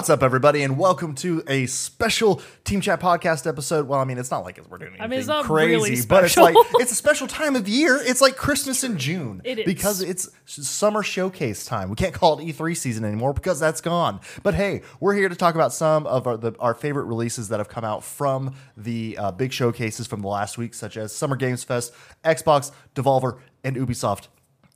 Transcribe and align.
What's 0.00 0.08
up, 0.08 0.22
everybody, 0.22 0.62
and 0.62 0.78
welcome 0.78 1.14
to 1.16 1.42
a 1.46 1.66
special 1.66 2.40
Team 2.64 2.80
Chat 2.80 3.00
podcast 3.00 3.46
episode. 3.46 3.86
Well, 3.86 4.00
I 4.00 4.04
mean, 4.04 4.16
it's 4.16 4.30
not 4.30 4.44
like 4.44 4.58
we're 4.70 4.78
doing 4.78 4.92
anything 4.92 5.04
I 5.04 5.08
mean, 5.08 5.18
it's 5.18 5.28
not 5.28 5.44
crazy, 5.44 5.90
really 5.90 6.06
but 6.08 6.24
it's 6.24 6.38
like 6.38 6.56
it's 6.76 6.90
a 6.90 6.94
special 6.94 7.26
time 7.26 7.54
of 7.54 7.68
year. 7.68 8.00
It's 8.00 8.22
like 8.22 8.34
Christmas 8.34 8.82
in 8.82 8.96
June 8.96 9.42
It 9.44 9.58
is. 9.58 9.66
because 9.66 10.00
it's 10.00 10.30
summer 10.46 11.02
showcase 11.02 11.66
time. 11.66 11.90
We 11.90 11.96
can't 11.96 12.14
call 12.14 12.38
it 12.38 12.46
E3 12.46 12.74
season 12.78 13.04
anymore 13.04 13.34
because 13.34 13.60
that's 13.60 13.82
gone. 13.82 14.20
But 14.42 14.54
hey, 14.54 14.80
we're 15.00 15.14
here 15.14 15.28
to 15.28 15.36
talk 15.36 15.54
about 15.54 15.70
some 15.74 16.06
of 16.06 16.26
our, 16.26 16.38
the, 16.38 16.54
our 16.60 16.72
favorite 16.72 17.04
releases 17.04 17.48
that 17.48 17.60
have 17.60 17.68
come 17.68 17.84
out 17.84 18.02
from 18.02 18.54
the 18.78 19.18
uh, 19.18 19.32
big 19.32 19.52
showcases 19.52 20.06
from 20.06 20.22
the 20.22 20.28
last 20.28 20.56
week, 20.56 20.72
such 20.72 20.96
as 20.96 21.14
Summer 21.14 21.36
Games 21.36 21.62
Fest, 21.62 21.92
Xbox, 22.24 22.72
Devolver, 22.94 23.38
and 23.62 23.76
Ubisoft. 23.76 24.28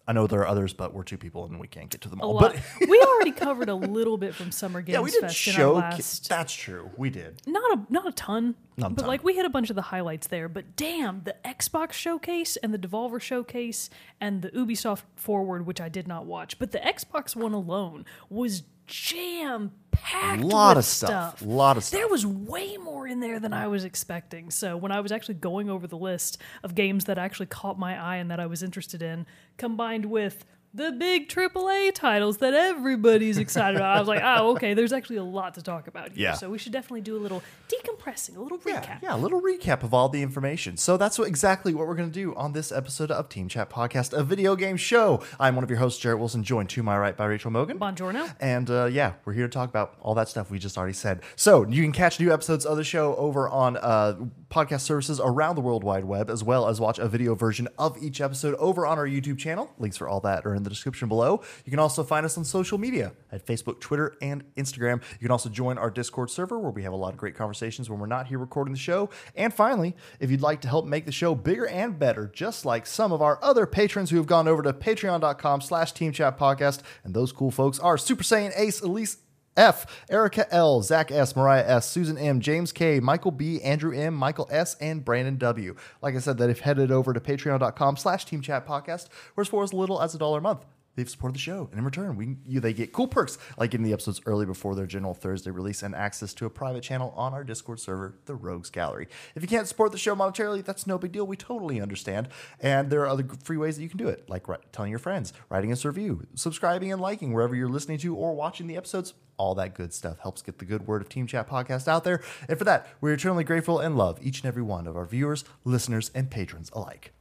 I 0.07 0.13
know 0.13 0.27
there 0.27 0.41
are 0.41 0.47
others, 0.49 0.75
but 0.75 0.93
we're 0.93 1.03
two 1.03 1.17
people 1.17 1.47
and 1.47 1.59
we 1.59 1.67
can't 1.67 1.89
get 1.89 2.03
to 2.03 2.09
them 2.11 2.21
A 2.21 2.25
all. 2.25 2.39
But 2.39 2.57
we 2.89 3.01
already 3.01 3.31
covered 3.47 3.69
a 3.71 3.75
little 3.75 4.19
bit 4.19 4.35
from 4.35 4.51
Summer 4.53 4.83
Games 4.83 4.95
yeah, 4.95 5.01
we 5.01 5.11
did 5.11 5.23
Fest 5.23 5.47
in 5.49 5.55
our 5.55 5.59
show. 5.59 5.73
last. 5.75 6.29
That's 6.29 6.53
true. 6.53 6.91
We 6.97 7.09
did. 7.11 7.41
Not 7.47 7.79
a 7.79 7.93
not 7.93 8.07
a 8.07 8.12
ton, 8.12 8.55
Not 8.77 8.89
a 8.93 8.95
but 8.95 9.03
ton. 9.03 9.09
like 9.09 9.25
we 9.25 9.35
hit 9.35 9.47
a 9.47 9.51
bunch 9.51 9.71
of 9.71 9.77
the 9.77 9.83
highlights 9.83 10.27
there. 10.27 10.48
But 10.48 10.77
damn, 10.77 11.23
the 11.25 11.37
Xbox 11.45 11.93
showcase 11.93 12.57
and 12.59 12.75
the 12.75 12.79
Devolver 12.79 13.21
showcase 13.21 13.89
and 14.21 14.43
the 14.43 14.51
Ubisoft 14.51 15.03
Forward, 15.17 15.65
which 15.67 15.81
I 15.81 15.89
did 15.89 16.07
not 16.07 16.27
watch, 16.27 16.59
but 16.59 16.73
the 16.73 16.79
Xbox 16.81 17.34
one 17.34 17.55
alone 17.55 18.05
was 18.28 18.62
jam 18.87 19.73
packed. 19.91 20.43
Lot 20.43 20.77
with 20.77 20.85
of 20.85 20.85
stuff. 20.85 21.43
A 21.43 21.45
lot 21.45 21.77
of 21.77 21.85
stuff. 21.85 21.99
There 21.99 22.09
was 22.09 22.27
way 22.27 22.77
more 22.77 23.07
in 23.07 23.21
there 23.21 23.41
than 23.41 23.53
I 23.53 23.67
was 23.67 23.85
expecting. 23.85 24.51
So 24.51 24.77
when 24.77 24.93
I 24.93 25.01
was 25.01 25.13
actually 25.13 25.35
going 25.35 25.71
over 25.71 25.87
the 25.87 25.97
list 25.97 26.39
of 26.63 26.75
games 26.75 27.05
that 27.05 27.19
actually 27.19 27.47
caught 27.47 27.79
my 27.79 27.99
eye 27.99 28.17
and 28.17 28.31
that 28.31 28.41
I 28.41 28.47
was 28.47 28.62
interested 28.62 29.03
in, 29.03 29.27
combined 29.57 30.07
with 30.07 30.45
the 30.75 30.91
big 30.91 31.28
AAA 31.28 31.94
titles 31.94 32.39
that 32.39 32.53
everybody's 32.53 33.39
excited 33.39 33.77
about, 33.77 33.97
I 33.97 34.00
was 34.00 34.08
like, 34.08 34.20
oh, 34.25 34.50
okay, 34.56 34.75
there's 34.75 34.92
actually 34.92 35.16
a 35.16 35.25
lot 35.25 35.55
to 35.55 35.62
talk 35.62 35.86
about 35.86 36.08
here. 36.12 36.25
Yeah. 36.25 36.34
So 36.34 36.50
we 36.50 36.58
should 36.58 36.72
definitely 36.72 37.03
do 37.03 37.16
a 37.16 37.22
little 37.22 37.42
decompressing, 37.69 38.36
a 38.36 38.41
little 38.41 38.58
Yeah, 38.66 38.83
recap. 38.83 39.03
yeah, 39.03 39.14
a 39.14 39.16
little 39.16 39.41
recap 39.41 39.84
of 39.84 39.94
all 39.94 40.08
the 40.08 40.20
information. 40.22 40.77
So 40.77 40.97
that's 40.97 41.19
what, 41.19 41.28
exactly 41.28 41.75
what 41.75 41.86
we're 41.86 41.94
going 41.94 42.11
to 42.11 42.14
do 42.14 42.34
on 42.34 42.53
this 42.53 42.72
episode 42.72 43.11
of 43.12 43.28
Team 43.28 43.48
Chat 43.48 43.70
Podcast, 43.70 44.12
a 44.12 44.25
video 44.25 44.56
game 44.56 44.77
show. 44.77 45.22
I'm 45.39 45.55
one 45.55 45.62
of 45.62 45.70
your 45.70 45.78
hosts, 45.78 46.03
Jerrett 46.03 46.19
Wilson, 46.19 46.42
joined 46.42 46.70
to 46.70 46.83
my 46.83 46.98
right 46.98 47.16
by 47.16 47.27
Rachel 47.27 47.53
Mogan. 47.53 47.78
Buongiorno. 47.78 48.34
And 48.41 48.69
uh, 48.69 48.86
yeah, 48.86 49.12
we're 49.25 49.33
here 49.34 49.47
to 49.47 49.53
talk 49.53 49.69
about 49.69 49.97
all 50.00 50.14
that 50.14 50.28
stuff 50.28 50.50
we 50.50 50.59
just 50.59 50.77
already 50.77 50.92
said. 50.92 51.22
So 51.36 51.64
you 51.69 51.83
can 51.83 51.92
catch 51.92 52.19
new 52.19 52.33
episodes 52.33 52.66
of 52.66 52.77
the 52.77 52.84
show 52.84 53.14
over 53.14 53.48
on 53.48 53.77
uh, 53.77 54.16
podcast 54.50 54.81
services 54.81 55.20
around 55.22 55.55
the 55.55 55.61
World 55.61 55.84
Wide 55.84 56.05
Web, 56.05 56.31
as 56.31 56.42
well 56.42 56.66
as 56.69 56.81
watch 56.81 56.98
a 56.98 57.06
video 57.06 57.34
version 57.36 57.69
of 57.78 57.97
each 58.03 58.20
episode 58.20 58.55
over 58.56 58.86
on 58.86 58.98
our 58.98 59.06
YouTube 59.06 59.38
channel. 59.38 59.70
Links 59.78 59.97
for 59.97 60.09
all 60.09 60.19
that 60.20 60.44
are 60.44 60.55
in 60.55 60.64
the 60.65 60.70
description 60.70 61.09
below. 61.09 61.43
You 61.65 61.70
can 61.70 61.79
also 61.79 62.03
find 62.03 62.27
us 62.27 62.37
on 62.37 62.45
social 62.45 62.79
media 62.79 63.12
at 63.31 63.47
Facebook, 63.47 63.81
Twitter, 63.81 64.17
and 64.20 64.43
Instagram. 64.57 65.03
You 65.21 65.27
can 65.27 65.31
also 65.31 65.48
join 65.48 65.79
our 65.79 65.91
Discord 65.91 66.31
server 66.31 66.59
where 66.59 66.71
we 66.71 66.83
have 66.83 66.93
a 66.93 66.97
lot 66.97 67.12
of 67.12 67.19
great 67.19 67.34
conversations 67.34 67.89
when 67.89 67.98
we're 67.98 68.06
not 68.06 68.27
here 68.27 68.39
recording 68.39 68.73
the 68.73 68.81
show. 68.81 69.11
And 69.34 69.53
finally, 69.53 69.95
if 70.21 70.31
you'd 70.31 70.41
like 70.41 70.61
to 70.62 70.69
help 70.69 70.87
make 70.87 71.06
the 71.06 71.12
show 71.12 71.34
bigger 71.34 71.67
and 71.67 71.98
better, 71.98 72.31
just 72.34 72.65
like 72.65 72.87
some 72.87 73.12
of 73.12 73.23
our 73.23 73.39
other 73.43 73.67
patrons 73.67 74.11
who 74.11 74.17
have 74.17 74.27
gone 74.27 74.48
over 74.48 74.62
to 74.62 74.73
patreon.com 74.73 75.61
slash 75.61 75.93
team 75.93 76.12
chat 76.12 76.39
podcast, 76.39 76.81
and 77.05 77.15
those 77.15 77.33
cool 77.33 77.51
folks 77.51 77.78
are 77.78 77.99
Super 77.99 78.23
Saiyan 78.23 78.53
Ace, 78.56 78.81
Elise 78.81 79.19
F, 79.56 79.86
Erica 80.10 80.52
L, 80.52 80.83
Zach 80.83 81.10
S, 81.10 81.37
Mariah 81.37 81.65
S, 81.66 81.88
Susan 81.88 82.19
M, 82.19 82.41
James 82.41 82.72
K, 82.72 83.00
Michael 83.00 83.31
B, 83.31 83.60
Andrew 83.62 83.97
M, 83.97 84.15
Michael 84.15 84.48
S, 84.50 84.76
and 84.81 85.04
Brandon 85.04 85.37
W. 85.37 85.76
Like 86.03 86.15
I 86.15 86.19
said, 86.19 86.38
that 86.38 86.50
if 86.50 86.60
headed 86.60 86.91
over 86.91 87.12
to 87.12 87.20
patreon.com 87.20 87.97
slash 87.97 88.25
team 88.25 88.41
chat 88.41 88.66
podcast, 88.66 89.09
where 89.34 89.44
for 89.44 89.62
as 89.62 89.72
little 89.72 90.00
as 90.03 90.14
a 90.14 90.19
dollar 90.19 90.38
a 90.38 90.43
month. 90.43 90.64
They've 90.97 91.10
supported 91.10 91.34
the 91.34 91.41
show, 91.41 91.69
and 91.71 91.78
in 91.78 91.84
return, 91.84 92.16
we 92.16 92.37
you, 92.47 92.60
they 92.60 92.72
get 92.72 92.93
cool 92.93 93.09
perks 93.09 93.37
like 93.59 93.71
getting 93.71 93.84
the 93.84 93.93
episodes 93.93 94.21
early 94.27 94.47
before 94.47 94.75
their 94.75 94.87
general 94.87 95.12
Thursday 95.12 95.50
release 95.50 95.82
and 95.82 95.94
access 95.94 96.32
to 96.34 96.47
a 96.47 96.50
private 96.50 96.82
channel 96.82 97.12
on 97.16 97.34
our 97.34 97.43
Discord 97.43 97.81
server, 97.81 98.15
the 98.27 98.34
Rogues 98.34 98.71
Gallery. 98.71 99.09
If 99.34 99.43
you 99.43 99.49
can't 99.49 99.66
support 99.66 99.91
the 99.91 99.99
show 99.99 100.15
monetarily, 100.15 100.65
that's 100.65 100.87
no 100.87 100.97
big 100.97 101.12
deal. 101.12 101.27
We 101.27 101.37
totally 101.37 101.81
understand, 101.81 102.28
and 102.60 102.91
there 102.91 103.00
are 103.00 103.09
other 103.09 103.27
free 103.43 103.56
ways 103.56 103.77
that 103.77 103.82
you 103.82 103.88
can 103.88 103.99
do 103.99 104.09
it, 104.09 104.28
like 104.28 104.47
telling 104.72 104.91
your 104.91 105.00
friends, 105.00 105.32
writing 105.49 105.72
us 105.72 105.84
a 105.84 105.88
review, 105.88 106.27
subscribing 106.34 106.93
and 106.93 107.00
liking 107.00 107.32
wherever 107.32 107.56
you're 107.56 107.69
listening 107.69 107.99
to 107.99 108.15
or 108.15 108.34
watching 108.34 108.66
the 108.66 108.76
episodes. 108.76 109.15
All 109.37 109.56
that 109.56 109.75
good 109.75 109.93
stuff 109.93 110.21
helps 110.21 110.43
get 110.43 110.59
the 110.59 110.65
good 110.65 110.87
word 110.87 111.03
of 111.03 111.09
Team 111.09 111.26
Chat 111.26 111.49
Podcast 111.49 111.88
out 111.88 112.05
there, 112.05 112.22
and 112.49 112.56
for 112.56 112.65
that, 112.65 112.87
we're 113.00 113.15
eternally 113.15 113.43
grateful 113.43 113.81
and 113.81 113.97
love 113.97 114.21
each 114.22 114.43
and 114.43 114.47
every 114.47 114.62
one 114.62 114.87
of 114.87 114.97
our 114.97 115.05
viewers, 115.05 115.44
listeners, 115.65 116.12
and 116.15 116.31
patrons 116.31 116.71
alike. 116.72 117.12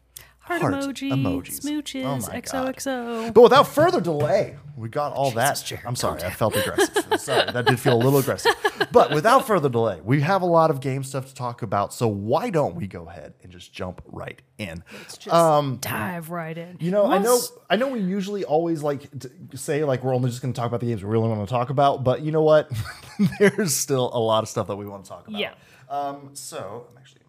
Heart, 0.43 0.61
Heart 0.61 0.73
emoji, 0.73 1.09
emojis. 1.11 1.61
smooches, 1.61 2.03
Oh 2.03 2.17
my 2.31 2.41
God. 2.41 2.75
XOXO. 2.75 3.33
But 3.33 3.41
without 3.43 3.65
further 3.65 4.01
delay, 4.01 4.57
we 4.75 4.89
got 4.89 5.13
all 5.13 5.31
that. 5.31 5.55
Jerrett, 5.55 5.83
I'm 5.85 5.95
sorry, 5.95 6.21
I 6.21 6.31
felt 6.31 6.53
aggressive. 6.57 7.05
sorry, 7.21 7.49
that 7.49 7.65
did 7.65 7.79
feel 7.79 7.93
a 7.95 8.03
little 8.03 8.19
aggressive. 8.19 8.51
But 8.91 9.11
without 9.11 9.47
further 9.47 9.69
delay, 9.69 10.01
we 10.03 10.19
have 10.19 10.41
a 10.41 10.45
lot 10.45 10.69
of 10.69 10.81
game 10.81 11.05
stuff 11.05 11.27
to 11.27 11.33
talk 11.33 11.61
about. 11.61 11.93
So 11.93 12.09
why 12.09 12.49
don't 12.49 12.75
we 12.75 12.87
go 12.87 13.07
ahead 13.07 13.35
and 13.41 13.53
just 13.53 13.71
jump 13.71 14.01
right 14.05 14.41
in? 14.57 14.83
Let's 14.91 15.17
just 15.17 15.81
dive 15.81 16.29
right 16.29 16.57
in. 16.57 16.69
Um, 16.71 16.77
You 16.81 16.91
know, 16.91 17.05
I 17.05 17.19
know, 17.19 17.39
I 17.69 17.77
know. 17.77 17.87
We 17.87 18.01
usually 18.01 18.43
always 18.43 18.83
like 18.83 19.09
to 19.19 19.31
say 19.57 19.85
like 19.85 20.03
we're 20.03 20.13
only 20.13 20.29
just 20.29 20.41
going 20.41 20.53
to 20.53 20.59
talk 20.59 20.67
about 20.67 20.81
the 20.81 20.87
games 20.87 21.01
we 21.05 21.09
really 21.09 21.29
want 21.29 21.47
to 21.47 21.51
talk 21.53 21.69
about. 21.69 22.03
But 22.03 22.19
you 22.21 22.33
know 22.33 22.43
what? 22.43 22.69
There's 23.39 23.73
still 23.73 24.11
a 24.13 24.19
lot 24.19 24.43
of 24.43 24.49
stuff 24.49 24.67
that 24.67 24.75
we 24.75 24.85
want 24.85 25.05
to 25.05 25.09
talk 25.09 25.25
about. 25.25 25.39
Yeah. 25.39 25.53
Um. 25.89 26.31
So 26.33 26.87
I'm 26.91 26.97
actually 26.97 27.21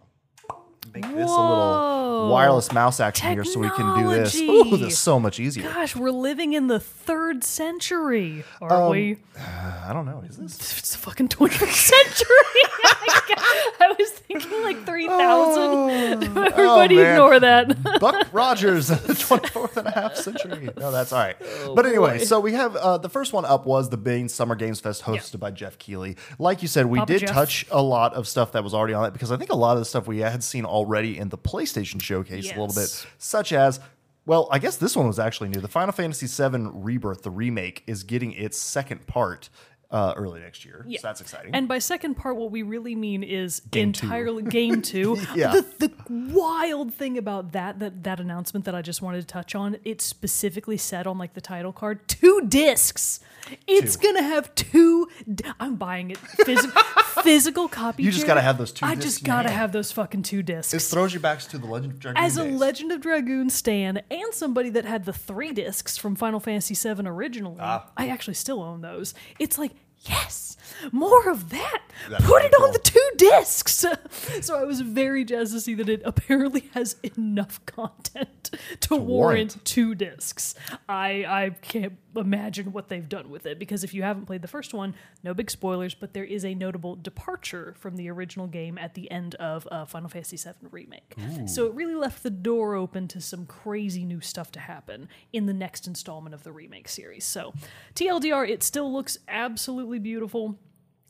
make 0.94 1.02
this 1.04 1.12
a 1.12 1.18
little 1.18 2.30
wireless 2.30 2.72
mouse 2.72 3.00
action 3.00 3.32
here, 3.32 3.44
so 3.44 3.58
we 3.60 3.68
can 3.70 4.02
do 4.02 4.08
this. 4.10 4.34
Ooh, 4.40 4.76
this 4.76 4.92
is 4.92 4.98
so 4.98 5.18
much 5.18 5.40
easier. 5.40 5.64
Gosh, 5.64 5.96
we're 5.96 6.10
living 6.10 6.52
in 6.52 6.68
the 6.68 6.78
third 6.80 7.44
century, 7.44 8.44
are 8.60 8.88
we? 8.90 9.18
I 9.38 9.92
don't 9.92 10.06
know. 10.06 10.22
Is 10.28 10.36
this? 10.38 10.78
It's 10.78 10.92
the 10.92 10.98
fucking 10.98 11.28
20th 11.28 11.72
century. 11.72 12.62
I 13.80 13.94
was 13.98 14.10
thinking 14.10 14.62
like 14.62 14.84
3,000. 14.86 16.24
Everybody 16.36 16.98
Oh, 17.00 17.10
ignore 17.10 17.40
that. 17.40 18.00
Buck 18.00 18.26
Rogers, 18.32 18.88
the 18.88 18.94
24th 18.96 19.76
and 19.76 19.88
a 19.88 19.90
half 19.90 20.16
century. 20.16 20.70
No, 20.78 20.90
that's 20.90 21.12
all 21.12 21.18
right. 21.18 21.36
but 21.74 21.84
anyway, 21.86 22.18
boy. 22.18 22.24
so 22.24 22.40
we 22.40 22.52
have 22.52 22.76
uh, 22.76 22.98
the 22.98 23.08
first 23.08 23.32
one 23.32 23.44
up 23.44 23.66
was 23.66 23.90
the 23.90 23.96
Bane 23.96 24.28
Summer 24.28 24.54
Games 24.54 24.80
Fest 24.80 25.02
hosted 25.02 25.40
by 25.40 25.50
Geoff 25.50 25.78
Keighley. 25.78 26.16
Like 26.38 26.62
you 26.62 26.68
said, 26.68 26.86
we 26.86 26.98
Papa 26.98 27.12
did 27.12 27.20
Jeff. 27.22 27.30
touch 27.30 27.66
a 27.70 27.82
lot 27.82 28.14
of 28.14 28.28
stuff 28.28 28.52
that 28.52 28.62
was 28.64 28.72
already 28.74 28.94
on 28.94 29.06
it 29.06 29.12
because 29.12 29.32
I 29.32 29.36
think 29.36 29.50
a 29.50 29.56
lot 29.56 29.72
of 29.72 29.80
the 29.80 29.84
stuff 29.84 30.06
we 30.06 30.18
had 30.20 30.42
seen 30.44 30.64
already 30.64 30.83
in 31.18 31.28
the 31.30 31.38
PlayStation 31.38 32.00
showcase 32.00 32.46
a 32.56 32.60
little 32.60 32.74
bit, 32.74 33.06
such 33.18 33.52
as. 33.52 33.80
Well, 34.26 34.48
I 34.50 34.58
guess 34.58 34.76
this 34.76 34.96
one 34.96 35.06
was 35.06 35.18
actually 35.18 35.50
new. 35.50 35.60
The 35.60 35.68
Final 35.68 35.92
Fantasy 35.92 36.26
VII 36.26 36.68
Rebirth, 36.72 37.24
the 37.24 37.30
remake, 37.30 37.82
is 37.86 38.04
getting 38.04 38.32
its 38.32 38.56
second 38.56 39.06
part 39.06 39.50
uh, 39.94 40.12
early 40.16 40.40
next 40.40 40.64
year. 40.64 40.84
Yeah. 40.88 40.98
So 41.00 41.06
that's 41.06 41.20
exciting. 41.20 41.54
And 41.54 41.68
by 41.68 41.78
second 41.78 42.16
part, 42.16 42.36
what 42.36 42.50
we 42.50 42.62
really 42.62 42.94
mean 42.96 43.22
is 43.22 43.60
Game 43.70 43.92
two. 43.92 44.42
game 44.42 44.82
two. 44.82 45.16
Yeah. 45.36 45.52
The, 45.52 45.88
the 45.88 45.92
wild 46.34 46.92
thing 46.92 47.16
about 47.16 47.52
that, 47.52 47.78
that 47.78 48.02
that 48.02 48.18
announcement 48.20 48.64
that 48.66 48.74
I 48.74 48.82
just 48.82 49.00
wanted 49.02 49.20
to 49.20 49.26
touch 49.26 49.54
on, 49.54 49.76
it 49.84 50.02
specifically 50.02 50.76
said 50.76 51.06
on 51.06 51.16
like 51.16 51.34
the 51.34 51.40
title 51.40 51.72
card, 51.72 52.06
two 52.08 52.42
discs. 52.48 53.20
It's 53.66 53.96
Two. 53.96 54.06
gonna 54.08 54.22
have 54.22 54.54
two. 54.54 55.08
di- 55.32 55.44
I'm 55.60 55.76
buying 55.76 56.10
it. 56.10 56.18
Phys- 56.18 56.70
physical 57.22 57.68
copy. 57.68 58.02
You 58.02 58.10
just 58.10 58.26
gotta 58.26 58.40
have 58.40 58.56
those 58.58 58.72
two 58.72 58.86
I 58.86 58.94
discs 58.94 59.04
just 59.16 59.24
gotta 59.24 59.50
have 59.50 59.70
those 59.72 59.92
fucking 59.92 60.22
two 60.22 60.42
discs. 60.42 60.72
this 60.72 60.90
throws 60.90 61.12
you 61.14 61.20
back 61.20 61.40
to 61.40 61.58
the 61.58 61.66
Legend 61.66 61.92
of 61.92 61.98
Dragoon 62.00 62.24
as 62.24 62.36
a. 62.38 62.44
Legend 62.44 62.90
of 62.92 63.00
Dragoon 63.02 63.50
stan 63.50 64.00
and 64.10 64.32
somebody 64.32 64.70
that 64.70 64.84
had 64.86 65.04
the 65.04 65.12
three 65.12 65.52
discs 65.52 65.96
from 65.98 66.16
Final 66.16 66.40
Fantasy 66.40 66.74
VII 66.74 67.06
originally, 67.06 67.58
Ah. 67.60 67.90
I 67.96 68.08
actually 68.08 68.34
still 68.34 68.62
own 68.62 68.80
those. 68.80 69.12
It's 69.38 69.58
like, 69.58 69.72
yes, 70.08 70.56
more 70.92 71.28
of 71.30 71.50
that. 71.50 71.82
That'd 72.10 72.26
Put 72.26 72.44
it 72.44 72.52
on 72.54 72.72
the 72.72 72.78
two 72.78 73.10
discs. 73.16 73.84
so 74.42 74.56
I 74.58 74.64
was 74.64 74.80
very 74.80 75.24
jazzed 75.24 75.52
to 75.52 75.60
see 75.60 75.74
that 75.74 75.88
it 75.88 76.02
apparently 76.04 76.68
has 76.74 76.96
enough 77.16 77.64
content 77.66 78.50
to, 78.80 78.96
warrant. 78.96 79.06
warrant. 79.06 79.64
two 79.64 79.94
discs. 79.94 80.54
I 80.88 81.24
I 81.26 81.50
can't 81.62 81.94
imagine 82.16 82.72
what 82.72 82.88
they've 82.88 83.08
done 83.08 83.30
with 83.30 83.46
it 83.46 83.58
because 83.58 83.84
if 83.84 83.94
you 83.94 84.02
haven't 84.02 84.26
played 84.26 84.42
the 84.42 84.48
first 84.48 84.72
one, 84.74 84.94
no 85.22 85.34
big 85.34 85.50
spoilers, 85.50 85.94
but 85.94 86.12
there 86.14 86.24
is 86.24 86.44
a 86.44 86.54
notable 86.54 86.96
departure 86.96 87.74
from 87.78 87.96
the 87.96 88.10
original 88.10 88.46
game 88.46 88.78
at 88.78 88.94
the 88.94 89.10
end 89.10 89.34
of 89.36 89.66
uh, 89.70 89.84
Final 89.84 90.08
Fantasy 90.08 90.36
VII 90.36 90.68
Remake. 90.70 91.14
So 91.46 91.66
it 91.66 91.74
really 91.74 91.94
left 91.94 92.22
the 92.22 92.30
door 92.30 92.74
open 92.74 93.08
to 93.08 93.20
some 93.20 93.46
crazy 93.46 94.04
new 94.04 94.20
stuff 94.20 94.50
to 94.52 94.60
happen 94.60 95.08
in 95.32 95.46
the 95.46 95.54
next 95.54 95.86
installment 95.86 96.34
of 96.34 96.42
the 96.44 96.52
remake 96.52 96.88
series. 96.88 97.24
So 97.24 97.52
TLDR, 97.94 98.48
it 98.48 98.62
still 98.62 98.92
looks 98.92 99.18
absolutely 99.28 99.98
beautiful. 99.98 100.58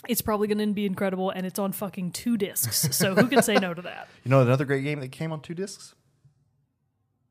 It's 0.08 0.20
probably 0.20 0.48
going 0.48 0.58
to 0.58 0.74
be 0.74 0.84
incredible, 0.84 1.30
and 1.30 1.46
it's 1.46 1.58
on 1.58 1.72
fucking 1.72 2.12
two 2.12 2.36
discs. 2.36 2.94
So 2.94 3.14
who 3.14 3.26
can 3.26 3.42
say 3.42 3.54
no 3.54 3.72
to 3.74 3.82
that? 3.82 4.08
You 4.24 4.30
know 4.30 4.40
another 4.40 4.64
great 4.64 4.84
game 4.84 5.00
that 5.00 5.12
came 5.12 5.32
on 5.32 5.40
two 5.40 5.54
discs? 5.54 5.94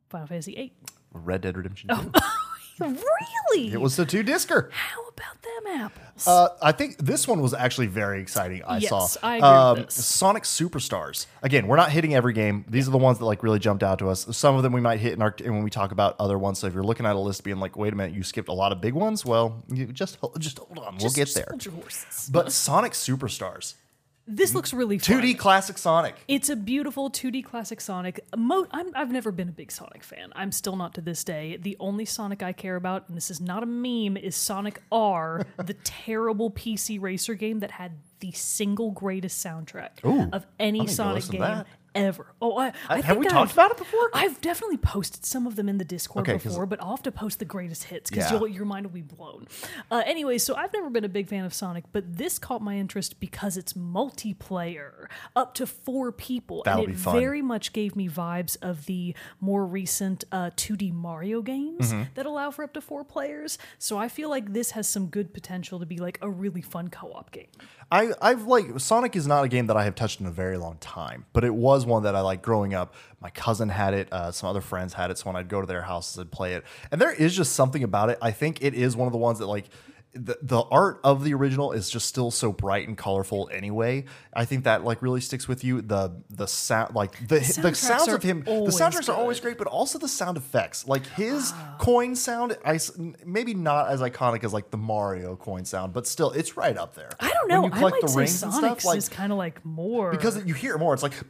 Final 0.09 0.27
Fantasy 0.27 0.53
VIII. 0.55 0.73
Red 1.11 1.41
Dead 1.41 1.57
Redemption 1.57 1.89
2. 1.89 2.11
Really? 2.91 3.71
It 3.73 3.79
was 3.81 3.95
the 3.95 4.05
two 4.05 4.23
discer. 4.23 4.69
How 4.71 5.01
about 5.07 5.41
them 5.41 5.81
apples? 5.81 6.27
Uh, 6.27 6.49
I 6.61 6.71
think 6.71 6.97
this 6.97 7.27
one 7.27 7.41
was 7.41 7.53
actually 7.53 7.87
very 7.87 8.21
exciting. 8.21 8.61
I 8.65 8.77
Yes, 8.77 8.89
saw. 8.89 9.07
I 9.27 9.37
agree 9.37 9.81
with 9.83 9.95
this. 9.95 10.05
Sonic 10.05 10.43
Superstars. 10.43 11.25
Again, 11.41 11.67
we're 11.67 11.75
not 11.75 11.91
hitting 11.91 12.13
every 12.15 12.33
game. 12.33 12.65
These 12.67 12.87
are 12.87 12.91
the 12.91 12.97
ones 12.97 13.19
that 13.19 13.25
like 13.25 13.43
really 13.43 13.59
jumped 13.59 13.83
out 13.83 13.99
to 13.99 14.09
us. 14.09 14.25
Some 14.35 14.55
of 14.55 14.63
them 14.63 14.73
we 14.73 14.81
might 14.81 14.99
hit 14.99 15.13
in 15.13 15.21
our 15.21 15.33
and 15.43 15.53
when 15.53 15.63
we 15.63 15.69
talk 15.69 15.91
about 15.91 16.15
other 16.19 16.37
ones. 16.37 16.59
So 16.59 16.67
if 16.67 16.73
you're 16.73 16.83
looking 16.83 17.05
at 17.05 17.15
a 17.15 17.19
list, 17.19 17.43
being 17.43 17.59
like, 17.59 17.75
"Wait 17.77 17.93
a 17.93 17.95
minute, 17.95 18.13
you 18.15 18.23
skipped 18.23 18.49
a 18.49 18.53
lot 18.53 18.71
of 18.71 18.81
big 18.81 18.93
ones," 18.93 19.25
well, 19.25 19.63
you 19.69 19.87
just 19.87 20.17
just 20.39 20.59
hold 20.59 20.79
on, 20.79 20.97
we'll 20.99 21.09
get 21.11 21.25
just 21.25 21.35
there. 21.35 21.47
hold 21.49 21.65
your 21.65 21.73
horses. 21.75 22.29
But 22.31 22.51
Sonic 22.51 22.93
Superstars, 22.93 23.75
This 24.25 24.55
looks 24.55 24.73
really 24.73 24.97
fun. 24.99 25.21
2D 25.21 25.37
classic 25.37 25.77
Sonic. 25.77 26.15
It's 26.27 26.49
a 26.49 26.55
beautiful 26.55 27.09
2D 27.11 27.43
classic 27.43 27.81
Sonic. 27.81 28.25
Mo- 28.35 28.67
I'm, 28.71 28.91
I've 28.95 29.11
never 29.11 29.31
been 29.31 29.49
a 29.49 29.53
big 29.53 29.71
Sonic 29.71 30.03
fan. 30.03 30.31
I'm 30.35 30.51
still 30.51 30.77
not 30.77 30.93
to 30.93 31.01
this 31.01 31.23
day. 31.23 31.57
The 31.61 31.75
only 31.79 32.05
Sonic 32.05 32.41
I 32.41 32.53
care 32.53 32.77
about, 32.77 33.09
and 33.09 33.17
this 33.17 33.29
is 33.29 33.41
not 33.41 33.63
a 33.63 33.65
meme, 33.65 34.15
is 34.15 34.35
Sonic 34.35 34.81
R, 34.91 35.45
the 35.57 35.73
terrible 35.83 36.49
PC 36.51 37.01
racer 37.01 37.33
game 37.33 37.59
that 37.59 37.71
had 37.71 37.93
the 38.21 38.31
single 38.31 38.91
greatest 38.91 39.45
soundtrack 39.45 40.05
Ooh, 40.05 40.29
of 40.31 40.45
any 40.57 40.79
need 40.79 40.87
to 40.87 40.93
Sonic 40.93 41.15
listen 41.15 41.31
to 41.31 41.37
game 41.37 41.41
that. 41.41 41.67
Ever. 41.95 42.33
Oh, 42.41 42.57
I, 42.57 42.73
I 42.89 43.01
have 43.01 43.17
we 43.17 43.25
talked 43.25 43.51
I've- 43.51 43.53
about 43.53 43.71
it 43.71 43.77
before? 43.77 44.09
I've 44.13 44.39
definitely 44.41 44.77
posted 44.77 45.25
some 45.25 45.47
of 45.47 45.55
them 45.55 45.69
in 45.69 45.77
the 45.77 45.85
Discord 45.85 46.27
Okay, 46.27 46.37
before, 46.43 46.65
but 46.65 46.81
I'll 46.81 46.91
have 46.91 47.03
to 47.03 47.11
post 47.11 47.39
the 47.39 47.45
greatest 47.45 47.85
hits 47.85 48.09
because 48.09 48.31
Yeah. 48.31 48.45
your 48.45 48.65
mind 48.65 48.85
will 48.85 48.93
be 48.93 49.01
blown. 49.01 49.47
Uh, 49.91 50.03
anyway, 50.05 50.37
so 50.37 50.55
I've 50.55 50.73
never 50.73 50.89
been 50.89 51.03
a 51.03 51.09
big 51.09 51.27
fan 51.29 51.45
of 51.45 51.53
Sonic, 51.53 51.85
but 51.91 52.17
this 52.17 52.39
caught 52.39 52.61
my 52.61 52.75
interest 52.77 53.19
because 53.19 53.57
it's 53.57 53.73
multiplayer, 53.73 55.07
up 55.35 55.53
to 55.55 55.65
four 55.67 56.11
people, 56.11 56.63
That'll 56.65 56.85
and 56.85 56.93
it 56.93 56.97
very 56.97 57.41
much 57.41 57.73
gave 57.73 57.95
me 57.95 58.09
vibes 58.09 58.57
of 58.61 58.85
the 58.85 59.15
more 59.39 59.65
recent 59.65 60.23
uh, 60.31 60.51
2D 60.55 60.91
Mario 60.93 61.41
games 61.41 61.63
Mm-hmm. 61.93 62.03
that 62.15 62.25
allow 62.25 62.49
for 62.51 62.63
up 62.63 62.73
to 62.73 62.81
four 62.81 63.03
players. 63.03 63.57
So 63.77 63.97
I 63.97 64.07
feel 64.07 64.29
like 64.29 64.53
this 64.53 64.71
has 64.71 64.87
some 64.87 65.07
good 65.07 65.33
potential 65.33 65.79
to 65.79 65.85
be 65.85 65.97
like 65.97 66.17
a 66.21 66.29
really 66.29 66.61
fun 66.61 66.87
co-op 66.89 67.31
game. 67.31 67.47
I, 67.91 68.11
I've 68.21 68.43
like 68.43 68.79
Sonic 68.79 69.15
is 69.15 69.27
not 69.27 69.43
a 69.43 69.47
game 69.47 69.67
that 69.67 69.77
I 69.77 69.83
have 69.83 69.95
touched 69.95 70.19
in 70.19 70.25
a 70.25 70.31
very 70.31 70.57
long 70.57 70.77
time, 70.77 71.25
but 71.33 71.43
it 71.43 71.53
was 71.53 71.85
one 71.85 72.03
that 72.03 72.15
I 72.15 72.21
like 72.21 72.41
growing 72.41 72.73
up. 72.73 72.93
My 73.19 73.29
cousin 73.29 73.69
had 73.69 73.93
it, 73.93 74.11
uh, 74.11 74.31
some 74.31 74.49
other 74.49 74.61
friends 74.61 74.93
had 74.93 75.11
it, 75.11 75.17
so 75.17 75.27
when 75.27 75.35
I'd 75.35 75.47
go 75.47 75.61
to 75.61 75.67
their 75.67 75.83
houses 75.83 76.17
and 76.17 76.31
play 76.31 76.53
it, 76.53 76.63
and 76.91 76.99
there 76.99 77.11
is 77.11 77.35
just 77.35 77.53
something 77.53 77.83
about 77.83 78.09
it. 78.09 78.17
I 78.21 78.31
think 78.31 78.61
it 78.61 78.73
is 78.73 78.95
one 78.95 79.07
of 79.07 79.11
the 79.11 79.19
ones 79.19 79.39
that 79.39 79.47
like 79.47 79.65
the, 80.13 80.37
the 80.41 80.61
art 80.61 80.99
of 81.03 81.23
the 81.23 81.33
original 81.33 81.71
is 81.71 81.89
just 81.89 82.07
still 82.07 82.29
so 82.29 82.51
bright 82.51 82.87
and 82.87 82.97
colorful. 82.97 83.49
Anyway, 83.51 84.05
I 84.33 84.45
think 84.45 84.63
that 84.65 84.83
like 84.83 85.01
really 85.01 85.21
sticks 85.21 85.47
with 85.47 85.63
you. 85.63 85.81
The 85.81 86.11
the 86.29 86.47
sound 86.47 86.93
like 86.95 87.17
the 87.19 87.39
the, 87.39 87.39
soundtracks 87.39 87.75
sounds 87.77 88.07
of 88.09 88.23
him, 88.23 88.41
the 88.41 88.51
soundtracks 88.71 89.09
are 89.09 89.15
always 89.15 89.39
great, 89.39 89.57
but 89.57 89.67
also 89.67 89.97
the 89.97 90.07
sound 90.07 90.37
effects. 90.37 90.87
Like 90.87 91.05
his 91.07 91.51
ah. 91.53 91.75
coin 91.79 92.15
sound, 92.15 92.57
I 92.63 92.79
maybe 93.25 93.53
not 93.53 93.89
as 93.89 94.01
iconic 94.01 94.43
as 94.43 94.53
like 94.53 94.69
the 94.69 94.77
Mario 94.77 95.35
coin 95.35 95.65
sound, 95.65 95.93
but 95.93 96.05
still 96.05 96.31
it's 96.31 96.55
right 96.57 96.77
up 96.77 96.93
there. 96.95 97.09
I 97.19 97.29
don't 97.29 97.49
When 97.49 97.61
know. 97.61 97.67
you 97.67 97.73
I 97.73 97.77
collect 97.77 97.95
might 97.95 98.01
the 98.01 98.07
say 98.07 98.19
rings 98.19 98.43
and 98.43 98.53
Sonic's 98.53 98.83
stuff, 98.83 98.85
like 98.85 98.97
is 98.97 99.09
kind 99.09 99.31
of 99.31 99.37
like 99.37 99.65
more 99.65 100.11
because 100.11 100.43
you 100.45 100.53
hear 100.53 100.75
it 100.75 100.79
more. 100.79 100.93
It's 100.93 101.03
like 101.03 101.13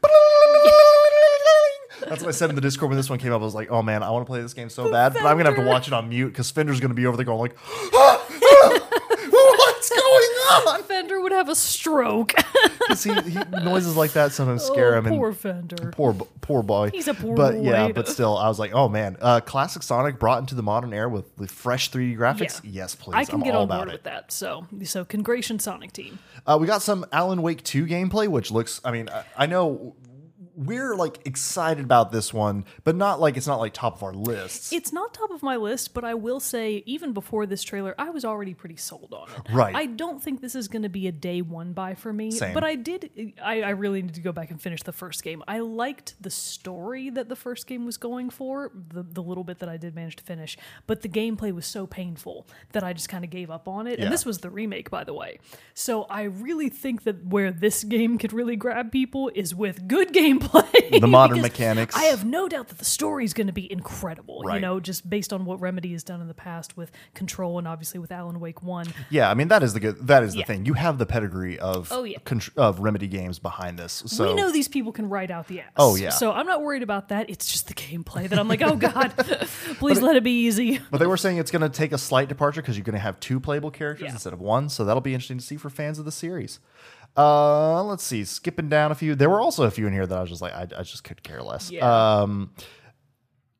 that's 2.02 2.22
what 2.22 2.30
I 2.30 2.32
said 2.32 2.50
in 2.50 2.56
the 2.56 2.62
Discord 2.62 2.90
when 2.90 2.98
this 2.98 3.10
one 3.10 3.20
came 3.20 3.32
up. 3.32 3.42
I 3.42 3.46
was 3.46 3.56
like, 3.56 3.72
oh 3.72 3.82
man, 3.82 4.04
I 4.04 4.10
want 4.12 4.26
to 4.26 4.30
play 4.30 4.42
this 4.42 4.54
game 4.54 4.70
so 4.70 4.92
bad, 4.92 5.14
but 5.14 5.26
I'm 5.26 5.38
gonna 5.38 5.52
have 5.52 5.60
to 5.60 5.66
watch 5.66 5.88
it 5.88 5.94
on 5.94 6.10
mute 6.10 6.30
because 6.30 6.52
Fender's 6.52 6.80
gonna 6.80 6.94
be 6.94 7.06
over 7.06 7.18
there 7.18 7.26
going 7.26 7.40
like, 7.40 7.58
what's 7.92 8.23
on? 10.68 10.84
Fender 10.84 11.20
would 11.22 11.32
have 11.32 11.50
a 11.50 11.56
stroke. 11.56 12.34
'Cause 12.88 13.04
he, 13.04 13.14
he 13.14 13.40
noises 13.64 13.96
like 13.96 14.12
that 14.14 14.32
sometimes 14.34 14.64
scare 14.64 14.96
oh, 14.96 15.00
him. 15.00 15.06
and 15.08 15.16
poor 15.18 15.32
Fender. 15.34 15.92
Poor, 15.92 16.14
poor 16.42 16.62
boy. 16.64 16.90
He's 16.94 17.08
a 17.08 17.14
poor 17.14 17.36
but 17.36 17.54
boy. 17.56 17.62
yeah, 17.62 17.88
but 17.92 18.08
still, 18.08 18.38
I 18.38 18.48
was 18.48 18.60
like, 18.60 18.72
oh 18.74 18.90
man, 18.90 19.18
uh, 19.22 19.40
classic 19.40 19.84
Sonic 19.84 20.20
brought 20.20 20.40
into 20.40 20.56
the 20.56 20.64
modern 20.64 20.94
era 20.94 21.10
with 21.10 21.36
the 21.38 21.48
fresh 21.48 21.92
3D 21.92 22.18
graphics. 22.18 22.62
Yeah. 22.64 22.84
Yes, 22.84 22.96
please. 22.96 23.16
I 23.16 23.26
can 23.26 23.36
I'm 23.36 23.44
get 23.44 23.56
all 23.56 23.62
on 23.62 23.68
about 23.68 23.78
board 23.80 23.90
it. 23.90 23.92
with 23.94 24.04
that. 24.04 24.32
So, 24.32 24.68
so 24.84 25.06
congratulations, 25.06 25.64
Sonic 25.64 25.94
team. 25.94 26.20
Uh, 26.46 26.58
we 26.60 26.68
got 26.68 26.82
some 26.82 27.06
Alan 27.12 27.42
Wake 27.42 27.64
2 27.64 27.86
gameplay, 27.86 28.28
which 28.28 28.52
looks, 28.52 28.82
I 28.84 28.92
mean, 28.92 29.10
I, 29.10 29.24
I 29.38 29.46
know 29.46 29.96
we're 30.56 30.96
like 30.96 31.20
excited 31.26 31.84
about 31.84 32.12
this 32.12 32.34
one, 32.34 32.66
but 32.84 32.96
not 32.96 33.20
like 33.20 33.38
it's 33.38 33.48
not 33.48 33.60
like 33.60 33.74
top 33.74 33.96
of 33.96 34.04
our 34.04 34.14
list. 34.14 34.72
It's 34.74 34.94
not 34.94 35.14
top 35.14 35.32
of 35.32 35.42
my 35.42 35.56
list, 35.56 35.94
but 35.94 36.04
I 36.04 36.14
will 36.14 36.40
say, 36.40 36.84
even 36.86 37.14
before 37.14 37.46
this 37.46 37.64
trailer, 37.64 37.96
I 37.98 38.10
was 38.10 38.24
already 38.24 38.54
pretty 38.54 38.76
sold 38.76 39.14
on 39.14 39.30
it. 39.30 39.52
Right. 39.52 39.76
I 39.76 39.88
don't 39.88 40.22
think 40.22 40.42
this 40.42 40.56
is 40.56 40.68
going 40.68 40.84
to 40.84 40.90
be 40.90 41.08
a 41.08 41.12
day 41.12 41.42
one 41.42 41.74
buy 41.74 41.96
for 41.96 42.14
me. 42.14 42.32
Same. 42.32 42.54
But 42.54 42.64
I 42.64 42.76
did. 42.76 43.34
I, 43.44 43.62
I 43.62 43.70
really 43.72 44.02
need 44.02 44.14
to 44.16 44.22
go 44.22 44.32
back 44.32 44.52
and 44.52 44.62
finish 44.62 44.84
the 44.84 44.92
first 44.92 45.24
game. 45.24 45.44
I 45.48 45.60
liked 45.60 46.16
the 46.22 46.30
story 46.30 47.10
that 47.10 47.30
the 47.30 47.36
first 47.36 47.66
game 47.68 47.86
was 47.86 47.98
going 47.98 48.30
for, 48.30 48.72
the 48.90 49.04
the 49.04 49.24
little 49.24 49.44
bit 49.44 49.60
that 49.60 49.70
I 49.70 49.78
did 49.78 49.96
manage 49.96 50.18
to 50.18 50.24
finish. 50.24 50.58
But 50.88 51.02
the 51.02 51.10
gameplay 51.10 51.54
was 51.54 51.66
so 51.66 51.88
painful 51.88 52.48
that 52.74 52.84
I 52.84 52.94
just 52.94 53.10
kind 53.10 53.24
of 53.24 53.30
gave 53.30 53.50
up 53.50 53.68
on 53.68 53.88
it. 53.88 53.98
Yeah. 53.98 54.06
And 54.06 54.14
this 54.14 54.26
was 54.26 54.40
the 54.40 54.50
remake, 54.50 54.90
by 54.90 55.04
the 55.04 55.14
way. 55.14 55.40
So 55.74 56.04
I 56.04 56.24
really 56.24 56.70
think 56.70 57.04
that 57.04 57.26
where 57.26 57.52
this 57.52 57.84
game 57.84 58.18
could 58.18 58.34
really 58.34 58.56
grab 58.56 58.92
people 58.92 59.32
is 59.34 59.56
with 59.56 59.88
good 59.88 60.14
gameplay. 60.14 60.43
The 61.00 61.08
modern 61.08 61.42
mechanics. 61.42 61.96
I 61.96 62.04
have 62.06 62.24
no 62.26 62.48
doubt 62.48 62.68
that 62.68 62.78
the 62.78 62.86
story 62.86 63.26
is 63.26 63.34
going 63.34 63.48
to 63.48 63.54
be 63.54 63.72
incredible. 63.72 64.44
You 64.54 64.60
know, 64.60 64.80
just 64.80 65.10
based 65.10 65.34
on 65.34 65.46
what 65.46 65.60
Remedy 65.60 65.92
has 65.94 66.04
done 66.04 66.22
in 66.22 66.28
the 66.28 66.34
past 66.34 66.78
with 66.78 66.92
Control 67.14 67.58
and 67.58 67.68
obviously 67.68 68.00
with 68.00 68.12
Alan 68.12 68.40
Wake 68.40 68.62
One. 68.64 68.88
yeah, 69.10 69.30
I 69.30 69.34
mean 69.34 69.48
that 69.48 69.64
is 69.64 69.74
the 69.74 69.80
good. 69.80 70.08
That 70.08 70.24
is 70.24 70.34
the 70.34 70.40
Yeah. 70.40 70.46
thing. 70.46 70.66
You 70.66 70.74
have 70.74 70.98
the 70.98 71.06
pedigree 71.06 71.58
of 71.60 71.92
Oh, 71.92 72.04
yeah. 72.04 72.18
contr- 72.26 72.56
of 72.58 72.80
Remedy 72.80 73.08
games 73.08 73.40
behind 73.40 73.80
this. 73.80 74.04
So 74.06 74.28
we 74.30 74.34
know 74.36 74.52
these 74.52 74.68
people 74.68 74.92
can 74.92 75.10
write 75.10 75.32
out 75.32 75.48
the 75.48 75.62
ass. 75.62 75.72
Oh, 75.78 75.96
yeah. 75.96 76.10
So 76.10 76.32
I'm 76.32 76.46
not 76.46 76.62
worried 76.62 76.84
about 76.84 77.10
that. 77.10 77.30
It's 77.30 77.52
just 77.52 77.68
the 77.68 77.74
gameplay 77.74 78.30
that 78.30 78.38
I'm 78.38 78.48
like, 78.48 78.62
oh 78.62 78.76
god, 78.76 79.14
please 79.80 80.02
let 80.02 80.16
it 80.16 80.24
be 80.24 80.46
easy. 80.46 80.80
But 80.92 80.98
they 81.00 81.08
were 81.08 81.18
saying 81.18 81.38
it's 81.38 81.52
going 81.52 81.62
to 81.64 81.70
take 81.70 81.92
a 81.92 81.98
slight 81.98 82.30
departure 82.30 82.62
because 82.62 82.78
you're 82.78 82.84
going 82.86 82.94
to 82.94 83.00
have 83.00 83.20
two 83.20 83.40
playable 83.40 83.72
characters 83.72 84.06
Yeah. 84.06 84.12
instead 84.12 84.34
of 84.34 84.40
one. 84.42 84.70
So 84.70 84.84
that'll 84.86 85.02
be 85.02 85.14
interesting 85.14 85.38
to 85.40 85.44
see 85.46 85.58
for 85.58 85.70
fans 85.70 85.98
of 86.00 86.06
the 86.06 86.12
series. 86.12 86.60
Uh, 87.16 87.84
let's 87.84 88.04
see. 88.04 88.24
Skipping 88.24 88.70
down 88.70 88.92
a 88.92 88.96
few. 88.96 89.16
There 89.16 89.30
were 89.30 89.42
also 89.42 89.64
a 89.64 89.72
few 89.72 89.88
in 89.88 89.94
here 89.94 90.08
that 90.08 90.18
I 90.18 90.22
was 90.22 90.30
just 90.30 90.42
like, 90.42 90.54
I, 90.54 90.68
I 90.78 90.84
just 90.84 91.04
could 91.04 91.22
care 91.24 91.42
less. 91.44 91.70
Yeah. 91.72 92.22
Um, 92.22 92.52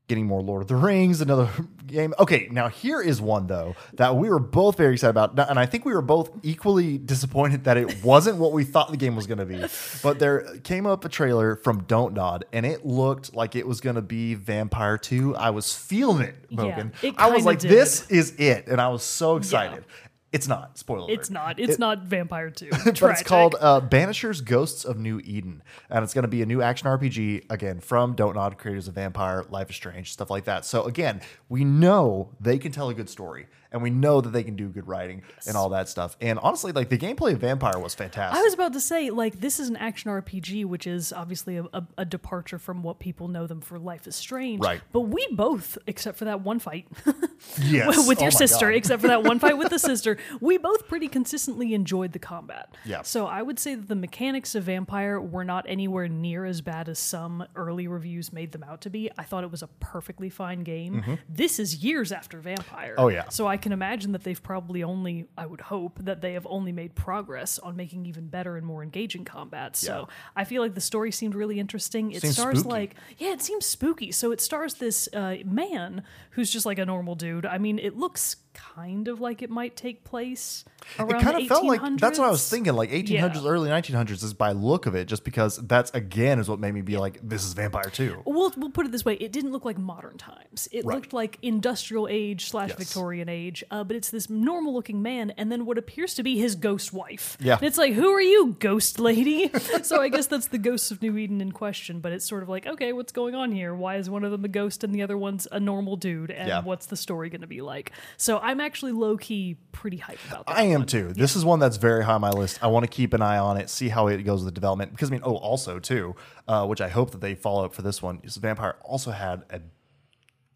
getting 0.10 0.26
more 0.26 0.42
Lord 0.42 0.62
of 0.62 0.68
the 0.68 0.76
Rings, 0.76 1.22
another 1.22 1.50
game. 1.88 2.14
Okay, 2.20 2.48
now 2.52 2.68
here 2.68 3.02
is 3.02 3.22
one 3.22 3.48
though 3.48 3.76
that 3.94 4.16
we 4.16 4.30
were 4.30 4.40
both 4.40 4.76
very 4.78 4.94
excited 4.94 5.12
about, 5.12 5.40
and 5.50 5.58
I 5.58 5.66
think 5.66 5.86
we 5.86 5.94
were 5.94 6.02
both 6.02 6.30
equally 6.44 6.98
disappointed 7.14 7.64
that 7.64 7.78
it 7.78 8.04
wasn't 8.04 8.38
what 8.38 8.52
we 8.52 8.64
thought 8.64 8.92
the 8.92 8.98
game 8.98 9.16
was 9.16 9.28
going 9.28 9.38
to 9.38 9.46
be. 9.46 9.64
But 10.02 10.20
there 10.20 10.58
came 10.64 10.86
up 10.86 11.06
a 11.06 11.10
trailer 11.10 11.56
from 11.56 11.84
Don't 11.84 12.14
Nod, 12.16 12.46
and 12.52 12.66
it 12.66 12.86
looked 12.86 13.34
like 13.36 13.56
it 13.56 13.66
was 13.68 13.82
going 13.82 13.96
to 13.96 14.02
be 14.02 14.36
Vampyr 14.36 15.02
Two. 15.02 15.36
I 15.36 15.52
was 15.52 15.74
feeling 15.74 16.24
it, 16.24 16.36
Yeah, 16.50 16.88
it 17.02 17.16
I 17.18 17.30
was 17.30 17.46
like, 17.46 17.60
did. 17.60 17.72
this 17.72 18.10
is 18.10 18.34
it, 18.38 18.68
and 18.68 18.82
I 18.82 18.90
was 18.90 19.04
so 19.04 19.38
excited. 19.38 19.86
It's 20.34 20.48
not. 20.48 20.80
Spoiler 20.80 21.02
alert. 21.02 21.12
It's 21.12 21.30
not. 21.30 21.60
It's 21.60 21.78
not 21.78 22.06
Vampyr 22.06 22.54
Two. 22.56 22.70
But 23.00 23.12
it's 23.12 23.24
called 23.24 23.56
uh, 23.60 23.82
Banishers 23.82 24.44
Ghosts 24.44 24.84
of 24.84 24.98
New 24.98 25.20
Eden. 25.24 25.62
And 25.92 26.04
it's 26.04 26.14
going 26.14 26.24
to 26.24 26.28
be 26.28 26.42
a 26.42 26.46
new 26.46 26.62
action 26.62 26.88
RPG, 26.88 27.52
again, 27.52 27.80
from 27.80 28.16
Don't 28.16 28.34
Nod, 28.34 28.58
creators 28.58 28.88
of 28.88 28.96
Vampyr, 28.96 29.50
Life 29.52 29.70
is 29.70 29.76
Strange, 29.76 30.12
stuff 30.12 30.32
like 30.32 30.46
that. 30.46 30.66
So, 30.66 30.86
again, 30.86 31.22
we 31.50 31.64
know 31.64 32.32
they 32.42 32.58
can 32.58 32.72
tell 32.72 32.90
a 32.90 32.96
good 32.96 33.10
story. 33.10 33.46
And 33.74 33.82
we 33.82 33.90
know 33.90 34.22
that 34.22 34.30
they 34.30 34.44
can 34.44 34.56
do 34.56 34.70
good 34.70 34.88
writing 34.88 35.24
and 35.48 35.58
all 35.58 35.70
that 35.70 35.90
stuff. 35.90 36.16
And 36.22 36.40
honestly, 36.40 36.72
like 36.72 36.90
the 36.90 36.98
gameplay 36.98 37.34
of 37.34 37.40
Vampyr 37.40 37.82
was 37.82 37.96
fantastic. 37.96 38.40
I 38.40 38.44
was 38.44 38.54
about 38.54 38.74
to 38.74 38.80
say, 38.80 39.10
like, 39.10 39.40
this 39.42 39.60
is 39.60 39.68
an 39.68 39.76
action 39.76 40.12
RPG, 40.12 40.66
which 40.66 40.86
is 40.88 41.12
obviously 41.12 41.58
a, 41.58 41.64
a, 41.74 41.84
a 41.98 42.06
departure 42.06 42.60
from 42.60 42.84
what 42.84 43.00
people 43.00 43.28
know 43.28 43.48
them 43.48 43.62
for 43.62 43.80
Life 43.80 44.08
is 44.08 44.16
Strange. 44.16 44.64
Right. 44.64 44.80
But 44.92 45.02
we 45.02 45.28
both, 45.32 45.78
except 45.88 46.18
for 46.18 46.26
that 46.26 46.42
one 46.42 46.60
fight 46.60 46.88
yes. 47.62 48.08
with 48.08 48.20
Oh 48.20 48.22
your 48.22 48.32
my 48.32 48.38
sister, 48.38 48.70
God. 48.70 48.76
except 48.78 49.02
for 49.02 49.08
that 49.08 49.24
one 49.24 49.40
fight 49.40 49.58
with 49.58 49.70
the 49.70 49.80
sister, 49.92 50.18
we 50.40 50.58
both 50.58 50.88
pretty 50.88 51.08
consistently 51.08 51.74
enjoyed 51.74 52.12
the 52.14 52.20
combat. 52.20 52.76
Yeah. 52.86 53.02
So 53.02 53.26
I 53.26 53.42
would 53.42 53.60
say 53.60 53.76
that 53.76 53.88
the 53.88 53.96
mechanics 53.96 54.56
of 54.56 54.66
Vampyr 54.66 55.20
were 55.28 55.44
not 55.44 55.66
anywhere 55.68 56.08
near 56.08 56.46
as 56.46 56.62
bad 56.62 56.90
as 56.90 57.00
some 57.00 57.46
early 57.56 57.88
reviews 57.88 58.32
made 58.32 58.52
them 58.52 58.64
out 58.64 58.82
to 58.82 58.90
be. 58.90 59.10
I 59.18 59.24
thought 59.24 59.44
it 59.44 59.52
was 59.52 59.64
a 59.64 59.68
perfectly 59.80 60.30
fine 60.30 60.64
game. 60.64 61.18
This 61.28 61.60
is 61.60 61.84
years 61.84 62.12
after 62.12 62.40
Vampyr. 62.40 62.60
Mm-hmm. 62.60 63.00
Oh, 63.00 63.08
yeah. 63.08 63.30
So 63.30 63.48
I 63.48 63.58
can 63.64 63.72
imagine 63.72 64.12
that 64.12 64.24
they've 64.26 64.44
probably 64.44 64.84
only, 64.84 65.26
I 65.38 65.46
would 65.46 65.62
hope, 65.62 65.98
that 66.04 66.20
they 66.22 66.34
have 66.34 66.46
only 66.50 66.74
made 66.74 66.96
progress 66.96 67.58
on 67.60 67.78
making 67.78 68.06
even 68.06 68.28
better 68.28 68.58
and 68.58 68.66
more 68.66 68.84
engaging 68.84 69.24
combat. 69.24 69.78
So 69.78 70.10
I 70.36 70.44
feel 70.44 70.62
like 70.62 70.76
the 70.76 70.82
story 70.82 71.12
seemed 71.12 71.34
really 71.34 71.60
interesting. 71.60 72.12
It 72.12 72.22
Seems 72.22 72.34
stars 72.36 72.60
spooky. 72.60 72.70
like, 72.70 72.96
yeah, 73.18 73.32
it 73.32 73.42
seems 73.42 73.66
spooky. 73.66 74.12
So 74.12 74.34
it 74.34 74.42
stars 74.42 74.76
this 74.76 75.08
uh, 75.14 75.38
man 75.46 76.04
who's 76.32 76.52
just 76.52 76.66
like 76.66 76.78
a 76.78 76.86
normal 76.86 77.16
dude. 77.16 77.46
I 77.46 77.58
mean, 77.58 77.80
it 77.80 77.96
looks 77.98 78.36
kind 78.54 79.08
of 79.08 79.20
like 79.20 79.42
it 79.42 79.50
might 79.50 79.76
take 79.76 80.04
place 80.04 80.64
It 81.00 81.08
kind 81.22 81.38
of 81.38 81.48
felt 81.48 81.64
like 81.66 81.82
that's 81.98 82.20
what 82.20 82.28
I 82.28 82.32
was 82.32 82.48
thinking, 82.50 82.74
like 82.74 82.92
1800s, 82.92 83.10
Yeah. 83.10 83.42
early 83.50 83.70
1900s, 83.70 84.24
is 84.24 84.34
by 84.34 84.52
look 84.52 84.86
of 84.86 84.96
it, 84.96 85.06
just 85.08 85.24
because 85.24 85.58
that's 85.58 85.90
again 85.92 86.40
is 86.40 86.50
what 86.50 86.60
made 86.60 86.74
me 86.74 86.82
be 86.82 86.98
like, 86.98 87.20
this 87.24 87.46
is 87.46 87.56
Vampyr 87.56 87.92
2. 87.92 88.24
We'll, 88.26 88.52
we'll 88.58 88.70
put 88.70 88.86
it 88.86 88.92
this 88.92 89.06
way: 89.06 89.14
it 89.16 89.32
didn't 89.32 89.52
look 89.54 89.64
like 89.66 89.78
modern 89.78 90.18
times. 90.18 90.68
It 90.72 90.84
Right. 90.86 90.96
looked 90.96 91.14
like 91.14 91.40
industrial 91.42 92.08
age 92.10 92.50
slash 92.50 92.70
Yes. 92.70 92.78
Victorian 92.78 93.30
age. 93.30 93.64
Uh, 93.72 93.84
but 93.84 93.96
it's 93.96 94.10
this 94.10 94.30
normal 94.30 94.74
looking 94.74 95.02
man, 95.02 95.32
and 95.38 95.52
then 95.52 95.66
what 95.66 95.78
appears 95.78 96.14
to 96.16 96.24
be 96.24 96.38
his 96.38 96.56
ghost 96.56 96.92
wife. 96.94 97.38
Yeah. 97.40 97.56
and 97.56 97.64
it's 97.64 97.78
like, 97.78 97.94
who 97.94 98.10
are 98.10 98.22
you, 98.22 98.56
ghost 98.60 99.00
lady? 99.00 99.50
so 99.84 100.02
I 100.02 100.10
guess 100.10 100.28
that's 100.28 100.48
the 100.48 100.58
ghosts 100.58 100.92
of 100.92 101.02
New 101.02 101.18
Eden 101.18 101.40
in 101.42 101.52
question. 101.54 102.00
But 102.02 102.12
it's 102.12 102.28
sort 102.28 102.44
of 102.44 102.50
like, 102.50 102.68
okay, 102.68 102.92
what's 102.94 103.12
going 103.14 103.36
on 103.36 103.52
here? 103.52 103.74
Why 103.74 103.96
is 103.96 104.10
one 104.10 104.24
of 104.26 104.32
them 104.32 104.44
a 104.44 104.50
ghost 104.50 104.84
and 104.84 104.94
the 104.94 105.02
other 105.02 105.18
one's 105.18 105.48
a 105.52 105.60
normal 105.60 105.96
dude? 105.96 106.30
And 106.32 106.48
Yeah. 106.50 106.62
what's 106.62 106.88
the 106.88 106.98
story 106.98 107.30
going 107.30 107.42
to 107.42 107.48
be 107.48 107.62
like? 107.62 107.92
So 108.18 108.38
I'm 108.44 108.60
actually 108.60 108.92
low 108.92 109.16
key 109.16 109.58
pretty 109.72 109.98
hyped 109.98 110.28
about 110.28 110.48
that. 110.48 110.58
I 110.58 110.64
am 110.64 110.86
too. 110.86 111.14
This 111.14 111.36
is 111.36 111.46
one 111.46 111.60
that's 111.60 111.78
very 111.78 112.04
high 112.04 112.16
on 112.16 112.22
my 112.22 112.30
list. 112.30 112.60
I 112.62 112.68
want 112.68 112.84
to 112.84 112.90
keep 112.90 113.14
an 113.14 113.22
eye 113.22 113.38
on 113.38 113.58
it, 113.58 113.70
see 113.70 113.88
how 113.88 114.08
it 114.08 114.22
goes 114.24 114.44
with 114.44 114.54
the 114.54 114.60
development. 114.60 114.92
Because 114.92 115.10
I 115.10 115.14
mean, 115.14 115.22
oh, 115.24 115.38
also 115.38 115.80
too, 115.80 116.16
uh, 116.48 116.66
which 116.66 116.82
I 116.82 116.90
hope 116.90 117.12
that 117.12 117.22
they 117.22 117.36
follow 117.36 117.64
up 117.64 117.74
for 117.74 117.82
this 117.82 118.02
one. 118.02 118.20
Is 118.24 118.38
Vampyr 118.38 118.76
also 118.84 119.12
had 119.12 119.44
a 119.50 119.62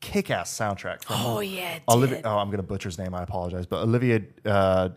kick-ass 0.02 0.56
soundtrack 0.56 1.04
from 1.04 1.16
Oh 1.18 1.40
yeah, 1.40 1.80
Olivia. 1.90 2.22
Oh, 2.26 2.38
I'm 2.38 2.52
gonna 2.52 2.62
butcher 2.62 2.90
his 2.90 2.98
name. 2.98 3.16
I 3.16 3.24
apologize, 3.24 3.66
but 3.66 3.82
Olivia 3.84 4.22
uh, 4.46 4.90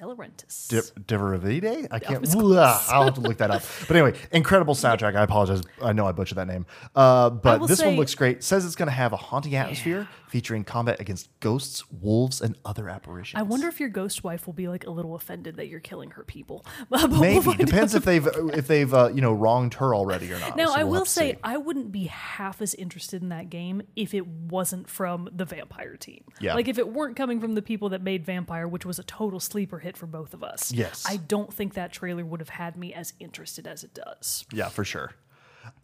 De 0.00 0.06
Laurentiis. 0.06 0.68
Di- 0.68 1.00
Diveravide? 1.14 1.88
I 1.90 1.98
can't. 1.98 2.30
Blah, 2.32 2.82
I'll 2.88 3.04
have 3.04 3.14
to 3.14 3.20
look 3.20 3.36
that 3.38 3.50
up. 3.50 3.62
But 3.86 3.96
anyway, 3.96 4.18
incredible 4.32 4.74
soundtrack. 4.86 5.14
I 5.14 5.22
apologize. 5.22 5.60
I 5.82 5.92
know 5.92 6.06
I 6.06 6.12
butchered 6.12 6.38
that 6.38 6.46
name. 6.46 6.64
Uh, 6.94 7.28
but 7.30 7.66
this 7.66 7.82
one 7.82 7.96
looks 7.96 8.14
great. 8.14 8.42
Says 8.42 8.64
it's 8.64 8.76
going 8.76 8.88
to 8.88 8.92
have 8.92 9.12
a 9.12 9.16
haunting 9.16 9.54
atmosphere 9.54 10.08
featuring 10.28 10.62
combat 10.64 11.00
against 11.00 11.28
ghosts, 11.40 11.82
wolves, 11.90 12.40
and 12.40 12.56
other 12.64 12.88
apparitions. 12.88 13.38
I 13.38 13.42
wonder 13.42 13.66
if 13.68 13.80
your 13.80 13.88
ghost 13.88 14.22
wife 14.22 14.46
will 14.46 14.54
be 14.54 14.68
like 14.68 14.86
a 14.86 14.90
little 14.90 15.16
offended 15.16 15.56
that 15.56 15.66
you're 15.66 15.80
killing 15.80 16.12
her 16.12 16.24
people. 16.24 16.64
We'll 16.90 17.08
Maybe 17.20 17.40
find 17.40 17.58
depends 17.58 17.94
if 17.94 18.04
they've 18.04 18.26
if 18.54 18.66
they've 18.66 18.92
uh, 18.92 19.10
you 19.14 19.20
know 19.20 19.32
wronged 19.32 19.74
her 19.74 19.94
already 19.94 20.32
or 20.32 20.38
not. 20.38 20.56
Now, 20.56 20.66
So 20.68 20.72
I 20.74 20.84
we'll 20.84 21.00
will 21.00 21.04
say. 21.06 21.38
I 21.42 21.56
wouldn't 21.56 21.92
be 21.92 22.04
half 22.06 22.60
as 22.62 22.74
interested 22.74 23.22
in 23.22 23.28
that 23.30 23.50
game 23.50 23.82
if 23.96 24.14
it 24.14 24.26
wasn't 24.26 24.88
from 24.88 25.28
the 25.32 25.44
Vampyr 25.46 25.98
team. 25.98 26.24
Yeah. 26.40 26.54
Like 26.54 26.68
if 26.68 26.78
it 26.78 26.88
weren't 26.92 27.16
coming 27.16 27.40
from 27.40 27.54
the 27.54 27.62
people 27.62 27.88
that 27.90 28.02
made 28.02 28.24
Vampyr, 28.24 28.68
which 28.68 28.84
was 28.86 28.98
a 28.98 29.02
total 29.02 29.40
sleeper 29.40 29.78
hit 29.80 29.89
for 29.96 30.06
both 30.06 30.34
of 30.34 30.42
us. 30.42 30.72
Yes. 30.72 31.04
I 31.08 31.16
don't 31.16 31.52
think 31.52 31.74
that 31.74 31.92
trailer 31.92 32.24
would 32.24 32.40
have 32.40 32.48
had 32.50 32.76
me 32.76 32.92
as 32.94 33.12
interested 33.20 33.66
as 33.66 33.84
it 33.84 33.94
does. 33.94 34.44
yeah, 34.52 34.68
for 34.68 34.84
sure. 34.84 35.12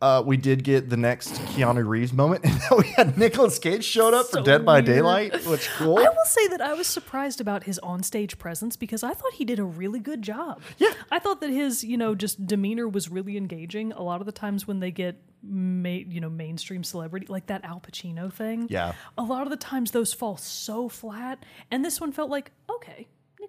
Uh, 0.00 0.22
we 0.25 0.36
did 0.36 0.64
get 0.64 0.88
the 0.90 0.96
next 0.96 1.34
Keanu 1.52 1.86
Reeves 1.86 2.12
moment. 2.12 2.44
and 2.44 2.60
we 2.78 2.88
had 2.96 3.16
Nicolas 3.18 3.58
Cage 3.58 3.84
showed 3.84 4.14
up 4.14 4.26
for 4.26 4.38
So 4.38 4.42
Dead 4.42 4.64
by 4.64 4.76
weird. 4.76 4.86
Daylight, 4.86 5.46
which 5.46 5.68
cool. 5.76 5.98
I 5.98 6.02
will 6.02 6.25
say 6.25 6.48
that 6.48 6.60
I 6.60 6.72
was 6.75 6.86
surprised 6.86 7.40
about 7.40 7.64
his 7.64 7.78
onstage 7.82 8.38
presence 8.38 8.76
because 8.76 9.02
I 9.02 9.12
thought 9.12 9.34
he 9.34 9.44
did 9.44 9.58
a 9.58 9.64
really 9.64 10.00
good 10.00 10.22
job. 10.22 10.60
Yeah. 10.78 10.92
I 11.10 11.18
thought 11.18 11.40
that 11.42 11.50
his, 11.50 11.84
you 11.84 11.96
know, 11.96 12.14
just 12.14 12.46
demeanor 12.46 12.88
was 12.88 13.10
really 13.10 13.36
engaging. 13.36 13.92
A 13.92 14.02
lot 14.02 14.20
of 14.20 14.26
the 14.26 14.32
times 14.32 14.66
when 14.66 14.80
they 14.80 14.90
get 14.90 15.22
ma- 15.42 15.88
you 15.90 16.20
know, 16.20 16.30
mainstream 16.30 16.82
celebrity 16.82 17.26
like 17.28 17.46
that 17.46 17.64
Al 17.64 17.80
Pacino 17.80 18.32
thing. 18.32 18.66
Yeah. 18.70 18.94
A 19.16 19.22
lot 19.22 19.42
of 19.42 19.50
the 19.50 19.56
times 19.56 19.90
those 19.92 20.12
fall 20.12 20.36
so 20.36 20.88
flat 20.88 21.44
and 21.70 21.84
this 21.84 22.00
one 22.00 22.12
felt 22.12 22.30
like, 22.30 22.50
okay, 22.68 23.06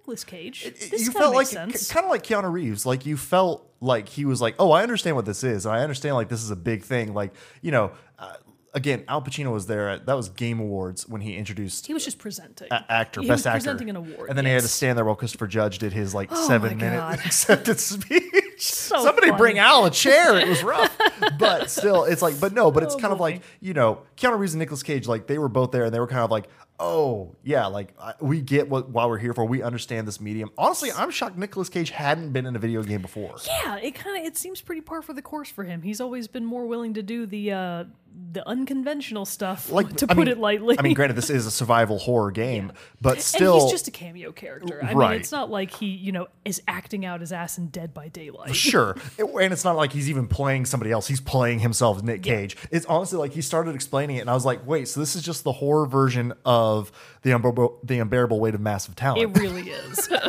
Nicolas 0.08 0.24
Cage. 0.24 0.64
this 0.64 1.06
you 1.06 1.12
felt 1.12 1.36
like 1.36 1.50
kind 1.52 2.06
of 2.06 2.10
like 2.10 2.24
Keanu 2.24 2.50
Reeves. 2.52 2.86
Like 2.86 3.06
you 3.06 3.18
felt 3.18 3.70
like 3.82 4.08
he 4.08 4.24
was 4.24 4.40
like, 4.42 4.56
"Oh, 4.58 4.72
I 4.72 4.82
understand 4.82 5.18
what 5.18 5.26
this 5.26 5.44
is. 5.44 5.66
and 5.66 5.76
I 5.76 5.82
understand 5.82 6.16
like 6.16 6.30
this 6.30 6.42
is 6.44 6.50
a 6.50 6.56
big 6.56 6.84
thing." 6.84 7.14
Like 7.14 7.34
you 7.62 7.72
know, 7.72 7.92
uh, 8.18 8.36
again, 8.74 9.04
Al 9.10 9.22
Pacino 9.22 9.52
was 9.52 9.66
there. 9.68 9.90
At, 9.90 10.06
that 10.06 10.14
was 10.16 10.30
Game 10.30 10.62
Awards 10.62 11.08
when 11.10 11.20
he 11.20 11.36
introduced 11.36 11.88
he 11.88 11.94
was 11.94 12.06
just 12.06 12.20
presenting. 12.20 12.70
a- 12.72 12.86
actor, 12.90 13.22
He 13.22 13.28
best 13.28 13.40
was 13.40 13.48
actor, 13.48 13.58
presenting 13.60 13.90
an 13.90 13.96
award. 13.98 14.30
and 14.30 14.38
then 14.38 14.46
he 14.46 14.52
had 14.52 14.62
to 14.62 14.68
stand 14.70 14.98
there 14.98 15.04
while 15.04 15.16
Christopher 15.16 15.48
Judge 15.48 15.78
did 15.78 15.92
his 15.92 16.14
like 16.16 16.30
Oh 16.32 16.48
seven 16.48 16.78
minute 16.78 17.20
acceptance 17.26 17.84
speech. 17.84 18.24
So 18.62 19.04
Somebody 19.04 19.28
funny. 19.28 19.38
bring 19.38 19.60
Al 19.60 19.86
a 19.86 19.92
chair. 19.92 20.36
It 20.38 20.48
was 20.48 20.64
rough, 20.64 20.98
but 21.40 21.70
still, 21.70 22.06
it's 22.06 22.22
like, 22.24 22.40
but 22.40 22.54
no, 22.54 22.72
but 22.72 22.82
it's 22.84 22.96
Oh, 22.96 23.00
kind 23.00 23.14
of 23.14 23.20
like 23.20 23.42
you 23.60 23.74
know, 23.74 24.02
Keanu 24.18 24.40
Reeves 24.40 24.54
and 24.54 24.60
Nicolas 24.60 24.82
Cage, 24.84 25.08
like 25.08 25.28
they 25.28 25.38
were 25.38 25.50
both 25.50 25.72
there, 25.72 25.86
and 25.86 25.94
they 25.94 26.00
were 26.00 26.08
kind 26.08 26.22
of 26.22 26.32
like. 26.32 26.48
Oh 26.80 27.36
yeah, 27.44 27.66
like 27.66 27.96
I, 28.00 28.14
we 28.22 28.40
get 28.40 28.70
what 28.70 28.90
why 28.90 29.08
we're 29.08 29.18
here 29.18 29.34
for. 29.34 29.44
We 29.46 29.64
understand 29.64 30.08
this 30.08 30.22
medium. 30.22 30.52
Honestly, 30.60 30.92
I'm 30.92 31.10
shocked 31.10 31.36
Nicolas 31.36 31.70
Cage 31.70 31.90
hadn't 31.90 32.34
been 32.34 32.46
in 32.46 32.56
a 32.56 32.60
video 32.60 32.84
game 32.84 33.02
before. 33.02 33.36
Yeah, 33.48 33.78
it 33.78 33.96
kind 33.96 34.16
of 34.20 34.24
it 34.28 34.38
seems 34.38 34.62
pretty 34.62 34.82
par 34.82 35.02
for 35.02 35.14
the 35.14 35.24
course 35.24 35.50
for 35.50 35.64
him. 35.64 35.82
He's 35.82 36.00
always 36.00 36.28
been 36.28 36.46
more 36.46 36.68
willing 36.68 36.94
to 36.94 37.02
do 37.02 37.26
the 37.26 37.52
uh 37.52 37.84
the 38.32 38.48
unconventional 38.48 39.26
stuff, 39.26 39.72
Like 39.72 39.96
to 39.98 40.06
I 40.10 40.16
put 40.16 40.18
mean- 40.18 40.28
it 40.30 40.40
lightly. 40.40 40.78
I 40.80 40.82
mean, 40.82 40.94
granted, 40.96 41.16
this 41.16 41.30
is 41.30 41.46
a 41.46 41.52
survival 41.52 42.00
horror 42.00 42.32
game, 42.32 42.72
but 43.00 43.14
and 43.16 43.22
still, 43.22 43.62
he's 43.62 43.72
just 43.72 43.88
a 43.88 43.92
cameo 43.92 44.32
character. 44.32 44.80
I 44.84 44.94
Right. 44.94 45.12
mean, 45.12 45.20
it's 45.22 45.32
not 45.32 45.52
like 45.52 45.72
he, 45.72 45.86
you 45.88 46.12
know, 46.12 46.28
is 46.44 46.62
acting 46.68 47.06
out 47.06 47.22
his 47.22 47.32
ass 47.32 47.58
in 47.60 47.68
Dead 47.68 47.94
by 47.94 48.08
Daylight. 48.08 48.56
sure. 48.56 48.96
And 49.40 49.54
it's 49.54 49.64
not 49.64 49.76
like 49.76 49.94
he's 49.94 50.10
even 50.10 50.28
playing 50.28 50.66
somebody 50.66 50.92
else. 50.92 51.08
He's 51.08 51.22
playing 51.22 51.60
himself, 51.60 52.02
Nick 52.02 52.24
Cage. 52.24 52.58
It's 52.72 52.86
honestly 52.88 53.20
like 53.20 53.34
he 53.34 53.42
started 53.42 53.76
explaining 53.76 54.16
it, 54.16 54.22
and 54.22 54.30
I 54.32 54.34
was 54.34 54.46
like, 54.46 54.66
wait, 54.66 54.88
so 54.88 55.00
this 55.00 55.16
is 55.16 55.22
just 55.22 55.44
the 55.44 55.52
horror 55.52 55.86
version 55.86 56.34
of 56.44 56.92
the 57.28 57.36
unbearable, 57.36 57.80
the 57.84 58.00
unbearable 58.00 58.40
weight 58.40 58.56
of 58.56 58.62
massive 58.62 58.96
talent. 58.96 59.22
It 59.22 59.40
really 59.42 59.70
is. 59.70 60.10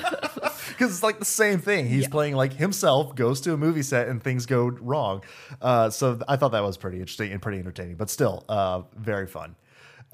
Because 0.68 0.92
it's 0.94 1.02
like 1.02 1.18
the 1.18 1.24
same 1.24 1.58
thing. 1.58 1.88
He's 1.88 2.04
Yeah. 2.04 2.08
playing 2.10 2.36
like 2.36 2.52
himself, 2.52 3.16
goes 3.16 3.40
to 3.40 3.52
a 3.52 3.56
movie 3.56 3.82
set, 3.82 4.06
and 4.06 4.22
things 4.22 4.46
go 4.46 4.68
wrong. 4.68 5.24
Uh, 5.60 5.90
so 5.90 6.20
I 6.28 6.36
thought 6.36 6.52
that 6.52 6.62
was 6.62 6.76
pretty 6.76 6.98
interesting 7.00 7.32
and 7.32 7.42
pretty 7.42 7.58
entertaining, 7.58 7.96
but 7.96 8.08
still 8.08 8.44
uh, 8.48 8.82
very 8.96 9.26
fun. 9.26 9.56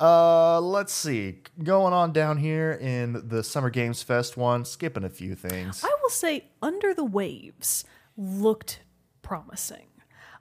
Uh, 0.01 0.61
let's 0.63 0.95
see. 0.95 1.41
Going 1.63 1.93
on 1.93 2.15
down 2.15 2.39
here 2.39 2.73
in 2.73 3.29
the 3.29 3.45
Summer 3.45 3.69
Games 3.69 4.03
Fest 4.03 4.39
one, 4.39 4.65
skipping 4.65 5.05
a 5.05 5.11
few 5.11 5.35
things. 5.35 5.85
I 5.85 5.95
will 6.03 6.09
say, 6.09 6.47
Under 6.63 6.95
the 6.95 7.05
Waves 7.05 7.85
looked 8.17 8.81
promising. 9.21 9.89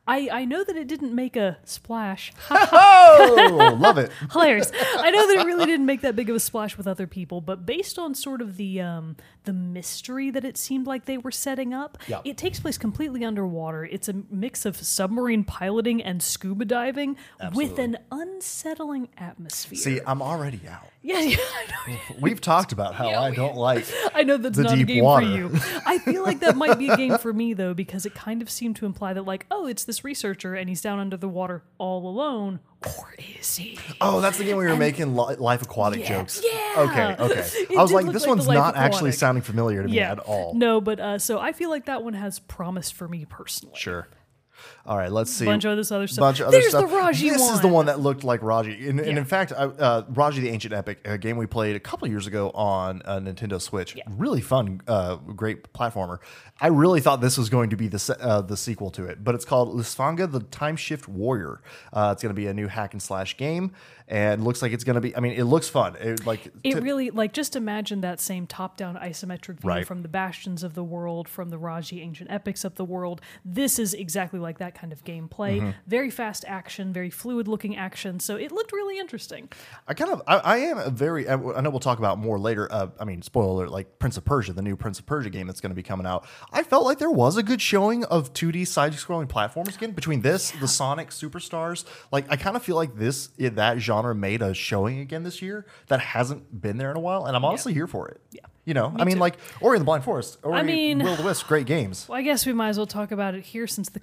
I, 0.06 0.30
I 0.32 0.46
know 0.46 0.66
that 0.66 0.76
it 0.76 0.88
didn't 0.88 1.16
make 1.16 1.38
a 1.38 1.58
splash. 1.64 2.34
oh, 2.50 3.76
love 3.80 3.98
it. 3.98 4.12
Hilarious. 4.32 4.70
I 4.98 5.12
know 5.12 5.28
that 5.28 5.42
it 5.42 5.46
really 5.46 5.66
didn't 5.66 5.86
make 5.86 6.02
that 6.02 6.16
big 6.16 6.30
of 6.30 6.36
a 6.36 6.42
splash 6.42 6.78
with 6.78 6.88
other 6.88 7.08
people, 7.08 7.40
but 7.40 7.66
based 7.66 7.98
on 7.98 8.14
sort 8.14 8.42
of 8.42 8.58
the 8.58 8.82
um, 8.82 9.16
the 9.44 9.54
mystery 9.54 10.30
that 10.32 10.44
it 10.46 10.58
seemed 10.58 10.88
like 10.88 11.06
they 11.06 11.18
were 11.18 11.32
setting 11.32 11.74
up, 11.74 11.98
Yeah. 12.08 12.22
it 12.24 12.38
takes 12.38 12.60
place 12.60 12.78
completely 12.78 13.24
underwater. 13.26 13.86
It's 13.86 14.08
a 14.10 14.14
mix 14.30 14.66
of 14.66 14.78
submarine 14.78 15.44
piloting 15.44 16.02
and 16.02 16.22
scuba 16.24 16.66
diving 16.66 17.18
with 17.54 17.78
an 17.80 17.98
unsettling 18.12 19.10
atmosphere. 19.18 19.78
See, 19.78 20.00
I'm 20.06 20.22
already 20.22 20.62
out. 20.70 20.88
yeah, 21.02 21.20
yeah, 21.20 21.36
I 21.40 21.66
know. 21.92 21.98
We've 22.22 22.40
talked 22.40 22.72
about 22.72 22.96
how 22.96 23.08
Yeah, 23.10 23.22
I 23.22 23.32
don't 23.32 23.56
like. 23.58 23.86
I 24.16 24.24
know 24.24 24.38
that's 24.38 24.58
The 24.58 24.64
not 24.64 24.78
a 24.78 24.84
game 24.84 25.04
water. 25.04 25.26
for 25.26 25.32
you. 25.32 25.52
I 25.86 25.98
feel 26.00 26.24
like 26.24 26.40
that 26.40 26.56
might 26.56 26.80
be 26.80 26.90
a 26.90 26.96
game 26.98 27.18
for 27.18 27.34
me 27.34 27.54
though, 27.54 27.74
because 27.74 28.06
it 28.06 28.14
kind 28.16 28.42
of 28.42 28.50
seemed 28.50 28.78
to 28.78 28.86
imply 28.86 29.14
that 29.14 29.24
like, 29.24 29.46
oh, 29.52 29.68
it's 29.68 29.84
this 29.84 30.04
researcher 30.04 30.56
and 30.56 30.70
he's 30.70 30.82
down 30.82 31.00
under 31.00 31.18
the 31.18 31.28
water 31.30 31.64
all 31.78 32.08
alone, 32.08 32.60
or 32.86 33.14
is 33.40 33.56
he? 33.56 33.78
Oh, 34.02 34.22
that's 34.22 34.38
the 34.38 34.44
game 34.44 34.58
we 34.58 34.66
were 34.66 34.76
making 34.76 35.16
li- 35.16 35.36
Life 35.36 35.62
Aquatic 35.62 36.02
Yeah, 36.02 36.18
jokes. 36.20 36.42
yeah. 36.44 36.74
Okay, 36.78 37.16
okay. 37.24 37.66
I 37.78 37.82
was 37.82 37.92
like, 37.92 38.06
this 38.12 38.24
like 38.24 38.30
one's 38.30 38.48
not 38.48 38.76
actually 38.76 39.12
sounding 39.12 39.44
familiar 39.44 39.84
to 39.84 39.88
me 39.88 39.96
yeah, 39.98 40.12
at 40.12 40.20
all. 40.20 40.54
No, 40.54 40.82
but 40.82 41.00
uh, 41.00 41.20
so 41.20 41.40
I 41.40 41.52
feel 41.52 41.70
like 41.70 41.86
that 41.86 42.04
one 42.04 42.14
has 42.14 42.40
promise 42.40 42.92
for 42.92 43.08
me 43.08 43.26
personally. 43.26 43.76
Sure. 43.78 44.08
All 44.86 44.98
right, 44.98 45.12
let's 45.12 45.32
see. 45.32 45.46
Bunch 45.46 45.64
of 45.66 45.78
this 45.78 45.92
other 45.92 46.08
stuff. 46.08 46.22
Bunch 46.22 46.40
of 46.42 46.48
other 46.48 46.58
There's 46.58 46.70
stuff. 46.70 46.90
the 46.90 46.96
Raji 46.96 47.30
This 47.30 47.42
one. 47.42 47.54
is 47.54 47.62
the 47.62 47.68
one 47.70 47.86
that 47.86 48.00
looked 48.02 48.24
like 48.24 48.42
Raji, 48.44 48.90
and, 48.90 49.00
and 49.00 49.18
in 49.18 49.26
fact, 49.26 49.54
I, 49.54 49.64
uh, 49.64 50.06
Raji 50.10 50.42
the 50.42 50.50
Ancient 50.50 50.74
Epic, 50.74 51.00
a 51.06 51.18
game 51.18 51.38
we 51.38 51.46
played 51.46 51.76
a 51.76 51.80
couple 51.80 52.08
years 52.10 52.28
ago 52.28 52.50
on 52.52 53.02
uh, 53.06 53.20
Nintendo 53.20 53.62
Switch. 53.62 53.96
Yeah. 53.96 54.04
Really 54.10 54.42
fun, 54.42 54.82
uh, 54.88 55.16
great 55.16 55.72
platformer. 55.74 56.18
I 56.60 56.68
really 56.68 57.00
thought 57.02 57.22
this 57.22 57.38
was 57.38 57.50
going 57.50 57.70
to 57.72 57.76
be 57.78 57.88
the 57.88 58.18
uh, 58.20 58.42
the 58.42 58.58
sequel 58.58 58.90
to 58.92 59.06
it, 59.06 59.24
but 59.24 59.36
it's 59.36 59.46
called 59.46 59.76
Lysfanga 59.76 60.32
the 60.32 60.40
Time 60.42 60.76
Shift 60.76 61.08
Warrior. 61.08 61.62
Uh, 61.92 62.10
it's 62.14 62.22
going 62.22 62.34
to 62.34 62.40
be 62.40 62.48
a 62.48 62.54
new 62.54 62.68
hack 62.68 62.94
and 62.94 63.02
slash 63.02 63.38
game, 63.38 63.72
and 64.08 64.44
looks 64.44 64.62
like 64.62 64.72
it's 64.74 64.84
going 64.84 64.96
to 64.96 65.02
be. 65.02 65.16
I 65.16 65.20
mean, 65.20 65.34
it 65.34 65.44
looks 65.46 65.70
fun. 65.70 65.96
It, 65.96 66.26
like 66.26 66.52
It 66.64 66.76
to- 66.76 66.82
really 66.82 67.10
like 67.10 67.34
just 67.34 67.56
imagine 67.56 68.02
that 68.02 68.20
same 68.20 68.48
top-down 68.48 68.96
isometric 68.98 69.60
view 69.62 69.70
Right. 69.70 69.88
from 69.88 70.02
the 70.02 70.08
bastions 70.08 70.64
of 70.64 70.74
the 70.74 70.84
world, 70.84 71.28
from 71.30 71.50
the 71.50 71.58
Raji 71.58 72.02
ancient 72.02 72.32
epics 72.32 72.64
of 72.64 72.76
the 72.76 72.86
world. 72.86 73.22
This 73.46 73.80
is 73.80 73.94
exactly 73.94 74.40
like 74.40 74.58
that 74.60 74.76
kind 74.76 74.92
of 74.92 75.04
gameplay. 75.04 75.60
Mm-hmm. 75.60 75.70
Very 75.88 76.10
fast 76.10 76.44
action, 76.48 76.92
very 76.94 77.10
fluid-looking 77.10 77.76
action. 77.78 78.20
So 78.20 78.36
it 78.36 78.52
looked 78.52 78.72
really 78.72 79.00
interesting. 79.00 79.50
I 79.88 79.94
kind 79.94 80.12
of, 80.12 80.22
I, 80.28 80.38
I 80.38 80.58
am 80.58 80.78
a 80.78 80.90
very, 80.90 81.30
I 81.30 81.36
know 81.36 81.70
we'll 81.70 81.80
talk 81.80 82.00
about 82.00 82.18
more 82.18 82.38
later. 82.40 82.68
Uh, 82.72 82.88
I 83.00 83.06
mean, 83.06 83.22
spoiler 83.22 83.68
like 83.70 84.00
Prince 84.00 84.18
of 84.18 84.26
Persia, 84.26 84.54
the 84.54 84.62
new 84.62 84.76
Prince 84.76 85.00
of 85.00 85.06
Persia 85.06 85.30
game 85.30 85.48
that's 85.48 85.62
going 85.62 85.72
to 85.72 85.76
be 85.76 85.84
coming 85.84 86.06
out. 86.06 86.26
I 86.52 86.64
felt 86.64 86.84
like 86.86 86.98
there 87.00 87.10
was 87.12 87.38
a 87.38 87.44
good 87.44 87.62
showing 87.62 88.04
of 88.06 88.34
2D 88.34 88.68
side 88.68 88.94
scrolling 88.94 89.30
platforms 89.30 89.76
again 89.76 89.92
between 89.92 90.22
this, 90.22 90.52
the 90.52 90.68
Sonic 90.68 91.10
Superstars. 91.10 91.86
Like, 92.12 92.26
I 92.30 92.36
kind 92.36 92.56
of 92.56 92.64
feel 92.64 92.76
like 92.76 92.96
this, 92.96 93.30
yeah, 93.38 93.50
that 93.50 93.80
genre 93.80 93.93
made 94.14 94.42
a 94.42 94.54
showing 94.54 95.00
again 95.00 95.24
this 95.24 95.42
year 95.42 95.66
that 95.88 96.00
hasn't 96.00 96.62
been 96.62 96.78
there 96.78 96.92
in 96.92 96.98
a 96.98 97.00
while. 97.00 97.26
And 97.26 97.36
I'm 97.36 97.46
honestly 97.46 97.74
here 97.74 97.88
for 97.88 98.08
it. 98.10 98.22
Yeah. 98.32 98.42
You 98.66 98.74
know, 98.74 98.94
I 98.98 99.04
mean, 99.04 99.16
too. 99.16 99.20
like, 99.20 99.38
Ori 99.60 99.76
and 99.76 99.82
the 99.82 99.86
Blind 99.86 100.06
Forest, 100.06 100.38
Ori 100.42 100.64
mean- 100.64 101.00
Will 101.00 101.18
the 101.18 101.24
Wisp, 101.24 101.48
great 101.48 101.66
games. 101.66 102.06
Well, 102.10 102.18
I 102.18 102.22
guess 102.22 102.46
we 102.46 102.54
might 102.54 102.70
as 102.70 102.78
well 102.78 102.88
talk 102.88 103.12
about 103.12 103.36
it 103.36 103.44
here 103.44 103.68
since 103.68 103.90
the 103.90 104.00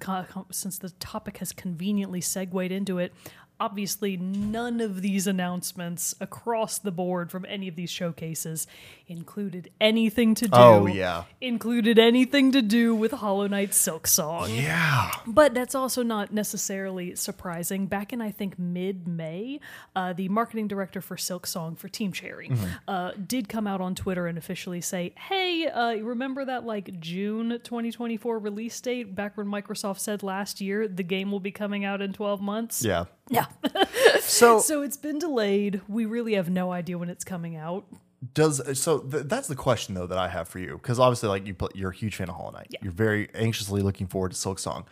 since 0.51 0.77
the 0.77 0.91
topic 0.91 1.37
has 1.37 1.51
conveniently 1.51 2.21
segued 2.21 2.71
into 2.71 2.99
it. 2.99 3.11
Obviously, 3.61 4.17
none 4.17 4.81
of 4.81 5.01
these 5.03 5.27
announcements 5.27 6.15
across 6.19 6.79
the 6.79 6.91
board 6.91 7.29
from 7.29 7.45
any 7.47 7.67
of 7.67 7.75
these 7.75 7.91
showcases 7.91 8.65
included 9.07 9.69
anything 9.79 10.33
to 10.35 10.45
do. 10.47 10.51
Oh, 10.57 10.85
yeah. 10.87 11.25
Included 11.41 11.99
anything 11.99 12.51
to 12.53 12.61
do 12.63 12.95
with 12.95 13.11
Hollow 13.11 13.45
Knight 13.47 13.71
Silksong. 13.71 14.55
Yeah. 14.57 15.11
But 15.27 15.53
that's 15.53 15.75
also 15.75 16.01
not 16.01 16.33
necessarily 16.33 17.15
surprising. 17.15 17.85
Back 17.85 18.13
in, 18.13 18.19
I 18.21 18.31
think, 18.31 18.57
mid 18.57 19.07
May, 19.07 19.59
uh, 19.95 20.13
the 20.13 20.27
marketing 20.29 20.67
director 20.67 20.99
for 21.01 21.15
Silksong 21.15 21.77
for 21.77 21.87
Team 21.87 22.11
Cherry 22.11 22.49
Mm-hmm. 22.49 22.65
uh, 22.87 23.11
did 23.27 23.47
come 23.47 23.67
out 23.67 23.79
on 23.81 23.93
Twitter 23.93 24.25
and 24.25 24.37
officially 24.37 24.81
say, 24.81 25.13
Hey, 25.29 25.67
uh, 25.67 25.93
remember 25.97 26.43
that 26.45 26.65
like 26.65 26.99
June 26.99 27.59
2024 27.63 28.39
release 28.39 28.81
date 28.81 29.13
back 29.13 29.37
when 29.37 29.45
Microsoft 29.47 29.99
said 29.99 30.23
last 30.23 30.59
year 30.61 30.87
the 30.87 31.03
game 31.03 31.31
will 31.31 31.39
be 31.39 31.51
coming 31.51 31.85
out 31.85 32.01
in 32.01 32.13
12 32.13 32.41
months? 32.41 32.83
Yeah. 32.83 33.05
Yeah. 33.31 33.45
So 34.21 34.59
So 34.59 34.81
it's 34.81 34.97
been 34.97 35.19
delayed. 35.19 35.81
We 35.87 36.05
really 36.05 36.35
have 36.35 36.49
no 36.49 36.71
idea 36.71 36.97
when 36.97 37.09
it's 37.09 37.23
coming 37.23 37.55
out. 37.55 37.85
does 38.33 38.61
so 38.79 38.99
th- 38.99 39.23
that's 39.25 39.47
the 39.47 39.55
question 39.55 39.95
though 39.95 40.07
that 40.07 40.17
I 40.17 40.27
have 40.27 40.47
for 40.47 40.59
you 40.59 40.73
because 40.73 40.99
obviously 40.99 41.29
like 41.29 41.47
you 41.47 41.53
put, 41.53 41.75
you're 41.75 41.89
a 41.89 41.95
huge 41.95 42.15
fan 42.15 42.29
of 42.29 42.35
Hollow 42.35 42.51
Knight. 42.51 42.67
You're 42.81 42.91
very 42.91 43.29
anxiously 43.33 43.81
looking 43.81 44.07
forward 44.07 44.31
to 44.31 44.37
Silksong. 44.37 44.85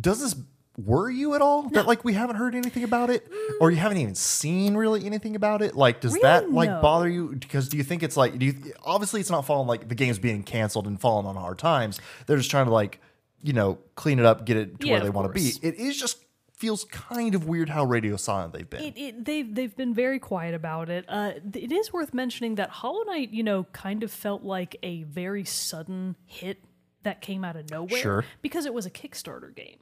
Does 0.00 0.20
this 0.20 0.36
worry 0.76 1.16
you 1.16 1.34
at 1.34 1.42
all 1.42 1.62
that 1.70 1.86
like 1.86 2.04
we 2.04 2.12
haven't 2.12 2.36
heard 2.36 2.54
anything 2.54 2.84
about 2.84 3.10
it 3.10 3.28
mm. 3.28 3.50
or 3.60 3.70
you 3.70 3.76
haven't 3.76 3.98
even 3.98 4.14
seen 4.14 4.74
really 4.74 5.04
anything 5.04 5.34
about 5.34 5.60
it? 5.60 5.74
Like 5.74 6.00
does 6.00 6.16
that 6.20 6.50
like 6.50 6.70
no. 6.70 6.80
bother 6.80 7.08
you 7.08 7.34
because 7.34 7.68
do 7.68 7.76
you 7.76 7.82
think 7.82 8.02
it's 8.02 8.16
like 8.16 8.38
do 8.38 8.46
you 8.46 8.54
obviously 8.84 9.20
it's 9.20 9.30
not 9.30 9.44
falling 9.44 9.66
like 9.66 9.88
the 9.88 9.96
game's 9.96 10.18
being 10.18 10.42
canceled 10.44 10.86
and 10.86 11.00
falling 11.00 11.26
on 11.26 11.36
hard 11.36 11.58
times. 11.58 12.00
They're 12.26 12.36
just 12.36 12.50
trying 12.50 12.66
to 12.66 12.72
like, 12.72 13.00
you 13.42 13.52
know, 13.52 13.78
clean 13.96 14.18
it 14.18 14.24
up, 14.24 14.46
get 14.46 14.56
it 14.56 14.80
to 14.80 14.86
Yeah, 14.86 14.94
where 14.94 15.02
they 15.02 15.10
want 15.10 15.28
to 15.28 15.32
be. 15.32 15.52
It 15.66 15.74
is 15.74 15.98
just 15.98 16.18
feels 16.58 16.84
kind 16.84 17.34
of 17.34 17.46
weird 17.46 17.68
how 17.68 17.84
radio 17.84 18.16
silent 18.16 18.52
they've 18.52 18.68
been. 18.68 18.82
It, 18.82 18.98
it, 18.98 19.24
they've 19.24 19.54
they've 19.54 19.76
been 19.76 19.94
very 19.94 20.18
quiet 20.18 20.54
about 20.54 20.90
it. 20.90 21.04
Uh, 21.08 21.32
it 21.54 21.70
is 21.72 21.92
worth 21.92 22.12
mentioning 22.12 22.56
that 22.56 22.68
Hollow 22.70 23.04
Knight, 23.04 23.30
you 23.30 23.42
know, 23.42 23.64
kind 23.72 24.02
of 24.02 24.10
felt 24.10 24.42
like 24.42 24.76
a 24.82 25.04
very 25.04 25.44
sudden 25.44 26.16
hit 26.26 26.58
that 27.04 27.20
came 27.20 27.44
out 27.44 27.54
of 27.54 27.70
nowhere 27.70 28.00
Sure. 28.00 28.24
because 28.42 28.66
it 28.66 28.74
was 28.74 28.84
a 28.84 28.90
Kickstarter 28.90 29.54
game. 29.54 29.76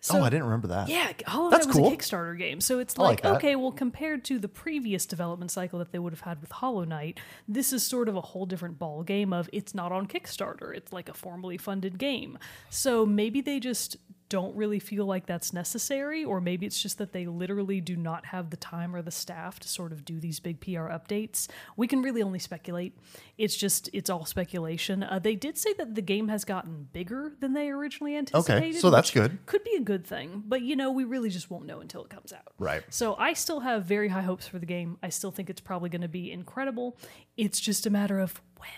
So 0.00 0.18
oh, 0.18 0.22
I 0.22 0.28
didn't 0.28 0.44
remember 0.44 0.68
that. 0.68 0.88
yeah, 0.88 1.12
Hollow 1.26 1.48
That's 1.50 1.66
Knight 1.66 1.74
was 1.74 1.82
cool. 1.82 1.92
a 1.92 1.96
Kickstarter 1.96 2.38
game. 2.38 2.60
So 2.60 2.78
it's 2.78 2.98
like 2.98 3.24
like, 3.24 3.36
okay, 3.36 3.56
well, 3.56 3.72
compared 3.72 4.22
to 4.26 4.38
the 4.38 4.48
previous 4.48 5.06
development 5.06 5.50
cycle 5.50 5.78
that 5.78 5.92
they 5.92 5.98
would 5.98 6.12
have 6.12 6.20
had 6.20 6.40
with 6.42 6.52
Hollow 6.52 6.84
Knight, 6.84 7.18
this 7.48 7.72
is 7.72 7.82
sort 7.82 8.08
of 8.08 8.16
a 8.16 8.20
whole 8.20 8.44
different 8.44 8.78
ball 8.78 9.02
game 9.02 9.32
of 9.32 9.48
it's 9.52 9.74
not 9.74 9.92
on 9.92 10.06
Kickstarter. 10.06 10.76
It's 10.76 10.92
like 10.92 11.08
a 11.08 11.14
formally 11.14 11.56
funded 11.56 11.98
game. 11.98 12.38
So 12.68 13.06
maybe 13.06 13.40
they 13.40 13.58
just 13.60 13.96
don't 14.28 14.54
really 14.56 14.78
feel 14.78 15.06
like 15.06 15.26
that's 15.26 15.52
necessary, 15.52 16.24
or 16.24 16.40
maybe 16.40 16.66
it's 16.66 16.80
just 16.80 16.98
that 16.98 17.12
they 17.12 17.26
literally 17.26 17.80
do 17.80 17.96
not 17.96 18.26
have 18.26 18.50
the 18.50 18.56
time 18.56 18.94
or 18.94 19.02
the 19.02 19.10
staff 19.10 19.58
to 19.60 19.68
sort 19.68 19.92
of 19.92 20.04
do 20.04 20.20
these 20.20 20.40
big 20.40 20.60
PR 20.60 20.88
updates. 20.88 21.48
We 21.76 21.86
can 21.86 22.02
really 22.02 22.22
only 22.22 22.38
speculate. 22.38 22.96
It's 23.36 23.56
just, 23.56 23.88
it's 23.92 24.10
all 24.10 24.24
speculation. 24.24 25.02
Uh, 25.02 25.18
they 25.18 25.34
did 25.34 25.56
say 25.56 25.72
that 25.74 25.94
the 25.94 26.02
game 26.02 26.28
has 26.28 26.44
gotten 26.44 26.88
bigger 26.92 27.32
than 27.40 27.54
they 27.54 27.70
originally 27.70 28.16
anticipated. 28.16 28.68
Okay, 28.68 28.72
so 28.72 28.90
that's 28.90 29.10
good. 29.10 29.38
Could 29.46 29.64
be 29.64 29.76
a 29.76 29.82
good 29.82 30.06
thing, 30.06 30.42
but 30.46 30.62
you 30.62 30.76
know, 30.76 30.90
we 30.90 31.04
really 31.04 31.30
just 31.30 31.50
won't 31.50 31.66
know 31.66 31.80
until 31.80 32.04
it 32.04 32.10
comes 32.10 32.32
out. 32.32 32.52
Right. 32.58 32.82
So 32.90 33.14
I 33.16 33.32
still 33.32 33.60
have 33.60 33.84
very 33.84 34.08
high 34.08 34.22
hopes 34.22 34.46
for 34.46 34.58
the 34.58 34.66
game. 34.66 34.98
I 35.02 35.08
still 35.08 35.30
think 35.30 35.50
it's 35.50 35.60
probably 35.60 35.88
going 35.88 36.02
to 36.02 36.08
be 36.08 36.30
incredible. 36.30 36.96
It's 37.36 37.60
just 37.60 37.86
a 37.86 37.90
matter 37.90 38.18
of 38.20 38.40
when. 38.56 38.68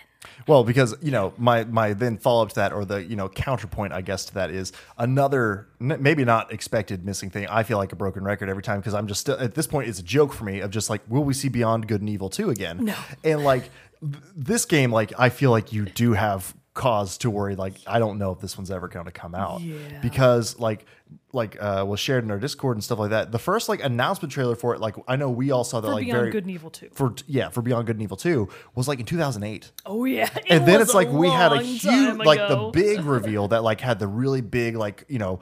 Well, 0.47 0.63
because 0.63 0.95
you 1.01 1.11
know, 1.11 1.33
my 1.37 1.63
my 1.65 1.93
then 1.93 2.17
follow 2.17 2.43
up 2.43 2.49
to 2.49 2.55
that, 2.55 2.73
or 2.73 2.85
the 2.85 3.03
you 3.03 3.15
know 3.15 3.29
counterpoint, 3.29 3.93
I 3.93 4.01
guess, 4.01 4.25
to 4.25 4.33
that 4.35 4.51
is 4.51 4.71
another 4.97 5.67
n- 5.79 5.97
maybe 5.99 6.23
not 6.25 6.51
expected 6.51 7.05
missing 7.05 7.29
thing. 7.29 7.47
I 7.47 7.63
feel 7.63 7.77
like 7.77 7.91
a 7.91 7.95
broken 7.95 8.23
record 8.23 8.49
every 8.49 8.63
time 8.63 8.79
because 8.79 8.93
I'm 8.93 9.07
just 9.07 9.21
still, 9.21 9.37
at 9.39 9.55
this 9.55 9.67
point, 9.67 9.89
it's 9.89 9.99
a 9.99 10.03
joke 10.03 10.33
for 10.33 10.43
me 10.43 10.59
of 10.59 10.71
just 10.71 10.89
like, 10.89 11.01
will 11.07 11.23
we 11.23 11.33
see 11.33 11.49
Beyond 11.49 11.87
Good 11.87 12.01
and 12.01 12.09
Evil 12.09 12.29
two 12.29 12.49
again? 12.49 12.85
No. 12.85 12.95
And 13.23 13.43
like 13.43 13.63
th- 14.01 14.23
this 14.35 14.65
game, 14.65 14.91
like 14.91 15.13
I 15.17 15.29
feel 15.29 15.51
like 15.51 15.73
you 15.73 15.85
do 15.85 16.13
have 16.13 16.53
cause 16.73 17.17
to 17.19 17.29
worry. 17.29 17.55
Like 17.55 17.73
I 17.85 17.99
don't 17.99 18.17
know 18.17 18.31
if 18.31 18.39
this 18.39 18.57
one's 18.57 18.71
ever 18.71 18.87
going 18.87 19.05
to 19.05 19.11
come 19.11 19.35
out 19.35 19.61
Yeah. 19.61 19.75
because 20.01 20.57
like 20.57 20.85
like 21.33 21.57
uh 21.61 21.83
was 21.85 21.99
shared 21.99 22.23
in 22.23 22.31
our 22.31 22.39
Discord 22.39 22.77
and 22.77 22.83
stuff 22.83 22.97
like 22.99 23.09
that. 23.09 23.31
The 23.33 23.39
first 23.39 23.67
like 23.67 23.83
announcement 23.83 24.31
trailer 24.31 24.55
for 24.55 24.73
it, 24.73 24.79
like 24.79 24.95
I 25.07 25.17
know 25.17 25.29
we 25.29 25.51
all 25.51 25.65
saw 25.65 25.81
that 25.81 25.87
For 25.87 25.93
like 25.93 26.05
Beyond 26.05 26.19
very 26.19 26.31
Good 26.31 26.43
and 26.45 26.51
Evil 26.51 26.69
2. 26.69 26.89
for 26.93 27.13
yeah 27.27 27.49
for 27.49 27.61
Beyond 27.61 27.87
Good 27.87 27.97
and 27.97 28.03
Evil 28.03 28.15
two 28.17 28.47
was 28.75 28.87
like 28.87 28.99
in 28.99 29.05
2008 29.05 29.71
Oh 29.85 30.05
yeah. 30.05 30.29
It 30.35 30.45
and 30.49 30.65
then 30.65 30.79
it's 30.81 30.93
like 30.93 31.09
we 31.09 31.27
had 31.29 31.51
a 31.51 31.61
huge 31.61 32.15
like 32.17 32.39
the 32.47 32.69
big 32.73 33.01
reveal 33.03 33.49
that 33.49 33.63
like 33.63 33.81
had 33.81 33.99
the 33.99 34.07
really 34.07 34.41
big 34.41 34.75
like 34.77 35.03
you 35.09 35.19
know 35.19 35.41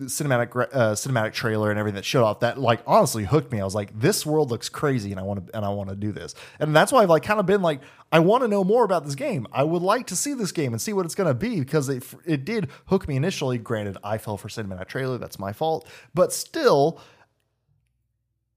cinematic 0.00 0.68
uh, 0.72 0.92
cinematic 0.92 1.32
trailer 1.32 1.70
and 1.70 1.78
everything 1.78 1.94
that 1.94 2.04
showed 2.04 2.24
off 2.24 2.40
that 2.40 2.58
like 2.58 2.80
honestly 2.86 3.24
hooked 3.24 3.52
me. 3.52 3.60
I 3.60 3.64
was 3.64 3.74
like 3.74 3.98
this 3.98 4.26
world 4.26 4.50
looks 4.50 4.68
crazy 4.68 5.12
and 5.12 5.20
i 5.20 5.22
want 5.22 5.46
to 5.46 5.56
and 5.56 5.64
i 5.64 5.68
want 5.68 5.88
to 5.90 5.96
do 5.96 6.10
this. 6.10 6.34
And 6.58 6.74
that's 6.74 6.90
why 6.90 7.02
i've 7.02 7.10
like 7.10 7.22
kind 7.22 7.38
of 7.38 7.46
been 7.46 7.62
like 7.62 7.80
i 8.10 8.18
want 8.18 8.42
to 8.42 8.48
know 8.48 8.64
more 8.64 8.84
about 8.84 9.04
this 9.04 9.14
game. 9.14 9.46
I 9.52 9.62
would 9.62 9.82
like 9.82 10.08
to 10.08 10.16
see 10.16 10.34
this 10.34 10.50
game 10.50 10.72
and 10.72 10.82
see 10.82 10.92
what 10.92 11.06
it's 11.06 11.14
going 11.14 11.28
to 11.28 11.34
be 11.34 11.60
because 11.60 11.88
it 11.88 12.04
it 12.24 12.44
did 12.44 12.70
hook 12.86 13.06
me 13.06 13.14
initially. 13.16 13.56
Granted 13.56 13.96
i 14.02 14.18
fell 14.18 14.36
for 14.36 14.48
cinematic 14.48 14.88
trailer. 14.88 15.16
That's 15.16 15.38
my 15.38 15.52
fault. 15.52 15.88
But 16.12 16.32
still 16.32 17.00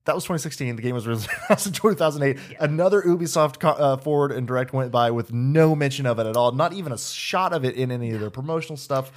that 0.07 0.15
was 0.15 0.23
2016. 0.23 0.75
The 0.75 0.81
game 0.81 0.95
was 0.95 1.05
released 1.07 1.29
in 1.67 1.71
2008. 1.73 2.37
Another 2.59 3.01
Ubisoft 3.03 3.63
uh, 3.63 3.97
forward 3.97 4.31
and 4.31 4.47
direct 4.47 4.73
went 4.73 4.91
by 4.91 5.11
with 5.11 5.31
no 5.31 5.75
mention 5.75 6.05
of 6.07 6.17
it 6.19 6.25
at 6.25 6.35
all. 6.35 6.51
Not 6.51 6.73
even 6.73 6.91
a 6.91 6.97
shot 6.97 7.53
of 7.53 7.63
it 7.63 7.75
in 7.75 7.91
any 7.91 8.11
of 8.11 8.19
their 8.19 8.29
promotional 8.31 8.77
stuff. 8.77 9.11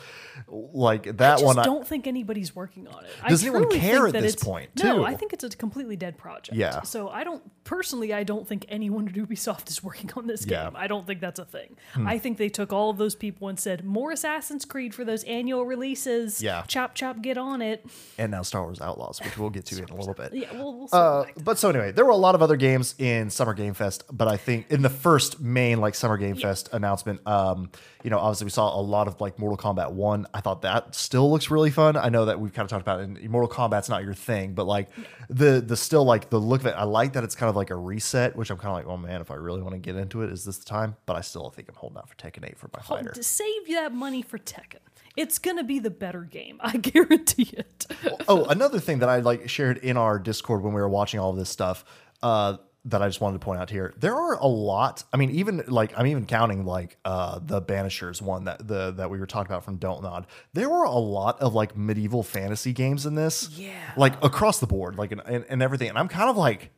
Like 0.49 1.07
I 1.07 1.13
that 1.13 1.35
just 1.39 1.45
one. 1.45 1.59
I- 1.59 1.65
don't 1.65 1.87
think 1.87 2.07
anybody's 2.07 2.55
working 2.55 2.87
on 2.89 3.05
it. 3.05 3.11
Does 3.29 3.43
I 3.45 3.49
anyone 3.49 3.71
care 3.79 4.07
at 4.07 4.13
this 4.13 4.37
point, 4.37 4.71
No, 4.83 4.97
too? 4.99 5.05
I 5.05 5.15
think 5.15 5.33
it's 5.33 5.45
a 5.45 5.51
completely 5.51 5.97
dead 5.97 6.17
project. 6.19 6.57
Yeah. 6.57 6.83
So 6.83 7.09
I 7.09 7.25
don't 7.25 7.43
personally. 7.65 8.13
I 8.13 8.25
don't 8.25 8.47
think 8.47 8.65
anyone 8.69 9.09
at 9.09 9.15
Ubisoft 9.15 9.69
is 9.71 9.83
working 9.91 10.11
on 10.17 10.27
this 10.27 10.47
Yeah. 10.47 10.69
Hmm. 10.69 10.75
game. 10.75 10.83
I 10.83 10.87
don't 10.87 11.07
think 11.07 11.21
that's 11.21 11.39
a 11.41 11.45
thing. 11.45 11.77
I 12.05 12.19
think 12.19 12.39
they 12.39 12.49
took 12.49 12.73
all 12.73 12.91
of 12.91 12.97
those 12.99 13.15
people 13.15 13.49
and 13.49 13.59
said 13.59 13.85
more 13.85 14.11
Assassin's 14.13 14.65
Creed 14.65 14.95
for 14.95 15.05
those 15.05 15.25
annual 15.25 15.65
releases. 15.65 16.43
Yeah. 16.43 16.63
Chop 16.67 16.95
chop, 16.95 17.21
get 17.23 17.37
on 17.39 17.63
it. 17.63 17.85
and 18.19 18.31
now 18.33 18.43
Star 18.43 18.63
Wars 18.63 18.81
Outlaws, 18.81 19.21
which 19.23 19.37
we'll 19.39 19.51
get 19.51 19.67
to 19.67 19.79
in 19.83 19.89
a 19.91 19.95
little 19.97 20.15
bit. 20.15 20.33
Yeah. 20.35 20.53
We'll. 20.55 20.80
We'll 20.81 20.89
Uh, 21.01 21.25
but 21.43 21.59
so 21.59 21.69
anyway, 21.71 21.93
there 21.93 22.05
were 22.05 22.11
a 22.11 22.17
lot 22.17 22.35
of 22.35 22.43
other 22.43 22.57
games 22.57 22.95
in 22.99 23.31
Summer 23.31 23.55
Game 23.55 23.75
Fest, 23.75 24.05
but 24.11 24.29
I 24.29 24.37
think 24.37 24.71
in 24.71 24.83
the 24.83 24.91
first 24.91 25.41
main 25.41 25.81
like 25.81 25.95
Summer 25.95 26.17
Game 26.17 26.37
Fest 26.37 26.69
announcement, 26.73 27.27
um, 27.27 27.71
you 28.03 28.11
know, 28.11 28.19
obviously 28.19 28.47
we 28.47 28.51
saw 28.51 28.79
a 28.79 28.81
lot 28.81 29.07
of 29.09 29.21
like 29.21 29.39
Mortal 29.39 29.57
Kombat 29.59 29.93
One. 29.93 30.27
I 30.33 30.41
thought 30.41 30.63
that 30.63 30.95
still 30.95 31.31
looks 31.31 31.51
really 31.51 31.71
fun. 31.71 31.97
I 31.97 32.09
know 32.09 32.25
that 32.27 32.41
we've 32.41 32.53
kind 32.53 32.65
of 32.65 32.71
talked 32.71 32.83
about 32.83 33.01
it. 33.01 33.05
And 33.05 33.31
Mortal 33.31 33.49
Kombat's 33.51 33.89
not 33.89 34.03
your 34.03 34.15
thing, 34.15 34.55
but 34.55 34.65
like 34.67 34.89
the 35.29 35.61
the 35.65 35.77
still 35.77 36.05
like 36.05 36.31
the 36.31 36.41
look 36.41 36.61
of 36.63 36.67
it, 36.67 36.75
I 36.77 36.85
like 36.85 37.13
that 37.13 37.25
it's 37.25 37.35
kind 37.35 37.51
of 37.51 37.57
like 37.57 37.71
a 37.71 37.77
reset, 37.77 38.35
which 38.37 38.51
I'm 38.51 38.57
kind 38.57 38.69
of 38.69 38.75
like, 38.75 38.87
oh 38.87 38.97
man, 38.97 39.21
if 39.21 39.31
I 39.31 39.35
really 39.35 39.61
want 39.63 39.75
to 39.75 39.79
get 39.79 39.97
into 39.97 40.23
it, 40.23 40.31
is 40.33 40.45
this 40.45 40.59
the 40.59 40.65
time? 40.65 40.97
But 41.07 41.17
I 41.17 41.21
still 41.21 41.51
think 41.51 41.69
I'm 41.69 41.75
holding 41.77 41.99
out 41.99 42.09
for 42.09 42.15
Tekken 42.17 42.49
8 42.49 42.59
for 42.59 42.71
my 42.75 42.81
Hold- 42.83 43.01
fighter. 43.01 43.13
to 43.13 43.23
save 43.23 43.69
that 43.69 43.93
money 43.93 44.23
for 44.23 44.39
Tekken. 44.39 44.79
It's 45.17 45.39
gonna 45.39 45.65
be 45.65 45.79
the 45.79 45.91
better 45.91 46.23
game. 46.23 46.59
I 46.63 46.77
guarantee 46.77 47.51
it. 47.53 47.87
oh, 48.29 48.45
another 48.45 48.81
thing 48.81 49.01
that 49.01 49.09
I 49.09 49.21
like 49.21 49.49
shared 49.49 49.79
in 49.79 49.97
our 49.97 50.19
Discord 50.19 50.63
when 50.63 50.73
we 50.73 50.81
were 50.81 50.89
watching 50.89 51.21
all 51.21 51.31
of 51.31 51.37
this 51.37 51.51
stuff, 51.51 51.85
uh, 52.23 52.57
that 52.87 53.03
I 53.03 53.09
just 53.09 53.21
wanted 53.21 53.41
to 53.41 53.45
point 53.45 53.61
out 53.61 53.69
here. 53.69 53.93
There 53.99 54.15
are 54.15 54.35
a 54.35 54.47
lot. 54.47 55.05
I 55.13 55.19
mean, 55.19 55.31
even 55.31 55.63
like 55.67 55.93
I'm 55.99 56.07
even 56.07 56.27
counting 56.27 56.65
like 56.65 56.97
uh 57.05 57.39
the 57.43 57.61
Banishers 57.61 58.23
one 58.23 58.45
that 58.45 58.67
the 58.67 58.93
that 58.93 59.11
we 59.11 59.19
were 59.19 59.27
talking 59.27 59.53
about 59.53 59.65
from 59.65 59.77
Don't 59.77 60.03
Nod. 60.03 60.27
There 60.55 60.69
were 60.69 60.85
a 60.85 60.91
lot 60.91 61.41
of 61.41 61.55
like 61.55 61.77
medieval 61.77 62.23
fantasy 62.23 62.73
games 62.73 63.05
in 63.05 63.15
this. 63.15 63.51
Yeah. 63.51 63.73
Like 63.97 64.23
across 64.25 64.61
the 64.61 64.67
board, 64.67 64.97
like 64.97 65.13
and, 65.13 65.23
and, 65.27 65.45
and 65.49 65.63
everything. 65.63 65.91
And 65.91 65.99
I'm 65.99 66.09
kind 66.09 66.31
of 66.31 66.37
like, 66.37 66.71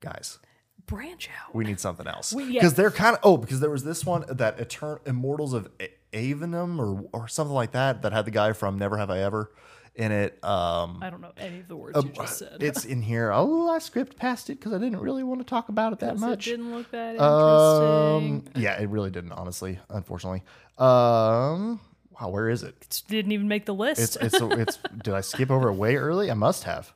guys, 0.00 0.38
Branch 0.86 1.30
out. 1.30 1.54
we 1.54 1.64
need 1.64 1.80
something 1.80 2.06
else 2.06 2.34
because 2.34 2.50
yeah. 2.50 2.68
they're 2.68 2.90
kind 2.90 3.16
of 3.16 3.20
oh 3.22 3.36
because 3.36 3.60
there 3.60 3.70
was 3.70 3.84
this 3.84 4.04
one 4.04 4.24
that 4.28 4.58
Etern- 4.58 5.06
Immortals 5.06 5.54
of 5.54 5.68
Aveum 6.12 6.78
or 6.78 7.08
or 7.12 7.28
something 7.28 7.54
like 7.54 7.72
that 7.72 8.02
that 8.02 8.12
had 8.12 8.24
the 8.24 8.30
guy 8.30 8.52
from 8.52 8.78
Never 8.78 8.96
Have 8.96 9.10
I 9.10 9.18
Ever 9.20 9.50
in 9.94 10.12
it. 10.12 10.42
Um, 10.44 10.98
I 11.02 11.10
don't 11.10 11.20
know 11.20 11.32
any 11.36 11.60
of 11.60 11.68
the 11.68 11.76
words 11.76 12.02
you 12.02 12.10
just 12.10 12.38
said. 12.38 12.56
it's 12.62 12.84
in 12.84 13.02
here. 13.02 13.32
Oh, 13.34 13.68
I 13.68 13.78
script 13.80 14.16
past 14.16 14.48
it 14.50 14.58
because 14.58 14.72
I 14.72 14.78
didn't 14.78 15.00
really 15.00 15.22
want 15.22 15.40
to 15.40 15.44
talk 15.44 15.68
about 15.68 15.92
it 15.92 15.98
that 16.00 16.18
much. 16.18 16.46
It 16.46 16.52
didn't 16.52 16.72
look 16.74 16.90
that 16.92 17.18
Um, 17.20 18.24
interesting. 18.24 18.62
yeah, 18.62 18.80
it 18.80 18.88
really 18.88 19.10
didn't. 19.10 19.32
Honestly, 19.32 19.78
unfortunately. 19.88 20.42
Um, 20.78 21.80
wow, 22.18 22.28
where 22.28 22.48
is 22.48 22.62
it? 22.62 22.74
It 22.80 23.02
didn't 23.08 23.32
even 23.32 23.48
make 23.48 23.66
the 23.66 23.74
list. 23.74 24.00
It's 24.00 24.16
it's 24.16 24.40
it's. 24.40 24.78
did 25.02 25.14
I 25.14 25.20
skip 25.20 25.50
over 25.50 25.68
it 25.68 25.74
way 25.74 25.96
early? 25.96 26.30
I 26.30 26.34
must 26.34 26.64
have. 26.64 26.92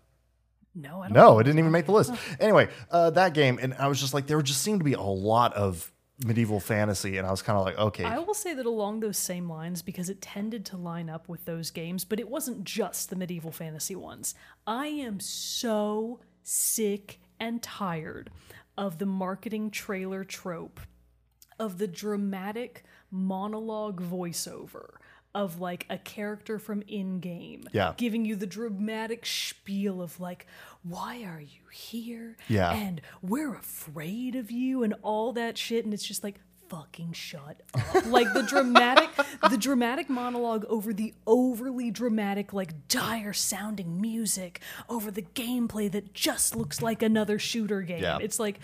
no, 0.74 1.03
I 1.03 1.09
don't. 1.09 1.14
No, 1.14 1.38
it 1.38 1.44
didn't 1.44 1.59
even 1.59 1.70
make 1.72 1.87
the 1.87 1.92
list. 1.92 2.12
Anyway, 2.40 2.68
uh, 2.90 3.11
that 3.11 3.35
game, 3.35 3.59
and 3.61 3.74
I 3.74 3.88
was 3.88 4.00
just 4.00 4.14
like, 4.14 4.27
there 4.27 4.40
just 4.42 4.62
seemed 4.62 4.81
to 4.81 4.85
be 4.85 4.94
a 4.94 5.00
lot 5.03 5.53
of 5.55 5.92
medieval 6.22 6.61
fantasy, 6.61 7.16
and 7.16 7.27
I 7.27 7.31
was 7.31 7.42
kind 7.42 7.59
of 7.59 7.64
like, 7.64 7.79
okay, 7.79 8.05
I 8.05 8.18
will 8.18 8.35
say 8.35 8.55
that 8.55 8.66
along 8.66 9.00
those 9.00 9.18
same 9.18 9.48
lines, 9.48 9.83
because 9.83 10.09
it 10.09 10.20
tended 10.20 10.64
to 10.66 10.77
line 10.77 11.11
up 11.11 11.29
with 11.29 11.44
those 11.44 11.70
games, 11.70 12.05
but 12.05 12.20
it 12.20 12.29
wasn't 12.29 12.64
just 12.64 13.11
the 13.11 13.16
medieval 13.16 13.50
fantasy 13.50 13.96
ones. 13.96 14.35
I 14.66 14.87
am 14.87 15.18
so 15.18 16.20
sick 16.42 17.18
and 17.40 17.62
tired 17.62 18.31
of 18.77 18.98
the 18.98 19.07
marketing 19.07 19.70
trailer 19.70 20.24
trope 20.24 20.81
of 21.59 21.79
the 21.79 21.88
dramatic 21.88 22.85
monologue 23.11 24.00
voiceover 24.00 24.94
of 25.34 25.60
like 25.60 25.86
a 25.90 25.98
character 25.98 26.58
from 26.58 26.82
in 26.86 27.20
game. 27.20 27.64
Yeah. 27.72 27.94
Giving 27.96 28.24
you 28.24 28.36
the 28.36 28.46
dramatic 28.46 29.26
spiel 29.26 30.00
of 30.00 30.20
like, 30.20 30.46
why 30.82 31.24
are 31.24 31.40
you 31.40 31.68
here? 31.72 32.36
Yeah. 32.48 32.72
And 32.72 33.00
we're 33.22 33.54
afraid 33.54 34.36
of 34.36 34.50
you 34.50 34.82
and 34.82 34.94
all 35.02 35.32
that 35.32 35.58
shit. 35.58 35.84
And 35.84 35.92
it's 35.92 36.04
just 36.04 36.22
like, 36.22 36.40
fucking 36.68 37.12
shut 37.12 37.62
up. 37.74 38.06
like 38.06 38.32
the 38.32 38.42
dramatic 38.42 39.10
the 39.50 39.58
dramatic 39.58 40.08
monologue 40.08 40.64
over 40.68 40.92
the 40.92 41.14
overly 41.26 41.90
dramatic, 41.90 42.52
like 42.52 42.88
dire 42.88 43.32
sounding 43.32 44.00
music, 44.00 44.60
over 44.88 45.10
the 45.10 45.22
gameplay 45.22 45.90
that 45.92 46.14
just 46.14 46.56
looks 46.56 46.80
like 46.80 47.02
another 47.02 47.38
shooter 47.38 47.82
game. 47.82 48.02
Yeah. 48.02 48.18
It's 48.20 48.38
like 48.38 48.60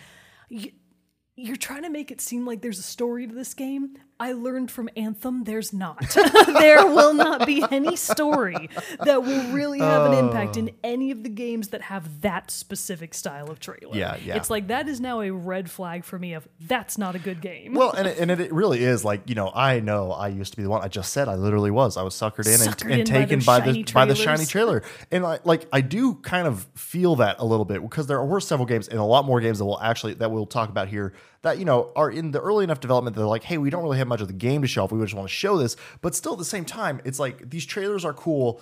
you're 0.48 1.56
trying 1.56 1.82
to 1.82 1.90
make 1.90 2.10
it 2.10 2.20
seem 2.20 2.46
like 2.46 2.60
there's 2.62 2.78
a 2.78 2.84
story 2.84 3.26
to 3.26 3.34
this 3.34 3.54
game. 3.54 3.96
I 4.20 4.32
learned 4.32 4.70
from 4.70 4.90
Anthem 4.96 5.44
there's 5.44 5.72
not. 5.72 5.98
there 6.46 6.84
will 6.84 7.14
not 7.14 7.46
be 7.46 7.64
any 7.70 7.96
story 7.96 8.68
that 9.02 9.22
will 9.22 9.50
really 9.50 9.78
have 9.78 10.12
an 10.12 10.18
impact 10.18 10.58
in 10.58 10.68
oh. 10.68 10.78
any 10.84 11.10
of 11.10 11.22
the 11.22 11.30
games 11.30 11.68
that 11.68 11.80
have 11.80 12.20
that 12.20 12.50
specific 12.50 13.14
style 13.14 13.50
of 13.50 13.60
trailer. 13.60 13.96
Yeah, 13.96 14.18
yeah. 14.22 14.36
It's 14.36 14.50
like 14.50 14.66
that 14.66 14.88
is 14.88 15.00
now 15.00 15.22
a 15.22 15.30
red 15.30 15.70
flag 15.70 16.04
for 16.04 16.18
me 16.18 16.34
of 16.34 16.46
that's 16.60 16.98
not 16.98 17.14
a 17.14 17.18
good 17.18 17.40
game. 17.40 17.72
Well, 17.72 17.92
and 17.92 18.06
it, 18.06 18.18
and 18.18 18.30
it 18.30 18.52
really 18.52 18.84
is 18.84 19.06
like 19.06 19.22
you 19.26 19.34
know 19.34 19.50
I 19.54 19.80
know 19.80 20.12
I 20.12 20.28
used 20.28 20.52
to 20.52 20.58
be 20.58 20.64
the 20.64 20.70
one 20.70 20.82
I 20.82 20.88
just 20.88 21.14
said 21.14 21.26
I 21.26 21.36
literally 21.36 21.70
was 21.70 21.96
I 21.96 22.02
was 22.02 22.14
suckered 22.14 22.46
in 22.46 22.60
Suckered 22.60 22.92
and, 22.92 22.92
and 22.92 23.00
in 23.00 23.06
by 23.06 23.20
taken 23.20 23.38
those 23.38 23.46
by 23.46 23.60
the 23.60 23.72
shiny 23.72 23.92
by 23.94 24.04
the 24.04 24.14
shiny 24.14 24.44
trailer 24.44 24.82
and 25.10 25.24
I, 25.24 25.38
like 25.44 25.66
I 25.72 25.80
do 25.80 26.16
kind 26.16 26.46
of 26.46 26.66
feel 26.74 27.16
that 27.16 27.36
a 27.38 27.46
little 27.46 27.64
bit 27.64 27.80
because 27.80 28.06
there 28.06 28.22
were 28.22 28.40
several 28.40 28.66
games 28.66 28.86
and 28.88 28.98
a 28.98 29.04
lot 29.04 29.24
more 29.24 29.40
games 29.40 29.58
that 29.60 29.64
we'll 29.64 29.80
actually 29.80 30.12
that 30.14 30.30
we'll 30.30 30.44
talk 30.44 30.68
about 30.68 30.88
here 30.88 31.14
that 31.42 31.58
you 31.58 31.64
know 31.64 31.90
are 31.96 32.10
in 32.10 32.30
the 32.32 32.40
early 32.40 32.64
enough 32.64 32.80
development 32.80 33.14
that 33.14 33.20
they're 33.20 33.28
like 33.28 33.44
hey 33.44 33.58
we 33.58 33.70
don't 33.70 33.82
really 33.82 33.98
have 33.98 34.08
much 34.08 34.20
of 34.20 34.26
the 34.28 34.34
game 34.34 34.62
to 34.62 34.68
show 34.68 34.84
off 34.84 34.92
we 34.92 35.00
just 35.02 35.14
want 35.14 35.28
to 35.28 35.34
show 35.34 35.56
this 35.56 35.76
but 36.00 36.14
still 36.14 36.32
at 36.32 36.38
the 36.38 36.44
same 36.44 36.64
time 36.64 37.00
it's 37.04 37.18
like 37.18 37.50
these 37.50 37.64
trailers 37.66 38.04
are 38.04 38.12
cool. 38.14 38.60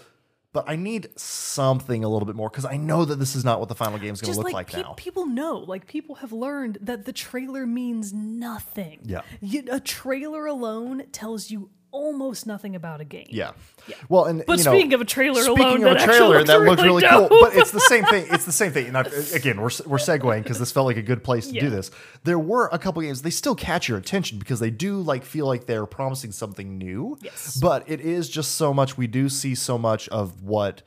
But 0.54 0.64
I 0.66 0.76
need 0.76 1.08
something 1.20 2.02
a 2.04 2.08
little 2.08 2.24
bit 2.24 2.34
more 2.34 2.48
because 2.48 2.64
I 2.64 2.78
know 2.78 3.04
that 3.04 3.16
this 3.16 3.36
is 3.36 3.44
not 3.44 3.60
what 3.60 3.68
the 3.68 3.74
final 3.74 3.98
game 3.98 4.14
is 4.14 4.22
going 4.22 4.32
to 4.32 4.38
look 4.38 4.46
like, 4.46 4.54
like 4.54 4.68
pe- 4.72 4.80
now. 4.82 4.94
people 4.96 5.26
know 5.26 5.58
like 5.58 5.86
people 5.86 6.16
have 6.16 6.32
learned 6.32 6.78
that 6.80 7.04
the 7.04 7.12
trailer 7.12 7.66
means 7.66 8.14
nothing 8.14 9.00
Yeah. 9.04 9.20
You- 9.42 9.64
a 9.70 9.78
trailer 9.78 10.46
alone 10.46 11.02
tells 11.12 11.50
you 11.50 11.68
almost 11.98 12.46
nothing 12.46 12.76
about 12.76 13.00
a 13.00 13.04
game 13.04 13.26
Yeah. 13.28 13.50
yeah. 13.88 13.96
Well, 14.08 14.24
and 14.26 14.44
But 14.46 14.58
you 14.58 14.64
know, 14.64 14.72
speaking 14.72 14.94
of 14.94 15.00
a 15.00 15.04
trailer 15.04 15.42
speaking 15.42 15.64
alone, 15.64 15.86
of 15.86 15.98
that 15.98 16.02
a 16.02 16.06
trailer 16.06 16.38
looks 16.38 16.48
that 16.48 16.60
looked 16.60 16.82
really 16.82 17.02
cool, 17.02 17.28
but 17.28 17.54
it's 17.56 17.72
the 17.72 17.80
same 17.92 18.04
thing. 18.04 18.26
It's 18.30 18.44
the 18.44 18.52
same 18.52 18.72
thing. 18.72 18.86
And 18.86 18.96
I, 18.96 19.02
again, 19.34 19.56
we're 19.56 19.70
we're 19.86 19.98
segueing 19.98 20.42
because 20.42 20.58
this 20.58 20.70
felt 20.72 20.86
like 20.86 20.96
a 20.96 21.02
good 21.02 21.24
place 21.24 21.48
to 21.48 21.58
do 21.58 21.68
this. 21.70 21.90
There 22.24 22.38
were 22.38 22.68
a 22.72 22.78
couple 22.78 23.02
games 23.02 23.22
they 23.22 23.30
still 23.30 23.54
catch 23.54 23.88
your 23.88 23.98
attention 23.98 24.38
because 24.38 24.60
they 24.60 24.70
do 24.70 25.00
like 25.00 25.24
feel 25.24 25.46
like 25.46 25.66
they're 25.66 25.86
promising 25.86 26.32
something 26.32 26.78
new. 26.78 27.18
Yes. 27.20 27.58
But 27.60 27.88
it 27.88 28.00
is 28.00 28.28
just 28.28 28.52
so 28.52 28.72
much. 28.72 28.96
We 28.96 29.06
do 29.06 29.28
see 29.28 29.54
so 29.54 29.76
much 29.78 30.08
of 30.08 30.42
what 30.42 30.82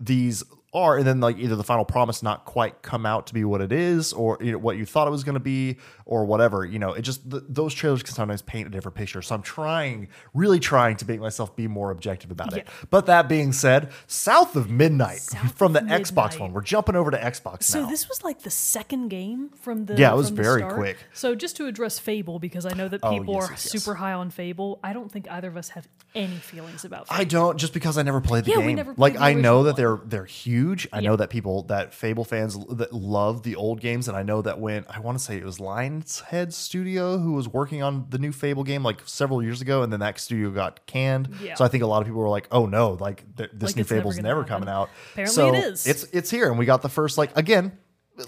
these 0.00 0.42
are, 0.74 0.98
and 0.98 1.06
then 1.06 1.18
like 1.20 1.38
either 1.38 1.56
the 1.56 1.64
final 1.64 1.84
promise 1.84 2.22
not 2.22 2.44
quite 2.44 2.82
come 2.82 3.06
out 3.06 3.26
to 3.28 3.34
be 3.34 3.44
what 3.44 3.60
it 3.60 3.72
is, 3.72 4.12
or 4.12 4.36
you 4.40 4.52
know 4.52 4.58
what 4.58 4.76
you 4.76 4.84
thought 4.84 5.08
it 5.08 5.10
was 5.10 5.24
going 5.24 5.34
to 5.34 5.40
be, 5.40 5.76
or 6.08 6.24
whatever. 6.24 6.64
You 6.64 6.78
know, 6.80 6.94
it 6.94 7.02
just 7.02 7.30
th- 7.30 7.44
those 7.48 7.72
trailers 7.74 8.02
can 8.02 8.14
sometimes 8.14 8.42
paint 8.42 8.66
a 8.66 8.70
different 8.70 8.96
picture. 8.96 9.22
So 9.22 9.34
I'm 9.36 9.42
trying, 9.42 10.08
really 10.34 10.58
trying 10.58 10.96
to 10.96 11.06
make 11.06 11.20
myself 11.20 11.54
be 11.54 11.68
more 11.68 11.90
objective 11.92 12.30
about 12.32 12.56
it. 12.56 12.66
But 12.90 13.06
that 13.06 13.28
being 13.28 13.52
said, 13.52 13.90
South 14.06 14.56
of 14.56 14.70
Midnight 14.70 15.20
South 15.20 15.54
from 15.56 15.74
the 15.74 15.80
of 15.80 15.86
Xbox 15.86 16.40
one. 16.40 16.52
We're 16.52 16.62
jumping 16.62 16.96
over 16.96 17.10
to 17.12 17.18
Xbox 17.18 17.64
so 17.64 17.80
now. 17.80 17.84
So 17.86 17.90
this 17.90 18.08
was 18.08 18.24
like 18.24 18.40
the 18.40 18.50
second 18.50 19.08
game 19.08 19.50
from 19.60 19.84
the 19.84 19.94
Yeah, 19.96 20.12
it 20.12 20.16
was 20.16 20.30
very 20.30 20.62
quick. 20.64 20.96
So 21.12 21.34
just 21.34 21.56
to 21.56 21.66
address 21.66 21.98
Fable 21.98 22.38
because 22.38 22.64
I 22.66 22.72
know 22.72 22.88
that 22.88 23.00
Oh, 23.02 23.16
people 23.16 23.34
yes, 23.34 23.44
are 23.44 23.50
yes, 23.52 23.70
yes. 23.74 23.84
super 23.84 23.94
high 23.96 24.14
on 24.14 24.30
Fable. 24.30 24.80
I 24.82 24.92
don't 24.94 25.12
think 25.12 25.30
either 25.30 25.48
of 25.48 25.56
us 25.56 25.68
have 25.70 25.86
any 26.14 26.36
feelings 26.36 26.84
about 26.84 27.06
Fable. 27.08 27.20
I 27.20 27.24
don't 27.24 27.58
just 27.58 27.74
because 27.74 27.98
I 27.98 28.02
never 28.02 28.20
played 28.22 28.44
the 28.46 28.52
Yeah, 28.52 28.56
we 28.58 28.68
game. 28.68 28.76
never 28.76 28.94
played 28.94 29.14
like 29.14 29.20
I 29.20 29.34
know 29.34 29.64
that 29.64 29.76
they're 29.76 30.00
they're 30.04 30.24
huge. 30.24 30.88
I 30.92 31.00
know 31.00 31.16
that 31.16 31.28
people 31.28 31.64
that 31.64 31.92
Fable 31.92 32.24
fans 32.24 32.58
that 32.70 32.92
love 32.94 33.42
the 33.42 33.56
old 33.56 33.80
games, 33.80 34.08
and 34.08 34.16
I 34.16 34.22
know 34.22 34.40
that 34.42 34.58
when 34.58 34.86
I 34.88 35.00
want 35.00 35.18
to 35.18 35.22
say 35.24 35.36
it 35.36 35.44
was 35.44 35.60
Lionhead 36.02 36.52
Studio 36.52 37.18
who 37.18 37.32
was 37.32 37.48
working 37.48 37.82
on 37.82 38.06
the 38.10 38.18
new 38.18 38.32
Fable 38.32 38.64
game 38.64 38.82
like 38.82 39.00
several 39.06 39.42
years 39.42 39.60
ago, 39.60 39.82
and 39.82 39.92
then 39.92 40.00
that 40.00 40.18
studio 40.18 40.50
got 40.50 40.86
canned. 40.86 41.30
Yeah. 41.42 41.54
So 41.54 41.64
I 41.64 41.68
think 41.68 41.82
a 41.82 41.86
lot 41.86 42.00
of 42.00 42.06
people 42.06 42.20
were 42.20 42.28
like, 42.28 42.48
"Oh 42.50 42.66
no, 42.66 42.92
like 42.92 43.24
th- 43.36 43.50
this 43.52 43.70
Like, 43.70 43.76
new 43.76 43.80
it's 43.82 43.90
never 43.90 44.00
Fable's 44.02 44.18
never, 44.18 44.44
coming 44.44 44.68
out." 44.68 44.90
Apparently 45.12 45.34
so 45.34 45.54
it 45.54 45.58
is. 45.64 45.86
It's 45.86 46.04
it's 46.12 46.30
here, 46.30 46.48
and 46.50 46.58
we 46.58 46.66
got 46.66 46.82
the 46.82 46.88
first 46.88 47.18
like 47.18 47.36
again. 47.36 47.78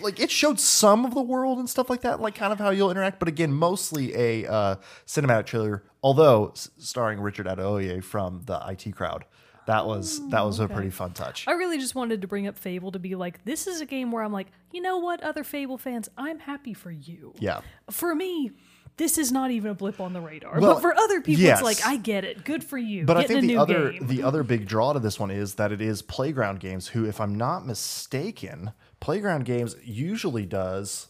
Like 0.01 0.21
it 0.21 0.31
showed 0.31 0.61
some 0.61 1.05
of 1.05 1.15
the 1.15 1.23
world 1.23 1.59
and 1.59 1.69
stuff 1.69 1.91
like 1.91 2.03
that, 2.03 2.21
like 2.21 2.37
kind 2.37 2.53
of 2.53 2.61
how 2.61 2.71
you'll 2.71 2.93
interact, 2.93 3.19
but 3.19 3.27
again, 3.27 3.53
mostly 3.53 4.15
a 4.15 4.47
uh, 4.49 4.77
cinematic 5.05 5.47
trailer. 5.47 5.83
Although 6.01 6.51
s- 6.51 6.71
starring 6.79 7.21
Richard 7.21 7.47
Ayoade 7.47 8.05
from 8.05 8.43
the 8.47 8.61
IT 8.69 8.95
crowd, 8.95 9.25
that 9.71 9.87
was 9.87 10.29
that 10.31 10.45
was 10.45 10.59
a 10.59 10.67
pretty 10.67 10.91
fun 10.91 11.13
touch. 11.13 11.47
I 11.47 11.53
really 11.53 11.79
just 11.79 11.95
wanted 11.95 12.23
to 12.23 12.29
bring 12.29 12.49
up 12.49 12.59
Fable 12.59 12.91
to 12.91 12.99
be 12.99 13.15
like, 13.15 13.45
this 13.45 13.69
is 13.69 13.81
a 13.81 13.87
game 13.87 14.11
where 14.11 14.25
I'm 14.25 14.33
like, 14.33 14.49
you 14.73 14.83
know 14.83 14.99
what, 14.99 15.23
other 15.23 15.45
Fable 15.45 15.79
fans, 15.79 16.09
I'm 16.19 16.41
happy 16.41 16.75
for 16.75 16.91
you. 16.91 17.35
Yeah. 17.39 17.61
For 17.89 18.13
me, 18.13 18.51
this 18.97 19.17
is 19.17 19.31
not 19.31 19.53
even 19.53 19.71
a 19.71 19.75
blip 19.75 20.01
on 20.01 20.13
the 20.13 20.21
radar. 20.21 20.59
Well, 20.59 20.75
but 20.75 20.81
for 20.81 20.93
other 20.93 21.21
people, 21.21 21.45
yes. 21.45 21.61
it's 21.61 21.65
like, 21.65 21.87
I 21.87 21.97
get 21.97 22.25
it. 22.25 22.45
Good 22.45 22.65
for 22.65 22.79
you. 22.79 23.05
But 23.05 23.17
I 23.17 23.25
think 23.25 23.43
the 23.43 23.59
other 23.59 23.93
game. 23.93 24.09
the 24.09 24.25
other 24.25 24.43
big 24.43 24.67
draw 24.67 24.93
to 24.93 24.99
this 24.99 25.21
one 25.21 25.31
is 25.31 25.55
that 25.55 25.71
it 25.71 25.81
is 25.81 26.03
Playground 26.03 26.59
Games, 26.59 26.89
who, 26.89 27.07
if 27.07 27.21
I'm 27.21 27.37
not 27.37 27.65
mistaken, 27.65 28.73
Playground 28.99 29.45
Games 29.45 29.77
usually 29.85 30.47
does 30.47 31.07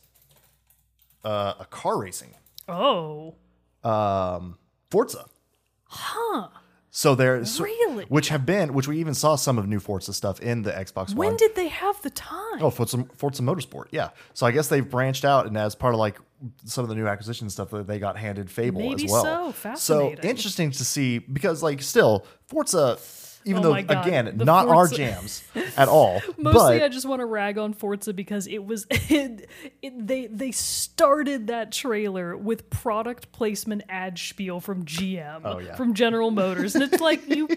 uh, 1.24 1.54
a 1.58 1.64
car 1.64 1.98
racing, 1.98 2.34
oh, 2.68 3.36
um, 3.82 4.58
Forza. 4.90 5.24
Huh. 5.84 6.48
So 6.92 7.14
there, 7.14 7.40
Really? 7.60 8.04
which 8.06 8.30
have 8.30 8.44
been, 8.44 8.74
which 8.74 8.88
we 8.88 8.98
even 8.98 9.14
saw 9.14 9.36
some 9.36 9.58
of 9.58 9.68
new 9.68 9.78
Forza 9.78 10.12
stuff 10.12 10.40
in 10.40 10.62
the 10.62 10.72
Xbox 10.72 11.14
when 11.14 11.28
One. 11.28 11.36
did 11.36 11.54
they 11.54 11.68
have 11.68 12.02
the 12.02 12.10
time? 12.10 12.60
Oh, 12.60 12.70
Forza, 12.70 13.06
Forza 13.16 13.42
Motorsport, 13.42 13.84
yeah. 13.92 14.08
So 14.34 14.44
I 14.44 14.50
guess 14.50 14.66
they've 14.68 14.88
branched 14.88 15.24
out, 15.24 15.46
and 15.46 15.56
as 15.56 15.76
part 15.76 15.94
of 15.94 16.00
like 16.00 16.18
some 16.64 16.82
of 16.82 16.88
the 16.88 16.96
new 16.96 17.06
acquisition 17.06 17.48
stuff, 17.48 17.70
that 17.70 17.86
they 17.86 17.98
got 18.00 18.16
handed 18.16 18.50
Fable 18.50 18.80
Maybe 18.80 19.04
as 19.04 19.10
well. 19.10 19.22
so. 19.22 19.52
Fascinating. 19.52 20.16
So 20.22 20.28
interesting 20.28 20.70
to 20.72 20.84
see 20.84 21.18
because, 21.18 21.62
like, 21.62 21.80
still 21.82 22.26
Forza, 22.48 22.98
even 23.44 23.64
Oh 23.64 23.68
though 23.70 23.74
again, 23.74 24.32
the 24.36 24.44
not 24.44 24.68
our 24.68 24.86
jams 24.86 25.42
at 25.76 25.88
all. 25.88 26.20
Mostly, 26.38 26.78
but 26.78 26.82
I 26.82 26.88
just 26.88 27.06
want 27.06 27.20
to 27.20 27.26
rag 27.26 27.56
on 27.58 27.72
Forza 27.72 28.12
because 28.12 28.46
it 28.46 28.64
was 28.64 28.86
it, 28.90 29.48
it, 29.82 30.06
they 30.06 30.26
they 30.26 30.50
started 30.52 31.46
that 31.46 31.72
trailer 31.72 32.36
with 32.36 32.68
product 32.70 33.32
placement 33.32 33.82
ad 33.88 34.18
spiel 34.18 34.60
from 34.60 34.84
GM 34.84 35.40
Oh, 35.44 35.58
yeah. 35.58 35.74
from 35.76 35.94
General 35.94 36.30
Motors, 36.30 36.74
and 36.74 36.84
it's 36.84 37.00
like 37.00 37.28
you 37.28 37.48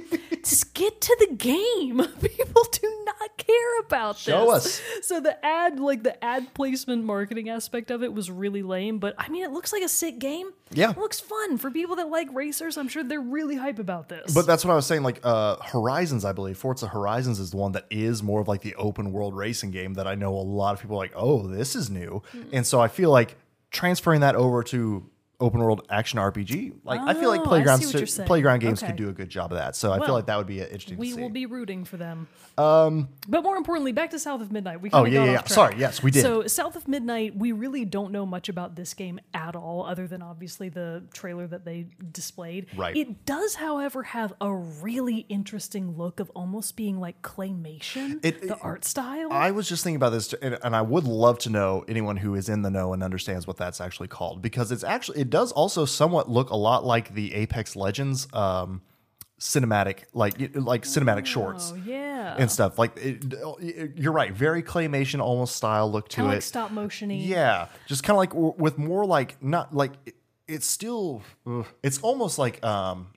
just 0.44 0.74
get 0.74 1.02
to 1.02 1.18
the 1.20 1.36
game. 1.36 1.98
People 2.22 2.64
do 2.72 3.04
not 3.06 3.38
care 3.38 3.80
about 3.86 4.18
Show 4.18 4.54
this. 4.54 4.80
us. 4.80 4.82
So 5.02 5.20
the 5.20 5.44
ad, 5.46 5.80
like 5.80 6.04
the 6.04 6.24
ad 6.24 6.54
placement 6.54 7.04
marketing 7.04 7.50
aspect 7.50 7.92
of 7.92 8.04
it, 8.04 8.14
was 8.14 8.32
really 8.32 8.64
lame. 8.64 9.00
But 9.00 9.16
I 9.18 9.28
mean, 9.30 9.44
it 9.44 9.52
looks 9.52 9.74
like 9.74 9.84
a 9.84 9.90
sick 9.90 10.20
game. 10.20 10.52
Yeah. 10.76 10.92
it 10.92 10.98
looks 10.98 11.20
fun 11.20 11.58
for 11.58 11.70
people 11.72 11.96
that 11.98 12.10
like 12.10 12.28
racers. 12.34 12.78
I'm 12.78 12.88
sure 12.88 13.04
they're 13.04 13.20
really 13.22 13.56
hype 13.56 13.80
about 13.80 14.10
this. 14.10 14.34
but 14.34 14.46
that's 14.46 14.64
what 14.66 14.72
I 14.72 14.76
was 14.76 14.86
saying. 14.86 15.04
Like 15.04 15.20
uh, 15.24 15.58
Horizons, 15.58 16.26
I 16.26 16.32
believe 16.34 16.58
Forza 16.58 16.88
Horizons 16.88 17.40
is 17.40 17.52
the 17.52 17.58
one 17.58 17.72
that 17.74 17.86
is 17.90 18.22
more 18.24 18.42
of 18.42 18.48
like 18.48 18.62
the 18.62 18.76
open 18.76 19.12
world 19.12 19.36
racing 19.36 19.72
game 19.72 19.94
that 19.96 20.08
I 20.08 20.16
know 20.16 20.34
a 20.36 20.42
lot 20.42 20.74
of 20.74 20.82
people 20.82 20.96
are 20.96 21.00
like. 21.00 21.14
Oh, 21.16 21.48
this 21.48 21.76
is 21.76 21.90
new, 21.90 22.22
Hmm. 22.32 22.42
and 22.52 22.68
so 22.68 22.80
I 22.80 22.88
feel 22.88 23.10
like 23.12 23.38
transferring 23.72 24.22
that 24.22 24.36
over 24.36 24.64
to 24.64 25.10
open 25.40 25.60
world 25.60 25.86
action 25.90 26.20
RPG. 26.20 26.74
Like 26.86 27.02
I 27.02 27.14
feel 27.14 27.30
like 27.30 27.42
Oh, 27.42 27.46
I 27.46 27.48
playground 27.48 27.80
see 27.80 27.88
what 27.88 27.96
you're 27.96 28.08
saying. 28.08 28.28
playground 28.28 28.60
games 28.60 28.82
Okay. 28.82 28.92
could 28.92 28.96
do 28.98 29.10
a 29.10 29.12
good 29.12 29.30
job 29.30 29.52
of 29.52 29.58
that. 29.58 29.76
So 29.76 29.92
I 29.92 29.96
feel 29.98 30.06
Well, 30.08 30.14
like 30.16 30.26
that 30.28 30.38
would 30.38 30.48
be 30.48 30.60
an 30.62 30.68
interesting. 30.68 30.98
we 30.98 31.10
to 31.10 31.16
see. 31.16 31.22
will 31.22 31.30
be 31.30 31.46
rooting 31.46 31.84
for 31.86 31.98
them. 31.98 32.28
Um, 32.58 33.10
but 33.28 33.44
more 33.44 33.58
importantly, 33.58 33.92
back 33.92 34.12
to 34.12 34.20
South 34.20 34.42
of 34.42 34.52
Midnight. 34.52 34.80
We 34.82 34.90
Oh, 34.92 35.04
kinda 35.04 35.10
yeah, 35.12 35.18
got 35.18 35.24
yeah, 35.26 35.30
off 35.32 35.34
yeah. 35.34 35.38
track. 35.40 35.50
Sorry, 35.50 35.76
yes, 35.80 36.04
we 36.04 36.12
did. 36.12 36.22
So 36.22 36.48
South 36.48 36.76
of 36.76 36.88
Midnight, 36.88 37.36
we 37.36 37.52
really 37.52 37.84
don't 37.84 38.12
know 38.12 38.26
much 38.26 38.48
about 38.48 38.76
this 38.76 38.94
game 38.94 39.20
at 39.34 39.56
all, 39.56 39.86
other 39.86 40.08
than 40.08 40.22
obviously 40.22 40.70
the 40.70 41.04
trailer 41.14 41.48
that 41.48 41.66
they 41.66 41.88
displayed. 42.12 42.68
Right. 42.78 42.96
It 42.96 43.26
does, 43.26 43.56
however, 43.56 44.04
have 44.04 44.34
a 44.40 44.54
really 44.54 45.26
interesting 45.30 45.98
look 45.98 46.20
of 46.20 46.30
almost 46.36 46.78
being 46.78 47.00
like 47.00 47.22
claymation. 47.24 48.20
It- 48.24 48.48
the 48.48 48.58
art 48.60 48.86
style. 48.86 49.32
I 49.32 49.52
was 49.52 49.68
just 49.68 49.84
thinking 49.84 49.96
about 49.98 50.12
this, 50.12 50.34
and, 50.34 50.58
and 50.64 50.76
I 50.76 50.82
would 50.82 51.06
love 51.06 51.40
to 51.40 51.50
know 51.50 51.84
anyone 51.88 52.18
who 52.18 52.36
is 52.36 52.50
in 52.50 52.62
the 52.62 52.70
know 52.70 52.94
and 52.94 53.02
understands 53.04 53.48
what 53.48 53.58
that's 53.58 53.82
actually 53.82 54.08
called, 54.10 54.42
because 54.42 54.72
it's 54.72 54.84
actually 54.84 55.23
it 55.24 55.30
does 55.30 55.52
also 55.54 55.86
somewhat 55.86 56.30
look 56.30 56.50
a 56.50 56.56
lot 56.58 56.86
like 56.86 57.14
the 57.14 57.34
Apex 57.34 57.76
Legends 57.76 58.28
um, 58.34 58.82
cinematic, 59.40 60.04
like 60.14 60.34
like 60.56 60.84
cinematic 60.84 61.26
shorts 61.26 61.72
oh 61.74 61.80
yeah. 61.86 62.36
and 62.38 62.52
stuff. 62.52 62.78
Like 62.78 62.98
it, 62.98 63.34
it- 63.60 63.98
you're 63.98 64.12
right, 64.12 64.34
very 64.34 64.62
claymation 64.64 65.20
almost 65.22 65.56
style 65.56 65.90
look 65.92 66.10
to 66.10 66.16
Kind 66.18 66.28
of 66.28 66.34
it. 66.34 66.36
like 66.38 66.44
stop 66.44 66.72
motiony. 66.72 67.26
Yeah, 67.26 67.68
just 67.88 68.04
kind 68.04 68.16
of 68.16 68.20
like 68.20 68.32
w- 68.32 68.54
with 68.58 68.78
more 68.78 69.06
like 69.06 69.42
not 69.42 69.74
like 69.74 69.94
it- 70.06 70.16
it's 70.46 70.66
still 70.68 71.22
it's 71.82 72.00
almost 72.00 72.38
like 72.38 72.64
um 72.66 73.08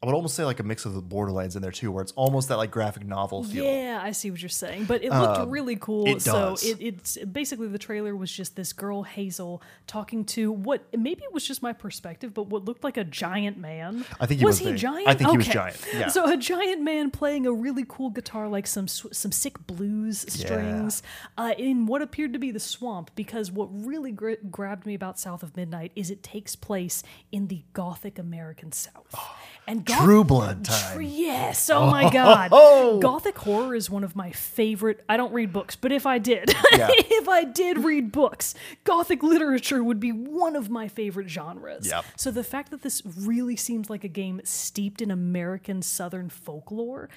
I 0.00 0.06
would 0.06 0.14
almost 0.14 0.36
say 0.36 0.44
like 0.44 0.60
a 0.60 0.62
mix 0.62 0.84
of 0.84 0.94
the 0.94 1.02
Borderlands 1.02 1.56
in 1.56 1.62
there 1.62 1.72
too, 1.72 1.90
where 1.90 2.02
it's 2.02 2.12
almost 2.12 2.48
that 2.48 2.56
like 2.56 2.70
graphic 2.70 3.04
novel 3.04 3.42
feel. 3.42 3.64
Yeah, 3.64 3.98
I 4.00 4.12
see 4.12 4.30
what 4.30 4.40
you're 4.40 4.48
saying, 4.48 4.84
but 4.84 5.02
it 5.02 5.10
looked 5.10 5.50
really 5.50 5.74
cool. 5.74 6.06
it 6.06 6.22
so 6.22 6.54
it, 6.62 6.76
it's 6.80 7.18
basically 7.24 7.66
the 7.66 7.80
trailer 7.80 8.14
was 8.14 8.30
just 8.30 8.54
this 8.54 8.72
girl 8.72 9.02
Hazel 9.02 9.60
talking 9.88 10.24
to 10.26 10.52
what 10.52 10.84
maybe 10.96 11.24
it 11.24 11.32
was 11.32 11.44
just 11.44 11.62
my 11.64 11.72
perspective, 11.72 12.32
but 12.32 12.44
what 12.44 12.64
looked 12.64 12.84
like 12.84 12.96
a 12.96 13.02
giant 13.02 13.58
man. 13.58 14.04
I 14.20 14.26
think 14.26 14.38
he 14.38 14.46
was 14.46 14.60
he 14.60 14.66
big. 14.66 14.76
giant. 14.76 15.08
I 15.08 15.14
think 15.14 15.30
he 15.30 15.36
was 15.36 15.48
giant, 15.48 15.84
yeah. 15.92 16.06
So 16.06 16.32
a 16.32 16.36
giant 16.36 16.80
man 16.82 17.10
playing 17.10 17.46
a 17.46 17.52
really 17.52 17.84
cool 17.88 18.10
guitar, 18.10 18.46
like 18.46 18.68
some 18.68 18.86
some 18.86 19.32
sick 19.32 19.66
blues 19.66 20.24
strings, 20.28 21.02
uh, 21.36 21.54
in 21.58 21.86
what 21.86 22.02
appeared 22.02 22.34
to 22.34 22.38
be 22.38 22.52
the 22.52 22.60
swamp. 22.60 23.10
Because 23.16 23.50
what 23.50 23.68
really 23.72 24.12
gr- 24.12 24.34
grabbed 24.48 24.86
me 24.86 24.94
about 24.94 25.18
South 25.18 25.42
of 25.42 25.56
Midnight 25.56 25.90
is 25.96 26.08
it 26.08 26.22
takes 26.22 26.54
place 26.54 27.02
in 27.32 27.48
the 27.48 27.64
Gothic 27.72 28.16
American 28.16 28.70
South, 28.70 29.12
and 29.68 29.84
Goth- 29.84 30.02
True 30.02 30.24
Blood 30.24 30.64
Tr- 30.64 30.70
time. 30.72 31.02
Yes. 31.02 31.68
Oh, 31.70 31.82
oh. 31.82 31.90
my 31.90 32.10
God. 32.12 32.48
Oh. 32.52 32.98
Gothic 32.98 33.38
horror 33.38 33.74
is 33.74 33.88
one 33.90 34.02
of 34.02 34.16
my 34.16 34.32
favorite. 34.32 35.04
I 35.08 35.16
don't 35.16 35.32
read 35.32 35.52
books, 35.52 35.76
but 35.76 35.92
if 35.92 36.06
I 36.06 36.18
did, 36.18 36.48
Yeah. 36.72 36.88
if 36.90 37.28
I 37.28 37.44
did 37.44 37.78
read 37.84 38.10
books, 38.10 38.54
Gothic 38.84 39.22
literature 39.22 39.84
would 39.84 40.00
be 40.00 40.10
one 40.10 40.56
of 40.56 40.70
my 40.70 40.88
favorite 40.88 41.28
genres. 41.28 41.86
Yep. 41.86 42.04
So 42.16 42.30
the 42.30 42.42
fact 42.42 42.70
that 42.70 42.82
this 42.82 43.02
really 43.04 43.54
seems 43.56 43.90
like 43.90 44.02
a 44.04 44.08
game 44.08 44.40
steeped 44.42 45.02
in 45.02 45.10
American 45.10 45.82
Southern 45.82 46.30
folklore, 46.30 47.08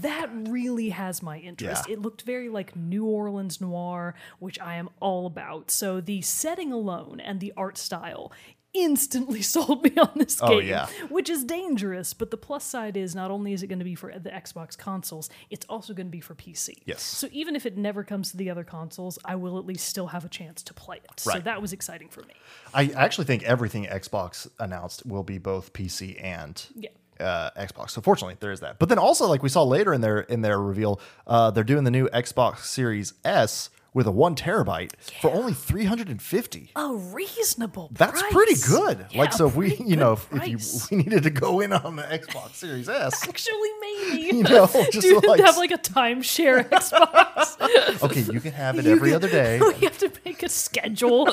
that 0.00 0.28
really 0.32 0.90
has 0.90 1.22
my 1.22 1.38
interest. 1.38 1.84
Yeah. 1.88 1.94
It 1.94 2.02
looked 2.02 2.22
very 2.22 2.48
like 2.48 2.74
New 2.74 3.04
Orleans 3.06 3.60
noir, 3.60 4.14
which 4.40 4.58
I 4.60 4.74
am 4.74 4.88
all 5.00 5.26
about. 5.26 5.70
So 5.70 6.00
the 6.00 6.20
setting 6.22 6.72
alone 6.72 7.20
and 7.20 7.38
the 7.38 7.52
art 7.56 7.78
style 7.78 8.32
instantly 8.72 9.42
sold 9.54 9.82
me 9.84 9.92
on 9.96 10.10
this 10.16 10.40
game 10.40 10.50
Oh, 10.50 10.58
yeah. 10.58 10.86
which 11.08 11.28
is 11.28 11.44
dangerous. 11.44 12.14
But 12.14 12.30
the 12.30 12.36
plus 12.36 12.64
side 12.64 12.96
is 12.96 13.14
not 13.14 13.30
only 13.30 13.52
is 13.52 13.62
it 13.62 13.66
going 13.66 13.78
to 13.80 13.84
be 13.84 13.94
for 13.94 14.12
the 14.18 14.30
Xbox 14.30 14.76
consoles, 14.78 15.28
it's 15.50 15.66
also 15.68 15.92
going 15.94 16.06
to 16.06 16.10
be 16.10 16.20
for 16.20 16.34
PC. 16.34 16.74
Yes. 16.84 17.02
So 17.02 17.28
even 17.32 17.56
if 17.56 17.66
it 17.66 17.76
never 17.76 18.04
comes 18.04 18.30
to 18.30 18.36
the 18.36 18.50
other 18.50 18.64
consoles, 18.64 19.18
I 19.24 19.34
will 19.36 19.58
at 19.58 19.66
least 19.66 19.86
still 19.88 20.08
have 20.08 20.24
a 20.24 20.28
chance 20.28 20.62
to 20.64 20.74
play 20.74 20.98
it. 20.98 21.20
So 21.20 21.38
that 21.40 21.60
was 21.60 21.72
exciting 21.72 22.08
for 22.08 22.20
me. 22.22 22.34
I 22.74 22.86
actually 22.96 23.24
think 23.24 23.42
everything 23.42 23.86
Xbox 23.86 24.48
announced 24.58 25.04
will 25.06 25.22
be 25.24 25.38
both 25.38 25.72
PC 25.72 26.22
and 26.22 26.64
Yeah. 26.74 26.90
uh, 27.18 27.50
Xbox. 27.58 27.90
So 27.90 28.00
fortunately, 28.00 28.36
there 28.40 28.52
is 28.52 28.60
that. 28.60 28.78
But 28.78 28.88
then 28.88 28.98
also, 28.98 29.26
like 29.26 29.42
we 29.42 29.48
saw 29.48 29.62
later 29.64 29.92
in 29.92 30.00
their 30.00 30.20
in 30.20 30.42
their 30.42 30.60
reveal, 30.60 31.00
uh, 31.26 31.50
they're 31.50 31.64
doing 31.64 31.84
the 31.84 31.90
new 31.90 32.08
Xbox 32.08 32.58
Series 32.60 33.14
S 33.24 33.70
with 33.92 34.06
a 34.06 34.10
one 34.10 34.34
terabyte 34.36 34.92
for 35.20 35.30
only 35.30 35.52
three 35.52 35.84
hundred 35.84 36.08
and 36.08 36.20
fifty. 36.22 36.70
A 36.76 36.94
reasonable. 36.94 37.90
That's 37.92 38.20
price. 38.20 38.32
pretty 38.32 38.54
good. 38.68 39.06
Yeah, 39.10 39.18
like 39.20 39.32
so, 39.32 39.46
if 39.48 39.56
we 39.56 39.76
you 39.76 39.96
know 39.96 40.12
if, 40.12 40.28
if 40.32 40.48
you 40.48 40.58
we 40.96 41.02
needed 41.02 41.22
to 41.24 41.30
go 41.30 41.60
in 41.60 41.72
on 41.72 41.96
the 41.96 42.02
Xbox 42.02 42.54
Series 42.54 42.88
S. 42.88 43.26
Actually, 43.28 43.68
maybe. 43.80 44.20
You 44.30 44.42
know, 44.44 44.66
just 44.92 45.02
you 45.06 45.20
like- 45.20 45.40
have 45.40 45.56
like 45.56 45.70
a 45.72 45.78
timeshare 45.78 46.68
Xbox? 46.68 48.02
Okay, 48.02 48.20
you 48.32 48.40
can 48.40 48.52
have 48.52 48.78
it 48.78 48.86
every 48.86 49.12
other 49.12 49.28
day. 49.28 49.58
we 49.60 49.74
have 49.84 49.98
to 49.98 50.10
make 50.24 50.42
a 50.42 50.48
schedule. 50.48 51.28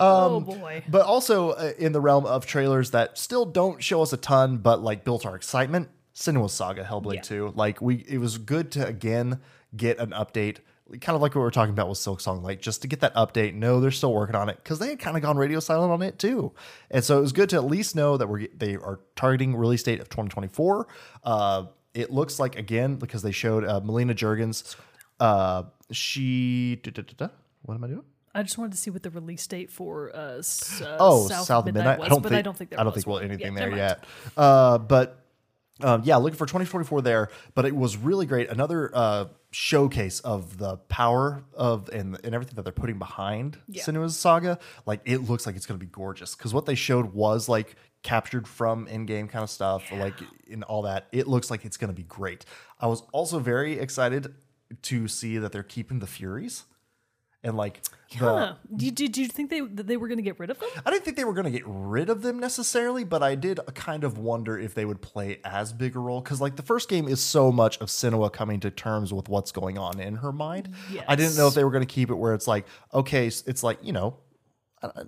oh 0.00 0.36
Um, 0.36 0.44
boy. 0.44 0.84
But 0.88 1.02
also 1.02 1.50
uh, 1.50 1.72
in 1.78 1.92
the 1.92 2.00
realm 2.00 2.26
of 2.26 2.46
trailers 2.46 2.90
that 2.90 3.18
still 3.18 3.44
don't 3.46 3.82
show 3.82 4.02
us 4.02 4.12
a 4.12 4.16
ton, 4.16 4.58
but 4.58 4.82
like 4.82 5.04
built 5.04 5.24
our 5.26 5.36
excitement. 5.36 5.88
Senua's 6.14 6.52
Saga, 6.52 6.84
Hellblade 6.84 7.14
Yeah. 7.16 7.20
2. 7.22 7.52
Like 7.56 7.80
we, 7.80 8.04
it 8.08 8.18
was 8.18 8.38
good 8.38 8.70
to 8.72 8.86
again 8.86 9.40
get 9.76 9.98
an 9.98 10.10
update, 10.10 10.58
kind 11.00 11.16
of 11.16 11.22
like 11.22 11.30
what 11.34 11.40
we 11.40 11.44
were 11.44 11.50
talking 11.50 11.72
about 11.72 11.88
with 11.88 11.98
Silksong, 11.98 12.42
like 12.42 12.60
just 12.60 12.82
to 12.82 12.88
get 12.88 13.00
that 13.00 13.14
update. 13.14 13.54
No, 13.54 13.80
they're 13.80 13.90
still 13.90 14.12
working 14.12 14.34
on 14.36 14.48
it 14.48 14.56
because 14.62 14.78
they 14.78 14.88
had 14.90 14.98
kind 14.98 15.16
of 15.16 15.22
gone 15.22 15.36
radio 15.36 15.60
silent 15.60 15.92
on 15.92 16.02
it 16.02 16.18
too, 16.18 16.52
and 16.90 17.04
so 17.04 17.18
it 17.18 17.20
was 17.22 17.32
good 17.32 17.48
to 17.50 17.56
at 17.56 17.64
least 17.64 17.94
know 17.96 18.16
that 18.16 18.28
we're 18.28 18.48
they 18.56 18.76
are 18.76 19.00
targeting 19.16 19.54
release 19.56 19.82
date 19.82 20.00
of 20.00 20.08
2024. 20.08 20.86
Uh, 21.24 21.66
it 21.94 22.10
looks 22.10 22.38
like 22.40 22.56
again 22.56 22.96
because 22.96 23.22
they 23.22 23.30
showed 23.32 23.64
uh, 23.64 23.80
Melina 23.82 24.14
Juergens. 24.14 24.76
Uh, 25.20 25.64
she, 25.90 26.80
da, 26.82 26.90
da, 26.90 27.02
da, 27.16 27.28
what 27.62 27.74
am 27.74 27.84
I 27.84 27.88
doing? 27.88 28.02
I 28.34 28.42
just 28.42 28.58
wanted 28.58 28.72
to 28.72 28.78
see 28.78 28.90
what 28.90 29.04
the 29.04 29.10
release 29.10 29.46
date 29.46 29.70
for 29.70 30.10
uh, 30.14 30.38
s- 30.38 30.82
uh, 30.82 30.96
oh 30.98 31.28
South, 31.28 31.46
South, 31.46 31.64
Midnight, 31.66 31.84
Midnight. 31.84 31.98
was, 32.00 32.06
I 32.06 32.08
don't 32.08 32.22
but 32.22 32.28
think 32.30 32.38
I 32.40 32.42
don't 32.42 32.56
think 32.58 32.70
there 32.70 32.80
I 32.80 32.82
don't 32.82 32.92
think 32.92 33.06
we'll 33.06 33.20
anything 33.20 33.54
Yeah, 33.54 33.60
there 33.68 33.76
yet. 33.76 34.04
Uh, 34.36 34.78
but 34.78 35.23
um, 35.84 36.02
yeah, 36.04 36.16
looking 36.16 36.36
for 36.36 36.46
2024 36.46 37.02
there. 37.02 37.28
But 37.54 37.66
it 37.66 37.76
was 37.76 37.96
really 37.96 38.26
great. 38.26 38.48
Another 38.48 38.90
uh, 38.94 39.26
showcase 39.50 40.20
of 40.20 40.58
the 40.58 40.78
power 40.88 41.44
of 41.54 41.88
and 41.90 42.18
and 42.24 42.34
everything 42.34 42.54
that 42.56 42.62
they're 42.62 42.72
putting 42.72 42.98
behind 42.98 43.58
Yeah. 43.68 43.82
Senua's 43.84 44.16
Saga. 44.16 44.58
Like 44.86 45.00
it 45.04 45.18
looks 45.18 45.46
like 45.46 45.56
it's 45.56 45.66
going 45.66 45.78
to 45.78 45.84
be 45.86 45.90
gorgeous 45.90 46.34
because 46.34 46.52
what 46.52 46.66
they 46.66 46.74
showed 46.74 47.12
was 47.14 47.48
like 47.48 47.76
captured 48.02 48.46
from 48.48 48.86
in-game 48.88 49.28
kind 49.28 49.42
of 49.42 49.50
stuff, 49.50 49.90
like 49.92 50.14
in 50.46 50.62
all 50.64 50.82
that. 50.82 51.06
It 51.12 51.26
looks 51.26 51.50
like 51.50 51.64
it's 51.64 51.76
going 51.76 51.88
to 51.88 51.94
be 51.94 52.02
great. 52.02 52.44
I 52.80 52.86
was 52.86 53.02
also 53.12 53.38
very 53.38 53.78
excited 53.78 54.34
to 54.82 55.08
see 55.08 55.38
that 55.38 55.52
they're 55.52 55.62
keeping 55.62 56.00
the 56.00 56.06
Furies. 56.06 56.64
And 57.44 57.56
like 57.56 57.82
the, 57.84 57.90
Huh. 58.18 58.54
Did, 58.74 58.94
did 58.94 59.16
you 59.16 59.26
think 59.26 59.50
they 59.50 59.60
that 59.60 59.86
they 59.86 59.96
were 59.96 60.08
going 60.08 60.18
to 60.18 60.22
get 60.22 60.38
rid 60.38 60.50
of 60.50 60.58
them? 60.58 60.68
I 60.84 60.90
didn't 60.90 61.04
think 61.04 61.16
they 61.16 61.24
were 61.24 61.32
going 61.32 61.44
to 61.44 61.50
get 61.50 61.64
rid 61.66 62.08
of 62.08 62.22
them 62.22 62.38
necessarily, 62.38 63.04
but 63.04 63.22
I 63.22 63.34
did 63.34 63.60
kind 63.74 64.04
of 64.04 64.18
wonder 64.18 64.58
if 64.58 64.74
they 64.74 64.84
would 64.84 65.00
play 65.02 65.40
as 65.44 65.72
big 65.72 65.96
a 65.96 65.98
role 65.98 66.20
because, 66.20 66.40
like, 66.40 66.56
the 66.56 66.62
first 66.62 66.88
game 66.88 67.08
is 67.08 67.20
so 67.20 67.50
much 67.52 67.78
of 67.80 67.88
Senua 67.88 68.32
coming 68.32 68.60
to 68.60 68.70
terms 68.70 69.12
with 69.12 69.28
what's 69.28 69.52
going 69.52 69.78
on 69.78 70.00
in 70.00 70.16
her 70.16 70.32
mind. 70.32 70.70
I 71.08 71.16
didn't 71.16 71.36
know 71.36 71.48
if 71.48 71.54
they 71.54 71.64
were 71.64 71.70
going 71.70 71.86
to 71.86 71.92
keep 71.92 72.10
it 72.10 72.14
where 72.14 72.34
it's 72.34 72.46
like, 72.46 72.66
okay, 72.92 73.26
it's 73.26 73.62
like 73.62 73.78
you 73.82 73.92
know, 73.92 74.16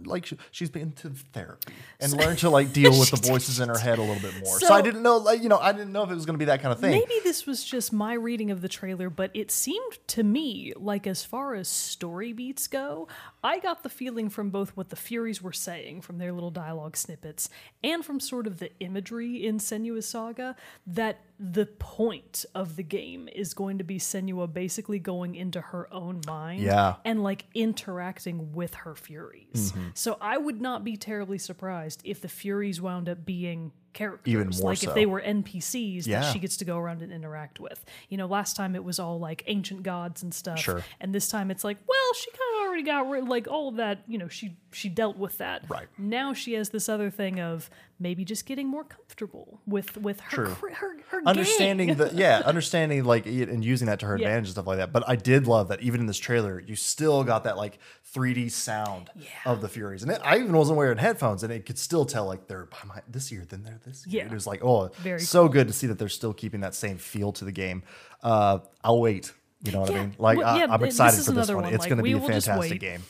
like 0.05 0.27
she- 0.27 0.37
she's 0.51 0.71
been 0.71 0.93
to 0.93 1.11
therapy 1.33 1.73
and 2.01 2.13
learned 2.13 2.39
to 2.39 2.51
like 2.51 2.73
deal 2.73 2.91
with 2.99 3.11
the 3.11 3.17
voices 3.17 3.61
in 3.61 3.69
her 3.69 3.79
head 3.79 3.99
a 3.99 4.03
little 4.03 4.21
bit 4.23 4.35
more. 4.45 4.59
So, 4.61 4.73
I 4.73 4.83
didn't 4.83 5.03
know, 5.03 5.17
like, 5.19 5.43
you 5.43 5.49
know, 5.49 5.59
I 5.59 5.73
didn't 5.73 5.93
know 5.93 6.03
if 6.03 6.11
it 6.11 6.15
was 6.15 6.27
going 6.27 6.35
to 6.35 6.39
be 6.39 6.45
that 6.47 6.63
kind 6.63 6.73
of 6.73 6.81
thing. 6.81 6.91
Maybe 6.93 7.15
this 7.25 7.47
was 7.47 7.65
just 7.65 7.93
my 7.93 8.15
reading 8.15 8.51
of 8.51 8.61
the 8.63 8.69
trailer, 8.69 9.11
but 9.11 9.31
it 9.35 9.51
seemed 9.51 9.99
to 10.09 10.23
me 10.23 10.73
like, 10.77 11.07
as 11.07 11.25
far 11.25 11.55
as 11.55 11.69
story 11.69 12.33
beats 12.33 12.67
go, 12.69 13.09
I 13.43 13.59
got 13.59 13.83
the 13.83 13.89
feeling 13.89 14.29
from 14.29 14.51
both 14.51 14.77
what 14.77 14.89
the 14.91 14.97
Furies 14.97 15.41
were 15.43 15.53
saying 15.53 16.01
from 16.01 16.19
their 16.19 16.33
little 16.33 16.51
dialogue 16.51 16.97
snippets 16.97 17.49
and 17.85 18.05
from 18.05 18.19
sort 18.21 18.47
of 18.47 18.59
the 18.59 18.71
imagery 18.81 19.47
in 19.47 19.59
Senua's 19.59 20.07
Saga 20.09 20.57
that 20.87 21.21
the 21.39 21.67
point 21.67 22.47
of 22.55 22.77
the 22.77 22.83
game 22.83 23.29
is 23.31 23.53
going 23.53 23.79
to 23.79 23.85
be 23.85 23.99
Senua 23.99 24.51
basically 24.53 24.99
going 24.99 25.35
into 25.35 25.61
her 25.61 25.93
own 25.93 26.23
mind 26.27 26.63
Yeah. 26.63 26.95
and 27.05 27.23
like 27.23 27.45
interacting 27.55 28.53
with 28.55 28.75
her 28.75 28.95
Furies. 28.95 29.73
Mm-hmm. 29.73 29.89
So 29.95 30.17
I 30.21 30.39
would 30.39 30.61
not 30.61 30.83
be 30.83 30.97
terribly 30.97 31.39
surprised 31.39 32.01
if 32.05 32.21
the 32.21 32.29
Furies 32.29 32.81
wound 32.81 33.09
up 33.09 33.27
being 33.27 33.73
characters. 33.97 34.33
Even 34.33 34.51
more 34.61 34.71
like 34.71 34.79
so. 34.79 34.91
if 34.91 34.95
they 34.95 35.07
were 35.07 35.21
NPCs 35.21 36.07
Yeah. 36.07 36.21
that 36.21 36.33
she 36.33 36.39
gets 36.39 36.57
to 36.59 36.65
go 36.65 36.79
around 36.79 37.03
and 37.03 37.13
interact 37.13 37.59
with. 37.59 37.85
You 38.09 38.17
know, 38.19 38.27
last 38.27 38.55
time 38.57 38.77
it 38.77 38.85
was 38.85 39.01
all 39.01 39.19
like 39.19 39.43
ancient 39.49 39.83
gods 39.83 40.23
and 40.23 40.33
stuff. 40.33 40.61
Sure. 40.61 40.85
And 41.01 41.13
this 41.15 41.29
time 41.29 41.51
it's 41.51 41.65
like, 41.65 41.79
well, 41.89 42.15
she 42.15 42.31
kind 42.31 42.41
of 42.63 42.67
already 42.69 42.83
got 42.85 43.09
rid 43.11 43.29
like 43.29 43.49
all 43.49 43.69
of 43.69 43.77
that, 43.77 44.03
you 44.07 44.19
know, 44.19 44.29
she 44.29 44.57
she 44.73 44.89
dealt 44.89 45.17
with 45.17 45.39
that. 45.39 45.65
Right. 45.69 45.87
Now 45.99 46.33
she 46.35 46.53
has 46.53 46.69
this 46.69 46.89
other 46.89 47.11
thing 47.11 47.41
of 47.41 47.69
maybe 47.99 48.25
just 48.27 48.45
getting 48.45 48.69
more 48.69 48.85
comfortable 48.85 49.61
with 49.67 49.97
with 49.97 50.21
her 50.21 50.45
True. 50.45 50.55
her, 50.75 50.97
her 51.09 51.23
understanding 51.25 51.89
gang. 51.89 51.97
the 51.97 52.11
yeah 52.15 52.43
understanding 52.45 53.03
like 53.05 53.25
and 53.25 53.65
using 53.65 53.87
that 53.87 54.01
to 54.01 54.07
her 54.07 54.19
Yeah. 54.19 54.27
advantage 54.27 54.49
and 54.49 54.53
stuff 54.53 54.67
like 54.67 54.77
that 54.77 54.93
but 54.93 55.03
i 55.09 55.17
did 55.17 55.47
love 55.47 55.69
that 55.69 55.81
even 55.81 56.01
in 56.01 56.07
this 56.07 56.19
trailer 56.19 56.61
you 56.61 56.77
still 56.77 57.25
got 57.25 57.45
that 57.45 57.57
like 57.57 57.79
3d 58.15 58.51
sound 58.51 59.09
of 59.47 59.63
the 59.63 59.69
furies 59.71 60.03
and 60.03 60.13
it, 60.13 60.21
i 60.23 60.37
even 60.37 60.53
wasn't 60.55 60.77
wearing 60.77 60.99
headphones 60.99 61.43
and 61.43 61.51
it 61.51 61.65
could 61.65 61.79
still 61.79 62.05
tell 62.05 62.27
like 62.27 62.49
they're 62.49 62.67
behind 62.67 63.01
this 63.09 63.33
year 63.33 63.47
then 63.49 63.63
they're 63.63 63.81
this 63.87 64.07
year 64.07 64.25
Yeah. 64.25 64.31
it 64.31 64.35
was 64.35 64.47
like 64.47 64.63
oh 64.63 64.91
Very 64.99 65.21
so 65.21 65.49
good 65.49 65.69
to 65.69 65.73
see 65.73 65.87
that 65.87 65.99
they're 65.99 66.09
still 66.09 66.35
keeping 66.35 66.61
that 66.61 66.75
same 66.75 66.99
feel 66.99 67.33
to 67.33 67.45
the 67.45 67.53
game 67.53 67.83
uh 68.23 68.59
i'll 68.85 69.01
wait 69.01 69.33
you 69.63 69.73
know 69.73 69.81
what 69.81 69.91
i 69.91 69.95
mean 69.95 70.15
like 70.19 70.39
Well, 70.39 70.47
I, 70.47 70.59
yeah, 70.59 70.67
i'm 70.69 70.85
excited 70.85 71.19
is 71.19 71.27
for 71.27 71.33
this 71.33 71.49
one, 71.49 71.63
one, 71.63 71.73
it's 71.73 71.81
like, 71.81 71.89
going 71.89 71.99
to 71.99 72.03
be 72.03 72.13
a 72.13 72.21
fantastic 72.21 72.81
game 72.81 73.03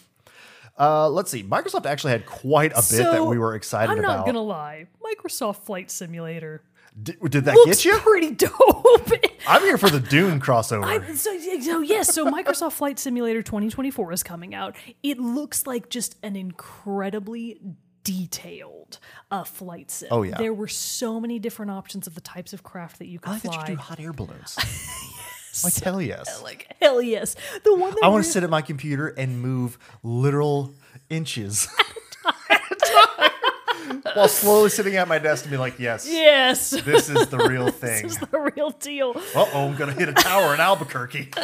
uh, 0.78 1.08
let's 1.08 1.30
see. 1.30 1.42
Microsoft 1.42 1.86
actually 1.86 2.12
had 2.12 2.26
quite 2.26 2.72
a 2.72 2.82
bit 2.90 3.04
that 3.10 3.24
we 3.24 3.38
were 3.38 3.54
excited 3.54 3.84
about. 3.84 3.98
I'm 3.98 4.04
about. 4.04 4.16
not 4.18 4.26
gonna 4.26 4.42
lie. 4.42 4.86
Microsoft 5.02 5.64
Flight 5.64 5.90
Simulator 5.90 6.62
Did, 7.02 7.18
did 7.30 7.44
that 7.46 7.56
get 7.64 7.82
you? 7.84 7.96
pretty 7.96 8.32
dope. 8.32 9.10
I'm 9.48 9.62
here 9.62 9.78
for 9.78 9.88
the 9.88 10.00
Dune 10.00 10.38
crossover. 10.38 10.84
I, 10.84 11.14
so, 11.14 11.38
so 11.60 11.80
yes, 11.80 12.12
so 12.14 12.26
Microsoft 12.30 12.72
Flight 12.72 12.98
Simulator 12.98 13.42
2024 13.42 14.12
is 14.12 14.22
coming 14.22 14.54
out. 14.54 14.76
It 15.02 15.18
looks 15.18 15.66
like 15.66 15.88
just 15.88 16.16
an 16.22 16.36
incredibly 16.36 17.58
detailed 18.06 18.98
uh, 19.30 19.44
flight 19.44 19.90
sim. 19.90 20.08
Oh, 20.10 20.22
yeah. 20.22 20.38
there 20.38 20.54
were 20.54 20.68
so 20.68 21.20
many 21.20 21.38
different 21.38 21.70
options 21.72 22.06
of 22.06 22.14
the 22.14 22.20
types 22.20 22.52
of 22.52 22.62
craft 22.62 22.98
that 23.00 23.06
you 23.06 23.18
could 23.18 23.30
I 23.30 23.32
like 23.32 23.42
that 23.42 23.52
fly. 23.54 23.60
you 23.68 23.76
do 23.76 23.76
hot 23.76 24.00
air 24.00 24.12
balloons. 24.12 24.56
Like 25.64 25.74
hell 25.76 26.02
yes. 26.02 26.42
like 26.42 26.76
hell 26.82 27.00
yes, 27.00 27.34
the 27.64 27.74
one 27.74 27.94
that 27.94 28.04
I 28.04 28.08
want 28.08 28.22
to 28.24 28.30
sit 28.30 28.42
at 28.42 28.50
my 28.50 28.60
computer 28.60 29.08
and 29.08 29.40
move 29.40 29.78
literal 30.02 30.74
inches. 31.08 31.66
while 34.14 34.28
slowly 34.28 34.68
sitting 34.70 34.96
at 34.96 35.08
my 35.08 35.18
desk 35.18 35.44
and 35.44 35.50
be 35.50 35.56
like, 35.56 35.78
yes, 35.78 36.06
yes. 36.08 36.70
this 36.70 37.08
is 37.08 37.28
the 37.28 37.38
real 37.38 37.68
thing. 37.70 38.02
This 38.06 38.12
is 38.12 38.18
the 38.18 38.38
real 38.54 38.70
deal. 38.70 39.12
Uh 39.34 39.46
oh, 39.54 39.68
I'm 39.68 39.76
gonna 39.76 39.92
hit 39.92 40.08
a 40.08 40.12
tower 40.12 40.54
in 40.54 40.60
Albuquerque. 40.60 41.30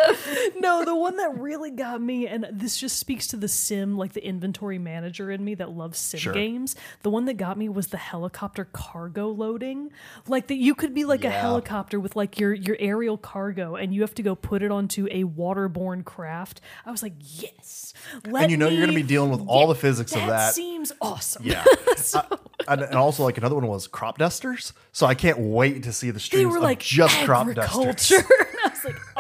No, 0.59 0.85
the 0.85 0.95
one 0.95 1.17
that 1.17 1.39
really 1.39 1.73
got 1.73 2.01
me, 2.01 2.29
and 2.29 2.47
this 2.53 2.77
just 2.79 2.97
speaks 2.99 3.27
to 3.29 3.37
the 3.37 3.49
sim, 3.49 3.97
like 3.99 4.13
the 4.13 4.25
inventory 4.25 4.79
manager 4.79 5.31
in 5.33 5.45
me 5.45 5.55
that 5.57 5.71
loves 5.71 5.99
sim 5.99 6.21
Sure. 6.21 6.33
games. 6.33 6.77
The 7.03 7.11
one 7.11 7.25
that 7.25 7.35
got 7.35 7.59
me 7.59 7.69
was 7.69 7.89
the 7.89 7.97
helicopter 7.97 8.65
cargo 8.73 9.29
loading. 9.29 9.91
Like 10.29 10.47
that, 10.47 10.55
you 10.55 10.77
could 10.77 10.95
be 10.95 11.05
like 11.05 11.21
a 11.25 11.29
Yeah. 11.29 11.41
helicopter 11.41 11.99
with 11.99 12.15
like 12.15 12.39
your 12.39 12.55
your 12.55 12.77
aerial 12.79 13.19
cargo, 13.19 13.75
and 13.75 13.93
you 13.93 14.03
have 14.03 14.15
to 14.15 14.23
go 14.23 14.37
put 14.37 14.63
it 14.63 14.71
onto 14.71 15.09
a 15.11 15.25
waterborne 15.25 16.05
craft. 16.05 16.61
I 16.87 16.93
was 16.93 17.03
like, 17.03 17.15
yes. 17.19 17.93
Let 18.25 18.45
and 18.45 18.51
you 18.53 18.57
know 18.57 18.69
you're 18.69 18.81
gonna 18.87 18.93
me- 18.93 19.03
be 19.03 19.09
dealing 19.09 19.31
with 19.31 19.43
all 19.49 19.67
the 19.67 19.75
physics 19.75 20.13
of 20.13 20.21
that. 20.21 20.29
That 20.29 20.55
seems 20.55 20.93
awesome. 21.01 21.43
Yeah. 21.45 21.65
and, 22.69 22.83
and 22.83 22.95
also, 22.95 23.25
like 23.25 23.39
another 23.39 23.55
one 23.55 23.67
was 23.67 23.87
crop 23.87 24.19
dusters. 24.19 24.73
So 24.93 25.07
I 25.07 25.15
can't 25.15 25.39
wait 25.39 25.83
to 25.85 25.93
see 25.93 26.09
the 26.09 26.15
they 26.15 26.21
streams 26.21 26.53
were 26.53 26.59
of 26.59 26.63
like 26.63 26.81
just 26.81 27.17
crop 27.25 27.53
dusters. 27.55 28.13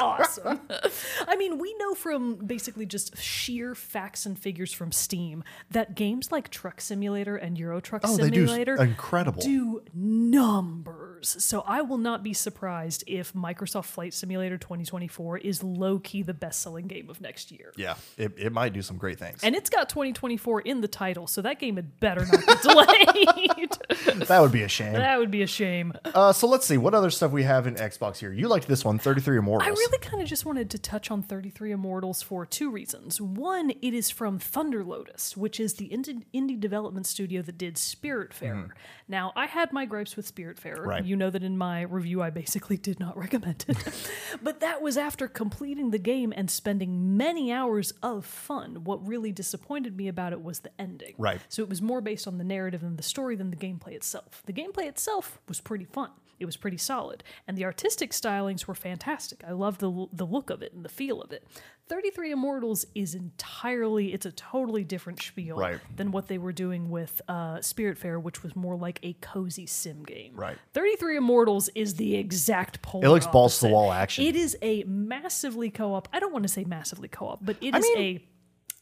I 0.07 0.19
was 0.21 0.39
like, 0.39 0.47
awesome. 0.71 1.01
I 1.29 1.37
mean, 1.37 1.59
we 1.59 1.75
know 1.79 1.95
from 1.95 2.35
basically 2.37 2.87
just 2.87 3.17
sheer 3.19 3.75
facts 3.75 4.27
and 4.27 4.39
figures 4.39 4.73
from 4.73 4.93
Steam 4.93 5.45
that 5.71 5.95
games 5.95 6.31
like 6.33 6.51
Truck 6.51 6.81
Simulator 6.81 7.37
and 7.37 7.59
Euro 7.59 7.81
Truck 7.81 8.03
Oh, 8.05 8.17
they 8.17 8.31
do 8.31 8.47
Simulator 8.47 8.77
incredible. 8.83 9.43
do 9.43 9.83
numbers. 9.95 11.37
So 11.39 11.63
I 11.67 11.83
will 11.83 11.99
not 11.99 12.23
be 12.23 12.33
surprised 12.33 13.05
if 13.07 13.33
Microsoft 13.33 13.85
Flight 13.87 14.13
Simulator 14.13 14.59
2024 14.59 15.39
is 15.39 15.63
low 15.63 15.99
key 15.99 16.23
the 16.23 16.35
best 16.35 16.61
selling 16.61 16.87
game 16.89 17.09
of 17.09 17.21
next 17.21 17.53
year. 17.53 17.73
Yeah, 17.77 17.95
it, 18.17 18.33
it 18.37 18.53
might 18.53 18.73
do 18.73 18.83
some 18.83 18.97
great 18.97 19.19
things. 19.19 19.41
And 19.43 19.55
it's 19.55 19.71
got 19.71 19.89
2024 19.89 20.63
in 20.63 20.81
the 20.81 20.89
title, 20.89 21.27
so 21.27 21.43
that 21.43 21.59
game 21.61 21.77
had 21.77 22.01
better 22.01 22.27
not 22.27 22.47
be 22.47 22.55
delayed. 22.63 24.27
that 24.29 24.41
would 24.41 24.53
be 24.53 24.63
a 24.63 24.69
shame. 24.69 24.95
that 24.95 25.19
would 25.19 25.31
be 25.31 25.43
a 25.43 25.47
shame. 25.47 25.93
Uh, 26.05 26.33
so 26.33 26.47
let's 26.49 26.67
see 26.67 26.77
what 26.77 26.95
other 26.95 27.11
stuff 27.11 27.31
we 27.31 27.45
have 27.45 27.67
in 27.67 27.75
Xbox 27.77 28.19
here. 28.19 28.33
You 28.33 28.49
liked 28.49 28.67
this 28.67 28.85
one, 28.85 28.99
33 28.99 29.39
Immortals. 29.39 29.69
I 29.69 29.71
really 29.71 29.92
kind 29.99 30.23
of 30.23 30.29
just 30.29 30.45
wanted 30.45 30.71
to 30.71 30.79
touch 30.79 31.11
on 31.11 31.23
33 31.23 31.73
Immortals 31.73 32.23
for 32.23 32.47
two 32.47 32.71
reasons. 32.71 33.21
One, 33.21 33.71
it 33.83 33.95
is 33.95 34.11
from 34.11 34.39
Thunder 34.39 34.85
Lotus, 34.85 35.37
which 35.37 35.61
is 35.61 35.75
the 35.75 35.89
indie, 35.89 36.25
indie 36.35 36.59
development 36.59 37.07
studio 37.07 37.43
that 37.43 37.59
did 37.59 37.77
Spiritfarer. 37.77 38.31
Mm-hmm. 38.41 38.73
Now, 39.09 39.33
I 39.37 39.47
had 39.47 39.73
my 39.73 39.85
gripes 39.85 40.17
with 40.17 40.33
Spiritfarer. 40.33 40.85
Right. 40.85 41.05
You 41.05 41.17
know 41.17 41.31
that 41.31 41.43
in 41.43 41.59
my 41.59 41.83
review, 41.83 42.23
I 42.23 42.31
basically 42.31 42.77
did 42.77 43.01
not 43.01 43.17
recommend 43.19 43.65
it. 43.69 43.77
but 44.43 44.61
that 44.61 44.83
was 44.83 44.97
after 44.97 45.29
completing 45.29 45.91
the 45.91 45.99
game 45.99 46.33
and 46.37 46.51
spending 46.51 47.17
many 47.17 47.53
hours 47.53 47.93
of 48.03 48.25
fun. 48.25 48.85
What 48.85 49.07
really 49.07 49.33
disappointed 49.33 49.97
me 49.97 50.09
about 50.09 50.33
it 50.33 50.43
was 50.43 50.61
the 50.61 50.71
ending. 50.81 51.15
Right. 51.19 51.41
So 51.49 51.63
it 51.63 51.69
was 51.69 51.83
more 51.83 52.01
based 52.01 52.27
on 52.27 52.39
the 52.39 52.45
narrative 52.45 52.83
and 52.83 52.97
the 52.97 53.03
story 53.03 53.37
than 53.37 53.51
the 53.51 53.57
gameplay 53.57 53.93
itself. 53.93 54.43
The 54.47 54.53
gameplay 54.53 54.87
itself 54.87 55.41
was 55.49 55.61
pretty 55.61 55.85
fun. 55.85 56.11
It 56.43 56.47
was 56.47 56.57
pretty 56.57 56.77
solid, 56.77 57.23
and 57.47 57.57
the 57.57 57.65
artistic 57.65 58.11
stylings 58.11 58.67
were 58.67 58.75
fantastic. 58.75 59.43
I 59.47 59.53
love 59.53 59.79
the 59.79 60.09
the 60.13 60.27
look 60.27 60.51
of 60.51 60.61
it 60.61 60.73
and 60.75 60.85
the 60.85 60.89
feel 60.89 61.23
of 61.23 61.31
it. 61.33 61.47
33 61.89 62.31
Immortals 62.33 62.87
is 62.95 63.15
entirely 63.15 64.13
it's 64.15 64.25
a 64.25 64.33
totally 64.33 64.83
different 64.85 65.21
spiel 65.21 65.57
Right. 65.57 65.79
than 65.97 66.11
what 66.11 66.27
they 66.29 66.39
were 66.39 66.53
doing 66.53 66.91
with 66.91 67.21
uh, 67.29 67.57
Spiritfarer, 67.57 68.21
which 68.23 68.43
was 68.43 68.55
more 68.57 68.77
like 68.77 68.99
a 69.03 69.13
cozy 69.21 69.67
sim 69.67 70.03
game. 70.05 70.33
Right. 70.35 70.57
33 70.75 71.17
Immortals 71.19 71.69
is 71.75 71.95
the 71.95 72.17
exact 72.17 72.83
polar 72.83 73.07
It 73.07 73.09
looks 73.11 73.27
balls 73.27 73.59
to 73.61 73.67
the 73.67 73.73
wall 73.73 73.93
action. 73.93 74.25
It 74.25 74.37
is 74.37 74.57
a 74.63 74.85
massively 74.85 75.71
co-op. 75.71 76.09
I 76.13 76.21
don't 76.21 76.33
want 76.33 76.45
to 76.45 76.49
say 76.49 76.65
massively 76.65 77.09
co-op, 77.09 77.45
but 77.45 77.57
it 77.61 77.75
is 77.75 77.83
mean, 77.83 77.99
a 77.99 78.25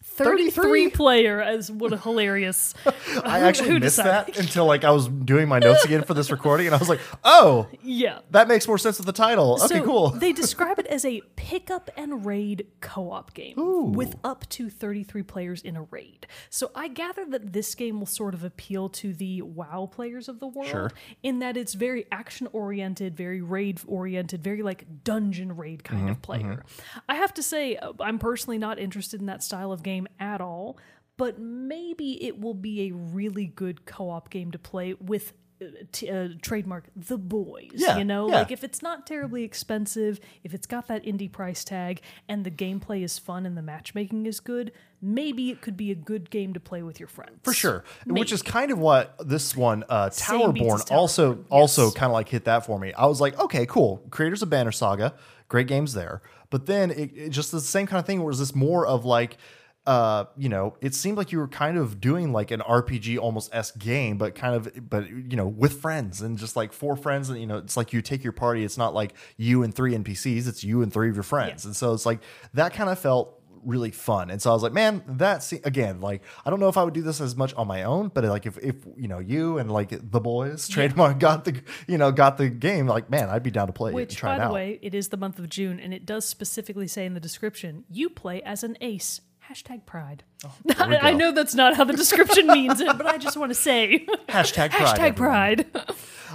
33 0.02 0.50
33 0.50 0.90
player 0.90 1.40
as 1.42 1.70
what 1.70 1.92
a 1.92 1.96
hilarious 1.98 2.72
I 3.24 3.40
actually 3.40 3.68
who 3.68 3.78
missed 3.80 3.96
decided? 3.98 4.34
that 4.34 4.40
until 4.40 4.64
like 4.64 4.82
I 4.82 4.90
was 4.92 5.08
doing 5.08 5.46
my 5.46 5.58
notes 5.58 5.84
again 5.84 6.02
for 6.04 6.14
this 6.14 6.30
recording, 6.30 6.66
and 6.66 6.74
I 6.74 6.78
was 6.78 6.88
like, 6.88 7.00
"Oh, 7.22 7.68
yeah 7.82 8.20
that 8.30 8.48
makes 8.48 8.66
more 8.66 8.78
sense 8.78 8.96
with 8.98 9.06
the 9.06 9.12
title." 9.12 9.54
Okay, 9.62 9.78
So 9.78 9.84
cool. 9.84 10.10
they 10.10 10.32
describe 10.32 10.78
it 10.78 10.86
as 10.86 11.04
a 11.04 11.20
pickup 11.36 11.90
and 11.98 12.24
raid 12.24 12.66
co 12.80 13.10
op 13.10 13.34
game 13.34 13.54
with 13.92 14.16
up 14.24 14.48
to 14.50 14.70
33 14.70 15.22
players 15.22 15.60
in 15.62 15.76
a 15.76 15.82
raid. 15.90 16.26
So 16.48 16.70
I 16.74 16.88
gather 16.88 17.26
that 17.26 17.52
this 17.52 17.74
game 17.74 17.98
will 17.98 18.06
sort 18.06 18.32
of 18.32 18.42
appeal 18.42 18.88
to 18.90 19.12
the 19.12 19.42
WoW 19.42 19.86
players 19.92 20.28
of 20.28 20.40
the 20.40 20.46
world 20.46 20.68
Sure. 20.70 20.90
in 21.22 21.40
that 21.40 21.56
it's 21.58 21.74
very 21.74 22.06
action 22.10 22.48
oriented, 22.52 23.16
very 23.16 23.42
raid 23.42 23.80
oriented, 23.86 24.42
very 24.42 24.62
like 24.62 25.04
dungeon 25.04 25.56
raid 25.56 25.84
kind 25.84 26.00
Mm-hmm, 26.02 26.10
of 26.12 26.22
player. 26.22 26.64
I 27.08 27.16
have 27.16 27.34
to 27.34 27.42
say, 27.42 27.76
uh, 27.76 27.92
I'm 28.00 28.18
personally 28.18 28.56
not 28.58 28.78
interested 28.78 29.20
in 29.20 29.26
that 29.26 29.42
style 29.42 29.72
of 29.72 29.82
game 29.82 29.89
at 30.18 30.40
all. 30.40 30.78
But 31.16 31.38
maybe 31.38 32.24
it 32.24 32.40
will 32.40 32.54
be 32.54 32.88
a 32.88 32.92
really 32.92 33.46
good 33.46 33.84
co-op 33.84 34.30
game 34.30 34.50
to 34.52 34.58
play 34.58 34.94
with 34.94 35.34
uh, 35.60 35.66
t- 35.92 36.08
uh, 36.08 36.28
trademark 36.40 36.84
the 36.96 37.18
boys. 37.18 37.72
Yeah, 37.74 37.98
you 37.98 38.04
know, 38.04 38.28
yeah. 38.28 38.36
like 38.36 38.50
if 38.50 38.64
it's 38.64 38.80
not 38.80 39.06
terribly 39.06 39.44
expensive, 39.44 40.18
if 40.42 40.54
it's 40.54 40.66
got 40.66 40.88
that 40.88 41.04
indie 41.04 41.30
price 41.30 41.62
tag, 41.62 42.00
and 42.26 42.42
the 42.46 42.50
gameplay 42.50 43.04
is 43.04 43.18
fun 43.18 43.44
and 43.44 43.54
the 43.54 43.60
matchmaking 43.60 44.24
is 44.24 44.40
good, 44.40 44.72
maybe 45.02 45.50
it 45.50 45.60
could 45.60 45.76
be 45.76 45.90
a 45.90 45.94
good 45.94 46.30
game 46.30 46.54
to 46.54 46.60
play 46.60 46.82
with 46.82 46.98
your 46.98 47.06
friends. 47.06 47.40
For 47.42 47.52
sure, 47.52 47.84
which 48.06 48.32
is 48.32 48.40
kind 48.40 48.70
of 48.70 48.78
what 48.78 49.14
this 49.28 49.54
one, 49.54 49.84
uh, 49.90 50.08
Same 50.08 50.52
beats 50.52 50.72
as 50.72 50.84
Towerborn, 50.86 50.96
also 50.96 51.34
Towerborn, 51.34 51.44
also 51.50 51.90
kind 51.90 52.06
of 52.06 52.12
like 52.12 52.30
hit 52.30 52.46
that 52.46 52.64
for 52.64 52.78
me. 52.78 52.94
I 52.94 53.04
was 53.04 53.20
like, 53.20 53.38
okay, 53.38 53.66
cool. 53.66 54.02
Creators 54.08 54.40
of 54.40 54.48
Banner 54.48 54.72
Saga, 54.72 55.12
great 55.48 55.66
games 55.66 55.92
there. 55.92 56.22
But 56.48 56.64
then 56.64 56.90
it, 56.90 57.10
it 57.14 57.28
just 57.28 57.52
the 57.52 57.60
same 57.60 57.86
kind 57.86 58.00
of 58.00 58.06
thing. 58.06 58.24
Was 58.24 58.38
this 58.38 58.54
more 58.54 58.86
of 58.86 59.04
like, 59.04 59.36
uh, 59.86 60.26
you 60.36 60.48
know, 60.48 60.76
it 60.80 60.94
seemed 60.94 61.16
like 61.16 61.32
you 61.32 61.38
were 61.38 61.48
kind 61.48 61.78
of 61.78 62.00
doing 62.00 62.32
like 62.32 62.50
an 62.50 62.60
RPG 62.60 63.18
almost 63.18 63.54
s 63.54 63.70
game, 63.72 64.18
but 64.18 64.34
kind 64.34 64.54
of, 64.54 64.90
but 64.90 65.08
you 65.08 65.36
know, 65.36 65.46
with 65.48 65.80
friends 65.80 66.20
and 66.20 66.38
just 66.38 66.54
like 66.54 66.72
four 66.72 66.96
friends, 66.96 67.30
and 67.30 67.40
you 67.40 67.46
know, 67.46 67.58
it's 67.58 67.76
like 67.76 67.92
you 67.92 68.02
take 68.02 68.22
your 68.22 68.32
party. 68.32 68.64
It's 68.64 68.78
not 68.78 68.94
like 68.94 69.14
you 69.36 69.62
and 69.62 69.74
three 69.74 69.94
NPCs. 69.94 70.46
It's 70.46 70.62
you 70.62 70.82
and 70.82 70.92
three 70.92 71.08
of 71.08 71.16
your 71.16 71.22
friends, 71.22 71.64
and 71.64 71.74
so 71.74 71.92
it's 71.94 72.04
like 72.04 72.20
that 72.54 72.74
kind 72.74 72.90
of 72.90 72.98
felt 72.98 73.40
really 73.64 73.90
fun. 73.90 74.30
And 74.30 74.40
so 74.40 74.50
I 74.50 74.54
was 74.54 74.62
like, 74.62 74.72
man, 74.72 75.02
that's 75.06 75.52
again, 75.52 76.00
like, 76.00 76.22
I 76.44 76.50
don't 76.50 76.60
know 76.60 76.68
if 76.68 76.76
I 76.76 76.84
would 76.84 76.94
do 76.94 77.02
this 77.02 77.20
as 77.20 77.36
much 77.36 77.54
on 77.54 77.66
my 77.66 77.82
own, 77.82 78.08
but 78.08 78.24
like 78.24 78.46
if, 78.46 78.58
if 78.58 78.76
you 78.96 79.08
know, 79.08 79.18
you 79.18 79.58
and 79.58 79.70
like 79.70 79.90
the 79.90 80.20
boys 80.20 80.68
trademark 80.68 81.18
got 81.18 81.44
the, 81.44 81.60
you 81.86 81.98
know, 81.98 82.12
got 82.12 82.38
the 82.38 82.48
game, 82.48 82.86
like, 82.86 83.10
man, 83.10 83.28
I'd 83.28 83.42
be 83.42 83.50
down 83.50 83.66
to 83.66 83.72
play 83.72 83.88
it 83.88 83.92
and 83.92 83.96
Which, 83.96 84.16
try 84.16 84.30
by 84.30 84.36
it 84.36 84.38
the 84.38 84.44
out. 84.44 84.54
way, 84.54 84.78
it 84.82 84.94
is 84.94 85.08
the 85.08 85.16
month 85.16 85.38
of 85.38 85.48
June, 85.48 85.78
and 85.80 85.92
it 85.92 86.06
does 86.06 86.24
specifically 86.26 86.88
say 86.88 87.04
in 87.04 87.14
the 87.14 87.20
description, 87.20 87.84
you 87.90 88.08
play 88.08 88.42
as 88.42 88.64
an 88.64 88.76
ace. 88.80 89.20
Hashtag 89.50 89.84
pride. 89.84 90.22
Oh, 90.44 90.54
I, 90.78 91.10
I 91.10 91.12
know 91.12 91.32
that's 91.32 91.54
not 91.54 91.74
how 91.74 91.84
the 91.84 91.92
description 91.92 92.46
means 92.52 92.80
it, 92.80 92.96
but 92.96 93.06
I 93.06 93.18
just 93.18 93.36
want 93.36 93.50
to 93.50 93.54
say 93.54 94.06
Hashtag 94.28 94.70
pride. 94.70 94.98
hashtag 94.98 95.16
pride. 95.16 95.66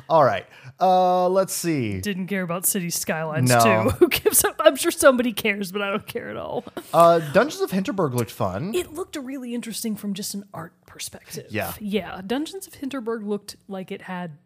All 0.09 0.23
right. 0.23 0.45
Uh, 0.81 1.29
let's 1.29 1.53
see. 1.53 2.01
Didn't 2.01 2.27
care 2.27 2.41
about 2.41 2.65
city 2.65 2.89
skylines 2.89 3.49
No. 3.49 3.59
too. 3.63 3.89
Who 3.91 4.07
gives 4.09 4.43
a, 4.43 4.53
I'm 4.59 4.75
sure 4.75 4.91
somebody 4.91 5.31
cares, 5.31 5.71
but 5.71 5.81
I 5.81 5.89
don't 5.91 6.05
care 6.05 6.29
at 6.29 6.35
all. 6.35 6.65
Uh, 6.93 7.19
Dungeons 7.31 7.61
of 7.61 7.71
Hinterberg 7.71 8.13
looked 8.13 8.31
fun. 8.31 8.75
It 8.75 8.93
looked 8.93 9.15
really 9.15 9.53
interesting 9.55 9.95
from 9.95 10.13
just 10.13 10.33
an 10.33 10.43
art 10.53 10.73
perspective. 10.85 11.45
Yeah. 11.49 11.71
Yeah. 11.79 12.19
Dungeons 12.27 12.67
of 12.67 12.73
Hinterberg 12.73 13.25
looked 13.25 13.55
like 13.69 13.89
it 13.91 14.01
had 14.01 14.37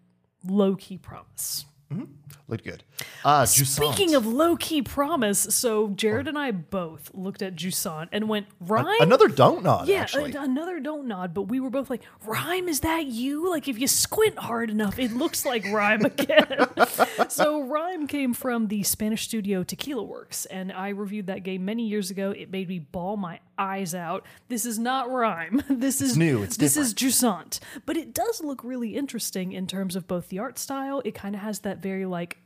low 0.48 0.76
key 0.76 1.00
promise. 1.00 1.66
Looked 2.48 2.64
good. 2.64 2.84
Uh, 3.24 3.44
Jusant. 3.44 3.68
Speaking 3.94 4.16
of 4.16 4.26
low 4.26 4.56
key 4.56 4.82
promise, 4.82 5.40
so 5.40 5.90
Jerrett 5.90 6.28
and 6.28 6.38
I 6.38 6.50
both 6.52 7.12
looked 7.14 7.44
at 7.44 7.56
Jusant 7.56 8.10
and 8.12 8.28
went, 8.28 8.48
Rime? 8.60 8.88
another 9.02 9.28
don't 9.28 9.64
nod. 9.64 9.88
yeah, 9.88 10.02
actually. 10.02 10.34
a- 10.34 10.42
another 10.42 10.80
don't 10.80 11.08
nod, 11.08 11.34
but 11.36 11.44
we 11.44 11.60
were 11.60 11.70
both 11.70 11.92
like, 11.92 12.02
Rime, 12.26 12.68
is 12.68 12.80
that 12.80 13.06
you? 13.06 13.50
Like, 13.52 13.68
if 13.68 13.78
you 13.78 13.88
squint 13.88 14.40
hard 14.40 14.72
enough, 14.72 14.98
it 14.98 15.12
looks 15.12 15.46
like 15.46 15.64
Rime 15.66 16.06
again. 16.06 16.68
so, 17.30 17.62
Rime 17.62 18.08
came 18.08 18.34
from 18.34 18.68
the 18.68 18.82
Spanish 18.82 19.26
studio 19.26 19.64
Tequila 19.64 20.04
Works, 20.04 20.46
and 20.46 20.72
I 20.72 20.90
reviewed 20.90 21.28
that 21.28 21.44
game 21.44 21.66
many 21.66 21.88
years 21.88 22.10
ago. 22.10 22.32
It 22.32 22.52
made 22.52 22.68
me 22.68 22.80
bawl 22.80 23.16
my 23.16 23.40
eyes 23.60 23.94
out. 23.94 24.26
This 24.48 24.66
is 24.66 24.80
not 24.80 25.12
Rime. 25.12 25.62
This 25.80 26.02
is 26.02 26.18
new, 26.18 26.44
it's 26.44 26.58
this 26.58 26.76
is 26.78 26.94
Jusant. 26.94 27.60
But 27.86 27.96
it 27.96 28.14
does 28.14 28.44
look 28.44 28.64
really 28.64 28.96
interesting 28.96 29.54
in 29.54 29.66
terms 29.66 29.96
of 29.96 30.08
both 30.08 30.30
the 30.30 30.40
art 30.40 30.60
style. 30.60 31.02
It 31.06 31.16
kind 31.16 31.36
of 31.36 31.42
has 31.42 31.60
that 31.60 31.79
very 31.82 32.06
like 32.06 32.38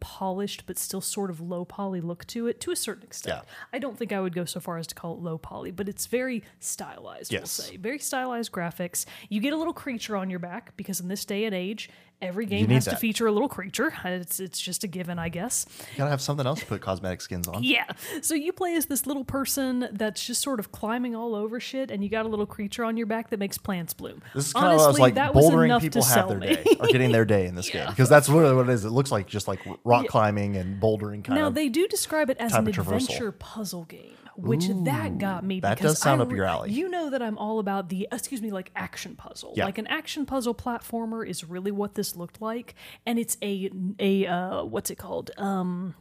polished 0.00 0.64
but 0.66 0.76
still 0.76 1.00
sort 1.00 1.30
of 1.30 1.40
low 1.40 1.64
poly 1.64 2.00
look 2.00 2.26
to 2.26 2.48
it 2.48 2.60
to 2.60 2.72
a 2.72 2.76
certain 2.76 3.04
extent. 3.04 3.36
Yeah. 3.44 3.52
I 3.72 3.78
don't 3.78 3.96
think 3.96 4.12
I 4.12 4.20
would 4.20 4.34
go 4.34 4.44
so 4.44 4.58
far 4.58 4.78
as 4.78 4.88
to 4.88 4.96
call 4.96 5.14
it 5.14 5.20
low 5.20 5.38
poly, 5.38 5.70
but 5.70 5.88
it's 5.88 6.06
very 6.06 6.42
stylized, 6.58 7.30
we'll 7.30 7.42
Yes. 7.42 7.52
say. 7.52 7.76
Very 7.76 8.00
stylized 8.00 8.50
graphics. 8.50 9.06
You 9.28 9.40
get 9.40 9.52
a 9.52 9.56
little 9.56 9.72
creature 9.72 10.16
on 10.16 10.28
your 10.28 10.40
back 10.40 10.76
because 10.76 10.98
in 10.98 11.06
this 11.06 11.24
day 11.24 11.44
and 11.44 11.54
age, 11.54 11.88
Every 12.22 12.46
game 12.46 12.68
has 12.68 12.84
to 12.84 12.96
feature 12.96 13.26
a 13.26 13.32
little 13.32 13.48
creature. 13.48 13.92
It's 14.04 14.38
it's 14.40 14.60
just 14.60 14.84
a 14.84 14.86
given, 14.86 15.18
I 15.18 15.28
guess. 15.28 15.66
You 15.92 15.98
gotta 15.98 16.10
have 16.10 16.20
something 16.20 16.46
else 16.46 16.60
to 16.60 16.66
put 16.66 16.80
cosmetic 16.80 17.20
skins 17.20 17.48
on. 17.48 17.62
Yeah. 17.64 17.84
So 18.20 18.34
you 18.34 18.52
play 18.52 18.76
as 18.76 18.86
this 18.86 19.06
little 19.06 19.24
person 19.24 19.88
that's 19.92 20.24
just 20.24 20.40
sort 20.40 20.60
of 20.60 20.70
climbing 20.70 21.16
all 21.16 21.34
over 21.34 21.58
shit, 21.58 21.90
and 21.90 22.04
you 22.04 22.08
got 22.08 22.24
a 22.24 22.28
little 22.28 22.46
creature 22.46 22.84
on 22.84 22.96
your 22.96 23.06
back 23.06 23.30
that 23.30 23.38
makes 23.38 23.58
plants 23.58 23.92
bloom. 23.92 24.22
This 24.34 24.46
is 24.46 24.52
kind 24.52 24.66
of 24.66 24.72
I 24.72 24.74
was 24.74 24.84
Honestly, 24.84 25.00
like 25.02 25.14
that 25.14 25.32
bouldering 25.32 25.80
people 25.80 26.02
have 26.04 26.28
their 26.28 26.38
me. 26.38 26.54
day 26.54 26.64
or 26.78 26.86
getting 26.86 27.10
their 27.10 27.24
day 27.24 27.46
in 27.46 27.54
this 27.56 27.68
game 27.68 27.88
because 27.88 28.08
that's 28.08 28.28
really 28.28 28.54
what 28.54 28.68
it 28.68 28.72
is. 28.72 28.84
It 28.84 28.90
looks 28.90 29.10
like 29.10 29.26
just 29.26 29.48
like 29.48 29.60
rock 29.84 30.06
climbing 30.06 30.56
and 30.56 30.80
bouldering 30.80 31.24
kind 31.24 31.30
Now 31.30 31.48
of. 31.48 31.52
Now 31.54 31.60
they 31.60 31.68
do 31.68 31.88
describe 31.88 32.30
it 32.30 32.36
as 32.38 32.54
an 32.54 32.68
adventure 32.68 33.32
puzzle 33.32 33.84
game, 33.84 34.14
which 34.36 34.68
that 34.84 35.18
got 35.18 35.44
me. 35.44 35.60
that 35.60 35.76
because 35.76 35.94
does 35.94 36.02
sound 36.02 36.20
I 36.20 36.24
up 36.24 36.30
your 36.32 36.44
alley. 36.44 36.70
You 36.70 36.88
know 36.88 37.10
that 37.10 37.20
I'm 37.22 37.36
all 37.38 37.58
about 37.58 37.88
the 37.88 38.06
excuse 38.12 38.40
me, 38.42 38.50
like 38.50 38.70
action 38.76 39.16
puzzle. 39.16 39.54
Yeah. 39.56 39.64
Like 39.64 39.78
an 39.78 39.86
action 39.88 40.26
puzzle 40.26 40.54
platformer 40.54 41.26
is 41.26 41.44
really 41.44 41.70
what 41.72 41.94
this 41.94 42.11
looked 42.16 42.40
like, 42.40 42.74
and 43.06 43.18
it's 43.18 43.36
a 43.42 43.70
a 43.98 44.26
uh, 44.26 44.64
what's 44.64 44.90
it 44.90 44.96
called? 44.96 45.30
Um, 45.36 45.94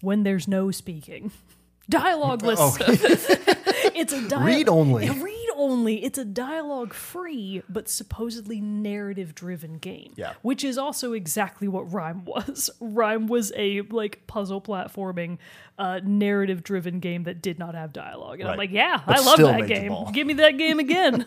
when 0.00 0.22
there's 0.22 0.46
no 0.48 0.70
speaking. 0.70 1.32
Dialogueless. 1.90 2.78
it's 3.94 4.12
a 4.14 4.26
dia- 4.26 4.38
Read 4.38 4.68
only. 4.70 5.10
Read 5.10 5.48
only. 5.54 6.02
It's 6.02 6.16
a 6.16 6.24
dialogue 6.24 6.94
free 6.94 7.62
but 7.68 7.90
supposedly 7.90 8.58
narrative 8.58 9.34
driven 9.34 9.76
game. 9.76 10.14
Yeah. 10.16 10.32
Which 10.40 10.64
is 10.64 10.78
also 10.78 11.12
exactly 11.12 11.68
what 11.68 11.92
Rime 11.92 12.24
was. 12.24 12.70
Rime 12.80 13.26
was 13.26 13.52
a 13.54 13.82
like 13.82 14.26
puzzle 14.26 14.62
platforming 14.62 15.36
uh, 15.78 16.00
narrative 16.02 16.62
driven 16.62 17.00
game 17.00 17.24
that 17.24 17.42
did 17.42 17.58
not 17.58 17.74
have 17.74 17.92
dialogue. 17.92 18.40
And 18.40 18.48
I'm 18.48 18.56
like, 18.56 18.72
yeah, 18.72 19.02
But 19.06 19.18
I 19.18 19.20
love 19.22 19.38
that 19.38 19.66
game. 19.66 19.94
Give 20.12 20.26
me 20.26 20.34
that 20.34 20.56
game 20.56 20.78
again. 20.78 21.26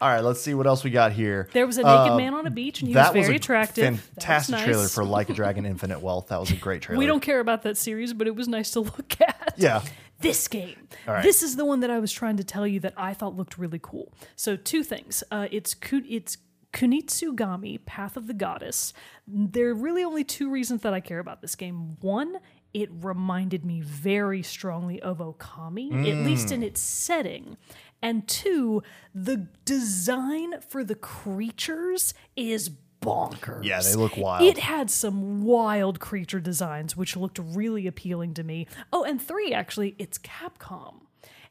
All 0.00 0.08
right, 0.08 0.20
let's 0.22 0.40
see 0.40 0.54
what 0.54 0.66
else 0.66 0.84
we 0.84 0.90
got 0.90 1.12
here. 1.12 1.48
there 1.52 1.66
was 1.66 1.76
a 1.78 1.82
naked 1.82 2.12
Uh, 2.12 2.16
man 2.16 2.34
on 2.34 2.46
a 2.46 2.50
beach 2.50 2.80
and 2.80 2.88
he 2.88 2.94
was 2.94 3.10
very 3.12 3.36
attractive. 3.36 3.84
That 3.84 3.90
was 3.92 4.00
fantastic 4.00 4.52
nice. 4.52 4.64
trailer 4.64 4.88
for 4.88 5.04
Like 5.04 5.28
a 5.28 5.32
Dragon 5.40 5.66
Infinite 5.66 6.00
Wealth. 6.00 6.28
That 6.28 6.38
was 6.40 6.50
a 6.50 6.56
great 6.56 6.82
trailer. 6.82 6.98
We 6.98 7.06
don't 7.06 7.20
care 7.20 7.40
about 7.40 7.62
that 7.62 7.76
series, 7.76 8.12
but 8.12 8.26
it 8.26 8.36
was 8.36 8.46
nice 8.48 8.70
to 8.72 8.80
look 8.80 9.20
at. 9.20 9.54
Yeah. 9.56 9.82
this 10.20 10.46
game. 10.48 10.76
Right. 11.06 11.22
This 11.22 11.42
is 11.42 11.56
the 11.56 11.64
one 11.64 11.80
that 11.80 11.90
I 11.90 11.98
was 11.98 12.12
trying 12.12 12.36
to 12.38 12.44
tell 12.44 12.66
you 12.66 12.80
that 12.80 12.94
I 12.96 13.12
thought 13.14 13.36
looked 13.36 13.58
really 13.58 13.80
cool. 13.82 14.12
So 14.36 14.56
two 14.56 14.82
things. 14.84 15.22
Uh, 15.30 15.48
it's 15.50 15.74
it's 15.90 16.38
Kunitsugami, 16.72 17.84
Path 17.86 18.16
of 18.16 18.26
the 18.26 18.34
Goddess. 18.34 18.92
There 19.26 19.68
are 19.68 19.74
really 19.74 20.04
only 20.04 20.24
two 20.24 20.50
reasons 20.50 20.82
that 20.82 20.92
I 20.94 21.00
care 21.00 21.18
about 21.18 21.40
this 21.40 21.54
game. 21.54 21.96
One, 22.00 22.38
it 22.74 22.88
reminded 22.92 23.64
me 23.64 23.80
very 23.80 24.42
strongly 24.42 25.00
of 25.00 25.18
Okami, 25.18 25.90
at 26.08 26.24
least 26.26 26.48
Mm. 26.48 26.52
in 26.52 26.62
its 26.62 26.80
setting. 26.80 27.56
And 28.00 28.26
two, 28.28 28.82
the 29.14 29.48
design 29.64 30.60
for 30.60 30.84
the 30.84 30.94
creatures 30.94 32.14
is 32.36 32.70
bonkers. 33.00 33.64
Yeah, 33.64 33.80
they 33.80 33.94
look 33.94 34.16
wild. 34.16 34.42
It 34.42 34.58
had 34.58 34.90
some 34.90 35.42
wild 35.42 36.00
creature 36.00 36.40
designs, 36.40 36.96
which 36.96 37.16
looked 37.16 37.38
really 37.38 37.86
appealing 37.86 38.34
to 38.34 38.44
me. 38.44 38.66
Oh, 38.92 39.04
and 39.04 39.20
three, 39.20 39.52
actually, 39.52 39.94
it's 39.98 40.18
Capcom. 40.18 41.02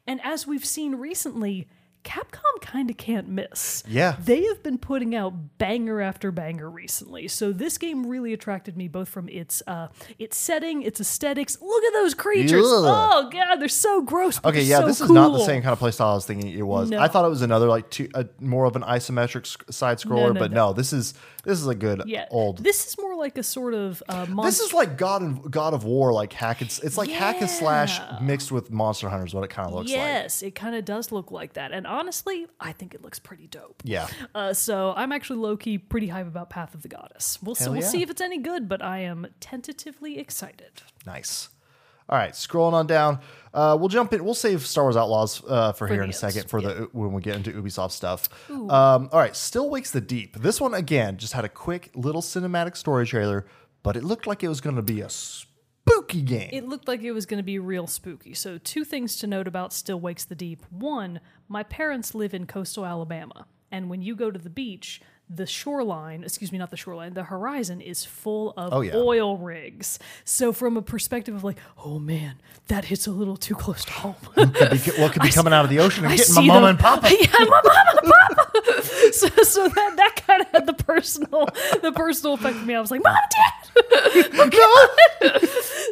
And 0.06 0.22
as 0.24 0.48
we've 0.48 0.66
seen 0.66 0.96
recently, 0.96 1.68
Capcom 2.08 2.62
kind 2.62 2.90
of 2.90 2.96
can't 2.96 3.28
miss. 3.28 3.84
Yeah. 3.86 4.16
They 4.18 4.46
have 4.46 4.64
been 4.64 4.78
putting 4.78 5.14
out 5.14 5.58
banger 5.58 6.00
after 6.00 6.32
banger 6.32 6.70
recently. 6.70 7.28
So 7.28 7.52
this 7.52 7.78
game 7.78 8.08
really 8.08 8.32
attracted 8.32 8.78
me 8.78 8.88
both 8.88 9.10
from 9.10 9.28
its 9.28 9.62
uh 9.68 9.90
its 10.18 10.38
setting, 10.38 10.84
its 10.84 11.02
aesthetics. 11.02 11.58
Look 11.62 11.84
at 11.84 11.92
those 11.94 12.14
creatures. 12.14 12.66
Ugh. 12.66 12.86
Oh 12.88 13.30
god, 13.30 13.58
they're 13.58 13.68
so 13.68 14.02
gross. 14.02 14.40
Okay, 14.46 14.62
yeah, 14.64 14.80
so 14.80 14.88
this 14.88 15.02
is 15.02 15.10
not 15.12 15.34
the 15.34 15.44
same 15.44 15.62
kind 15.62 15.74
of 15.74 15.80
playstyle 15.80 16.12
I 16.12 16.16
was 16.16 16.26
thinking 16.26 16.50
it 16.50 16.62
was. 16.62 16.90
No. 16.90 17.00
I 17.00 17.10
thought 17.10 17.26
it 17.26 17.30
was 17.30 17.42
another 17.42 17.68
like 17.68 17.90
two, 17.90 18.10
uh, 18.14 18.24
more 18.40 18.64
of 18.64 18.78
an 18.78 18.84
isometric 18.84 19.46
sc- 19.46 19.70
side 19.70 19.98
scroller, 19.98 20.34
no, 20.34 20.40
but 20.40 20.52
no. 20.52 20.68
no. 20.68 20.74
this 20.74 20.94
is 20.94 21.14
this 21.44 21.60
is 21.60 21.68
a 21.68 21.76
good 21.76 22.04
Yeah. 22.06 22.28
old. 22.32 22.64
This 22.64 22.88
is 22.88 22.98
more 22.98 23.16
like 23.16 23.38
a 23.38 23.44
sort 23.44 23.74
of 23.74 24.02
uh 24.08 24.26
monster 24.30 24.48
This 24.48 24.60
is 24.62 24.74
like 24.74 24.98
God 24.98 25.22
and 25.22 25.52
God 25.52 25.74
of 25.74 25.84
War, 25.84 26.14
like 26.14 26.32
hack 26.32 26.62
and 26.62 26.80
it's 26.84 26.98
like 26.98 27.10
hack 27.10 27.42
and 27.42 27.50
slash 27.50 28.00
mixed 28.22 28.52
with 28.52 28.72
Monster 28.72 29.10
Hunter 29.10 29.26
is 29.26 29.34
what 29.34 29.44
it 29.44 29.50
kind 29.50 29.68
of 29.68 29.74
looks 29.74 29.90
like. 29.90 29.98
Yes, 29.98 30.42
it 30.42 30.56
kind 30.56 30.76
of 30.76 30.86
does 30.86 31.12
look 31.12 31.32
like 31.32 31.54
that. 31.54 31.72
And 31.72 31.86
honestly, 31.98 32.46
I 32.60 32.72
think 32.72 32.94
it 32.94 33.02
looks 33.02 33.20
pretty 33.20 33.48
dope. 33.48 33.82
Yeah, 33.84 34.08
Uh, 34.36 34.54
so 34.54 34.94
I'm 34.96 35.12
actually 35.12 35.40
low 35.40 35.58
key 35.58 35.78
pretty 35.78 36.08
hype 36.08 36.28
about 36.28 36.50
Path 36.50 36.76
of 36.76 36.82
the 36.84 36.88
Goddess. 36.88 37.40
We'll, 37.42 37.56
see, 37.56 37.70
we'll 37.70 37.82
yeah. 37.82 37.88
see 37.88 38.02
if 38.02 38.10
it's 38.10 38.22
any 38.22 38.38
good, 38.38 38.70
but 38.70 38.82
I 38.82 39.00
am 39.00 39.28
tentatively 39.40 40.20
excited. 40.20 40.82
nice. 41.06 41.50
All 42.10 42.18
right, 42.18 42.32
scrolling 42.32 42.72
on 42.72 42.88
down. 42.88 43.20
Uh, 43.54 43.76
we'll 43.78 43.90
jump 43.90 44.14
in. 44.14 44.24
We'll 44.24 44.34
save 44.34 44.66
Star 44.66 44.86
Wars 44.86 44.96
Outlaws 44.96 45.44
uh, 45.46 45.74
for, 45.74 45.88
here 45.88 46.04
in 46.04 46.10
a 46.10 46.14
second 46.14 46.50
for 46.50 46.62
the 46.62 46.88
when 46.94 47.12
we 47.12 47.22
get 47.22 47.36
into 47.36 47.52
Ubisoft 47.52 47.92
stuff. 47.92 48.30
Um, 48.50 48.70
all 49.12 49.20
right, 49.20 49.36
Still 49.36 49.70
Wakes 49.70 49.92
the 49.92 50.00
Deep. 50.00 50.38
This 50.38 50.62
one 50.62 50.74
again 50.74 51.18
just 51.18 51.34
had 51.34 51.44
a 51.44 51.50
quick 51.50 51.90
little 51.96 52.22
cinematic 52.22 52.78
story 52.78 53.06
trailer, 53.06 53.46
but 53.84 53.98
it 53.98 54.06
looked 54.06 54.26
like 54.26 54.42
it 54.42 54.48
was 54.48 54.62
going 54.62 54.78
to 54.78 54.82
be 54.82 55.02
a 55.02 55.10
spooky 56.08 56.22
game. 56.22 56.50
It 56.52 56.68
looked 56.68 56.88
like 56.88 57.02
it 57.02 57.12
was 57.12 57.26
going 57.26 57.40
to 57.40 57.44
be 57.44 57.60
real 57.60 57.88
spooky. 57.88 58.34
So, 58.34 58.58
two 58.58 58.84
things 58.84 59.18
to 59.18 59.28
note 59.28 59.48
about 59.48 59.74
Still 59.74 60.00
Wakes 60.00 60.26
the 60.26 60.36
Deep. 60.36 60.64
One, 60.70 61.20
my 61.48 61.64
parents 61.64 62.16
live 62.16 62.34
in 62.34 62.48
coastal 62.48 62.86
Alabama, 62.86 63.46
and 63.72 63.90
when 63.90 64.02
you 64.02 64.16
go 64.16 64.32
to 64.32 64.40
the 64.40 64.50
beach, 64.50 65.02
the 65.30 65.46
shoreline, 65.46 66.24
excuse 66.24 66.52
me, 66.52 66.58
not 66.58 66.72
the 66.72 66.78
shoreline, 66.78 67.14
the 67.14 67.24
horizon 67.24 67.82
is 67.82 68.06
full 68.06 68.54
of 68.56 68.74
Oh, 68.74 68.82
yeah. 68.82 68.96
oil 68.96 69.38
rigs. 69.38 70.00
So, 70.24 70.54
from 70.54 70.78
a 70.78 70.82
perspective 70.82 71.36
of 71.36 71.44
like, 71.44 71.58
oh 71.86 72.00
man, 72.00 72.36
that 72.68 72.86
hits 72.86 73.08
a 73.08 73.12
little 73.12 73.36
too 73.36 73.54
close 73.56 73.84
to 73.86 73.92
home. 73.92 74.16
could 74.36 74.54
be, 74.54 74.78
what 75.02 75.12
could 75.12 75.22
be 75.22 75.30
coming 75.32 75.52
out 75.54 75.66
of 75.66 75.70
the 75.70 75.80
ocean 75.80 76.06
and 76.06 76.14
I 76.14 76.18
getting 76.18 76.36
my 76.36 76.42
see 76.42 76.48
mama 76.48 76.68
and 76.68 76.80
papa? 76.80 77.08
Yeah, 77.20 77.28
my 77.40 77.62
mama 77.62 77.84
and 78.04 78.14
papa. 78.14 78.82
so, 79.12 79.28
so 79.44 79.68
that 79.68 79.94
that 79.98 80.24
kind 80.26 80.42
of 80.44 80.48
had 80.50 80.66
the 80.66 80.74
personal 80.74 81.48
the 81.82 81.92
personal 81.94 82.36
effect 82.36 82.56
on 82.56 82.66
me. 82.66 82.76
I 82.76 82.80
was 82.82 82.92
like, 82.92 83.04
mom, 83.04 83.16
dad. 83.16 83.54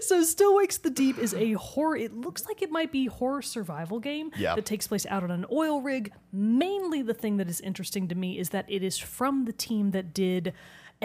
so, 0.01 0.23
Still 0.23 0.55
Wakes 0.55 0.77
the 0.77 0.89
Deep 0.89 1.17
is 1.17 1.33
a 1.33 1.53
horror. 1.53 1.95
It 1.97 2.13
looks 2.15 2.45
like 2.45 2.61
it 2.61 2.71
might 2.71 2.91
be 2.91 3.05
horror 3.07 3.41
survival 3.41 3.99
game 3.99 4.31
Yeah. 4.37 4.55
that 4.55 4.65
takes 4.65 4.87
place 4.87 5.05
out 5.07 5.23
on 5.23 5.31
an 5.31 5.45
oil 5.51 5.81
rig. 5.81 6.11
Mainly, 6.31 7.01
the 7.01 7.13
thing 7.13 7.37
that 7.37 7.47
is 7.49 7.61
interesting 7.61 8.07
to 8.09 8.15
me 8.15 8.37
is 8.39 8.49
that 8.49 8.65
it 8.69 8.83
is 8.83 8.97
from 9.25 9.45
the 9.45 9.51
team 9.51 9.89
that 9.89 10.13
did. 10.13 10.53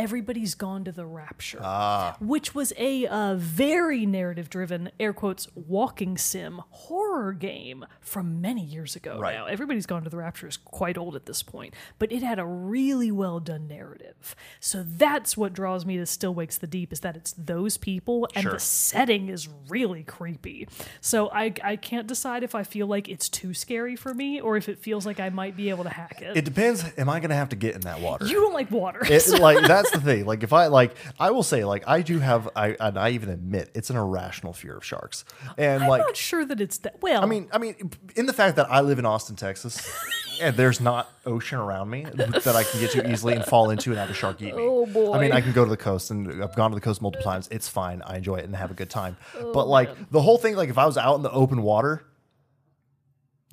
Everybody's 0.05 0.55
Gone 0.55 0.84
to 0.84 0.92
the 0.92 1.05
Rapture, 1.05 1.61
Ah. 1.62 2.16
which 2.20 2.55
was 2.55 2.72
a 2.78 3.07
uh, 3.07 3.34
very 3.36 4.07
narrative 4.07 4.48
driven, 4.48 4.90
air 4.98 5.12
quotes, 5.12 5.46
walking 5.55 6.16
sim 6.16 6.62
horror 6.70 7.34
game 7.34 7.84
from 8.01 8.40
many 8.40 8.64
years 8.64 8.96
ago 8.96 9.18
Right. 9.20 9.34
now. 9.34 9.44
Everybody's 9.44 9.84
Gone 9.84 10.03
to 10.05 10.09
the 10.09 10.16
Rapture 10.16 10.48
is 10.48 10.57
quite 10.57 10.96
old 10.96 11.14
at 11.16 11.26
this 11.26 11.42
point, 11.42 11.74
but 11.98 12.11
it 12.11 12.22
had 12.22 12.38
a 12.38 12.46
really 12.46 13.11
well 13.11 13.40
done 13.40 13.68
narrative. 13.68 14.34
So 14.59 14.82
that's 14.86 15.36
what 15.36 15.53
draws 15.53 15.84
me 15.84 15.98
to 15.98 16.07
Still 16.07 16.32
Wakes 16.34 16.57
the 16.57 16.66
Deep 16.66 16.94
is 16.94 17.01
that 17.01 17.14
it's 17.14 17.32
those 17.36 17.76
people 17.76 18.26
and 18.34 18.44
Sure. 18.44 18.53
the 18.53 18.59
setting 18.61 19.28
is 19.28 19.51
really 19.68 20.03
creepy. 20.03 20.66
So 21.03 21.28
I, 21.30 21.53
I 21.62 21.76
can't 21.76 22.07
decide 22.07 22.42
if 22.42 22.55
I 22.55 22.62
feel 22.62 22.86
like 22.86 23.07
it's 23.11 23.28
too 23.28 23.53
scary 23.53 23.96
for 23.96 24.14
me 24.14 24.40
or 24.40 24.57
if 24.57 24.66
it 24.70 24.78
feels 24.78 25.05
like 25.05 25.20
I 25.20 25.28
might 25.28 25.59
be 25.59 25.68
able 25.68 25.84
to 25.84 25.90
hack 25.90 26.22
it. 26.22 26.38
It 26.38 26.46
depends. 26.46 26.84
Am 26.96 27.11
I 27.11 27.20
going 27.20 27.28
to 27.28 27.36
have 27.36 27.51
to 27.51 27.57
get 27.57 27.74
in 27.74 27.82
that 27.82 28.01
water? 28.01 28.24
you 28.24 28.36
don't 28.40 28.55
like 28.55 28.70
water. 28.70 29.01
It, 29.05 29.28
like 29.40 29.66
that's 29.66 29.89
the 29.91 30.01
thing. 30.01 30.24
Like 30.24 30.43
if 30.43 30.53
I 30.53 30.66
like, 30.66 30.95
I 31.18 31.30
will 31.30 31.43
say 31.43 31.64
like 31.64 31.84
I 31.86 32.03
do 32.03 32.18
have. 32.18 32.49
I 32.57 32.76
and 32.80 32.99
I 32.99 33.11
even 33.11 33.28
admit 33.28 33.70
it's 33.74 33.91
an 33.91 33.97
irrational 33.97 34.53
fear 34.53 34.76
of 34.76 34.84
sharks. 34.84 35.24
And 35.59 35.82
I'm 35.82 35.88
like 35.88 36.01
not 36.01 36.16
sure 36.16 36.45
that 36.45 36.61
it's 36.61 36.78
that 36.78 37.01
well. 37.03 37.22
I 37.22 37.26
mean, 37.26 37.49
I 37.53 37.59
mean, 37.59 37.91
in 38.16 38.26
the 38.26 38.32
fact 38.32 38.57
that 38.57 38.70
I 38.70 38.80
live 38.80 38.99
in 38.99 39.07
Austin, 39.07 39.36
Texas, 39.36 39.88
and 40.41 40.57
there's 40.57 40.80
not 40.80 41.11
ocean 41.26 41.59
around 41.59 41.91
me 41.91 42.05
that 42.14 42.57
I 42.57 42.64
can 42.64 42.80
get 42.80 42.91
to 42.93 43.11
easily 43.11 43.34
and 43.34 43.45
fall 43.45 43.70
into 43.70 43.91
and 43.91 43.99
have 43.99 44.11
a 44.11 44.14
shark 44.14 44.41
eat 44.43 44.55
me. 44.55 44.62
Oh, 44.62 44.86
boy. 44.86 45.12
I 45.12 45.20
mean, 45.20 45.32
I 45.32 45.41
can 45.41 45.53
go 45.53 45.64
to 45.64 45.70
the 45.70 45.76
coast 45.76 46.11
and 46.11 46.43
I've 46.43 46.57
gone 46.57 46.70
to 46.70 46.74
the 46.74 46.80
coast 46.80 47.03
multiple 47.03 47.24
times. 47.24 47.49
It's 47.51 47.68
fine. 47.68 48.03
I 48.03 48.16
enjoy 48.16 48.36
it 48.36 48.45
and 48.45 48.57
have 48.57 48.70
a 48.70 48.74
good 48.74 48.91
time. 48.91 49.16
Oh, 49.38 49.53
but 49.53 49.68
like 49.68 50.11
the 50.11 50.22
whole 50.22 50.38
thing, 50.38 50.57
like 50.57 50.70
if 50.70 50.78
I 50.78 50.86
was 50.86 50.97
out 50.97 51.16
in 51.16 51.22
the 51.22 51.30
open 51.30 51.62
water, 51.62 52.05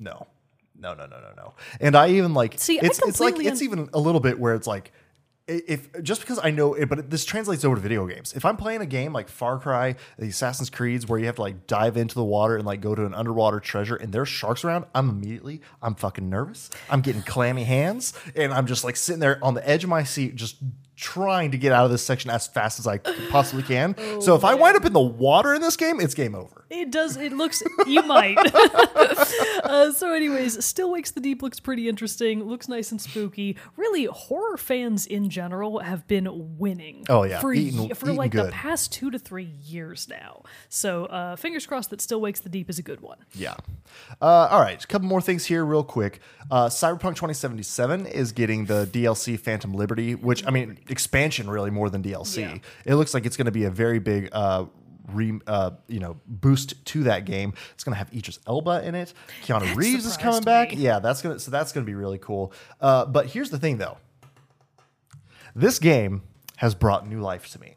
no. 0.00 0.26
No, 0.80 0.94
no, 0.94 1.06
no, 1.06 1.20
no, 1.20 1.32
no. 1.36 1.54
And 1.80 1.96
I 1.96 2.10
even 2.10 2.34
like 2.34 2.58
See, 2.58 2.78
it's 2.78 3.00
it's 3.00 3.18
like 3.18 3.38
it's 3.38 3.62
even 3.62 3.90
a 3.92 3.98
little 3.98 4.20
bit 4.20 4.38
where 4.38 4.54
it's 4.54 4.66
like 4.66 4.92
if 5.48 6.02
just 6.02 6.20
because 6.20 6.38
I 6.42 6.50
know 6.50 6.74
it, 6.74 6.88
but 6.88 7.10
this 7.10 7.24
translates 7.24 7.64
over 7.64 7.74
to 7.74 7.80
video 7.80 8.06
games. 8.06 8.32
If 8.34 8.44
I'm 8.44 8.56
playing 8.56 8.82
a 8.82 8.86
game 8.86 9.12
like 9.12 9.28
Far 9.28 9.58
Cry, 9.58 9.96
the 10.18 10.28
Assassin's 10.28 10.70
Creeds, 10.70 11.08
where 11.08 11.18
you 11.18 11.26
have 11.26 11.36
to 11.36 11.42
like 11.42 11.66
dive 11.66 11.96
into 11.96 12.14
the 12.14 12.24
water 12.24 12.56
and 12.56 12.66
like 12.66 12.80
go 12.80 12.94
to 12.94 13.04
an 13.04 13.14
underwater 13.14 13.58
treasure, 13.58 13.96
and 13.96 14.12
there's 14.12 14.28
sharks 14.28 14.64
around, 14.64 14.84
I'm 14.94 15.08
immediately 15.08 15.62
I'm 15.82 15.94
fucking 15.94 16.28
nervous. 16.28 16.70
I'm 16.90 17.00
getting 17.00 17.22
clammy 17.22 17.64
hands, 17.64 18.12
and 18.36 18.52
I'm 18.52 18.66
just 18.66 18.84
like 18.84 18.96
sitting 18.96 19.20
there 19.20 19.42
on 19.42 19.54
the 19.54 19.68
edge 19.68 19.84
of 19.84 19.90
my 19.90 20.04
seat, 20.04 20.36
just 20.36 20.56
trying 20.98 21.52
to 21.52 21.58
get 21.58 21.72
out 21.72 21.84
of 21.84 21.90
this 21.90 22.04
section 22.04 22.30
as 22.30 22.46
fast 22.48 22.78
as 22.78 22.86
I 22.86 22.98
possibly 23.30 23.62
can. 23.62 23.94
so 24.20 24.34
if 24.34 24.44
I 24.44 24.54
wind 24.54 24.76
up 24.76 24.84
in 24.84 24.92
the 24.92 25.00
water 25.00 25.54
in 25.54 25.60
this 25.62 25.76
game, 25.76 26.00
it's 26.00 26.14
game 26.14 26.34
over. 26.34 26.66
It 26.70 26.90
does. 26.90 27.16
It 27.16 27.32
looks. 27.32 27.62
You 27.86 28.02
might. 28.02 28.36
uh, 29.64 29.92
so, 29.92 30.12
anyways, 30.12 30.62
Still 30.64 30.90
Wakes 30.90 31.10
the 31.12 31.20
Deep 31.20 31.40
looks 31.40 31.60
pretty 31.60 31.88
interesting. 31.88 32.44
Looks 32.44 32.68
nice 32.68 32.90
and 32.90 33.00
spooky. 33.00 33.56
Really, 33.76 34.04
horror 34.04 34.58
fans 34.58 35.06
in 35.06 35.30
general 35.30 35.78
have 35.78 36.06
been 36.06 36.58
winning. 36.58 37.06
Oh, 37.08 37.22
yeah. 37.22 37.40
for 37.40 37.54
Eating- 37.54 37.94
for 37.94 38.12
like 38.12 38.32
the 38.32 38.50
past 38.50 38.92
two 38.92 39.10
to 39.10 39.18
three 39.18 39.44
years 39.64 40.08
now. 40.08 40.42
So, 40.68 41.06
uh, 41.06 41.36
fingers 41.36 41.64
crossed 41.66 41.90
that 41.90 42.00
Still 42.02 42.20
Wakes 42.20 42.40
the 42.40 42.48
Deep 42.50 42.68
is 42.68 42.78
a 42.78 42.82
good 42.82 43.00
one. 43.00 43.18
Yeah. 43.32 43.54
Uh, 44.20 44.48
all 44.50 44.60
right. 44.60 44.82
A 44.82 44.86
couple 44.86 45.08
more 45.08 45.20
things 45.22 45.46
here, 45.46 45.64
real 45.64 45.84
quick. 45.84 46.20
Uh, 46.50 46.66
Cyberpunk 46.66 47.14
2077 47.16 48.06
is 48.06 48.32
getting 48.32 48.66
the 48.66 48.86
DLC 48.92 49.38
Phantom 49.38 49.72
Liberty, 49.72 50.14
which, 50.14 50.46
I 50.46 50.50
mean, 50.50 50.78
expansion 50.88 51.48
really 51.48 51.70
more 51.70 51.90
than 51.90 52.02
DLC. 52.02 52.40
Yeah. 52.40 52.58
It 52.84 52.94
looks 52.96 53.14
like 53.14 53.26
it's 53.26 53.36
going 53.36 53.46
to 53.46 53.52
be 53.52 53.64
a 53.64 53.70
very 53.70 53.98
big. 53.98 54.28
Uh, 54.32 54.66
Re, 55.10 55.40
uh, 55.46 55.70
you 55.86 56.00
know, 56.00 56.20
boost 56.26 56.84
to 56.84 57.04
that 57.04 57.24
game. 57.24 57.54
It's 57.72 57.82
gonna 57.82 57.96
have 57.96 58.12
Idris 58.12 58.40
Elba 58.46 58.86
in 58.86 58.94
it. 58.94 59.14
Keanu 59.42 59.74
Reeves 59.74 60.04
is 60.04 60.18
coming 60.18 60.42
back. 60.42 60.72
me. 60.72 60.76
Yeah, 60.82 60.98
that's 60.98 61.22
gonna 61.22 61.38
so 61.38 61.50
that's 61.50 61.72
gonna 61.72 61.86
be 61.86 61.94
really 61.94 62.18
cool. 62.18 62.52
Uh, 62.78 63.06
but 63.06 63.24
here's 63.24 63.48
the 63.48 63.58
thing, 63.58 63.78
though. 63.78 63.96
This 65.56 65.78
game 65.78 66.24
has 66.56 66.74
brought 66.74 67.08
new 67.08 67.20
life 67.20 67.50
to 67.52 67.58
me, 67.58 67.76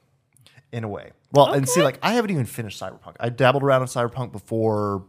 in 0.73 0.83
a 0.83 0.89
way. 0.89 1.11
Well, 1.31 1.53
and 1.53 1.69
see, 1.69 1.81
like 1.81 1.99
I 2.03 2.13
haven't 2.15 2.31
even 2.31 2.45
finished 2.45 2.81
Cyberpunk. 2.81 3.15
I 3.17 3.29
dabbled 3.29 3.63
around 3.63 3.83
in 3.83 3.87
Cyberpunk 3.87 4.33
before 4.33 5.05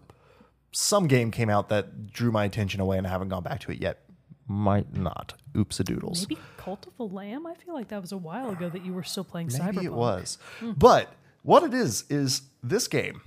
some 0.70 1.08
game 1.08 1.30
came 1.32 1.50
out 1.50 1.70
that 1.70 2.12
drew 2.12 2.30
my 2.30 2.44
attention 2.44 2.80
away, 2.80 2.98
and 2.98 3.06
I 3.06 3.10
haven't 3.10 3.30
gone 3.30 3.42
back 3.42 3.60
to 3.62 3.72
it 3.72 3.80
yet. 3.80 4.01
Might 4.48 4.96
not. 4.96 5.34
Oops 5.56 5.78
a 5.80 5.84
doodles. 5.84 6.28
Maybe 6.28 6.40
Cult 6.56 6.86
of 6.86 6.96
the 6.96 7.04
Lamb. 7.06 7.46
I 7.46 7.54
feel 7.54 7.74
like 7.74 7.88
that 7.88 8.00
was 8.00 8.12
a 8.12 8.16
while 8.16 8.50
ago 8.50 8.68
that 8.68 8.84
you 8.84 8.92
were 8.92 9.02
still 9.02 9.24
playing 9.24 9.48
Maybe 9.48 9.78
Cyberpunk. 9.78 9.84
it 9.84 9.92
was. 9.92 10.38
Hmm. 10.60 10.72
But 10.72 11.12
what 11.42 11.62
it 11.62 11.74
is 11.74 12.04
is 12.10 12.42
this 12.62 12.88
game 12.88 13.22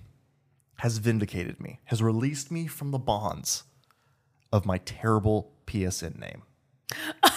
has 0.79 0.97
vindicated 0.97 1.59
me, 1.61 1.79
has 1.85 2.01
released 2.03 2.51
me 2.51 2.67
from 2.67 2.91
the 2.91 2.99
bonds 2.99 3.63
of 4.51 4.65
my 4.65 4.77
terrible 4.79 5.53
PSN 5.67 6.19
name. 6.19 6.43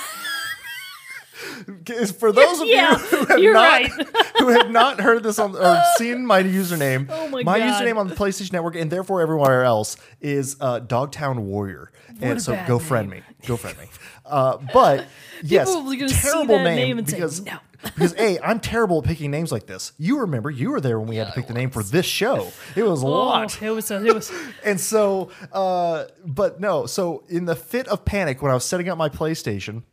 For 2.18 2.32
those 2.32 2.61
of 2.61 2.66
Yeah, 2.68 2.92
you 2.92 2.96
who 2.98 3.24
have 3.24 3.40
not 3.52 3.54
right. 3.54 3.90
who 4.38 4.48
have 4.48 4.70
not 4.70 5.00
heard 5.00 5.22
this 5.22 5.38
on 5.38 5.56
or 5.56 5.82
seen 5.96 6.24
my 6.26 6.42
username, 6.42 7.09
Oh 7.11 7.28
my 7.28 7.42
God. 7.59 7.61
username 7.61 7.96
on 7.96 8.09
the 8.09 8.14
PlayStation 8.14 8.52
Network 8.52 8.76
and 8.76 8.90
therefore 8.90 9.20
everywhere 9.20 9.64
else 9.64 9.96
is 10.20 10.56
uh, 10.61 10.78
Dogtown 10.80 11.46
Warrior. 11.46 11.90
and 12.20 12.38
a 12.38 12.40
so 12.40 12.59
go 12.66 12.78
friend 12.78 13.11
me, 13.11 13.22
go 13.46 13.56
friend 13.56 13.78
me. 13.78 13.84
Uh, 14.24 14.59
but 14.72 15.06
yes, 15.42 15.68
are 15.74 15.82
gonna 15.82 16.09
see 16.09 16.28
terrible 16.30 16.56
name, 16.59 16.76
name 16.76 16.98
and 16.98 17.09
say, 17.09 17.16
because 17.16 17.40
"No." 17.42 17.59
because 17.82 18.12
a 18.14 18.38
I'm 18.40 18.59
terrible 18.61 18.98
at 18.98 19.04
picking 19.04 19.30
names 19.30 19.52
like 19.52 19.66
this. 19.66 19.92
You 19.98 20.20
remember 20.20 20.50
you 20.50 20.70
were 20.70 20.80
there 20.80 20.98
when 20.98 21.09
we 21.09 21.14
had 21.16 21.28
to 21.28 21.32
pick 21.32 21.46
the 21.46 21.54
name 21.54 21.70
for 21.70 21.82
this 21.84 22.04
show. 22.06 22.50
It 22.74 22.82
was 22.82 23.02
a 23.02 23.06
Oh, 23.06 23.11
lot. 23.11 23.62
it 23.62 23.70
was. 23.70 23.90
A, 23.92 24.04
it 24.04 24.12
was. 24.14 24.32
And 24.64 24.80
so, 24.80 25.30
uh, 25.52 26.06
but 26.26 26.61
no. 26.61 26.86
So 26.86 27.22
in 27.28 27.44
the 27.44 27.54
fit 27.54 27.86
of 27.86 28.04
panic 28.04 28.42
when 28.42 28.50
I 28.50 28.54
was 28.54 28.64
setting 28.64 28.88
up 28.88 28.98
my 28.98 29.09
PlayStation 29.09 29.84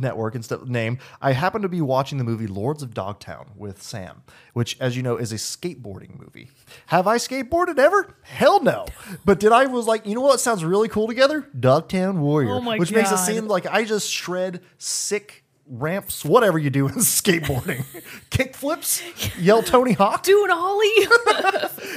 network 0.00 0.34
and 0.34 0.44
stuff 0.44 0.64
name, 0.66 0.98
I 1.20 1.32
happened 1.32 1.62
to 1.62 1.68
be 1.68 1.80
watching 1.80 2.18
the 2.18 2.24
movie 2.24 2.46
Lords 2.46 2.82
of 2.82 2.94
Dogtown 2.94 3.50
with 3.56 3.82
Sam, 3.82 4.22
which, 4.52 4.76
as 4.80 4.96
you 4.96 5.02
know, 5.02 5.16
is 5.16 5.32
a 5.32 5.36
skateboarding 5.36 6.18
movie. 6.18 6.50
Have 6.86 7.06
I 7.06 7.16
skateboarded 7.16 7.78
ever? 7.78 8.14
Hell 8.22 8.62
no. 8.62 8.86
But 9.24 9.40
did 9.40 9.52
I 9.52 9.66
was 9.66 9.86
like, 9.86 10.06
you 10.06 10.14
know 10.14 10.20
what 10.20 10.40
sounds 10.40 10.64
really 10.64 10.88
cool 10.88 11.06
together? 11.06 11.48
Dogtown 11.58 12.20
Warrior, 12.20 12.54
Oh 12.54 12.60
my 12.60 12.78
which 12.78 12.92
makes 12.92 13.10
it 13.12 13.18
seem 13.18 13.46
like 13.48 13.66
I 13.66 13.84
just 13.84 14.10
shred 14.10 14.62
sick. 14.78 15.42
Ramps, 15.68 16.24
whatever 16.24 16.60
you 16.60 16.70
do 16.70 16.86
in 16.86 16.94
skateboarding, 16.98 17.84
kick 18.30 18.54
flips, 18.54 19.02
yell 19.36 19.64
Tony 19.64 19.94
Hawk, 19.94 20.22
do 20.22 20.44
an 20.44 20.52
Ollie. 20.52 21.08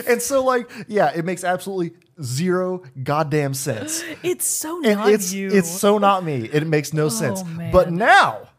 and 0.08 0.20
so, 0.20 0.44
like, 0.44 0.68
yeah, 0.88 1.12
it 1.16 1.24
makes 1.24 1.44
absolutely 1.44 1.96
zero 2.22 2.84
goddamn 3.04 3.54
sense. 3.54 4.04
it's 4.24 4.46
so 4.46 4.82
And 4.84 5.00
not 5.00 5.12
it's 5.12 5.34
you. 5.34 5.50
it's 5.52 5.70
so 5.70 5.98
not 5.98 6.24
me. 6.24 6.50
It 6.52 6.68
makes 6.68 6.94
no 6.94 7.06
oh, 7.06 7.10
sense. 7.10 7.44
man. 7.44 7.72
But 7.72 7.92
now, 7.92 8.50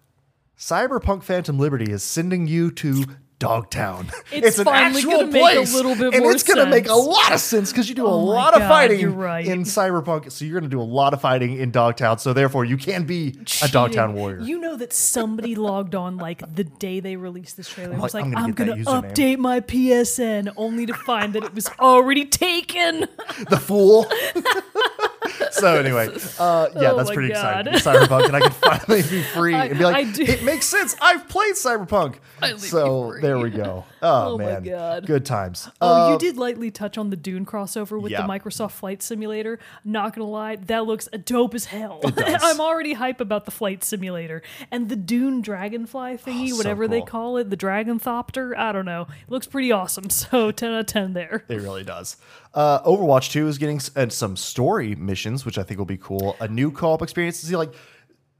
Cyberpunk 0.59 1.23
Phantom 1.23 1.59
Liberty 1.59 1.91
is 1.91 2.03
sending 2.03 2.47
you 2.47 2.71
to 2.73 3.05
Dogtown. 3.41 4.09
It's 4.30 4.62
finally 4.62 5.01
actual 5.01 5.12
gonna 5.12 5.26
make 5.32 5.43
a 5.43 5.55
place, 5.57 5.74
little 5.74 5.97
bit 5.97 6.14
and 6.14 6.24
it's 6.26 6.43
gonna 6.45 6.66
make 6.66 6.88
a 6.88 6.95
lot 6.95 7.32
of 7.32 7.41
sense 7.41 7.72
because 7.72 7.88
you 7.88 7.95
do 7.97 8.07
a 8.07 8.11
Oh 8.11 8.26
my 8.26 8.32
lot 8.34 8.55
of 8.55 8.62
fighting 8.68 9.16
right. 9.16 9.45
in 9.47 9.62
Cyberpunk. 9.64 10.30
So 10.30 10.45
you're 10.45 10.61
gonna 10.61 10.70
do 10.70 10.80
a 10.80 10.82
lot 10.84 11.14
of 11.14 11.20
fighting 11.22 11.57
in 11.59 11.70
Dogtown. 11.70 12.18
So 12.18 12.32
therefore, 12.32 12.64
you 12.66 12.76
can 12.76 13.05
be 13.05 13.34
a 13.62 13.68
Dogtown 13.68 14.12
warrior. 14.14 14.41
You 14.43 14.61
know 14.61 14.76
that 14.76 14.93
somebody 14.93 15.55
logged 15.55 15.95
on 15.95 16.18
like 16.18 16.43
the 16.55 16.64
day 16.64 17.01
they 17.01 17.16
released 17.16 17.57
this 17.57 17.68
trailer. 17.68 17.95
and 17.95 18.03
was 18.03 18.12
like, 18.14 18.26
like, 18.26 18.36
I'm 18.36 18.45
I'm 18.45 18.53
gonna 18.53 18.72
gonna, 18.72 18.84
get 18.84 18.86
that 18.86 19.14
username." 19.16 19.36
update 19.36 19.38
my 19.38 19.61
PSN, 19.61 20.53
only 20.57 20.84
to 20.86 20.95
find 20.95 21.32
that 21.32 21.43
it 21.43 21.55
was 21.55 21.66
already 21.80 22.26
taken. 22.26 23.01
the 23.49 23.59
fool. 23.59 24.07
so 25.53 25.76
anyway, 25.78 26.09
uh, 26.39 26.68
yeah, 26.74 26.93
Oh 26.93 26.97
that's 26.97 27.11
pretty 27.11 27.33
God. 27.33 27.66
exciting. 27.68 28.07
Cyberpunk, 28.09 28.26
and 28.26 28.37
I 28.37 28.41
can 28.41 28.51
finally 28.53 29.03
be 29.03 29.22
free 29.35 29.55
I- 29.55 29.66
and 29.66 29.78
be 29.78 29.85
like, 29.85 30.18
it 30.18 30.43
makes 30.43 30.66
sense. 30.66 30.97
I've 31.01 31.28
played 31.28 31.55
Cyberpunk. 31.55 32.16
So 32.59 33.14
there 33.20 33.39
we 33.39 33.51
go. 33.51 33.85
Oh, 34.03 34.33
Oh 34.35 34.39
my 34.39 34.45
man, 34.45 34.62
God. 34.62 35.07
good 35.07 35.26
times. 35.26 35.68
Oh, 35.81 36.09
Uh, 36.09 36.12
you 36.12 36.18
did 36.18 36.37
lightly 36.39 36.70
touch 36.70 36.97
on 36.97 37.11
the 37.11 37.16
Dune 37.16 37.45
crossover 37.45 38.01
with 38.01 38.12
Yeah. 38.12 38.22
the 38.22 38.28
Microsoft 38.28 38.72
Flight 38.72 39.03
Simulator. 39.03 39.59
Not 39.85 40.14
gonna 40.14 40.28
lie, 40.28 40.57
that 40.57 40.87
looks 40.87 41.09
dope 41.24 41.55
as 41.55 41.66
hell. 41.66 42.01
I'm 42.16 42.61
already 42.61 42.95
hype 42.95 43.20
about 43.20 43.45
the 43.45 43.51
flight 43.51 43.85
simulator 43.85 44.43
and 44.70 44.89
the 44.89 44.97
Dune 44.97 45.43
Dragonfly 45.43 46.16
thingy, 46.18 46.47
Oh, 46.47 46.51
so 46.53 46.57
whatever 46.57 46.89
they 46.89 47.03
call 47.03 47.37
it, 47.37 47.51
the 47.51 47.57
Dragonthopter. 47.57 48.57
I 48.57 48.72
don't 48.72 48.85
know. 48.87 49.07
looks 49.28 49.47
pretty 49.47 49.72
awesome. 49.72 50.09
So 50.11 50.51
10 50.51 50.70
out 50.72 50.81
of 50.81 50.87
10 50.87 51.12
there. 51.14 51.45
It 51.49 51.61
really 51.61 51.83
does. 51.85 52.16
Uh, 52.53 52.82
Overwatch 52.82 53.30
2 53.30 53.46
is 53.48 53.59
getting 53.59 53.76
s- 53.76 53.90
and 53.94 54.12
some 54.12 54.36
story 54.36 54.94
missions, 54.96 55.44
which 55.46 55.57
I 55.59 55.62
think 55.62 55.78
will 55.78 55.84
be 55.86 55.96
cool. 55.96 56.36
A 56.40 56.48
new 56.48 56.70
co-op 56.72 57.01
experience. 57.03 57.38
See, 57.38 57.55
like, 57.57 57.72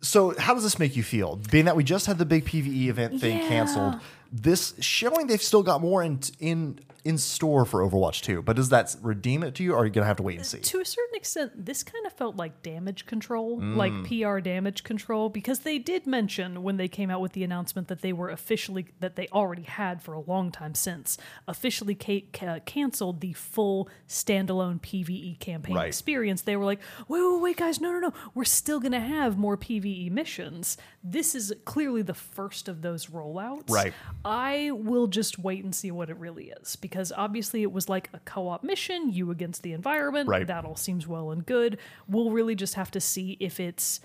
so 0.03 0.35
how 0.39 0.55
does 0.55 0.63
this 0.65 0.79
make 0.79 0.97
you 0.97 1.03
feel? 1.03 1.37
Being 1.51 1.67
that 1.67 1.77
we 1.77 1.85
just 1.85 2.07
had 2.07 2.19
the 2.19 2.25
big 2.25 2.45
PVE 2.45 2.89
event 2.89 3.21
thing 3.21 3.39
Yeah. 3.39 3.49
canceled, 3.49 3.95
this 4.33 4.75
showing 4.81 5.27
they've 5.27 5.43
still 5.43 5.63
got 5.63 5.81
more 5.81 6.03
in 6.03 6.21
in 6.41 6.79
in 7.05 7.17
store 7.19 7.65
for 7.65 7.81
Overwatch 7.81 8.23
2. 8.23 8.43
But 8.43 8.57
does 8.57 8.69
that 8.71 8.95
redeem 9.03 9.43
it 9.43 9.55
to 9.57 9.63
you, 9.63 9.73
or 9.73 9.79
are 9.79 9.85
you 9.87 9.91
gonna 9.93 10.07
have 10.07 10.17
to 10.19 10.23
wait 10.23 10.37
and 10.37 10.47
see? 10.47 10.59
to 10.61 10.81
a 10.81 10.85
certain 10.85 11.15
extent, 11.15 11.65
this 11.67 11.83
kind 11.83 12.05
of 12.07 12.13
felt 12.13 12.37
like 12.37 12.63
damage 12.63 13.07
control, 13.07 13.59
like 13.61 13.93
Mm. 13.93 14.05
PR 14.07 14.41
damage 14.41 14.85
control, 14.85 15.29
because 15.29 15.61
they 15.61 15.79
did 15.79 16.07
mention 16.07 16.63
when 16.63 16.77
they 16.77 16.89
came 16.89 17.11
out 17.11 17.21
with 17.21 17.33
the 17.33 17.45
announcement 17.45 17.89
that 17.89 18.03
they 18.03 18.13
were 18.13 18.29
officially, 18.31 18.87
that 19.01 19.17
they 19.17 19.29
already 19.29 19.63
had 19.63 20.03
for 20.03 20.13
a 20.15 20.21
long 20.21 20.51
time 20.53 20.75
since, 20.75 21.17
officially 21.49 21.95
ca- 21.95 22.27
ca- 22.33 22.61
canceled 22.61 23.21
the 23.21 23.33
full 23.33 23.89
standalone 24.09 24.81
PvE 24.81 25.37
campaign 25.41 25.77
Right. 25.77 25.87
experience. 25.89 26.43
They 26.43 26.57
were 26.57 26.65
like, 26.65 26.81
wait, 27.09 27.21
wait, 27.23 27.41
wait, 27.41 27.57
guys, 27.57 27.81
no, 27.81 27.93
no, 27.93 27.99
no, 28.01 28.13
we're 28.35 28.45
still 28.45 28.81
going 28.81 28.93
to 28.93 29.01
have 29.01 29.39
more 29.39 29.57
PvE 29.57 30.11
missions. 30.11 30.77
This 31.03 31.35
is 31.35 31.53
clearly 31.65 32.03
the 32.03 32.15
first 32.15 32.69
of 32.69 32.83
those 32.83 33.07
rollouts. 33.07 33.71
Right. 33.71 33.95
I 34.25 34.71
will 34.73 35.07
just 35.07 35.39
wait 35.39 35.65
and 35.65 35.75
see 35.75 35.91
what 35.91 36.11
it 36.11 36.17
really 36.17 36.51
is 36.61 36.77
because 36.91 37.13
obviously 37.17 37.63
it 37.63 37.73
was 37.73 37.89
like 37.89 38.11
a 38.13 38.19
co 38.21 38.49
op 38.49 38.65
mission, 38.65 39.13
you 39.13 39.31
against 39.31 39.63
the 39.63 39.73
environment. 39.73 40.29
Right. 40.29 40.47
That 40.47 40.65
all 40.65 40.77
seems 40.77 41.07
well 41.07 41.31
and 41.31 41.47
good. 41.47 41.79
We'll 42.09 42.31
really 42.31 42.55
just 42.55 42.75
have 42.75 42.91
to 42.93 43.01
see 43.01 43.37
if 43.41 43.59
it's. 43.61 44.01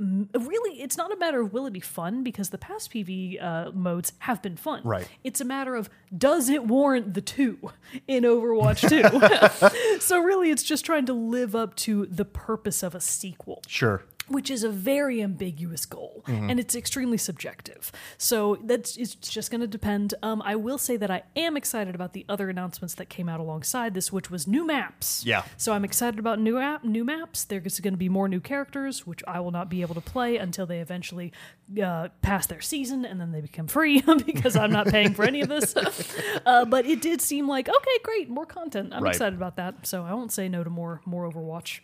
Really, 0.00 0.80
it's 0.80 0.96
not 0.96 1.12
a 1.12 1.16
matter 1.16 1.40
of 1.40 1.52
will 1.52 1.66
it 1.66 1.72
be 1.72 1.80
fun 1.80 2.22
because 2.22 2.50
the 2.50 2.58
past 2.58 2.92
PV 2.92 3.42
uh, 3.42 3.72
modes 3.72 4.12
have 4.20 4.40
been 4.40 4.56
fun. 4.56 4.82
Right. 4.84 5.08
It's 5.24 5.40
a 5.40 5.44
matter 5.44 5.74
of 5.74 5.90
does 6.16 6.48
it 6.48 6.64
warrant 6.64 7.14
the 7.14 7.20
two 7.20 7.58
in 8.06 8.22
Overwatch 8.22 8.88
2? 8.88 9.98
so, 10.00 10.20
really, 10.20 10.52
it's 10.52 10.62
just 10.62 10.84
trying 10.84 11.06
to 11.06 11.12
live 11.12 11.56
up 11.56 11.74
to 11.76 12.06
the 12.06 12.24
purpose 12.24 12.84
of 12.84 12.94
a 12.94 13.00
sequel 13.00 13.60
Sure. 13.66 14.04
Which 14.28 14.50
is 14.50 14.62
a 14.64 14.68
very 14.70 15.22
ambiguous 15.22 15.86
goal 15.86 16.24
Mm-hmm. 16.28 16.50
and 16.50 16.60
it's 16.60 16.74
extremely 16.74 17.16
subjective. 17.16 17.90
So 18.18 18.58
that's 18.64 18.96
it's 18.96 19.14
just 19.14 19.50
going 19.50 19.60
to 19.62 19.66
depend. 19.66 20.14
Um, 20.22 20.42
I 20.44 20.56
will 20.56 20.76
say 20.78 20.96
that 20.98 21.10
I 21.10 21.22
am 21.36 21.56
excited 21.56 21.94
about 21.94 22.12
the 22.12 22.24
other 22.28 22.50
announcements 22.50 22.94
that 22.94 23.08
came 23.08 23.28
out 23.28 23.40
alongside 23.40 23.94
this, 23.94 24.12
which 24.12 24.30
was 24.30 24.46
new 24.46 24.66
maps. 24.66 25.24
Yeah. 25.24 25.44
So 25.56 25.72
I'm 25.72 25.84
excited 25.84 26.18
about 26.18 26.38
new 26.38 26.58
app, 26.58 26.84
new 26.84 27.04
maps. 27.04 27.44
There's 27.44 27.80
going 27.80 27.94
to 27.94 27.98
be 27.98 28.08
more 28.08 28.28
new 28.28 28.40
characters, 28.40 29.06
which 29.06 29.22
I 29.26 29.40
will 29.40 29.50
not 29.52 29.70
be 29.70 29.80
able 29.80 29.94
to 29.94 30.00
play 30.00 30.36
until 30.36 30.66
they 30.66 30.80
eventually 30.80 31.32
uh, 31.82 32.08
pass 32.22 32.46
their 32.46 32.60
season 32.60 33.04
and 33.04 33.20
then 33.20 33.32
they 33.32 33.40
become 33.40 33.66
free 33.68 34.02
because 34.26 34.56
I'm 34.56 34.72
not 34.72 34.88
paying 34.88 35.14
for 35.14 35.24
any 35.24 35.40
of 35.40 35.48
this. 35.48 35.74
uh, 36.46 36.64
but 36.66 36.84
it 36.86 37.00
did 37.00 37.20
seem 37.22 37.48
like 37.48 37.68
okay, 37.68 37.98
great, 38.02 38.28
more 38.28 38.46
content. 38.46 38.92
I'm 38.92 39.02
Right. 39.02 39.14
excited 39.14 39.34
about 39.36 39.56
that. 39.56 39.86
So 39.86 40.04
I 40.04 40.12
won't 40.14 40.32
say 40.32 40.48
no 40.48 40.62
to 40.64 40.70
more 40.70 41.00
more 41.06 41.30
Overwatch. 41.30 41.80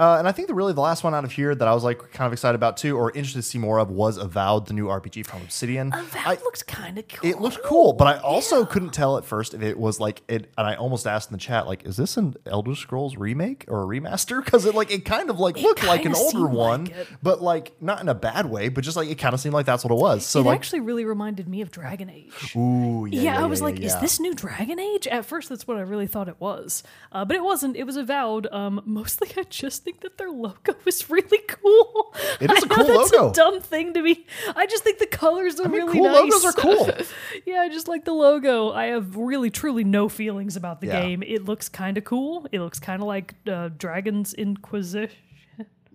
Uh, 0.00 0.16
and 0.18 0.26
I 0.26 0.32
think 0.32 0.48
the 0.48 0.54
really 0.54 0.72
the 0.72 0.80
last 0.80 1.04
one 1.04 1.14
out 1.14 1.24
of 1.24 1.32
here 1.32 1.54
that 1.54 1.68
I 1.68 1.74
was 1.74 1.84
like 1.84 1.98
kind 2.12 2.26
of 2.26 2.32
excited 2.32 2.54
about 2.54 2.78
too, 2.78 2.96
or 2.96 3.10
interested 3.10 3.40
to 3.40 3.42
see 3.42 3.58
more 3.58 3.78
of, 3.78 3.90
was 3.90 4.16
Avowed, 4.16 4.66
the 4.66 4.72
new 4.72 4.86
RPG 4.86 5.26
from 5.26 5.42
Obsidian. 5.42 5.90
That 5.90 6.22
I- 6.26 6.34
looks 6.42 6.62
kind 6.62 6.98
of 6.98 7.06
cool. 7.06 7.30
it 7.30 7.40
looked 7.40 7.62
cool, 7.62 7.92
but 7.92 8.06
I 8.06 8.18
also 8.20 8.64
couldn't 8.64 8.90
tell 8.94 9.18
at 9.18 9.24
first 9.26 9.52
if 9.52 9.60
it 9.62 9.78
was 9.78 10.00
like 10.00 10.22
it. 10.26 10.50
And 10.56 10.66
I 10.66 10.74
almost 10.74 11.06
asked 11.06 11.30
in 11.30 11.34
the 11.34 11.38
chat, 11.38 11.66
like, 11.66 11.84
is 11.84 11.96
this 11.98 12.16
an 12.16 12.34
Elder 12.46 12.74
Scrolls 12.74 13.16
remake 13.16 13.64
or 13.68 13.82
a 13.82 13.86
remaster? 13.86 14.42
Because 14.50 14.64
it 14.64 14.74
like 14.74 14.90
it 14.90 15.04
kind 15.04 15.28
of 15.30 15.38
like 15.38 15.56
looked 15.60 15.84
like 15.84 16.04
an 16.06 16.14
older 16.14 16.40
like 16.40 16.52
one, 16.52 16.86
it. 16.86 17.06
but 17.22 17.42
like 17.42 17.72
not 17.82 18.00
in 18.00 18.08
a 18.08 18.14
bad 18.14 18.46
way, 18.46 18.68
but 18.70 18.82
just 18.84 18.96
like 18.96 19.08
it 19.10 19.16
kind 19.18 19.34
of 19.34 19.40
seemed 19.40 19.52
like 19.54 19.66
that's 19.66 19.84
what 19.84 19.92
it 19.92 20.00
was. 20.00 20.24
So 20.24 20.40
it 20.40 20.44
like, 20.44 20.56
actually 20.58 20.80
really 20.80 21.04
reminded 21.04 21.46
me 21.46 21.60
of 21.60 21.70
Dragon 21.70 22.08
Age. 22.08 22.56
ooh, 22.56 23.06
yeah, 23.10 23.20
Yeah, 23.20 23.34
yeah, 23.34 23.42
I 23.42 23.46
was 23.46 23.60
yeah, 23.60 23.64
like, 23.66 23.80
is 23.80 24.00
this 24.00 24.18
new 24.18 24.34
Dragon 24.34 24.80
Age? 24.80 25.06
At 25.06 25.24
first, 25.26 25.50
that's 25.50 25.68
what 25.68 25.76
I 25.76 25.82
really 25.82 26.06
thought 26.06 26.28
it 26.28 26.36
was, 26.40 26.82
uh, 27.12 27.24
but 27.26 27.36
it 27.36 27.44
wasn't. 27.44 27.76
It 27.76 27.84
was 27.84 27.96
avowed. 27.96 28.46
Um, 28.50 28.80
mostly, 28.86 29.28
I 29.36 29.42
just 29.44 29.84
think 29.90 30.00
that 30.02 30.18
their 30.18 30.30
logo 30.30 30.74
is 30.86 31.10
really 31.10 31.38
cool. 31.48 32.14
It 32.40 32.50
is 32.50 32.62
I 32.62 32.66
a 32.66 32.68
cool 32.68 32.86
that's 32.86 33.12
logo. 33.12 33.30
A 33.30 33.32
dumb 33.32 33.60
thing 33.60 33.92
to 33.94 34.02
me. 34.02 34.26
I 34.54 34.66
just 34.66 34.84
think 34.84 34.98
the 34.98 35.06
colors 35.06 35.58
are 35.60 35.64
mean, 35.68 35.80
really 35.82 35.92
cool 35.98 36.04
nice. 36.04 36.20
logos 36.20 36.44
are 36.44 36.52
cool. 36.52 36.90
yeah, 37.46 37.60
I 37.62 37.68
just 37.68 37.88
like 37.88 38.04
the 38.04 38.12
logo. 38.12 38.70
I 38.72 38.86
have 38.86 39.16
really, 39.16 39.50
truly 39.50 39.84
no 39.84 40.08
feelings 40.08 40.56
about 40.56 40.80
the 40.80 40.86
Yeah. 40.88 41.02
game. 41.02 41.22
It 41.22 41.44
looks 41.44 41.68
kind 41.68 41.98
of 41.98 42.04
cool. 42.04 42.46
It 42.52 42.60
looks 42.60 42.78
kind 42.78 43.02
of 43.02 43.08
like 43.08 43.34
uh, 43.50 43.70
Dragon's 43.76 44.32
Inquisition. 44.34 45.16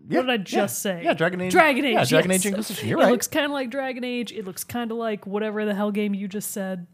Yeah, 0.08 0.20
what 0.20 0.28
did 0.28 0.30
I 0.30 0.34
yeah, 0.34 0.38
just 0.44 0.82
say? 0.84 1.02
yeah, 1.04 1.14
Dragon 1.16 1.42
Age- 1.42 1.52
Dragon 1.52 1.84
Age. 1.86 1.94
yeah, 1.94 2.06
Dragon 2.06 2.30
yes. 2.32 2.42
Age 2.42 2.46
Inquisition, 2.52 2.88
you're 2.90 3.02
it 3.02 3.10
looks 3.10 3.28
kind 3.28 3.46
of 3.46 3.52
like 3.52 3.72
Dragon 3.72 4.04
Age. 4.04 4.32
It 4.32 4.46
looks 4.46 4.64
kind 4.64 4.92
of 4.92 4.98
like 4.98 5.26
whatever 5.26 5.66
the 5.66 5.74
hell 5.74 5.90
game 5.92 6.14
you 6.14 6.28
just 6.28 6.52
said. 6.52 6.86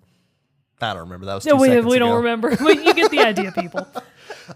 I 0.80 0.94
don't 0.94 1.02
remember 1.04 1.26
that 1.26 1.36
was 1.36 1.46
No, 1.46 1.58
we, 1.58 1.80
we 1.82 2.00
don't 2.00 2.16
remember, 2.16 2.56
but 2.60 2.84
you 2.84 2.94
get 2.94 3.12
the 3.12 3.20
idea, 3.20 3.52
people. 3.52 3.86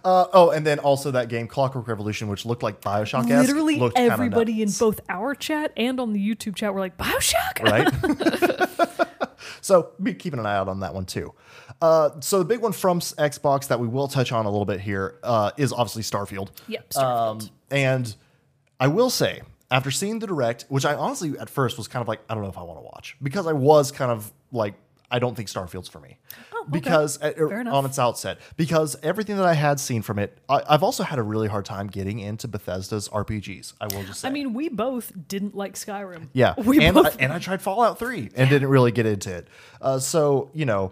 Uh, 0.04 0.28
oh, 0.34 0.50
and 0.52 0.66
then 0.66 0.80
also 0.80 1.12
that 1.12 1.30
game 1.30 1.48
Clockwork 1.48 1.88
Revolution, 1.88 2.28
which 2.28 2.46
looked 2.46 2.64
like 2.64 2.82
Bioshock. 2.82 3.28
Literally 3.28 3.82
everybody 3.96 4.62
in 4.62 4.70
both 4.72 5.00
our 5.10 5.36
chat 5.36 5.72
and 5.78 6.00
on 6.00 6.14
the 6.14 6.20
YouTube 6.20 6.56
chat 6.56 6.74
were 6.74 6.80
like, 6.80 6.98
Bioshock? 6.98 7.62
right? 7.62 9.10
so 9.62 9.92
be 10.02 10.14
keeping 10.14 10.40
an 10.40 10.46
eye 10.46 10.56
out 10.56 10.68
on 10.68 10.82
that 10.82 10.94
one 10.94 11.06
too. 11.06 11.34
Uh, 11.82 12.10
so 12.22 12.40
the 12.40 12.46
big 12.46 12.62
one 12.62 12.72
from 12.72 13.00
Xbox 13.00 13.68
that 13.68 13.80
we 13.80 13.88
will 13.88 14.08
touch 14.08 14.32
on 14.32 14.46
a 14.46 14.50
little 14.50 14.66
bit 14.66 14.80
here 14.80 15.20
uh, 15.24 15.52
is 15.58 15.74
obviously 15.74 16.04
Starfield. 16.04 16.50
Yep, 16.68 16.90
Starfield. 16.90 17.42
Um, 17.42 17.50
and 17.72 18.16
I 18.80 18.88
will 18.88 19.10
say, 19.10 19.42
after 19.72 19.92
seeing 19.92 20.20
the 20.20 20.28
direct, 20.28 20.66
which 20.70 20.86
I 20.86 20.96
honestly 20.96 21.38
at 21.40 21.50
first 21.50 21.78
was 21.78 21.88
kind 21.88 22.02
of 22.02 22.08
like, 22.08 22.22
I 22.30 22.34
don't 22.34 22.44
know 22.44 22.50
if 22.50 22.58
I 22.58 22.64
want 22.64 22.80
to 22.80 22.84
watch 22.84 23.18
because 23.22 23.48
I 23.48 23.54
was 23.54 23.92
kind 23.92 24.12
of 24.12 24.32
like, 24.52 24.76
I 25.12 25.20
don't 25.20 25.36
think 25.36 25.50
Starfield's 25.50 25.90
for 25.90 26.00
me. 26.00 26.18
Okay. 26.66 26.80
Because 26.80 27.22
uh, 27.22 27.32
Fair 27.32 27.68
on 27.68 27.86
its 27.86 28.00
outset, 28.00 28.40
because 28.58 28.96
everything 29.04 29.38
that 29.38 29.46
I 29.46 29.54
had 29.54 29.80
seen 29.80 30.02
from 30.02 30.20
it, 30.20 30.38
I, 30.50 30.62
I've 30.68 30.84
also 30.84 31.04
had 31.04 31.20
a 31.20 31.24
really 31.24 31.48
hard 31.48 31.66
time 31.66 31.88
getting 31.88 32.20
into 32.20 32.48
Bethesda's 32.48 33.08
RPGs. 33.10 33.74
I 33.80 33.86
will 33.96 34.04
just 34.04 34.22
say. 34.22 34.28
I 34.28 34.32
mean, 34.32 34.54
we 34.54 34.70
both 34.70 35.12
didn't 35.28 35.56
like 35.56 35.76
Skyrim. 35.76 36.30
Yeah, 36.34 36.56
We 36.64 36.84
and 36.84 36.98
I, 36.98 37.02
both. 37.04 37.18
and 37.20 37.32
I 37.32 37.40
tried 37.40 37.62
Fallout 37.62 38.00
Three 38.00 38.30
and 38.36 38.50
didn't 38.50 38.70
really 38.70 38.92
get 38.92 39.06
into 39.06 39.34
it. 39.34 39.48
Uh, 39.82 40.00
so 40.00 40.50
you 40.54 40.66
know, 40.66 40.92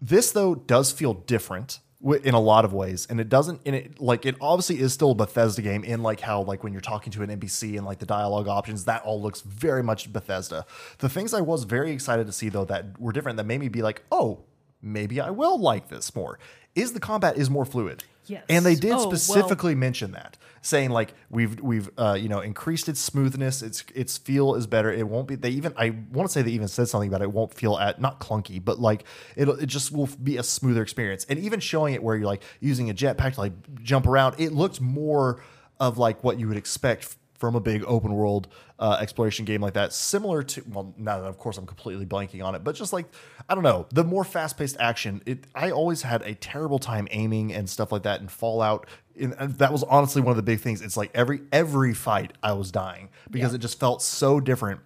this 0.00 0.32
though 0.32 0.54
does 0.54 0.92
feel 0.92 1.14
different 1.14 1.80
in 2.22 2.32
a 2.32 2.40
lot 2.40 2.64
of 2.64 2.72
ways, 2.72 3.08
and 3.10 3.18
it 3.20 3.28
doesn't. 3.28 3.60
And 3.66 3.74
it 3.74 4.00
like 4.00 4.24
it 4.24 4.36
obviously 4.40 4.78
is 4.78 4.92
still 4.92 5.10
a 5.10 5.14
Bethesda 5.16 5.62
game 5.62 5.82
in 5.82 6.02
like 6.02 6.20
how 6.20 6.42
like 6.42 6.62
when 6.62 6.72
you're 6.72 6.80
talking 6.80 7.10
to 7.12 7.22
an 7.22 7.30
NPC 7.30 7.76
and 7.76 7.84
like 7.84 7.98
the 7.98 8.06
dialogue 8.06 8.46
options, 8.46 8.84
that 8.84 9.02
all 9.02 9.20
looks 9.20 9.40
very 9.40 9.82
much 9.82 10.12
Bethesda. 10.12 10.64
The 10.98 11.08
things 11.08 11.34
I 11.34 11.40
was 11.40 11.64
very 11.64 11.90
excited 11.90 12.26
to 12.26 12.32
see 12.32 12.48
though 12.50 12.64
that 12.66 13.00
were 13.00 13.10
different 13.10 13.36
that 13.38 13.46
made 13.46 13.58
me 13.58 13.68
be 13.68 13.82
like, 13.82 14.04
oh, 14.12 14.44
maybe 14.82 15.20
I 15.20 15.30
will 15.30 15.60
like 15.60 15.88
this 15.88 16.14
more. 16.14 16.38
Is 16.74 16.92
the 16.92 17.00
combat 17.00 17.36
is 17.36 17.50
more 17.50 17.64
fluid. 17.64 18.04
Yes. 18.26 18.44
And 18.48 18.64
they 18.64 18.74
did 18.74 18.92
Oh, 18.92 19.08
well- 19.08 19.16
specifically 19.16 19.74
mention 19.74 20.12
that, 20.12 20.36
saying 20.60 20.90
like 20.90 21.14
we've 21.30 21.58
we've 21.60 21.88
uh, 21.98 22.16
you 22.20 22.28
know 22.28 22.40
increased 22.40 22.88
its 22.88 23.00
smoothness, 23.00 23.62
its 23.62 23.84
its 23.94 24.18
feel 24.18 24.54
is 24.54 24.66
better. 24.66 24.92
It 24.92 25.08
won't 25.08 25.26
be. 25.28 25.34
They 25.34 25.48
even 25.50 25.72
I 25.76 25.90
want 26.12 26.28
to 26.28 26.32
say 26.32 26.42
they 26.42 26.50
even 26.50 26.68
said 26.68 26.88
something 26.88 27.08
about 27.08 27.22
it. 27.22 27.24
it 27.24 27.32
won't 27.32 27.54
feel 27.54 27.78
at 27.78 28.00
not 28.00 28.20
clunky, 28.20 28.62
but 28.62 28.78
like 28.78 29.04
it'll 29.34 29.54
it 29.58 29.66
just 29.66 29.92
will 29.92 30.08
be 30.22 30.36
a 30.36 30.42
smoother 30.42 30.82
experience. 30.82 31.24
And 31.28 31.38
even 31.38 31.58
showing 31.58 31.94
it 31.94 32.02
where 32.02 32.16
you're 32.16 32.26
like 32.26 32.42
using 32.60 32.90
a 32.90 32.94
jetpack 32.94 33.34
to 33.34 33.40
like 33.40 33.82
jump 33.82 34.06
around, 34.06 34.36
it 34.38 34.52
looks 34.52 34.78
more 34.80 35.40
of 35.80 35.96
like 35.96 36.22
what 36.22 36.38
you 36.38 36.48
would 36.48 36.56
expect 36.58 37.16
from 37.38 37.54
a 37.54 37.60
big 37.60 37.82
open 37.86 38.12
world 38.14 38.48
uh, 38.78 38.98
exploration 39.00 39.44
game 39.44 39.60
like 39.62 39.74
that, 39.74 39.92
similar 39.92 40.42
to 40.42 40.62
well, 40.68 40.92
now 40.98 41.20
that 41.20 41.26
of 41.28 41.38
course 41.38 41.56
I'm 41.56 41.66
completely 41.66 42.04
blanking 42.04 42.44
on 42.44 42.54
it, 42.54 42.62
but 42.64 42.74
just 42.74 42.92
like 42.92 43.06
I 43.48 43.54
don't 43.54 43.64
know, 43.64 43.86
the 43.90 44.04
more 44.04 44.24
fast 44.24 44.58
paced 44.58 44.76
action. 44.78 45.22
It 45.24 45.46
I 45.54 45.70
always 45.70 46.02
had 46.02 46.22
a 46.22 46.34
terrible 46.34 46.78
time 46.78 47.08
aiming 47.10 47.54
and 47.54 47.68
stuff 47.70 47.90
like 47.92 48.02
that 48.02 48.20
in 48.20 48.28
Fallout. 48.28 48.86
And 49.20 49.34
and 49.38 49.54
that 49.58 49.72
was 49.72 49.82
honestly 49.84 50.20
one 50.22 50.30
of 50.32 50.36
the 50.36 50.42
big 50.42 50.60
things. 50.60 50.82
It's 50.82 50.96
like 50.96 51.10
every 51.14 51.40
every 51.52 51.94
fight 51.94 52.32
I 52.42 52.52
was 52.52 52.70
dying 52.70 53.08
because 53.30 53.52
Yeah. 53.52 53.56
it 53.56 53.60
just 53.60 53.78
felt 53.80 54.02
so 54.02 54.38
different 54.40 54.80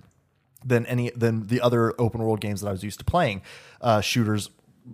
than 0.65 0.87
any 0.87 1.11
than 1.11 1.49
the 1.49 1.61
other 1.61 1.93
open 2.01 2.23
world 2.23 2.41
games 2.41 2.61
that 2.61 2.69
I 2.69 2.73
was 2.73 2.83
used 2.85 2.99
to 3.01 3.05
playing, 3.05 3.43
uh, 3.81 4.01
shooters, 4.01 4.49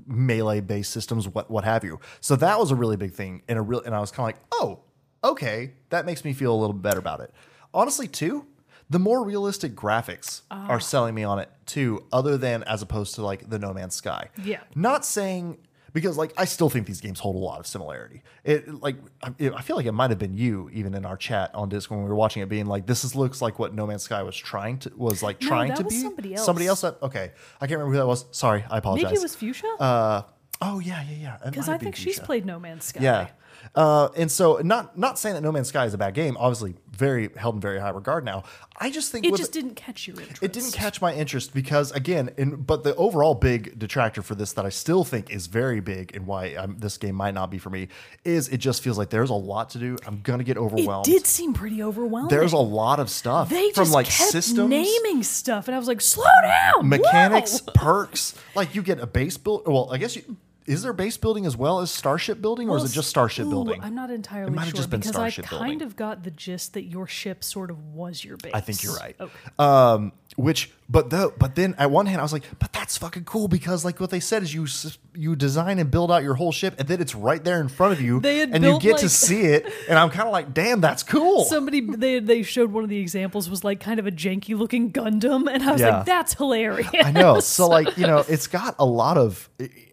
melee 0.07 0.61
based 0.61 0.93
systems, 0.93 1.29
what 1.29 1.51
what 1.51 1.65
have 1.65 1.85
you. 1.85 2.01
So 2.21 2.37
that 2.37 2.59
was 2.59 2.71
a 2.71 2.75
really 2.75 2.97
big 2.97 3.13
thing, 3.13 3.43
and 3.49 3.59
a 3.59 3.63
real 3.63 3.81
and 3.83 3.95
I 3.95 4.01
was 4.01 4.11
kind 4.11 4.33
of 4.33 4.37
like, 4.37 4.45
oh, 4.53 4.81
okay, 5.25 5.73
that 5.91 6.07
makes 6.07 6.25
me 6.25 6.33
feel 6.33 6.55
a 6.55 6.59
little 6.59 6.75
better 6.75 6.99
about 6.99 7.21
it. 7.21 7.33
Honestly, 7.75 8.07
too, 8.09 8.47
the 8.91 8.99
more 8.99 9.23
realistic 9.25 9.75
graphics 9.75 10.43
Ah. 10.51 10.66
are 10.69 10.81
selling 10.81 11.14
me 11.14 11.23
on 11.25 11.39
it 11.39 11.51
too, 11.66 12.05
other 12.12 12.37
than 12.39 12.62
as 12.64 12.81
opposed 12.83 13.14
to 13.16 13.23
like 13.23 13.49
the 13.51 13.59
No 13.59 13.73
Man's 13.75 13.95
Sky. 13.95 14.29
Yeah. 14.43 14.61
not 14.75 15.05
saying. 15.05 15.59
Because 15.95 16.19
like 16.19 16.35
I 16.37 16.45
still 16.45 16.69
think 16.69 16.87
these 16.87 17.01
games 17.01 17.19
hold 17.19 17.35
a 17.35 17.39
lot 17.39 17.61
of 17.61 17.66
similarity. 17.66 18.23
It 18.45 18.83
like 18.83 18.97
I, 19.23 19.33
I 19.57 19.62
feel 19.62 19.75
like 19.75 19.87
it 19.87 19.93
might 19.93 20.11
have 20.11 20.19
been 20.19 20.37
you 20.37 20.69
even 20.73 20.93
in 20.95 21.07
our 21.07 21.16
chat 21.16 21.51
on 21.55 21.71
Discord 21.71 21.97
when 21.99 22.05
we 22.05 22.11
were 22.11 22.14
watching 22.14 22.43
it, 22.43 22.49
being 22.51 22.66
like, 22.66 22.87
"This 22.87 23.05
is 23.05 23.16
looks 23.16 23.41
like 23.41 23.59
what 23.59 23.75
No 23.75 23.87
Man's 23.87 24.03
Sky 24.03 24.23
was 24.23 24.37
trying 24.37 24.79
to 24.81 24.93
was 24.97 25.23
like 25.23 25.41
No, 25.41 25.49
trying 25.49 25.75
to 25.75 25.85
be 25.85 25.99
somebody 25.99 26.35
else. 26.35 26.45
Somebody 26.45 26.66
else. 26.66 26.83
That, 26.83 26.99
okay, 27.03 27.33
I 27.59 27.66
can't 27.66 27.79
remember 27.79 27.93
who 27.93 27.99
that 27.99 28.07
was. 28.07 28.27
Sorry, 28.33 28.64
I 28.71 28.79
apologize. 28.79 29.05
Maybe 29.05 29.16
it 29.16 29.23
was 29.23 29.35
Fuchsia? 29.35 29.66
Uh, 29.81 30.23
oh 30.61 30.79
yeah, 30.79 31.03
yeah, 31.09 31.16
yeah. 31.16 31.37
Because 31.43 31.71
I 31.71 31.79
think 31.79 31.97
she's 31.97 32.21
played 32.21 32.45
No 32.45 32.61
Man's 32.61 32.85
Sky. 32.85 33.01
Yeah. 33.03 33.29
Uh, 33.75 34.09
and 34.16 34.31
so 34.31 34.57
not 34.62 34.99
not 34.99 35.19
saying 35.19 35.35
that 35.35 35.41
No 35.43 35.53
Man's 35.53 35.69
Sky 35.69 35.85
is 35.85 35.95
a 35.95 35.99
bad 35.99 36.14
game. 36.14 36.37
Obviously, 36.39 36.75
very 36.91 37.31
held 37.37 37.55
in 37.57 37.61
very 37.61 37.79
high 37.79 37.91
regard 37.91 38.25
now. 38.25 38.43
I 38.81 38.91
just 38.91 39.12
think 39.12 39.25
It 39.27 39.37
just 39.37 39.53
didn't 39.53 39.75
catch 39.75 40.07
your 40.07 40.21
interest. 40.21 40.43
it 40.43 40.53
didn't 40.53 40.73
catch 40.73 41.01
my 41.01 41.14
interest 41.14 41.53
because 41.55 41.93
again, 41.93 42.31
in, 42.37 42.57
but 42.57 42.83
the 42.85 42.95
overall 42.97 43.35
big 43.35 43.79
detractor 43.79 44.23
for 44.23 44.35
this 44.35 44.53
that 44.55 44.64
I 44.64 44.69
still 44.69 45.05
think 45.05 45.31
is 45.31 45.47
very 45.47 45.81
big 45.81 46.14
and 46.14 46.27
why 46.27 46.55
um, 46.55 46.77
this 46.79 46.97
game 46.99 47.14
might 47.14 47.35
not 47.35 47.51
be 47.51 47.59
for 47.59 47.71
me 47.71 47.89
is 48.25 48.49
it 48.49 48.59
just 48.59 48.83
feels 48.83 48.99
like 48.99 49.11
there's 49.11 49.31
a 49.31 49.35
lot 49.35 49.71
to 49.71 49.79
do. 49.79 49.97
I'm 50.07 50.21
gonna 50.23 50.45
get 50.45 50.57
overwhelmed. 50.57 51.07
It 51.09 51.11
did 51.12 51.27
seem 51.27 51.53
pretty 51.55 51.83
overwhelming. 51.83 52.29
There's 52.31 52.53
a 52.53 52.59
lot 52.59 52.99
of 53.01 53.11
stuff 53.11 53.49
they 53.51 53.71
from 53.73 53.91
like 53.91 54.07
kept 54.07 54.31
systems, 54.31 54.69
naming 54.71 55.23
stuff, 55.23 55.69
and 55.69 55.75
I 55.75 55.79
was 55.79 55.89
like, 55.89 56.01
slow 56.01 56.25
down. 56.43 56.89
mechanics, 56.89 57.61
Whoa. 57.61 57.73
perks. 57.75 58.35
Like 58.55 58.75
you 58.75 58.83
get 58.83 58.99
a 59.01 59.07
base 59.07 59.37
build. 59.37 59.66
Well, 59.66 59.89
I 59.93 59.99
guess 59.99 60.16
you. 60.16 60.37
Is 60.69 60.83
there 60.83 60.93
base 60.93 61.16
building 61.16 61.47
as 61.47 61.57
well 61.57 61.81
as 61.81 61.91
starship 61.91 62.43
building, 62.43 62.69
or 62.69 62.77
is 62.77 62.85
it 62.85 62.95
just 62.95 63.09
starship 63.09 63.47
ooh, 63.47 63.51
building? 63.51 63.81
I'm 63.83 63.95
not 63.95 64.11
entirely 64.11 64.51
might 64.51 64.66
have 64.66 64.69
sure 64.71 64.77
just 64.77 64.91
been 64.91 65.01
because 65.01 65.14
starship 65.14 65.47
I 65.47 65.49
kind 65.49 65.62
building. 65.62 65.83
of 65.83 65.97
got 65.97 66.25
the 66.25 66.31
gist 66.31 66.75
that 66.75 66.83
your 66.85 67.07
ship 67.07 67.43
sort 67.43 67.71
of 67.71 67.83
was 67.95 68.23
your 68.23 68.37
base. 68.37 68.53
I 68.53 68.61
think 68.61 68.83
you're 68.83 68.95
right. 68.95 69.16
Okay. 69.19 69.33
Um, 69.59 70.12
which, 70.39 70.70
but 70.89 71.11
the, 71.11 71.32
but 71.36 71.57
then 71.57 71.74
at 71.78 71.91
one 71.91 72.07
hand, 72.07 72.20
I 72.20 72.22
was 72.22 72.32
like, 72.32 72.45
but 72.61 72.72
that's 72.72 72.97
fucking 72.97 73.24
cool 73.24 73.49
because 73.49 73.84
like 73.84 73.99
what 73.99 74.11
they 74.11 74.20
said 74.20 74.45
is 74.45 74.55
you 74.55 74.64
s- 74.64 74.97
you 75.12 75.34
design 75.34 75.80
and 75.80 75.91
build 75.91 76.12
out 76.12 76.22
your 76.22 76.34
whole 76.34 76.53
ship, 76.53 76.76
and 76.78 76.86
then 76.86 77.01
it's 77.01 77.12
right 77.12 77.43
there 77.43 77.61
in 77.61 77.68
front 77.68 77.93
of 77.93 78.01
you, 78.01 78.20
They 78.20 78.39
had 78.39 78.51
and 78.55 78.62
you 78.62 78.70
built, 78.70 78.82
get 78.82 78.97
to 78.99 79.07
like- 79.07 79.11
see 79.11 79.41
it, 79.43 79.66
and 79.89 79.99
I'm 79.99 80.11
kind 80.11 80.28
of 80.28 80.32
like, 80.32 80.55
damn, 80.55 80.80
that's 80.80 81.03
cool. 81.03 81.45
Somebody 81.45 81.80
they 81.80 82.20
they 82.20 82.43
showed 82.45 82.70
one 82.70 82.84
of 82.84 82.89
the 82.89 82.99
examples 82.99 83.51
was 83.51 83.64
like 83.64 83.80
kind 83.80 83.99
of 83.99 84.07
a 84.07 84.12
janky 84.12 84.57
looking 84.57 84.93
Gundam, 84.93 85.53
and 85.53 85.61
I 85.62 85.72
was 85.72 85.80
Yeah. 85.80 85.97
like, 85.97 86.07
that's 86.07 86.34
hilarious. 86.34 86.89
I 86.95 87.11
know. 87.11 87.41
So 87.41 87.66
like 87.66 87.99
you 87.99 88.07
know, 88.07 88.24
it's 88.28 88.47
got 88.47 88.76
a 88.78 88.86
lot 88.86 89.18
of. 89.18 89.51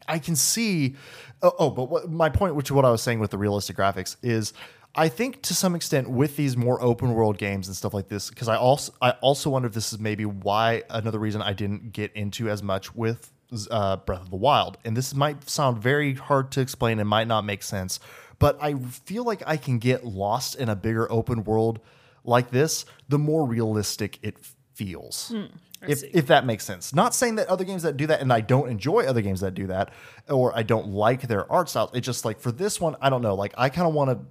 I 0.08 0.20
can 0.20 0.36
see. 0.36 0.96
Oh, 1.42 1.54
oh 1.58 1.70
but 1.72 1.90
what, 1.90 2.12
my 2.12 2.30
point, 2.30 2.54
which 2.54 2.68
is 2.68 2.72
what 2.72 2.86
I 2.86 2.92
was 2.92 3.02
saying 3.02 3.20
with 3.20 3.32
the 3.32 3.38
realistic 3.40 3.76
graphics, 3.78 4.16
is 4.22 4.54
I 4.96 5.10
think 5.10 5.42
to 5.44 5.54
some 5.54 5.76
extent 5.76 6.10
with 6.10 6.38
these 6.38 6.56
more 6.56 6.82
open 6.82 7.14
world 7.14 7.38
games 7.38 7.68
and 7.68 7.76
stuff 7.76 7.94
like 7.94 8.08
this, 8.08 8.30
because 8.30 8.48
I 8.48 8.56
also 8.56 8.94
I 9.02 9.12
also 9.22 9.50
wonder 9.50 9.68
if 9.68 9.74
this 9.74 9.92
is 9.92 10.00
maybe 10.00 10.26
why 10.26 10.84
another 10.90 11.20
reason 11.20 11.42
I 11.42 11.54
didn't 11.54 11.92
get 11.92 12.14
into 12.14 12.50
as 12.50 12.64
much 12.64 12.96
with 12.96 13.32
uh, 13.70 13.98
Breath 13.98 14.22
of 14.22 14.30
the 14.30 14.38
Wild, 14.38 14.78
and 14.86 14.96
this 14.96 15.14
might 15.14 15.50
sound 15.50 15.80
very 15.80 16.14
hard 16.14 16.52
to 16.54 16.62
explain 16.62 17.00
and 17.00 17.10
might 17.10 17.28
not 17.28 17.46
make 17.46 17.64
sense, 17.64 18.00
but 18.40 18.58
I 18.62 18.76
feel 18.76 19.24
like 19.24 19.44
I 19.46 19.58
can 19.58 19.80
get 19.80 20.06
lost 20.06 20.56
in 20.56 20.70
a 20.70 20.76
bigger 20.76 21.12
open 21.12 21.44
world 21.44 21.80
like 22.24 22.50
this 22.50 22.86
the 23.08 23.20
more 23.20 23.46
realistic 23.46 24.18
it 24.24 24.38
feels 24.74 25.32
if, 25.88 26.00
see. 26.00 26.10
if 26.14 26.28
that 26.28 26.46
makes 26.46 26.66
sense. 26.66 26.94
Not 26.94 27.14
saying 27.14 27.36
that 27.36 27.48
other 27.48 27.64
games 27.64 27.84
that 27.84 27.98
do 27.98 28.08
that, 28.08 28.22
and 28.22 28.32
I 28.32 28.42
don't 28.42 28.70
enjoy 28.70 29.06
other 29.06 29.22
games 29.22 29.42
that 29.42 29.54
do 29.54 29.68
that, 29.68 29.92
or 30.30 30.56
I 30.56 30.64
don't 30.64 30.88
like 30.88 31.24
their 31.24 31.50
art 31.52 31.70
style. 31.70 31.92
It's 31.94 32.06
just 32.06 32.26
like 32.26 32.40
for 32.40 32.52
this 32.52 32.80
one, 32.80 32.96
I 33.02 33.10
don't 33.10 33.22
know. 33.22 33.36
Like 33.36 33.54
I 33.58 33.70
kind 33.70 33.88
of 33.88 33.94
want 33.94 34.12
to. 34.12 34.26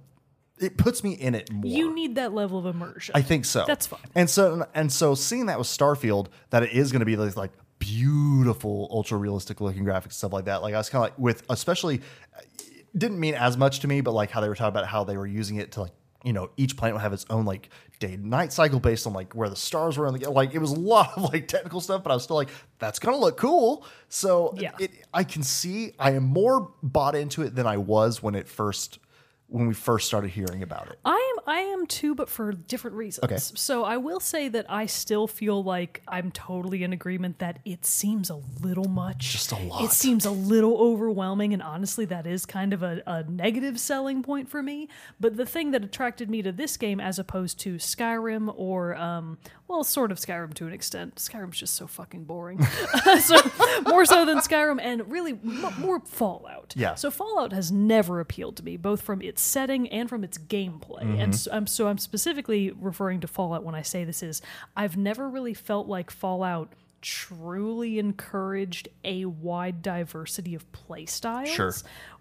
It 0.59 0.77
puts 0.77 1.03
me 1.03 1.11
in 1.13 1.35
it 1.35 1.51
more. 1.51 1.71
You 1.71 1.93
need 1.93 2.15
that 2.15 2.33
level 2.33 2.57
of 2.57 2.65
immersion. 2.65 3.13
I 3.15 3.21
think 3.21 3.43
so. 3.45 3.65
That's 3.67 3.87
fine. 3.87 3.99
And 4.15 4.29
so 4.29 4.65
and 4.73 4.91
so 4.91 5.13
seeing 5.15 5.47
that 5.47 5.57
with 5.57 5.67
Starfield, 5.67 6.27
that 6.51 6.63
it 6.63 6.71
is 6.71 6.91
going 6.91 7.01
to 7.01 7.05
be 7.05 7.17
like, 7.17 7.35
like 7.35 7.51
beautiful, 7.79 8.87
ultra 8.91 9.17
realistic 9.17 9.59
looking 9.61 9.83
graphics 9.83 10.13
stuff 10.13 10.33
like 10.33 10.45
that. 10.45 10.61
Like 10.61 10.73
I 10.73 10.77
was 10.77 10.89
kind 10.89 11.03
of 11.03 11.11
like 11.11 11.19
with 11.19 11.43
especially 11.49 12.01
didn't 12.97 13.19
mean 13.19 13.33
as 13.35 13.57
much 13.57 13.81
to 13.81 13.87
me, 13.87 14.01
but 14.01 14.11
like 14.13 14.31
how 14.31 14.41
they 14.41 14.47
were 14.47 14.55
talking 14.55 14.69
about 14.69 14.87
how 14.87 15.03
they 15.03 15.17
were 15.17 15.27
using 15.27 15.57
it 15.57 15.73
to 15.73 15.81
like 15.81 15.91
you 16.23 16.33
know 16.33 16.49
each 16.57 16.75
planet 16.75 16.95
would 16.95 17.01
have 17.01 17.13
its 17.13 17.25
own 17.29 17.45
like 17.45 17.69
day 17.99 18.13
and 18.13 18.25
night 18.25 18.51
cycle 18.51 18.79
based 18.79 19.05
on 19.05 19.13
like 19.13 19.33
where 19.35 19.47
the 19.49 19.55
stars 19.55 19.97
were 19.97 20.07
and 20.07 20.19
the, 20.19 20.29
like 20.31 20.53
it 20.55 20.59
was 20.59 20.71
a 20.71 20.79
lot 20.79 21.11
of 21.15 21.31
like 21.31 21.47
technical 21.47 21.79
stuff 21.79 22.03
but 22.03 22.09
i 22.11 22.15
was 22.15 22.23
still 22.23 22.35
like 22.35 22.49
that's 22.79 22.97
gonna 22.97 23.15
look 23.15 23.37
cool 23.37 23.85
so 24.09 24.53
Yeah. 24.57 24.71
it, 24.79 24.91
i 25.13 25.23
can 25.23 25.43
see 25.43 25.93
i 25.99 26.11
am 26.11 26.23
more 26.23 26.73
bought 26.81 27.15
into 27.15 27.43
it 27.43 27.53
than 27.55 27.67
i 27.67 27.77
was 27.77 28.23
when 28.23 28.33
it 28.33 28.49
first 28.49 28.97
when 29.47 29.67
we 29.67 29.73
first 29.73 30.07
started 30.07 30.31
hearing 30.31 30.63
about 30.63 30.87
it 30.87 30.99
I 31.05 31.33
am 31.33 31.35
I 31.47 31.59
am 31.59 31.85
too, 31.85 32.15
but 32.15 32.29
for 32.29 32.51
different 32.51 32.97
reasons. 32.97 33.23
Okay. 33.23 33.37
So 33.37 33.83
I 33.83 33.97
will 33.97 34.19
say 34.19 34.47
that 34.49 34.65
I 34.69 34.87
still 34.87 35.27
feel 35.27 35.63
like 35.63 36.01
I'm 36.07 36.31
totally 36.31 36.83
in 36.83 36.91
agreement 36.91 37.39
that 37.39 37.59
it 37.65 37.85
seems 37.85 38.29
a 38.29 38.41
little 38.61 38.87
much. 38.87 39.31
Just 39.31 39.51
a 39.51 39.55
lot. 39.57 39.83
It 39.83 39.91
seems 39.91 40.25
a 40.25 40.31
little 40.31 40.77
overwhelming, 40.77 41.53
and 41.53 41.61
honestly, 41.61 42.05
that 42.05 42.25
is 42.25 42.45
kind 42.45 42.73
of 42.73 42.81
a, 42.81 43.03
a 43.05 43.23
negative 43.23 43.79
selling 43.79 44.23
point 44.23 44.49
for 44.49 44.63
me. 44.63 44.89
But 45.19 45.37
the 45.37 45.45
thing 45.45 45.71
that 45.71 45.83
attracted 45.83 46.29
me 46.29 46.41
to 46.41 46.51
this 46.51 46.77
game, 46.77 46.99
as 46.99 47.19
opposed 47.19 47.59
to 47.61 47.75
Skyrim 47.75 48.53
or 48.57 48.95
um, 48.95 49.37
well, 49.67 49.83
sort 49.83 50.11
of 50.11 50.19
Skyrim 50.19 50.53
to 50.55 50.67
an 50.67 50.73
extent. 50.73 51.15
Skyrim's 51.15 51.57
just 51.57 51.73
so 51.73 51.87
fucking 51.87 52.25
boring. 52.25 52.63
so 53.19 53.35
more 53.87 54.05
so 54.05 54.25
than 54.25 54.37
Skyrim, 54.37 54.79
and 54.79 55.09
really 55.09 55.31
m- 55.31 55.73
more 55.79 55.99
Fallout. 56.01 56.73
Yeah. 56.75 56.95
So 56.95 57.09
Fallout 57.09 57.51
has 57.51 57.71
never 57.71 58.19
appealed 58.19 58.57
to 58.57 58.63
me, 58.63 58.77
both 58.77 59.01
from 59.01 59.21
its 59.21 59.41
setting 59.41 59.87
and 59.89 60.07
from 60.07 60.23
its 60.23 60.37
gameplay. 60.37 61.01
And 61.01 61.17
mm-hmm. 61.17 61.31
so 61.31 61.51
I'm, 61.51 61.67
so 61.67 61.87
I'm 61.87 61.97
specifically 61.97 62.71
referring 62.71 63.21
to 63.21 63.27
Fallout 63.27 63.63
when 63.63 63.75
I 63.75 63.81
say 63.81 64.03
this 64.03 64.21
is 64.21 64.41
I've 64.75 64.97
never 64.97 65.27
really 65.27 65.55
felt 65.55 65.87
like 65.87 66.11
Fallout 66.11 66.73
truly 67.05 67.99
encouraged 67.99 68.87
a 69.03 69.25
wide 69.25 69.83
diversity 69.83 70.55
of 70.55 70.71
play 70.71 71.05
styles. 71.05 71.49
Sure. 71.49 71.71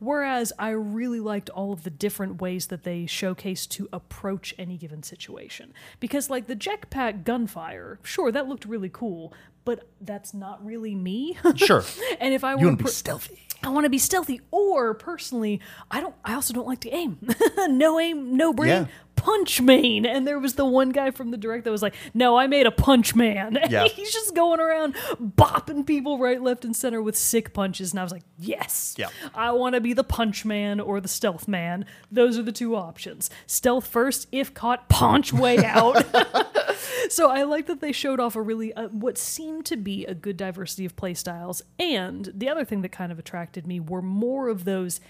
Whereas 0.05 0.53
I 0.59 0.71
really 0.71 1.21
liked 1.21 1.49
all 1.51 1.73
of 1.73 1.83
the 1.83 1.91
different 1.91 2.41
ways 2.41 2.67
that 2.67 2.83
they 2.83 3.05
showcased 3.05 3.69
to 3.71 3.89
approach 3.93 4.55
any 4.59 4.77
given 4.77 5.03
situation. 5.03 5.73
Because 5.99 6.29
like 6.29 6.47
the 6.47 6.57
jetpack 6.57 7.25
gunfire, 7.25 7.99
sure, 8.03 8.31
that 8.31 8.47
looked 8.49 8.67
really 8.67 8.91
cool, 8.91 9.33
but 9.65 9.89
that's 10.01 10.35
not 10.35 10.65
really 10.65 10.95
me. 10.95 11.39
sure 11.57 11.85
and 12.21 12.35
if 12.35 12.45
I 12.45 12.53
you 12.53 12.67
want 12.67 12.79
to 12.79 12.85
be 12.85 12.91
stealthy 12.91 13.45
I 13.65 13.69
want 13.71 13.85
to 13.85 13.91
be 13.91 13.99
stealthy. 13.99 14.41
Or 14.51 14.95
personally, 14.95 15.61
I 15.91 16.01
don't. 16.01 16.15
I 16.25 16.35
also 16.35 16.53
don't 16.53 16.67
like 16.67 16.81
to 16.81 16.91
aim. 16.95 17.19
no 17.69 17.99
aim, 17.99 18.37
no 18.37 18.53
brain. 18.53 18.69
Yeah. 18.69 18.87
Punch 19.17 19.61
main. 19.61 20.05
And 20.05 20.27
there 20.27 20.39
was 20.39 20.55
the 20.55 20.67
one 20.67 20.91
guy 20.91 21.11
from 21.13 21.31
the 21.31 21.39
direct 21.39 21.65
that 21.65 21.71
was 21.71 21.81
like, 21.81 21.95
"No, 22.13 22.37
I 22.37 22.47
made 22.47 22.67
a 22.67 22.71
punch 22.71 23.15
man." 23.15 23.57
And 23.57 23.71
Yeah. 23.73 23.85
he's 23.87 24.13
just 24.13 24.35
going 24.35 24.61
around 24.61 24.95
bopping 25.19 25.87
people 25.87 26.19
right, 26.19 26.43
left, 26.43 26.65
and 26.65 26.77
center 26.77 27.01
with 27.01 27.17
sick 27.17 27.55
punches. 27.55 27.93
And 27.93 28.01
I 28.01 28.03
was 28.03 28.13
like, 28.13 28.25
"Yes, 28.39 28.97
Yeah. 28.99 29.09
I 29.35 29.53
want 29.53 29.77
to 29.77 29.81
be 29.81 29.94
the 29.95 30.05
punch 30.05 30.45
man 30.45 30.81
or 30.81 31.01
the 31.01 31.09
stealth 31.09 31.49
man. 31.49 31.87
Those 32.11 32.39
are 32.39 32.43
the 32.43 32.53
two 32.53 32.77
options. 32.77 33.31
Stealth 33.47 33.87
first, 33.87 34.29
if 34.33 34.53
caught, 34.53 34.89
punch 34.89 35.33
way 35.33 35.59
out." 35.65 36.05
so 37.09 37.31
I 37.31 37.43
like 37.45 37.67
that 37.67 37.81
they 37.81 37.93
showed 37.93 38.21
off 38.21 38.37
a 38.37 38.43
really 38.43 38.73
uh, 38.75 38.89
what 38.89 39.19
seemed 39.19 39.65
to 39.67 39.77
be 39.77 40.05
a 40.05 40.15
good 40.15 40.37
diversity 40.37 40.85
of 40.85 40.97
play 40.97 41.15
styles. 41.15 41.63
And 41.79 42.31
the 42.35 42.49
other 42.49 42.65
thing 42.65 42.83
that 42.83 42.93
kind 42.93 43.13
of 43.13 43.19
attracted 43.19 43.67
me 43.67 43.81
were 43.81 44.03
more 44.03 44.49
of 44.49 44.65
those 44.65 45.01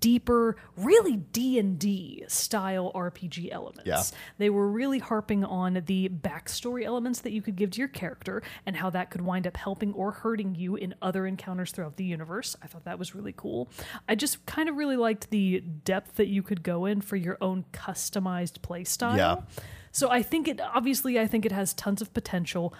deeper, 0.00 0.56
really 0.76 1.16
D 1.16 1.58
and 1.58 1.78
D 1.78 2.24
style 2.28 2.92
RPG 2.94 3.52
elements. 3.52 3.82
Yeah. 3.86 4.02
They 4.38 4.50
were 4.50 4.68
really 4.68 4.98
harping 4.98 5.44
on 5.44 5.82
the 5.86 6.08
backstory 6.08 6.84
elements 6.84 7.20
that 7.22 7.32
you 7.32 7.42
could 7.42 7.56
give 7.56 7.70
to 7.72 7.78
your 7.78 7.88
character 7.88 8.42
and 8.66 8.76
how 8.76 8.90
that 8.90 9.10
could 9.10 9.20
wind 9.20 9.46
up 9.46 9.56
helping 9.56 9.92
or 9.94 10.12
hurting 10.12 10.54
you 10.54 10.76
in 10.76 10.94
other 11.02 11.26
encounters 11.26 11.72
throughout 11.72 11.96
the 11.96 12.04
universe. 12.04 12.56
I 12.62 12.66
thought 12.66 12.84
that 12.84 12.98
was 12.98 13.14
really 13.14 13.34
cool. 13.36 13.68
I 14.08 14.14
just 14.14 14.44
kind 14.46 14.68
of 14.68 14.76
really 14.76 14.96
liked 14.96 15.30
the 15.30 15.60
depth 15.60 16.16
that 16.16 16.28
you 16.28 16.42
could 16.42 16.62
go 16.62 16.86
in 16.86 17.00
for 17.00 17.16
your 17.16 17.38
own 17.40 17.64
customized 17.72 18.62
play 18.62 18.84
style. 18.84 19.16
Yeah. 19.16 19.36
So 19.92 20.10
I 20.10 20.22
think 20.22 20.48
it 20.48 20.60
obviously 20.60 21.20
I 21.20 21.28
think 21.28 21.46
it 21.46 21.52
has 21.52 21.72
tons 21.72 22.02
of 22.02 22.12
potential. 22.12 22.74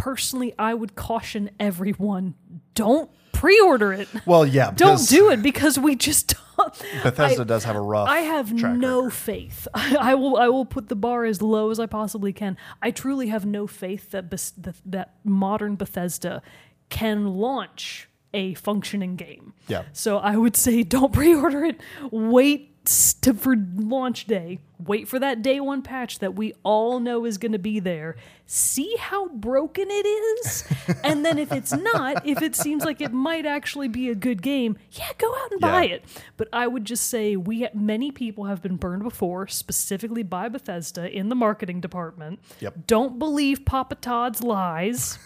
Personally, 0.00 0.54
I 0.58 0.72
would 0.74 0.94
caution 0.94 1.50
everyone 1.60 2.34
don't 2.74 3.10
pre-order 3.32 3.92
it. 3.92 4.08
well 4.26 4.44
yeah 4.46 4.70
Don't 4.74 5.06
do 5.08 5.30
it 5.30 5.42
because 5.42 5.78
we 5.78 5.94
just 5.96 6.34
don't. 6.56 6.72
bethesda 7.02 7.42
I- 7.42 7.44
does 7.44 7.64
have 7.64 7.76
a 7.76 7.80
rough 7.80 8.08
I 8.08 8.20
have 8.20 8.52
no 8.52 9.04
record. 9.04 9.12
faith. 9.12 9.68
I, 9.74 10.14
will. 10.14 10.36
I 10.36 10.48
will 10.48 10.64
put 10.64 10.88
the 10.88 10.96
bar 10.96 11.24
as 11.24 11.40
low 11.42 11.70
as 11.70 11.78
I 11.80 11.86
possibly 11.86 12.32
can. 12.32 12.56
I 12.82 12.90
truly 12.90 13.28
have 13.28 13.44
no 13.46 13.66
faith 13.66 14.10
that 14.12 14.30
that, 14.30 14.74
that 14.86 15.14
modern 15.24 15.76
Bethesda 15.76 16.42
can 16.88 17.26
launch 17.36 18.08
a 18.32 18.54
functioning 18.54 19.16
game. 19.16 19.52
Yeah. 19.68 19.82
So 19.92 20.18
I 20.18 20.36
would 20.36 20.56
say 20.56 20.82
don't 20.82 21.12
pre-order 21.18 21.64
it. 21.64 21.80
Wait 22.10 22.69
st- 22.84 23.38
for 23.38 23.56
launch 23.76 24.26
day. 24.26 24.60
Wait 24.78 25.06
for 25.06 25.18
that 25.18 25.42
day 25.42 25.60
one 25.60 25.82
patch 25.82 26.20
that 26.20 26.34
we 26.34 26.54
all 26.62 27.00
know 27.00 27.26
is 27.26 27.36
going 27.36 27.52
to 27.52 27.58
be 27.58 27.80
there. 27.80 28.16
See 28.46 28.96
how 28.98 29.28
broken 29.28 29.86
it 29.88 30.06
is, 30.06 30.64
and 31.04 31.24
then 31.24 31.38
if 31.38 31.52
it's 31.52 31.72
not, 31.72 32.26
if 32.26 32.40
it 32.42 32.56
seems 32.56 32.84
like 32.84 33.00
it 33.00 33.12
might 33.12 33.44
actually 33.46 33.88
be 33.88 34.08
a 34.08 34.14
good 34.14 34.42
game, 34.42 34.78
yeah, 34.92 35.10
go 35.18 35.32
out 35.36 35.52
and 35.52 35.60
buy 35.60 35.84
it. 35.84 36.04
But 36.36 36.48
I 36.52 36.66
would 36.66 36.84
just 36.84 37.08
say 37.08 37.36
we 37.36 37.68
many 37.74 38.10
people 38.10 38.44
have 38.44 38.62
been 38.62 38.76
burned 38.76 39.02
before, 39.02 39.46
specifically 39.48 40.22
by 40.22 40.48
Bethesda 40.48 41.10
in 41.10 41.28
the 41.28 41.36
marketing 41.36 41.80
department. 41.80 42.40
Yep. 42.60 42.86
Don't 42.86 43.18
believe 43.18 43.64
Papa 43.64 43.96
Todd's 43.96 44.42
lies. 44.42 45.18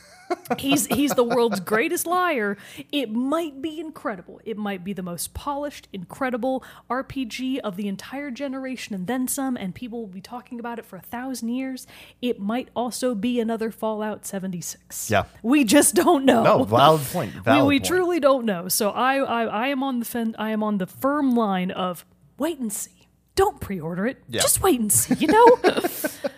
He's 0.58 0.86
he's 0.86 1.12
the 1.12 1.24
world's 1.24 1.60
greatest 1.60 2.06
liar. 2.06 2.56
It 2.92 3.10
might 3.12 3.60
be 3.62 3.80
incredible. 3.80 4.40
It 4.44 4.56
might 4.56 4.84
be 4.84 4.92
the 4.92 5.02
most 5.02 5.34
polished, 5.34 5.88
incredible 5.92 6.62
RPG 6.90 7.58
of 7.60 7.76
the 7.76 7.88
entire 7.88 8.30
generation 8.30 8.94
and 8.94 9.06
then 9.06 9.28
some, 9.28 9.56
and 9.56 9.74
people 9.74 10.00
will 10.00 10.06
be 10.06 10.20
talking 10.20 10.58
about 10.60 10.78
it 10.78 10.84
for 10.84 10.96
a 10.96 11.00
thousand 11.02 11.48
years. 11.50 11.86
It 12.22 12.40
might 12.40 12.68
also 12.74 13.14
be 13.14 13.40
another 13.40 13.70
Fallout 13.70 14.26
76. 14.26 15.10
Yeah. 15.10 15.24
We 15.42 15.64
just 15.64 15.94
don't 15.94 16.24
know. 16.24 16.42
no 16.42 16.64
valid 16.64 17.02
point 17.02 17.32
valid 17.44 17.62
we, 17.64 17.68
we 17.68 17.78
point. 17.80 17.86
truly 17.86 18.20
don't 18.20 18.44
know. 18.44 18.68
So 18.68 18.90
I, 18.90 19.16
I 19.16 19.44
I 19.44 19.68
am 19.68 19.82
on 19.82 19.98
the 20.00 20.04
fen- 20.04 20.36
I 20.38 20.50
am 20.50 20.62
on 20.62 20.78
the 20.78 20.86
firm 20.86 21.34
line 21.34 21.70
of 21.70 22.04
wait 22.38 22.58
and 22.58 22.72
see. 22.72 22.90
Don't 23.36 23.60
pre-order 23.60 24.06
it. 24.06 24.22
Yeah. 24.28 24.40
Just 24.42 24.62
wait 24.62 24.78
and 24.78 24.92
see. 24.92 25.14
You 25.14 25.26
know. 25.28 25.58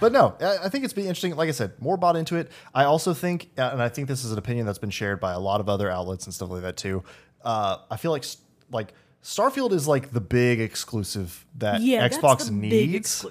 But 0.00 0.12
no, 0.12 0.34
I 0.40 0.68
think 0.68 0.84
it's 0.84 0.92
be 0.94 1.02
interesting. 1.02 1.36
Like 1.36 1.48
I 1.48 1.52
said, 1.52 1.72
more 1.80 1.96
bought 1.96 2.16
into 2.16 2.36
it. 2.36 2.50
I 2.74 2.84
also 2.84 3.14
think, 3.14 3.50
uh, 3.58 3.70
and 3.72 3.82
I 3.82 3.88
think 3.88 4.08
this 4.08 4.24
is 4.24 4.32
an 4.32 4.38
opinion 4.38 4.66
that's 4.66 4.78
been 4.78 4.90
shared 4.90 5.20
by 5.20 5.32
a 5.32 5.38
lot 5.38 5.60
of 5.60 5.68
other 5.68 5.90
outlets 5.90 6.24
and 6.24 6.34
stuff 6.34 6.50
like 6.50 6.62
that 6.62 6.76
too. 6.76 7.04
Uh, 7.44 7.78
I 7.90 7.96
feel 7.96 8.10
like 8.10 8.24
like 8.70 8.94
Starfield 9.22 9.72
is 9.72 9.86
like 9.86 10.12
the 10.12 10.20
big 10.20 10.60
exclusive 10.60 11.44
that 11.58 11.82
Yeah, 11.82 12.08
Xbox 12.08 12.50
needs, 12.50 13.22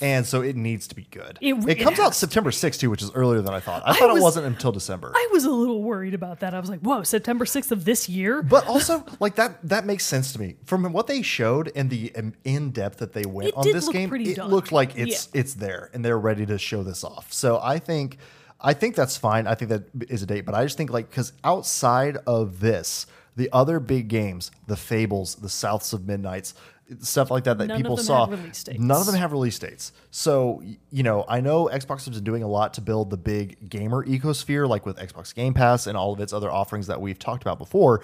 and 0.00 0.24
so 0.24 0.40
it 0.40 0.54
needs 0.54 0.86
to 0.86 0.94
be 0.94 1.02
good. 1.10 1.36
It- 1.40 1.54
It, 1.54 1.68
it 1.68 1.74
comes 1.82 1.98
out 1.98 2.14
September 2.14 2.50
6th 2.52 2.78
too, 2.78 2.90
which 2.90 3.02
is 3.02 3.10
earlier 3.12 3.40
than 3.42 3.52
I 3.52 3.58
thought. 3.58 3.82
I, 3.84 3.92
thought 3.94 4.10
was- 4.12 4.20
it 4.20 4.22
wasn't 4.22 4.46
until 4.46 4.70
December. 4.70 5.12
I 5.14 5.28
was 5.32 5.44
a 5.44 5.50
little 5.50 5.82
worried 5.82 6.14
about 6.14 6.40
that. 6.40 6.54
I 6.54 6.60
was 6.60 6.70
like, 6.70 6.78
"Whoa, 6.80 7.02
September 7.02 7.44
sixth 7.44 7.72
of 7.72 7.84
this 7.84 8.08
year." 8.08 8.40
but 8.42 8.66
also, 8.68 9.04
like 9.18 9.34
that, 9.34 9.58
that 9.68 9.84
makes 9.84 10.04
sense 10.06 10.32
to 10.34 10.40
me 10.40 10.54
from 10.64 10.92
what 10.92 11.08
they 11.08 11.22
showed 11.22 11.72
and 11.74 11.90
the 11.90 12.14
um, 12.14 12.34
in 12.44 12.70
depth 12.70 12.98
that 12.98 13.12
they 13.12 13.24
went 13.24 13.48
It 13.48 13.54
on 13.56 13.64
this 13.64 13.88
game. 13.88 14.14
It 14.14 14.36
done. 14.36 14.48
looked 14.48 14.70
like 14.70 14.96
it's 14.96 15.28
it's 15.34 15.54
there 15.54 15.90
and 15.92 16.04
they're 16.04 16.18
ready 16.20 16.46
to 16.46 16.56
show 16.58 16.84
this 16.84 17.02
off. 17.02 17.32
So 17.32 17.58
I 17.60 17.80
think, 17.80 18.18
I 18.60 18.74
think 18.74 18.94
that's 18.94 19.16
fine. 19.16 19.48
I 19.48 19.56
think 19.56 19.70
that 19.70 19.82
is 20.08 20.22
a 20.22 20.26
date, 20.26 20.44
but 20.46 20.54
I 20.54 20.62
just 20.62 20.76
think 20.76 20.90
like 20.90 21.10
because 21.10 21.32
outside 21.42 22.18
of 22.28 22.60
this, 22.60 23.06
the 23.36 23.48
other 23.52 23.80
big 23.80 24.08
games, 24.08 24.50
the 24.66 24.76
Fables, 24.76 25.36
the 25.36 25.48
Souths 25.48 25.92
of 25.92 26.06
Midnight's, 26.06 26.54
stuff 27.00 27.30
like 27.30 27.44
that 27.44 27.56
that 27.58 27.68
None 27.68 27.76
people 27.78 27.96
saw, 27.96 28.26
had 28.26 28.38
release 28.38 28.64
dates. 28.64 28.78
none 28.80 29.00
of 29.00 29.06
them 29.06 29.14
have 29.14 29.32
release 29.32 29.58
dates. 29.58 29.92
So 30.10 30.62
you 30.90 31.02
know, 31.02 31.24
I 31.28 31.40
know 31.40 31.70
Xbox 31.72 32.04
has 32.04 32.14
been 32.16 32.24
doing 32.24 32.42
a 32.42 32.48
lot 32.48 32.74
to 32.74 32.80
build 32.80 33.10
the 33.10 33.16
big 33.16 33.70
gamer 33.70 34.04
ecosphere, 34.04 34.68
like 34.68 34.84
with 34.84 34.98
Xbox 34.98 35.34
Game 35.34 35.54
Pass 35.54 35.86
and 35.86 35.96
all 35.96 36.12
of 36.12 36.20
its 36.20 36.32
other 36.32 36.50
offerings 36.50 36.88
that 36.88 37.00
we've 37.00 37.18
talked 37.18 37.42
about 37.42 37.58
before. 37.58 38.02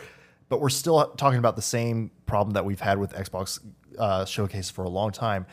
But 0.49 0.61
we're 0.63 0.71
still 0.71 1.13
talking 1.19 1.39
about 1.39 1.57
the 1.57 1.63
same 1.63 2.11
problem 2.25 2.55
that 2.55 2.65
we've 2.65 2.81
had 2.81 2.99
with 2.99 3.13
Xbox 3.13 3.61
uh, 3.99 4.25
Showcase 4.25 4.71
for 4.71 4.85
a 4.85 4.89
long 4.89 5.11
time. 5.13 5.45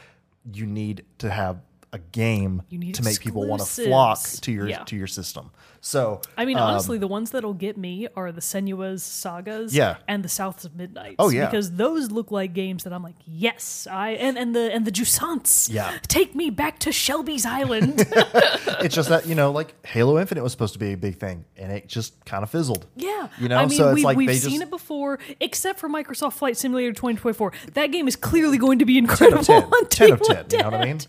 You 0.53 0.65
need 0.65 1.03
to 1.17 1.29
have 1.29 1.59
a 1.91 1.99
game 1.99 2.61
to 2.93 3.03
make 3.03 3.19
people 3.19 3.45
want 3.47 3.61
to 3.61 3.67
flock 3.67 4.19
to 4.41 4.51
your 4.51 4.67
Yeah. 4.69 4.83
to 4.85 4.95
your 4.95 5.07
system. 5.07 5.51
So 5.85 6.19
I 6.35 6.45
mean, 6.45 6.57
um, 6.57 6.63
honestly, 6.63 6.97
the 6.97 7.05
ones 7.07 7.29
that'll 7.29 7.53
get 7.53 7.77
me 7.77 8.07
are 8.15 8.31
the 8.31 8.41
Senua's 8.41 9.03
sagas, 9.03 9.75
Yeah. 9.75 9.97
and 10.07 10.23
the 10.23 10.27
Souths 10.27 10.65
of 10.65 10.75
Midnight. 10.75 11.15
Oh, 11.19 11.29
yeah. 11.29 11.45
because 11.45 11.73
those 11.73 12.09
look 12.09 12.31
like 12.31 12.53
games 12.55 12.85
that 12.85 12.91
I'm 12.91 13.03
like, 13.03 13.13
yes, 13.27 13.87
I 13.89 14.13
and 14.13 14.35
and 14.35 14.55
the 14.55 14.73
and 14.73 14.83
the 14.83 14.91
Jusants, 14.91 15.69
Yeah. 15.71 15.95
take 16.07 16.33
me 16.33 16.49
back 16.49 16.79
to 16.79 16.91
Shelby's 16.91 17.45
Island. 17.45 17.93
it's 18.81 18.95
just 18.95 19.09
that 19.09 19.27
you 19.27 19.35
know, 19.35 19.51
like 19.51 19.75
Halo 19.85 20.17
Infinite 20.17 20.41
was 20.41 20.51
supposed 20.53 20.73
to 20.73 20.79
be 20.79 20.93
a 20.93 20.97
big 20.97 21.17
thing, 21.19 21.45
and 21.55 21.71
it 21.71 21.87
just 21.87 22.25
kind 22.25 22.41
of 22.41 22.49
fizzled. 22.49 22.87
yeah, 22.95 23.27
you 23.39 23.47
know. 23.47 23.57
I 23.57 23.67
mean, 23.67 23.77
so 23.77 23.89
it's 23.89 23.95
we, 23.97 24.03
like 24.03 24.17
we've 24.17 24.31
seen 24.35 24.53
just 24.53 24.63
it 24.63 24.69
before, 24.71 25.19
except 25.39 25.77
for 25.79 25.87
Microsoft 25.87 26.33
Flight 26.33 26.57
Simulator 26.57 26.93
2024. 26.93 27.51
That 27.73 27.91
game 27.91 28.07
is 28.07 28.15
clearly 28.15 28.57
going 28.57 28.79
to 28.79 28.85
be 28.85 28.97
incredible. 28.97 29.43
10. 29.43 29.63
on 29.65 29.85
10 29.89 30.11
of 30.13 30.19
day 30.21 30.33
10, 30.33 30.45
you 30.51 30.57
know 30.57 30.63
what 30.71 30.81
I 30.81 30.85
mean? 30.85 30.99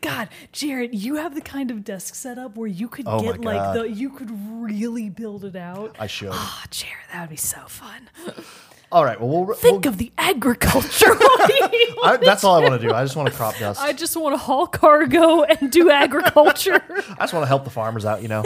God, 0.00 0.28
Jerrett, 0.52 0.90
you 0.92 1.16
have 1.16 1.34
the 1.34 1.40
kind 1.40 1.72
of 1.72 1.82
desk 1.82 2.14
setup 2.14 2.56
where 2.56 2.68
you 2.68 2.86
could 2.86 3.06
Oh 3.08 3.20
get 3.20 3.40
like 3.40 3.56
God. 3.56 3.79
The 3.80 3.88
you 3.88 4.10
could 4.10 4.30
really 4.60 5.08
build 5.08 5.44
it 5.44 5.56
out. 5.56 5.96
I 5.98 6.06
should. 6.06 6.30
Ah, 6.32 6.62
oh, 6.62 6.68
Jerrett, 6.70 7.12
that 7.12 7.20
would 7.22 7.30
be 7.30 7.36
so 7.36 7.60
fun. 7.66 8.10
All 8.92 9.04
right. 9.04 9.20
Well, 9.20 9.28
we'll, 9.28 9.44
we'll 9.44 9.56
Think 9.56 9.86
of 9.86 9.98
the 9.98 10.12
agriculture. 10.18 11.14
What 11.40 11.48
do 11.70 11.76
you 11.76 11.96
I, 12.04 12.16
that's 12.16 12.44
all 12.44 12.54
I 12.56 12.60
want 12.68 12.80
to 12.80 12.86
do. 12.88 12.92
I 12.94 13.02
just 13.04 13.14
want 13.16 13.28
to 13.28 13.34
crop 13.34 13.56
dust. 13.58 13.80
I 13.80 13.92
just 13.92 14.16
want 14.16 14.34
to 14.34 14.38
haul 14.38 14.66
cargo 14.66 15.42
and 15.44 15.70
do 15.70 15.90
agriculture. 15.90 16.82
I 16.88 17.20
just 17.20 17.32
want 17.32 17.42
to 17.44 17.46
help 17.46 17.64
the 17.64 17.70
farmers 17.70 18.04
out, 18.04 18.20
you 18.22 18.28
know. 18.28 18.42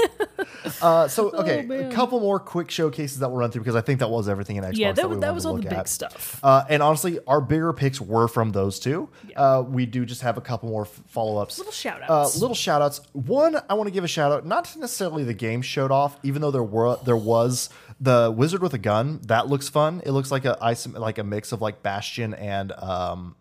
Uh, 0.83 1.09
so 1.09 1.31
okay, 1.31 1.61
a 1.61 1.63
Oh, 1.63 1.67
man. 1.67 1.91
couple 1.93 2.21
more 2.21 2.39
quick 2.39 2.71
showcases 2.71 3.19
that 3.21 3.29
we'll 3.29 3.39
run 3.39 3.51
through 3.51 3.63
because 3.63 3.75
I 3.77 3.81
think 3.81 4.01
that 4.01 4.11
was 4.11 4.29
everything 4.29 4.57
in 4.57 4.65
Xbox. 4.65 4.77
yeah, 4.77 4.93
that, 4.93 5.09
that, 5.09 5.21
that 5.21 5.35
was 5.35 5.45
all 5.47 5.55
the 5.55 5.63
look 5.63 5.71
big 5.71 5.79
at. 5.79 5.89
stuff. 5.89 6.41
Uh, 6.43 6.65
and 6.69 6.83
honestly, 6.83 7.19
our 7.27 7.41
bigger 7.41 7.73
picks 7.73 8.01
were 8.01 8.29
from 8.29 8.53
those 8.53 8.79
two. 8.79 9.09
Uh, 9.37 9.63
we 9.67 9.87
do 9.87 10.05
just 10.05 10.23
have 10.23 10.37
a 10.37 10.41
couple 10.41 10.69
more 10.69 10.85
follow 10.85 11.41
ups. 11.41 11.59
Little 11.59 11.73
shout 11.73 12.01
Uh, 12.09 12.23
outs. 12.23 12.37
little 12.41 12.55
shout 12.57 12.83
outs. 12.83 13.01
One, 13.13 13.57
I 13.69 13.75
want 13.75 13.87
to 13.89 13.93
give 13.93 14.05
a 14.05 14.09
shout 14.09 14.31
out, 14.33 14.47
not 14.47 14.75
necessarily 14.77 15.25
the 15.25 15.35
game 15.35 15.63
showed 15.63 15.91
off, 15.91 16.19
even 16.23 16.43
though 16.43 16.51
there 16.51 16.63
were 16.63 16.97
there 17.05 17.17
was 17.17 17.71
the 18.01 18.33
wizard 18.37 18.63
with 18.63 18.75
a 18.75 18.79
gun. 18.79 19.21
That 19.27 19.49
looks 19.49 19.69
fun. 19.69 20.03
It 20.05 20.13
looks 20.13 20.31
like 20.31 20.45
a 20.45 20.57
isom- 20.63 20.95
like 20.95 21.19
a 21.19 21.25
mix 21.25 21.53
of 21.53 21.61
like 21.63 21.83
Bastion 21.83 22.35
and 22.35 22.73
um, 22.73 23.37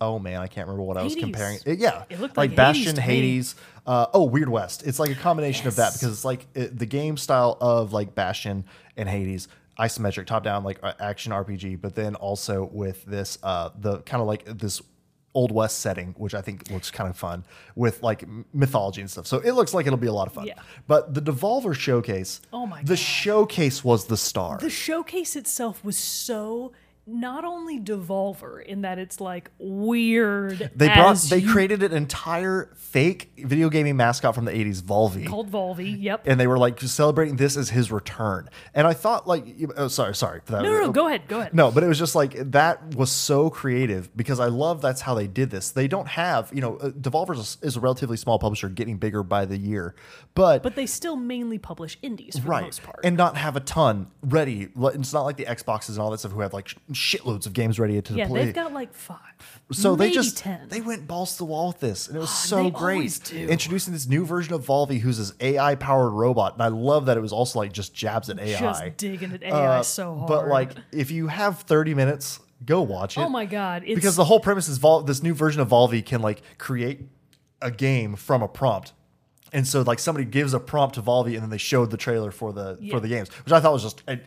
oh 0.00 0.18
man, 0.18 0.40
I 0.40 0.46
can't 0.46 0.66
remember 0.66 0.84
what 0.84 0.96
I 0.96 1.02
was 1.02 1.14
comparing. 1.14 1.58
It- 1.64 1.78
yeah, 1.78 2.04
It 2.10 2.20
looked 2.20 2.36
like, 2.36 2.50
like 2.50 2.56
Bastion, 2.56 2.96
me. 2.96 3.02
Hades. 3.02 3.54
Uh, 3.86 4.06
oh, 4.14 4.24
Weird 4.24 4.48
West. 4.48 4.82
It's 4.86 4.98
like 4.98 5.10
a 5.10 5.14
combination 5.14 5.68
of 5.68 5.76
that 5.76 5.92
because 5.92 6.08
it's 6.08 6.24
like 6.24 6.46
it, 6.54 6.78
the 6.78 6.86
game 6.86 7.16
style 7.18 7.58
of 7.60 7.92
like 7.92 8.14
Bastion 8.14 8.64
and 8.96 9.08
Hades, 9.08 9.46
isometric 9.78 10.26
top 10.26 10.42
down 10.42 10.64
like 10.64 10.78
action 11.00 11.32
RPG, 11.32 11.80
but 11.82 11.94
then 11.94 12.14
also 12.14 12.64
with 12.72 13.04
this 13.04 13.36
uh, 13.42 13.70
the 13.78 13.98
kind 14.00 14.20
of 14.22 14.26
like 14.26 14.44
this 14.46 14.80
old 15.34 15.50
west 15.52 15.80
setting, 15.80 16.14
which 16.16 16.32
I 16.34 16.40
think 16.40 16.70
looks 16.70 16.90
kind 16.90 17.10
of 17.10 17.16
fun 17.16 17.44
with 17.74 18.02
like 18.02 18.24
mythology 18.52 19.00
and 19.00 19.10
stuff. 19.10 19.26
So 19.26 19.38
it 19.40 19.52
looks 19.52 19.74
like 19.74 19.86
it'll 19.86 19.96
be 19.98 20.06
a 20.06 20.12
lot 20.12 20.28
of 20.28 20.32
fun. 20.34 20.46
Yeah. 20.46 20.54
But 20.86 21.12
the 21.14 21.20
Devolver 21.20 21.74
showcase, 21.74 22.40
Oh 22.52 22.66
my 22.66 22.82
the 22.82 22.88
God. 22.90 22.98
showcase 22.98 23.82
was 23.84 24.06
the 24.06 24.16
star. 24.16 24.58
The 24.58 24.70
showcase 24.70 25.34
itself 25.36 25.84
was 25.84 25.98
so 25.98 26.72
not 27.06 27.44
only 27.44 27.78
Devolver 27.80 28.64
in 28.64 28.82
that 28.82 28.98
it's 28.98 29.20
like 29.20 29.50
weird. 29.58 30.70
they 30.74 30.86
brought 30.88 31.16
they 31.28 31.38
you- 31.38 31.50
created 31.52 31.82
an 31.82 31.92
entire 31.92 32.70
fake 32.76 33.32
video 33.38 33.68
gaming 33.68 33.96
mascot 33.96 34.34
from 34.34 34.44
the 34.46 34.52
80s, 34.52 34.80
Volvi. 34.82 35.26
called 35.26 35.50
Volvi. 35.50 35.94
Yep. 36.02 36.22
and 36.26 36.40
they 36.40 36.46
were 36.46 36.56
like 36.58 36.80
celebrating 36.80 37.36
this 37.36 37.56
as 37.56 37.70
his 37.70 37.90
return. 37.92 38.48
And 38.74 38.86
I 38.86 38.94
thought 38.94 39.26
like, 39.26 39.46
oh, 39.76 39.88
sorry, 39.88 40.14
sorry. 40.14 40.40
for 40.44 40.52
that. 40.52 40.62
no, 40.62 40.72
no, 40.72 40.80
no, 40.86 40.92
go 40.92 41.06
ahead, 41.08 41.28
go 41.28 41.40
ahead. 41.40 41.52
No, 41.54 41.70
but 41.70 41.82
it 41.82 41.88
was 41.88 41.98
just 41.98 42.14
like 42.14 42.34
that 42.52 42.94
was 42.94 43.10
so 43.10 43.50
creative 43.50 44.14
because 44.16 44.40
I 44.40 44.46
love 44.46 44.80
that's 44.80 45.02
how 45.02 45.14
they 45.14 45.26
did 45.26 45.50
this. 45.50 45.70
They 45.72 45.88
don't 45.88 46.08
have, 46.08 46.50
you 46.54 46.60
know, 46.60 46.76
uh, 46.76 46.90
Devolver 46.90 47.36
is 47.62 47.76
a, 47.76 47.80
relatively 47.80 48.16
small 48.16 48.38
publisher, 48.38 48.68
getting 48.70 48.96
bigger 48.96 49.22
by 49.22 49.44
the 49.44 49.58
year, 49.58 49.94
but, 50.34 50.62
But 50.62 50.74
they 50.74 50.86
still 50.86 51.16
mainly 51.16 51.58
publish 51.58 51.98
indies 52.02 52.36
for 52.36 52.42
the 52.44 52.48
right 52.48 52.64
most 52.64 52.82
part. 52.82 53.00
and 53.04 53.16
not 53.16 53.36
have 53.36 53.56
a 53.56 53.60
ton 53.60 54.06
ready. 54.22 54.68
It's 54.76 55.12
not 55.12 55.22
like 55.22 55.36
the 55.36 55.44
Xboxes 55.44 55.90
and 55.90 55.98
all 55.98 56.10
that 56.10 56.18
stuff 56.18 56.32
who 56.32 56.40
have 56.40 56.54
like 56.54 56.74
shitloads 56.94 57.46
of 57.46 57.52
games 57.52 57.78
ready 57.78 58.00
to 58.00 58.14
yeah, 58.14 58.26
play. 58.26 58.44
they've 58.46 58.54
got 58.54 58.72
like 58.72 58.94
five. 58.94 59.18
so 59.72 59.94
they 59.96 60.10
just 60.10 60.38
10. 60.38 60.68
they 60.68 60.80
went 60.80 61.06
balls 61.06 61.32
to 61.32 61.38
the 61.38 61.44
wall 61.44 61.68
with 61.68 61.80
this, 61.80 62.08
and 62.08 62.16
it 62.16 62.20
was 62.20 62.30
so 62.30 62.64
they 62.64 62.70
great. 62.70 63.32
Introducing 63.32 63.92
this 63.92 64.06
new 64.06 64.24
version 64.24 64.54
of 64.54 64.64
Volvi, 64.66 65.00
who's 65.00 65.18
this 65.18 65.32
AI 65.40 65.74
powered 65.74 66.12
robot, 66.12 66.54
and 66.54 66.62
I 66.62 66.68
love 66.68 67.06
that 67.06 67.16
it 67.16 67.20
was 67.20 67.32
also 67.32 67.58
like 67.58 67.72
just 67.72 67.94
jabs 67.94 68.30
at 68.30 68.38
AI. 68.38 68.58
just 68.58 68.96
digging 68.96 69.32
at 69.32 69.42
AI 69.42 69.78
Uh, 69.78 69.82
so 69.82 70.14
hard. 70.16 70.28
But 70.28 70.48
like, 70.48 70.72
if 70.92 71.10
you 71.10 71.28
have 71.28 71.60
30 71.60 71.94
minutes, 71.94 72.40
go 72.64 72.80
watch 72.82 73.18
it. 73.18 73.20
oh 73.20 73.28
my 73.28 73.44
god, 73.46 73.82
it's 73.84 73.94
because 73.94 74.16
the 74.16 74.24
whole 74.24 74.40
premise 74.40 74.68
is 74.68 74.78
Vol- 74.78 75.02
this 75.02 75.22
new 75.22 75.34
version 75.34 75.60
of 75.60 75.68
Volvi 75.68 76.04
can 76.04 76.22
like 76.22 76.42
create 76.58 77.02
a 77.60 77.70
game 77.70 78.14
from 78.16 78.42
a 78.42 78.48
prompt. 78.48 78.92
And 79.52 79.66
so 79.68 79.82
like 79.82 79.98
somebody 80.00 80.24
gives 80.24 80.52
a 80.52 80.58
prompt 80.60 80.96
to 80.96 81.02
Volvi 81.02 81.34
and 81.34 81.42
then 81.42 81.50
they 81.50 81.58
showed 81.58 81.90
the 81.92 81.96
trailer 81.96 82.30
for 82.32 82.52
the 82.52 82.76
Yeah. 82.80 82.92
for 82.94 83.00
the 83.00 83.06
games, 83.08 83.28
which 83.44 83.52
I 83.52 83.60
thought 83.60 83.72
was 83.72 83.82
just 83.84 84.02
an 84.08 84.20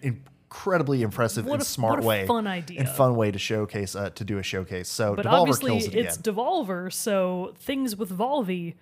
incredibly 0.49 1.01
impressive 1.01 1.45
What 1.45 1.55
and 1.55 1.61
a- 1.61 1.65
smart 1.65 2.03
way 2.03 2.25
fun 2.25 2.47
idea. 2.47 2.79
and 2.79 2.87
fun 2.89 3.15
way 3.15 3.31
to 3.31 3.39
showcase 3.39 3.95
uh, 3.95 4.09
to 4.11 4.23
do 4.23 4.37
a 4.37 4.43
showcase. 4.43 4.87
So 4.87 5.13
but 5.15 5.25
Devolver 5.25 5.31
obviously 5.41 5.71
kills 5.71 5.83
it 5.85 5.93
again. 5.93 6.05
it's 6.05 6.17
Devolver, 6.17 6.91
so 6.91 7.53
things 7.57 7.95
with 7.97 8.09
Volvi 8.17 8.75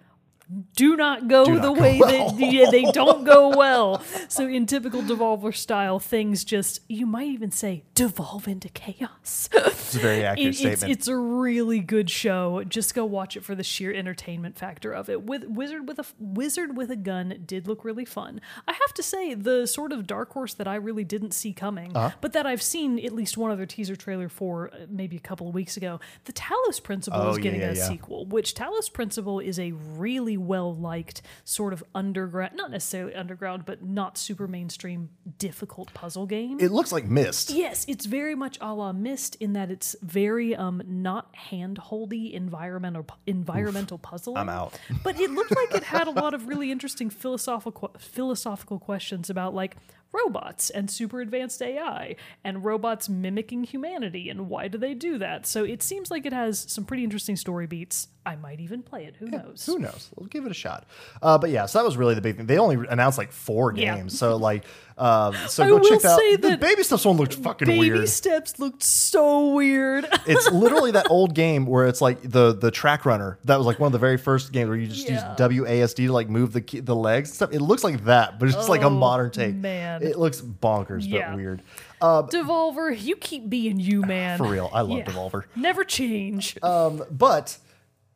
do 0.75 0.95
not 0.95 1.27
go 1.27 1.45
Do 1.45 1.55
the 1.55 1.61
not 1.61 1.75
go 1.75 1.81
way 1.81 1.99
well. 1.99 2.29
that 2.31 2.51
yeah, 2.53 2.69
they 2.69 2.83
don't 2.91 3.23
go 3.23 3.49
well. 3.57 4.01
So 4.29 4.47
in 4.47 4.65
typical 4.65 5.01
Devolver 5.01 5.55
style, 5.55 5.99
things 5.99 6.43
just 6.43 6.81
you 6.87 7.05
might 7.05 7.27
even 7.27 7.49
say 7.51 7.83
devolve 7.95 8.47
into 8.47 8.69
chaos. 8.69 9.49
it's 9.53 9.95
a 9.95 9.99
very 9.99 10.23
accurate 10.23 10.49
It- 10.53 10.55
statement. 10.57 10.91
it's 10.91 11.07
a 11.07 11.15
really 11.17 11.79
good 11.79 12.09
show. 12.09 12.63
Just 12.63 12.93
go 12.93 13.05
watch 13.05 13.35
it 13.35 13.43
for 13.43 13.55
the 13.55 13.63
sheer 13.63 13.91
entertainment 13.93 14.57
factor 14.57 14.91
of 14.91 15.09
it. 15.09 15.23
With 15.23 15.45
Wizard 15.45 15.87
with 15.87 15.99
a 15.99 16.05
Wizard 16.19 16.77
with 16.77 16.91
a 16.91 16.95
gun 16.95 17.43
did 17.45 17.67
look 17.67 17.83
really 17.83 18.05
fun. 18.05 18.39
I 18.67 18.73
have 18.73 18.93
to 18.95 19.03
say 19.03 19.33
the 19.33 19.65
sort 19.65 19.91
of 19.91 20.05
dark 20.05 20.31
horse 20.33 20.53
that 20.53 20.67
I 20.67 20.75
really 20.75 21.03
didn't 21.03 21.31
see 21.33 21.53
coming, 21.53 21.95
Uh-huh. 21.95 22.15
but 22.21 22.33
that 22.33 22.45
I've 22.45 22.61
seen 22.61 22.99
at 23.03 23.11
least 23.13 23.37
one 23.37 23.51
other 23.51 23.65
teaser 23.65 23.95
trailer 23.95 24.29
for 24.29 24.69
uh, 24.73 24.85
maybe 24.89 25.15
a 25.15 25.19
couple 25.19 25.47
of 25.47 25.53
weeks 25.55 25.75
ago. 25.77 25.99
The 26.25 26.33
Talos 26.33 26.81
Principle 26.83 27.19
Oh, 27.21 27.29
is 27.31 27.37
getting 27.39 27.61
yeah, 27.61 27.71
a 27.71 27.75
yeah. 27.75 27.87
sequel, 27.87 28.25
which 28.25 28.53
Talos 28.53 28.91
Principle 28.93 29.39
is 29.39 29.57
a 29.59 29.71
really 29.71 30.34
well 30.37 30.75
liked 30.75 31.21
sort 31.43 31.73
of 31.73 31.83
underground, 31.93 32.55
not 32.55 32.71
necessarily 32.71 33.15
underground, 33.15 33.65
but 33.65 33.83
not 33.83 34.17
super 34.17 34.47
mainstream, 34.47 35.09
difficult 35.37 35.93
puzzle 35.93 36.25
game. 36.25 36.59
it 36.59 36.71
looks 36.71 36.91
like 36.91 37.05
Myst. 37.05 37.51
Yes, 37.51 37.85
it's 37.87 38.05
very 38.05 38.35
much 38.35 38.57
a 38.61 38.73
la 38.73 38.93
Myst 38.93 39.35
in 39.35 39.53
that 39.53 39.71
it's 39.71 39.95
very 40.01 40.55
um 40.55 40.81
not 40.85 41.35
hand 41.35 41.77
holdy 41.77 42.33
environmental 42.33 43.05
environmental 43.25 43.97
puzzle. 43.97 44.37
I'm 44.37 44.49
out. 44.49 44.79
but 45.03 45.19
it 45.19 45.31
looked 45.31 45.55
like 45.55 45.73
it 45.75 45.83
had 45.83 46.07
a 46.07 46.11
lot 46.11 46.33
of 46.33 46.47
really 46.47 46.71
interesting 46.71 47.09
philosophical 47.09 47.93
philosophical 47.97 48.79
questions 48.79 49.29
about 49.29 49.53
like 49.53 49.77
robots 50.15 50.69
and 50.69 50.89
super 50.89 51.21
advanced 51.21 51.61
AI 51.61 52.15
and 52.43 52.63
robots 52.63 53.09
mimicking 53.09 53.63
humanity 53.63 54.29
and 54.29 54.49
why 54.49 54.67
do 54.67 54.77
they 54.77 54.93
do 54.93 55.17
that? 55.17 55.45
So 55.45 55.63
it 55.63 55.83
seems 55.83 56.09
like 56.09 56.25
it 56.25 56.33
has 56.33 56.59
some 56.71 56.85
pretty 56.85 57.03
interesting 57.03 57.35
story 57.35 57.67
beats. 57.67 58.07
I 58.25 58.35
might 58.35 58.59
even 58.59 58.81
play 58.81 59.05
it. 59.05 59.15
Who 59.17 59.27
knows? 59.27 59.65
Who 59.65 59.77
knows? 59.79 60.09
We'll 60.15 60.27
give 60.27 60.45
it 60.45 60.51
a 60.51 60.55
shot. 60.55 60.85
Uh, 61.21 61.37
but 61.37 61.49
yeah, 61.51 61.65
so 61.67 61.77
that 61.79 61.85
was 61.85 61.95
really 61.95 62.15
the 62.15 62.21
big 62.21 62.37
thing. 62.37 62.47
They 62.47 62.57
only 62.57 62.87
announced 62.89 63.17
like 63.17 63.31
four 63.31 63.73
Yeah. 63.75 63.95
games, 63.95 64.17
so 64.17 64.35
like, 64.37 64.63
um, 64.97 65.35
so 65.47 65.63
I 65.63 65.67
go 65.67 65.79
check 65.79 66.03
out. 66.05 66.17
say 66.17 66.35
the 66.37 66.57
baby 66.57 66.81
steps 66.81 67.05
one 67.05 67.17
looked 67.17 67.35
fucking 67.35 67.67
Baby 67.67 67.91
weird. 67.91 68.09
steps 68.09 68.57
looked 68.59 68.81
so 68.81 69.53
weird. 69.53 70.07
it's 70.25 70.49
literally 70.51 70.91
that 70.91 71.11
old 71.11 71.35
game 71.35 71.65
where 71.65 71.85
it's 71.87 72.01
like 72.01 72.21
the 72.23 72.53
the 72.53 72.71
track 72.71 73.05
runner 73.05 73.37
that 73.43 73.57
was 73.57 73.67
like 73.67 73.77
one 73.79 73.87
of 73.87 73.91
the 73.93 73.99
very 73.99 74.17
first 74.17 74.51
games 74.51 74.69
where 74.69 74.77
you 74.77 74.87
just 74.87 75.07
Yeah. 75.07 75.29
use 75.29 75.37
WASD 75.37 76.07
to 76.07 76.11
like 76.13 76.29
move 76.29 76.53
the 76.53 76.61
the 76.81 76.95
legs 76.95 77.29
and 77.29 77.35
stuff. 77.35 77.49
It 77.53 77.59
looks 77.61 77.83
like 77.83 78.05
that, 78.05 78.39
but 78.39 78.47
it's 78.47 78.55
just 78.55 78.69
like 78.69 78.81
a 78.81 78.85
Oh, 78.85 78.89
modern 78.89 79.31
take. 79.31 79.53
man. 79.55 80.01
it 80.01 80.17
looks 80.17 80.41
bonkers 80.41 81.01
Yeah. 81.07 81.29
but 81.31 81.37
weird. 81.37 81.61
Uh, 82.01 82.23
Devolver, 82.23 82.97
you 82.99 83.15
keep 83.15 83.49
being 83.49 83.79
you, 83.79 84.01
man. 84.01 84.37
for 84.37 84.45
real, 84.47 84.69
I 84.73 84.81
love 84.81 84.99
Yeah. 84.99 85.05
Devolver. 85.05 85.43
Never 85.55 85.83
change. 85.83 86.57
Um, 86.63 87.03
but 87.11 87.57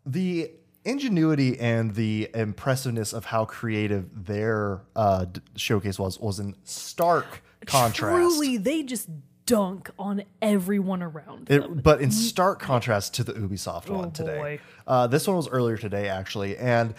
the 0.05 0.51
ingenuity 0.85 1.59
and 1.59 1.93
the 1.95 2.29
impressiveness 2.33 3.13
of 3.13 3.25
how 3.25 3.45
creative 3.45 4.25
their 4.25 4.81
uh, 4.95 5.25
d- 5.25 5.41
showcase 5.55 5.99
was 5.99 6.19
was 6.19 6.39
in 6.39 6.55
stark 6.63 7.43
contrast. 7.65 7.95
Truly, 7.97 8.57
they 8.57 8.83
just 8.83 9.09
dunk 9.45 9.89
on 9.99 10.23
everyone 10.41 11.01
around 11.03 11.47
them. 11.47 11.63
It, 11.79 11.83
but 11.83 12.01
in 12.01 12.11
stark 12.11 12.59
contrast 12.59 13.13
to 13.15 13.23
the 13.23 13.33
Ubisoft 13.33 13.89
one 13.89 14.05
Oh, 14.05 14.09
today. 14.11 14.37
boy. 14.37 14.59
Uh, 14.87 15.07
this 15.07 15.27
one 15.27 15.35
was 15.35 15.47
earlier 15.49 15.75
today, 15.77 16.07
actually. 16.07 16.55
And 16.57 16.93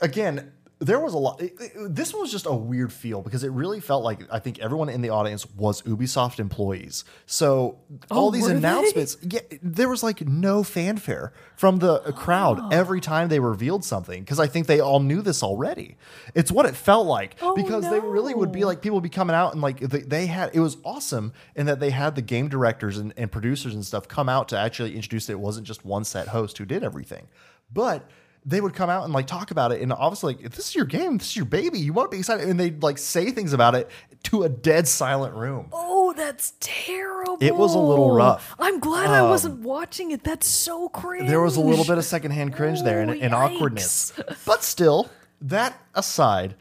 again, 0.00 0.52
there 0.78 1.00
was 1.00 1.14
a 1.14 1.18
lot. 1.18 1.40
it- 1.40 1.54
it- 1.58 1.94
this 1.94 2.12
was 2.12 2.30
just 2.30 2.44
a 2.44 2.52
weird 2.52 2.92
feel 2.92 3.22
because 3.22 3.42
it 3.44 3.50
really 3.50 3.80
felt 3.80 4.04
like 4.04 4.20
I 4.30 4.38
think 4.38 4.58
everyone 4.58 4.90
in 4.90 5.00
the 5.00 5.08
audience 5.08 5.46
was 5.56 5.80
Ubisoft 5.82 6.38
employees. 6.38 7.02
So 7.24 7.78
oh, 8.10 8.16
all 8.16 8.30
these 8.30 8.44
Oh, 8.44 8.48
they? 8.48 8.56
announcements, 8.56 9.16
yeah, 9.22 9.40
there 9.62 9.88
was 9.88 10.02
like 10.02 10.26
no 10.28 10.62
fanfare 10.62 11.32
from 11.56 11.78
the 11.78 12.00
crowd 12.12 12.58
Oh. 12.60 12.68
every 12.70 13.00
time 13.00 13.28
they 13.28 13.40
revealed 13.40 13.84
something 13.86 14.20
because 14.22 14.38
I 14.38 14.48
think 14.48 14.66
they 14.66 14.80
all 14.80 15.00
knew 15.00 15.22
this 15.22 15.42
already. 15.42 15.96
It's 16.34 16.52
what 16.52 16.66
it 16.66 16.76
felt 16.76 17.06
like 17.06 17.36
Oh, 17.40 17.54
because 17.56 17.88
they 17.88 18.00
really 18.00 18.34
would 18.34 18.52
be 18.52 18.66
like 18.66 18.82
people 18.82 18.96
would 18.96 19.02
be 19.02 19.08
coming 19.08 19.34
out 19.34 19.54
and 19.54 19.62
like 19.62 19.80
they, 19.80 20.00
they 20.00 20.26
had 20.26 20.50
it 20.54 20.60
was 20.60 20.76
awesome 20.84 21.32
in 21.54 21.64
that 21.66 21.80
they 21.80 21.88
had 21.90 22.16
the 22.16 22.22
game 22.22 22.48
directors 22.48 22.98
and, 22.98 23.14
and 23.16 23.32
producers 23.32 23.74
and 23.74 23.82
stuff 23.86 24.08
come 24.08 24.28
out 24.28 24.48
to 24.50 24.58
actually 24.58 24.94
introduce 24.94 25.30
it. 25.30 25.32
It 25.32 25.40
wasn't 25.40 25.66
just 25.66 25.86
one 25.86 26.04
set 26.04 26.28
host 26.28 26.58
who 26.58 26.66
did 26.66 26.84
everything, 26.84 27.28
but 27.72 28.10
they 28.48 28.60
would 28.60 28.72
come 28.74 28.88
out 28.88 29.02
and 29.04 29.12
like 29.12 29.26
talk 29.26 29.50
about 29.50 29.72
it 29.72 29.82
and 29.82 29.92
obviously 29.92 30.34
like 30.34 30.44
if 30.44 30.52
this 30.52 30.68
is 30.68 30.74
your 30.76 30.84
game, 30.84 31.18
this 31.18 31.26
is 31.28 31.36
your 31.36 31.44
baby, 31.44 31.80
you 31.80 31.92
want 31.92 32.10
to 32.10 32.14
be 32.14 32.20
excited, 32.20 32.48
and 32.48 32.58
they'd 32.60 32.80
like 32.82 32.96
say 32.96 33.30
things 33.32 33.52
about 33.52 33.74
it 33.74 33.90
to 34.22 34.44
a 34.44 34.48
dead 34.48 34.86
silent 34.88 35.34
room. 35.34 35.68
oh, 35.72 36.12
that's 36.16 36.54
terrible. 36.60 37.36
It 37.40 37.54
was 37.56 37.74
a 37.74 37.78
little 37.78 38.10
rough. 38.12 38.54
I'm 38.58 38.78
glad 38.80 39.10
I 39.10 39.18
Um, 39.18 39.28
wasn't 39.30 39.60
watching 39.60 40.12
it. 40.12 40.22
That's 40.24 40.46
so 40.46 40.88
cringe. 40.88 41.28
There 41.28 41.40
was 41.42 41.56
a 41.56 41.60
little 41.60 41.84
bit 41.84 41.98
of 41.98 42.04
secondhand 42.04 42.54
cringe 42.54 42.82
there 42.82 43.00
and, 43.02 43.10
Oh, 43.10 43.14
and 43.20 43.34
awkwardness, 43.34 44.12
but 44.46 44.62
still, 44.62 45.10
that 45.40 45.78
aside. 45.94 46.54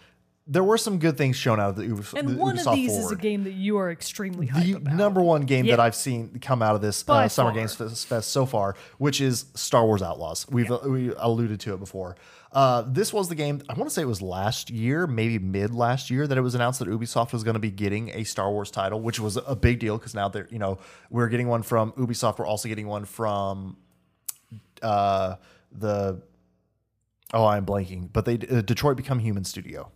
There 0.48 0.64
were 0.64 0.78
some 0.78 1.00
good 1.00 1.18
things 1.18 1.36
shown 1.36 1.60
out 1.60 1.70
of 1.70 1.76
the, 1.76 1.84
Ubis- 1.84 2.14
And 2.14 2.38
one 2.38 2.56
Ubisoft 2.56 2.68
of 2.68 2.76
these 2.76 2.96
is 2.96 3.12
a 3.12 3.16
game 3.16 3.46
that 3.46 3.54
you 3.54 3.78
are 3.78 3.90
extremely 3.90 4.48
hyped 4.48 4.64
the 4.66 4.74
about. 4.76 4.94
number 4.94 5.22
one 5.22 5.42
game 5.42 5.66
that 5.68 5.80
I've 5.80 5.96
seen 5.96 6.38
come 6.40 6.62
out 6.62 6.76
of 6.76 6.82
this 6.82 7.04
uh, 7.10 7.28
Summer. 7.28 7.52
Games 7.52 7.74
Fest, 7.76 8.30
so 8.30 8.46
far, 8.46 8.76
which 9.00 9.22
is 9.22 9.46
Star 9.56 9.86
Wars 9.86 10.04
Outlaws. 10.04 10.46
We've 10.50 10.70
uh, 10.72 10.80
we 10.86 11.12
alluded 11.18 11.60
to 11.62 11.74
it 11.74 11.80
before. 11.80 12.16
Uh, 12.52 12.84
this 12.88 13.12
was 13.12 13.28
the 13.28 13.36
game. 13.36 13.62
I 13.68 13.74
want 13.74 13.90
to 13.90 13.94
say 13.94 14.02
it 14.04 14.08
was 14.08 14.22
last 14.22 14.70
year, 14.70 15.08
maybe 15.08 15.40
mid 15.40 15.74
last 15.74 16.10
year, 16.10 16.26
that 16.28 16.38
it 16.38 16.42
was 16.42 16.56
announced 16.56 16.80
that 16.80 16.88
Ubisoft 16.88 17.34
was 17.34 17.44
going 17.44 17.56
to 17.56 17.60
be 17.60 17.72
getting 17.72 18.10
a 18.12 18.24
Star 18.24 18.50
Wars 18.52 18.70
title, 18.72 19.02
which 19.02 19.20
was 19.20 19.38
a 19.48 19.56
big 19.56 19.80
deal 19.80 19.98
because 19.98 20.14
now 20.14 20.30
they're 20.30 20.48
you 20.52 20.60
know 20.60 20.78
we're 21.10 21.28
getting 21.28 21.48
one 21.48 21.64
from 21.64 21.92
Ubisoft. 21.94 22.38
We're 22.40 22.46
also 22.46 22.70
getting 22.70 22.88
one 22.88 23.06
from 23.06 23.78
uh, 24.84 25.36
the. 25.72 26.22
Oh, 27.34 27.46
I'm 27.46 27.66
blanking, 27.66 28.10
but 28.14 28.24
they 28.26 28.36
uh, 28.36 28.62
Detroit 28.62 28.96
Become 28.96 29.20
Human 29.20 29.44
Studio. 29.44 29.92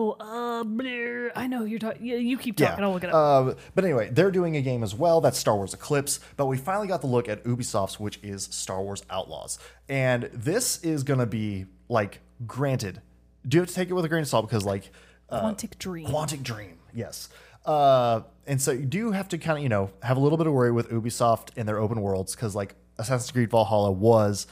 Oh, 0.00 0.16
uh, 0.18 0.64
bleh. 0.64 1.30
I 1.36 1.46
know 1.46 1.58
who 1.58 1.66
you're 1.66 1.78
talking. 1.78 2.06
Yeah, 2.06 2.16
you 2.16 2.38
keep 2.38 2.56
talking. 2.56 2.82
I'll 2.82 2.92
look 2.92 3.04
it 3.04 3.10
up. 3.10 3.14
Uh, 3.14 3.54
but 3.74 3.84
anyway, 3.84 4.08
they're 4.10 4.30
doing 4.30 4.56
a 4.56 4.62
game 4.62 4.82
as 4.82 4.94
well. 4.94 5.20
That's 5.20 5.38
Star 5.38 5.56
Wars 5.56 5.74
Eclipse. 5.74 6.20
But 6.36 6.46
we 6.46 6.56
finally 6.56 6.88
got 6.88 7.02
the 7.02 7.06
look 7.06 7.28
at 7.28 7.44
Ubisoft's, 7.44 8.00
which 8.00 8.18
is 8.22 8.44
Star 8.44 8.82
Wars 8.82 9.04
Outlaws. 9.10 9.58
And 9.88 10.24
this 10.32 10.82
is 10.82 11.02
going 11.02 11.20
to 11.20 11.26
be, 11.26 11.66
like, 11.88 12.20
granted, 12.46 13.02
do 13.46 13.56
you 13.56 13.60
have 13.60 13.68
to 13.68 13.74
take 13.74 13.90
it 13.90 13.92
with 13.92 14.04
a 14.04 14.08
grain 14.08 14.22
of 14.22 14.28
salt? 14.28 14.48
Because, 14.48 14.64
like, 14.64 14.90
uh, 15.28 15.42
Quantic 15.42 15.78
Dream. 15.78 16.06
Quantic 16.06 16.42
Dream, 16.42 16.78
yes. 16.94 17.28
Uh, 17.66 18.22
and 18.46 18.60
so 18.60 18.72
you 18.72 18.86
do 18.86 19.12
have 19.12 19.28
to 19.28 19.38
kind 19.38 19.58
of, 19.58 19.62
you 19.62 19.68
know, 19.68 19.90
have 20.02 20.16
a 20.16 20.20
little 20.20 20.38
bit 20.38 20.46
of 20.46 20.54
worry 20.54 20.72
with 20.72 20.88
Ubisoft 20.90 21.50
and 21.56 21.68
their 21.68 21.78
open 21.78 22.00
worlds 22.00 22.34
because, 22.34 22.56
like, 22.56 22.74
Assassin's 22.98 23.30
Creed 23.30 23.50
Valhalla 23.50 23.92
was 23.92 24.46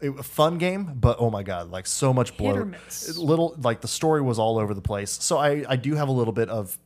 it, 0.00 0.18
a 0.18 0.22
fun 0.22 0.58
game, 0.58 0.92
but 0.96 1.16
oh 1.20 1.30
my 1.30 1.42
god, 1.42 1.70
like 1.70 1.86
so 1.86 2.12
much 2.12 2.36
bloat. 2.36 2.74
Little 3.16 3.56
like 3.62 3.80
the 3.80 3.88
story 3.88 4.20
was 4.20 4.38
all 4.38 4.58
over 4.58 4.74
the 4.74 4.80
place. 4.82 5.10
So 5.10 5.38
I 5.38 5.64
I 5.68 5.76
do 5.76 5.94
have 5.94 6.08
a 6.08 6.12
little 6.12 6.32
bit 6.32 6.48
of 6.48 6.78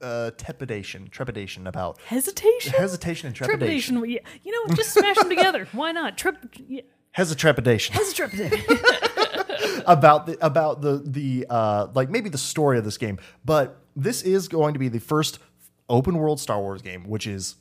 uh 0.00 0.30
trepidation, 0.32 1.08
trepidation 1.08 1.66
about 1.66 2.00
Hesitation. 2.02 2.72
hesitation 2.72 3.28
and 3.28 3.36
trepidation. 3.36 3.96
Trepidation. 3.96 4.24
Yeah. 4.24 4.38
You 4.42 4.52
know, 4.52 4.74
just 4.74 4.92
smash 4.92 5.16
them 5.16 5.28
together. 5.28 5.68
Why 5.72 5.92
not? 5.92 6.18
Trip. 6.18 6.36
Yeah. 6.66 6.82
Has 7.12 7.30
a 7.30 7.34
trepidation 7.34 7.94
Has 7.94 8.10
a 8.10 8.14
trepidation. 8.14 8.60
about 9.86 10.26
the 10.26 10.36
about 10.44 10.82
the 10.82 11.02
the 11.04 11.46
uh 11.48 11.88
like 11.94 12.10
maybe 12.10 12.28
the 12.28 12.38
story 12.38 12.78
of 12.78 12.84
this 12.84 12.98
game, 12.98 13.18
but 13.44 13.80
this 13.94 14.22
is 14.22 14.48
going 14.48 14.74
to 14.74 14.78
be 14.78 14.88
the 14.88 15.00
first 15.00 15.38
open 15.88 16.18
world 16.18 16.40
Star 16.40 16.60
Wars 16.60 16.82
game, 16.82 17.04
which 17.08 17.26
is 17.26 17.56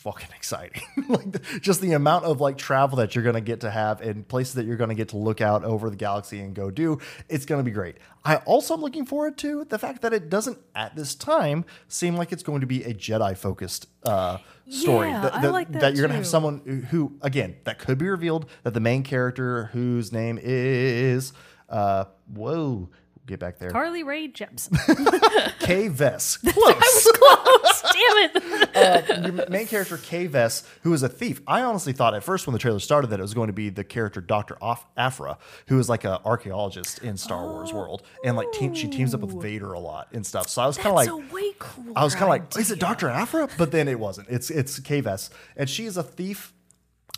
fucking 0.00 0.28
exciting. 0.34 0.82
like 1.08 1.30
the, 1.32 1.38
just 1.60 1.80
the 1.80 1.92
amount 1.92 2.24
of 2.24 2.40
like 2.40 2.56
travel 2.56 2.96
that 2.96 3.14
you're 3.14 3.24
going 3.24 3.34
to 3.34 3.40
get 3.40 3.60
to 3.60 3.70
have 3.70 4.00
and 4.00 4.26
places 4.26 4.54
that 4.54 4.64
you're 4.64 4.76
going 4.76 4.88
to 4.88 4.94
get 4.94 5.10
to 5.10 5.18
look 5.18 5.40
out 5.40 5.62
over 5.62 5.90
the 5.90 5.96
galaxy 5.96 6.40
and 6.40 6.54
go 6.54 6.70
do, 6.70 6.98
it's 7.28 7.44
going 7.44 7.58
to 7.58 7.64
be 7.64 7.70
great. 7.70 7.96
I 8.24 8.36
also 8.36 8.74
am 8.74 8.80
looking 8.80 9.04
forward 9.04 9.36
to 9.38 9.64
the 9.64 9.78
fact 9.78 10.02
that 10.02 10.12
it 10.12 10.30
doesn't 10.30 10.58
at 10.74 10.96
this 10.96 11.14
time 11.14 11.64
seem 11.88 12.16
like 12.16 12.32
it's 12.32 12.42
going 12.42 12.62
to 12.62 12.66
be 12.66 12.82
a 12.84 12.94
Jedi 12.94 13.36
focused 13.36 13.86
uh 14.04 14.38
story 14.68 15.08
Yeah, 15.08 15.20
that, 15.22 15.34
I 15.34 15.48
like 15.48 15.70
that 15.72 15.80
that 15.80 15.94
you're 15.94 16.02
going 16.02 16.10
to 16.10 16.16
have 16.16 16.26
someone 16.26 16.86
who 16.90 17.12
again 17.22 17.56
that 17.64 17.78
could 17.78 17.98
be 17.98 18.08
revealed 18.08 18.48
that 18.62 18.72
the 18.72 18.80
main 18.80 19.02
character 19.02 19.64
whose 19.72 20.12
name 20.12 20.38
is 20.40 21.32
uh 21.68 22.04
whoa 22.32 22.88
get 23.30 23.40
back 23.40 23.58
there 23.58 23.70
Carly 23.70 24.02
Rae 24.02 24.28
Jepsen. 24.28 24.76
Kay 25.60 25.88
Vess 25.88 26.38
I 26.46 26.52
close 26.52 26.74
was 26.74 27.12
close. 27.14 27.82
Damn 27.82 28.42
it. 28.42 28.76
uh, 28.76 29.20
your 29.22 29.48
main 29.48 29.66
character 29.66 29.96
Kay 29.98 30.28
Vess 30.28 30.66
who 30.82 30.92
is 30.92 31.02
a 31.02 31.08
thief 31.08 31.40
I 31.46 31.62
honestly 31.62 31.92
thought 31.92 32.14
at 32.14 32.22
first 32.22 32.46
when 32.46 32.52
the 32.52 32.58
trailer 32.58 32.80
started 32.80 33.08
that 33.08 33.18
it 33.20 33.22
was 33.22 33.34
going 33.34 33.46
to 33.48 33.52
be 33.52 33.70
the 33.70 33.84
character 33.84 34.20
Dr. 34.20 34.56
Af- 34.60 34.86
Aphra 34.96 35.38
who 35.68 35.78
is 35.78 35.88
like 35.88 36.04
an 36.04 36.18
archaeologist 36.24 36.98
in 37.00 37.16
Star 37.16 37.44
Wars 37.46 37.72
world 37.72 38.02
and 38.24 38.36
like 38.36 38.50
team, 38.52 38.74
she 38.74 38.88
teams 38.88 39.14
up 39.14 39.20
with 39.20 39.40
Vader 39.40 39.72
a 39.72 39.80
lot 39.80 40.08
and 40.12 40.26
stuff 40.26 40.48
so 40.48 40.62
I 40.62 40.66
was 40.66 40.76
kind 40.76 40.88
of 40.88 40.94
like 40.94 41.08
a 41.08 41.34
way 41.34 41.52
cooler. 41.58 41.92
I 41.96 42.04
was 42.04 42.14
kind 42.14 42.24
of 42.24 42.30
like, 42.30 42.56
is 42.56 42.70
it. 42.70 42.80
Dr. 42.80 43.08
Aphra? 43.08 43.48
But 43.56 43.70
then 43.70 43.88
it 43.88 43.98
wasn't. 43.98 44.28
It's 44.28 44.50
it's 44.50 44.80
Kay 44.80 45.02
Vess, 45.02 45.30
and 45.56 45.68
she 45.68 45.84
is 45.86 45.96
a 45.96 46.02
thief 46.02 46.52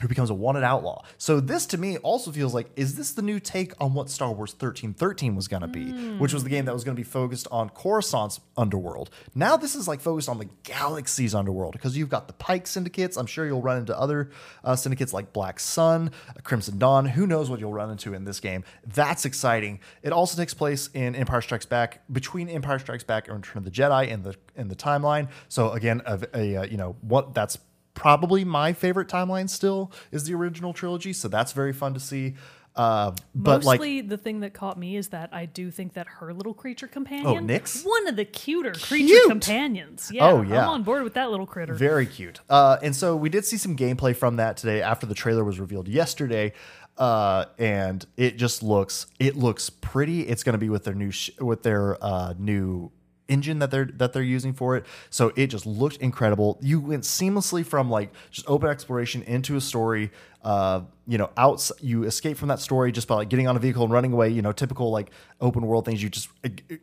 who 0.00 0.08
becomes 0.08 0.30
a 0.30 0.34
wanted 0.34 0.64
outlaw. 0.64 1.04
So 1.18 1.40
this 1.40 1.66
to 1.66 1.78
me 1.78 1.98
also 1.98 2.32
feels 2.32 2.54
like, 2.54 2.70
is 2.76 2.96
this 2.96 3.12
the 3.12 3.22
new 3.22 3.38
take 3.38 3.72
on 3.80 3.94
what 3.94 4.10
Star 4.10 4.28
Wars 4.28 4.52
1313 4.52 5.36
was 5.36 5.48
going 5.48 5.62
to 5.62 5.68
be, 5.68 5.92
which 6.18 6.32
was 6.32 6.44
the 6.44 6.50
game 6.50 6.64
that 6.64 6.74
was 6.74 6.84
going 6.84 6.96
to 6.96 7.00
be 7.00 7.08
focused 7.08 7.46
on 7.50 7.70
Coruscant's 7.70 8.40
underworld. 8.56 9.10
Now 9.34 9.56
this 9.56 9.74
is 9.74 9.86
like 9.86 10.00
focused 10.00 10.28
on 10.28 10.38
the 10.38 10.48
galaxy's 10.64 11.34
underworld 11.34 11.72
because 11.72 11.96
you've 11.96 12.08
got 12.08 12.26
the 12.26 12.32
Pike 12.34 12.66
syndicates. 12.66 13.16
I'm 13.16 13.26
sure 13.26 13.46
you'll 13.46 13.62
run 13.62 13.78
into 13.78 13.98
other 13.98 14.30
uh, 14.64 14.76
syndicates 14.76 15.12
like 15.12 15.32
Black 15.32 15.60
Sun, 15.60 16.10
Crimson 16.42 16.78
Dawn. 16.78 17.06
Who 17.06 17.26
knows 17.26 17.50
what 17.50 17.60
you'll 17.60 17.72
run 17.72 17.90
into 17.90 18.14
in 18.14 18.24
this 18.24 18.40
game? 18.40 18.64
That's 18.86 19.24
exciting. 19.24 19.80
It 20.02 20.12
also 20.12 20.36
takes 20.36 20.54
place 20.54 20.88
in 20.94 21.14
Empire 21.14 21.40
Strikes 21.40 21.66
Back, 21.66 22.02
between 22.10 22.48
Empire 22.48 22.78
Strikes 22.78 23.04
Back 23.04 23.28
and 23.28 23.36
Return 23.36 23.58
of 23.58 23.64
the 23.64 23.70
Jedi 23.70 24.08
in 24.08 24.22
the 24.22 24.34
in 24.56 24.68
the 24.68 24.76
timeline. 24.76 25.28
So 25.48 25.70
again, 25.70 26.02
a, 26.06 26.20
a 26.34 26.56
uh, 26.56 26.64
you 26.64 26.76
know 26.76 26.96
what 27.00 27.34
that's 27.34 27.58
probably 27.94 28.44
my 28.44 28.72
favorite 28.72 29.08
timeline 29.08 29.48
still 29.48 29.92
is 30.10 30.24
the 30.24 30.34
original 30.34 30.72
trilogy. 30.72 31.12
So 31.12 31.28
that's 31.28 31.52
very 31.52 31.72
fun 31.72 31.94
to 31.94 32.00
see. 32.00 32.34
Uh, 32.74 33.12
but 33.34 33.64
like 33.64 33.80
the 34.08 34.16
thing 34.16 34.40
that 34.40 34.54
caught 34.54 34.78
me 34.78 34.96
is 34.96 35.08
that 35.08 35.28
I 35.30 35.44
do 35.44 35.70
think 35.70 35.92
that 35.92 36.06
her 36.06 36.32
little 36.32 36.54
creature 36.54 36.86
companion, 36.88 37.26
Oh, 37.26 37.38
Nix? 37.38 37.82
one 37.84 38.08
of 38.08 38.16
the 38.16 38.24
cuter 38.24 38.72
creature 38.72 39.14
companions. 39.28 40.10
Yeah, 40.10 40.30
Oh, 40.30 40.40
yeah. 40.40 40.62
I'm 40.62 40.68
on 40.70 40.82
board 40.82 41.02
with 41.02 41.12
that 41.14 41.30
little 41.30 41.44
critter. 41.46 41.74
Very 41.74 42.06
cute. 42.06 42.40
Uh, 42.48 42.78
and 42.82 42.96
so 42.96 43.14
we 43.14 43.28
did 43.28 43.44
see 43.44 43.58
some 43.58 43.76
gameplay 43.76 44.16
from 44.16 44.36
that 44.36 44.56
today 44.56 44.80
after 44.80 45.04
the 45.04 45.14
trailer 45.14 45.44
was 45.44 45.60
revealed 45.60 45.86
yesterday. 45.86 46.54
Uh, 46.96 47.44
and 47.58 48.06
it 48.16 48.36
just 48.38 48.62
looks 48.62 49.06
it 49.18 49.36
looks 49.36 49.68
pretty. 49.68 50.22
It's 50.22 50.42
going 50.42 50.54
to 50.54 50.58
be 50.58 50.68
with 50.70 50.84
their 50.84 50.94
new 50.94 51.10
sh- 51.10 51.30
with 51.40 51.62
their 51.62 52.02
uh, 52.02 52.32
new 52.38 52.90
engine 53.32 53.58
that 53.60 53.70
they're 53.70 53.86
that 53.96 54.12
they're 54.12 54.22
using 54.22 54.52
for 54.52 54.76
it. 54.76 54.84
So 55.10 55.32
it 55.36 55.46
just 55.48 55.66
looked 55.66 55.96
incredible. 55.96 56.58
You 56.60 56.80
went 56.80 57.04
seamlessly 57.04 57.64
from 57.64 57.90
like 57.90 58.12
just 58.30 58.48
open 58.48 58.68
exploration 58.68 59.22
into 59.22 59.56
a 59.56 59.60
story. 59.60 60.10
Uh, 60.44 60.82
you 61.06 61.18
know, 61.18 61.30
out 61.36 61.70
you 61.80 62.02
escape 62.04 62.36
from 62.36 62.48
that 62.48 62.58
story 62.58 62.90
just 62.90 63.06
by 63.06 63.14
like 63.14 63.28
getting 63.28 63.46
on 63.46 63.56
a 63.56 63.60
vehicle 63.60 63.84
and 63.84 63.92
running 63.92 64.12
away. 64.12 64.28
You 64.28 64.42
know, 64.42 64.52
typical 64.52 64.90
like 64.90 65.10
open 65.40 65.66
world 65.66 65.84
things. 65.84 66.02
You 66.02 66.10
just 66.10 66.28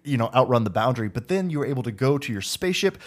you 0.03 0.17
know 0.17 0.29
outrun 0.33 0.63
the 0.63 0.69
boundary, 0.69 1.09
but 1.09 1.27
then 1.27 1.49
you 1.49 1.59
were 1.59 1.65
able 1.65 1.83
to 1.83 1.91
go 1.91 2.17
to 2.17 2.31
your 2.31 2.41
spaceship, 2.41 2.97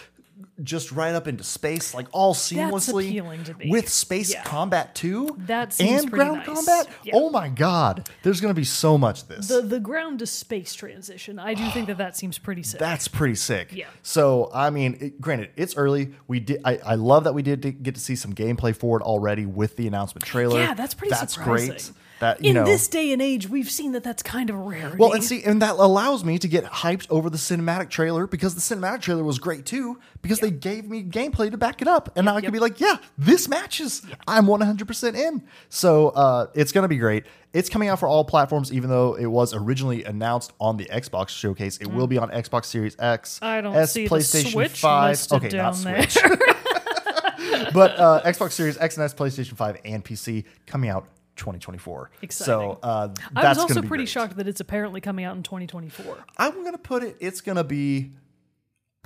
just 0.61 0.91
right 0.91 1.15
up 1.15 1.27
into 1.27 1.43
space, 1.43 1.93
like 1.95 2.07
all 2.11 2.35
seamlessly 2.35 3.11
to 3.45 3.69
with 3.69 3.89
space 3.89 4.31
Yeah. 4.33 4.43
combat 4.43 4.93
too. 4.93 5.35
That 5.47 5.79
and 5.81 6.11
ground 6.11 6.37
nice. 6.37 6.45
combat. 6.45 6.87
Yeah. 7.03 7.13
Oh 7.15 7.29
my 7.31 7.49
god, 7.49 8.07
there's 8.21 8.39
gonna 8.39 8.53
be 8.53 8.63
so 8.63 8.97
much 8.97 9.23
of 9.23 9.27
this. 9.29 9.47
The 9.47 9.61
the 9.61 9.79
ground 9.79 10.19
to 10.19 10.27
space 10.27 10.73
transition. 10.75 11.39
I 11.39 11.53
do 11.55 11.67
think 11.71 11.87
that 11.87 11.97
that 11.97 12.15
seems 12.15 12.37
pretty 12.37 12.61
sick. 12.63 12.79
That's 12.79 13.07
pretty 13.07 13.35
sick. 13.35 13.71
Yeah. 13.73 13.87
So 14.03 14.51
I 14.53 14.69
mean, 14.69 14.97
it, 15.01 15.19
granted, 15.21 15.49
it's 15.55 15.75
early. 15.75 16.13
We 16.27 16.39
did. 16.39 16.61
I, 16.63 16.77
I 16.85 16.95
love 16.95 17.23
that 17.23 17.33
we 17.33 17.41
did 17.41 17.81
get 17.81 17.95
to 17.95 18.01
see 18.01 18.15
some 18.15 18.33
gameplay 18.33 18.75
for 18.75 18.97
it 18.99 19.03
already 19.03 19.45
with 19.45 19.75
the 19.75 19.87
announcement 19.87 20.25
trailer. 20.25 20.59
yeah, 20.59 20.73
that's 20.75 20.93
pretty 20.93 21.09
That's 21.15 21.33
surprising. 21.33 21.69
great. 21.69 21.91
That 22.23 22.41
you 22.41 22.49
In 22.51 22.55
know. 22.55 22.63
this 22.65 22.87
day 22.87 23.11
and 23.11 23.21
age, 23.21 23.49
we've 23.49 23.69
seen 23.69 23.91
that 23.91 24.03
that's 24.03 24.23
kind 24.23 24.49
of 24.49 24.55
rare. 24.55 24.95
well, 24.97 25.11
and 25.11 25.21
see, 25.23 25.43
and 25.43 25.61
that 25.61 25.75
allows 25.75 26.23
me 26.23 26.39
to 26.39 26.47
get 26.47 26.63
hyped 26.63 27.05
over 27.09 27.29
the 27.29 27.37
cinematic 27.37 27.89
trailer 27.89 28.27
because 28.27 28.55
the 28.55 28.61
cinematic 28.61 29.01
trailer 29.01 29.23
was 29.25 29.39
great 29.39 29.65
too 29.65 29.99
because 30.21 30.39
they 30.39 30.49
gave 30.51 30.89
me 30.89 31.03
gameplay 31.03 31.51
to 31.51 31.57
back 31.57 31.81
it 31.81 31.87
up, 31.87 32.09
and 32.15 32.25
now 32.25 32.35
I 32.37 32.41
can 32.41 32.51
be 32.53 32.59
like, 32.59 32.79
yeah, 32.79 32.95
this 33.17 33.49
matches. 33.49 34.01
I'm 34.25 34.45
100% 34.45 35.15
in. 35.15 35.43
So 35.67 36.09
uh, 36.09 36.47
it's 36.53 36.71
gonna 36.71 36.87
be 36.87 36.97
great. 36.97 37.25
It's 37.51 37.69
coming 37.69 37.89
out 37.89 37.99
for 37.99 38.07
all 38.07 38.23
platforms, 38.23 38.71
even 38.71 38.89
though 38.89 39.15
it 39.15 39.25
was 39.27 39.53
originally 39.53 40.03
announced 40.05 40.53
on 40.59 40.77
the 40.77 40.85
Xbox 40.85 41.29
showcase. 41.29 41.77
It 41.77 41.87
will 41.87 42.07
be 42.07 42.17
on 42.17 42.29
Xbox 42.31 42.65
Series 42.65 42.95
X, 42.97 43.39
Mm. 43.43 43.63
Don't 43.63 43.75
S, 43.75 43.91
see 43.91 44.07
the 44.07 44.15
PlayStation 44.15 44.51
Switch 44.53 44.79
5. 44.79 45.09
listed 45.11 45.37
okay, 45.37 45.49
down 45.49 45.73
not 45.73 45.83
there. 45.83 46.09
Switch. 46.09 46.31
but 47.73 47.99
uh, 47.99 48.21
Xbox 48.25 48.51
Series 48.53 48.77
X 48.77 48.97
and 48.97 49.03
S, 49.03 49.13
PlayStation 49.13 49.55
5, 49.55 49.77
and 49.85 50.03
PC 50.03 50.45
coming 50.65 50.89
out 50.89 51.07
2024. 51.35 52.11
Exciting. 52.21 52.45
So 52.45 52.79
uh, 52.83 53.07
that's 53.07 53.35
I 53.35 53.49
was 53.49 53.57
also 53.59 53.81
be 53.81 53.87
pretty 53.87 54.03
great. 54.03 54.09
shocked 54.09 54.37
that 54.37 54.47
it's 54.47 54.59
apparently 54.61 55.01
coming 55.01 55.25
out 55.25 55.35
in 55.35 55.43
2024. 55.43 56.25
I'm 56.37 56.63
gonna 56.63 56.77
put 56.77 57.03
it. 57.03 57.17
It's 57.19 57.41
gonna 57.41 57.63
be. 57.63 58.11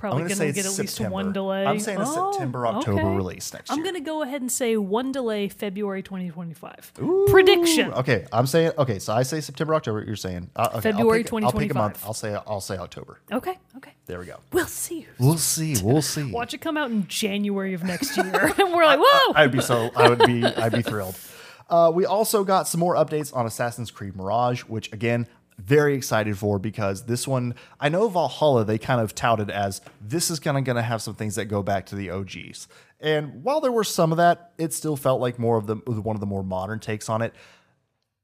Probably 0.00 0.22
gonna 0.22 0.34
gonna 0.36 0.44
it's 0.50 0.56
get 0.56 0.66
at 0.66 0.78
least 0.78 1.00
one 1.00 1.32
delay. 1.32 1.66
I'm 1.66 1.80
saying 1.80 1.98
a 1.98 2.04
Oh, 2.06 2.30
September 2.30 2.68
October 2.68 3.00
okay. 3.00 3.16
release 3.16 3.52
next 3.52 3.68
year. 3.68 3.76
I'm 3.76 3.82
going 3.82 3.96
to 3.96 4.00
go 4.00 4.22
ahead 4.22 4.40
and 4.42 4.52
say 4.52 4.76
one 4.76 5.10
delay, 5.10 5.48
February 5.48 6.04
2025. 6.04 6.92
Prediction. 7.26 7.92
Okay, 7.92 8.24
I'm 8.32 8.46
saying 8.46 8.72
okay. 8.78 9.00
So 9.00 9.12
I 9.12 9.24
say 9.24 9.40
September 9.40 9.74
October. 9.74 10.04
You're 10.04 10.14
saying 10.14 10.50
uh, 10.54 10.68
okay, 10.74 10.80
February 10.92 11.24
I'll 11.32 11.40
pick, 11.40 11.44
I'll 11.44 11.50
pick 11.50 11.70
a 11.70 11.74
2025. 11.74 11.76
month. 11.76 12.04
I'll 12.06 12.14
say 12.14 12.32
I'll 12.46 12.60
say 12.60 12.76
October. 12.76 13.18
Okay, 13.32 13.58
okay. 13.78 13.90
There 14.06 14.20
we 14.20 14.26
go. 14.26 14.36
We'll 14.52 14.66
see. 14.66 15.08
We'll 15.18 15.36
see. 15.36 15.74
We'll 15.82 16.00
see. 16.00 16.30
Watch 16.30 16.54
it 16.54 16.60
come 16.60 16.76
out 16.76 16.92
in 16.92 17.08
January 17.08 17.74
of 17.74 17.82
next 17.82 18.16
year. 18.16 18.52
and 18.56 18.72
we're 18.72 18.84
like, 18.84 19.00
whoa! 19.02 19.32
I'd 19.34 19.50
be 19.50 19.60
so. 19.60 19.90
I 19.96 20.08
would 20.10 20.20
be. 20.20 20.44
I'd 20.44 20.72
be 20.72 20.82
thrilled. 20.82 21.18
Uh, 21.68 21.90
we 21.94 22.06
also 22.06 22.44
got 22.44 22.66
some 22.66 22.80
more 22.80 22.94
updates 22.94 23.34
on 23.34 23.46
Assassin's 23.46 23.90
Creed 23.90 24.16
Mirage, 24.16 24.62
which 24.62 24.92
again, 24.92 25.26
very 25.58 25.94
excited 25.94 26.38
for 26.38 26.58
because 26.58 27.04
this 27.04 27.26
one, 27.26 27.54
I 27.80 27.88
know 27.88 28.08
Valhalla, 28.08 28.64
they 28.64 28.78
kind 28.78 29.00
of 29.00 29.14
touted 29.14 29.50
as 29.50 29.80
this 30.00 30.30
is 30.30 30.38
kind 30.38 30.56
of 30.56 30.64
going 30.64 30.76
to 30.76 30.82
have 30.82 31.02
some 31.02 31.14
things 31.14 31.34
that 31.34 31.46
go 31.46 31.62
back 31.62 31.86
to 31.86 31.96
the 31.96 32.10
OGs. 32.10 32.68
And 33.00 33.42
while 33.42 33.60
there 33.60 33.72
were 33.72 33.84
some 33.84 34.12
of 34.12 34.18
that, 34.18 34.52
it 34.56 34.72
still 34.72 34.96
felt 34.96 35.20
like 35.20 35.38
more 35.38 35.56
of 35.56 35.66
the 35.66 35.76
one 35.76 36.16
of 36.16 36.20
the 36.20 36.26
more 36.26 36.44
modern 36.44 36.78
takes 36.78 37.08
on 37.08 37.22
it. 37.22 37.34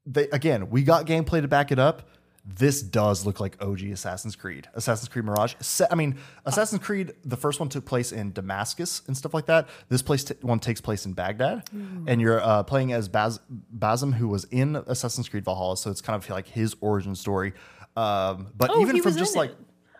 They 0.05 0.29
again, 0.29 0.69
we 0.69 0.83
got 0.83 1.05
gameplay 1.05 1.41
to 1.41 1.47
back 1.47 1.71
it 1.71 1.79
up. 1.79 2.09
This 2.47 2.83
does 2.83 3.25
look 3.25 3.39
like 3.39 3.57
OG 3.59 3.81
Assassin's 3.85 4.35
Creed. 4.35 4.67
Assassin's 4.75 5.09
Creed 5.09 5.25
Mirage. 5.25 5.55
I 5.89 5.95
mean, 5.95 6.17
Assassin's 6.45 6.81
Creed, 6.83 7.13
the 7.23 7.37
first 7.37 7.59
one 7.59 7.69
took 7.69 7.85
place 7.85 8.11
in 8.11 8.33
Damascus 8.33 9.01
and 9.07 9.17
stuff 9.17 9.33
like 9.33 9.47
that. 9.47 9.67
This 9.89 10.03
place 10.03 10.23
t- 10.25 10.35
one 10.41 10.59
takes 10.59 10.79
place 10.79 11.07
in 11.07 11.13
Baghdad, 11.13 11.63
and 12.05 12.21
you're 12.21 12.39
uh, 12.39 12.61
playing 12.61 12.93
as 12.93 13.09
Baz- 13.09 13.39
Basim, 13.75 14.13
who 14.13 14.27
was 14.27 14.43
in 14.45 14.75
Assassin's 14.75 15.27
Creed 15.27 15.43
Valhalla. 15.43 15.75
So 15.75 15.89
it's 15.89 16.01
kind 16.01 16.21
of 16.21 16.29
like 16.29 16.47
his 16.47 16.75
origin 16.81 17.15
story. 17.15 17.53
Um, 17.97 18.47
but 18.55 18.69
Oh, 18.71 18.81
even 18.81 19.01
from 19.01 19.15
just 19.17 19.35
like 19.35 19.49
it. 19.51 19.57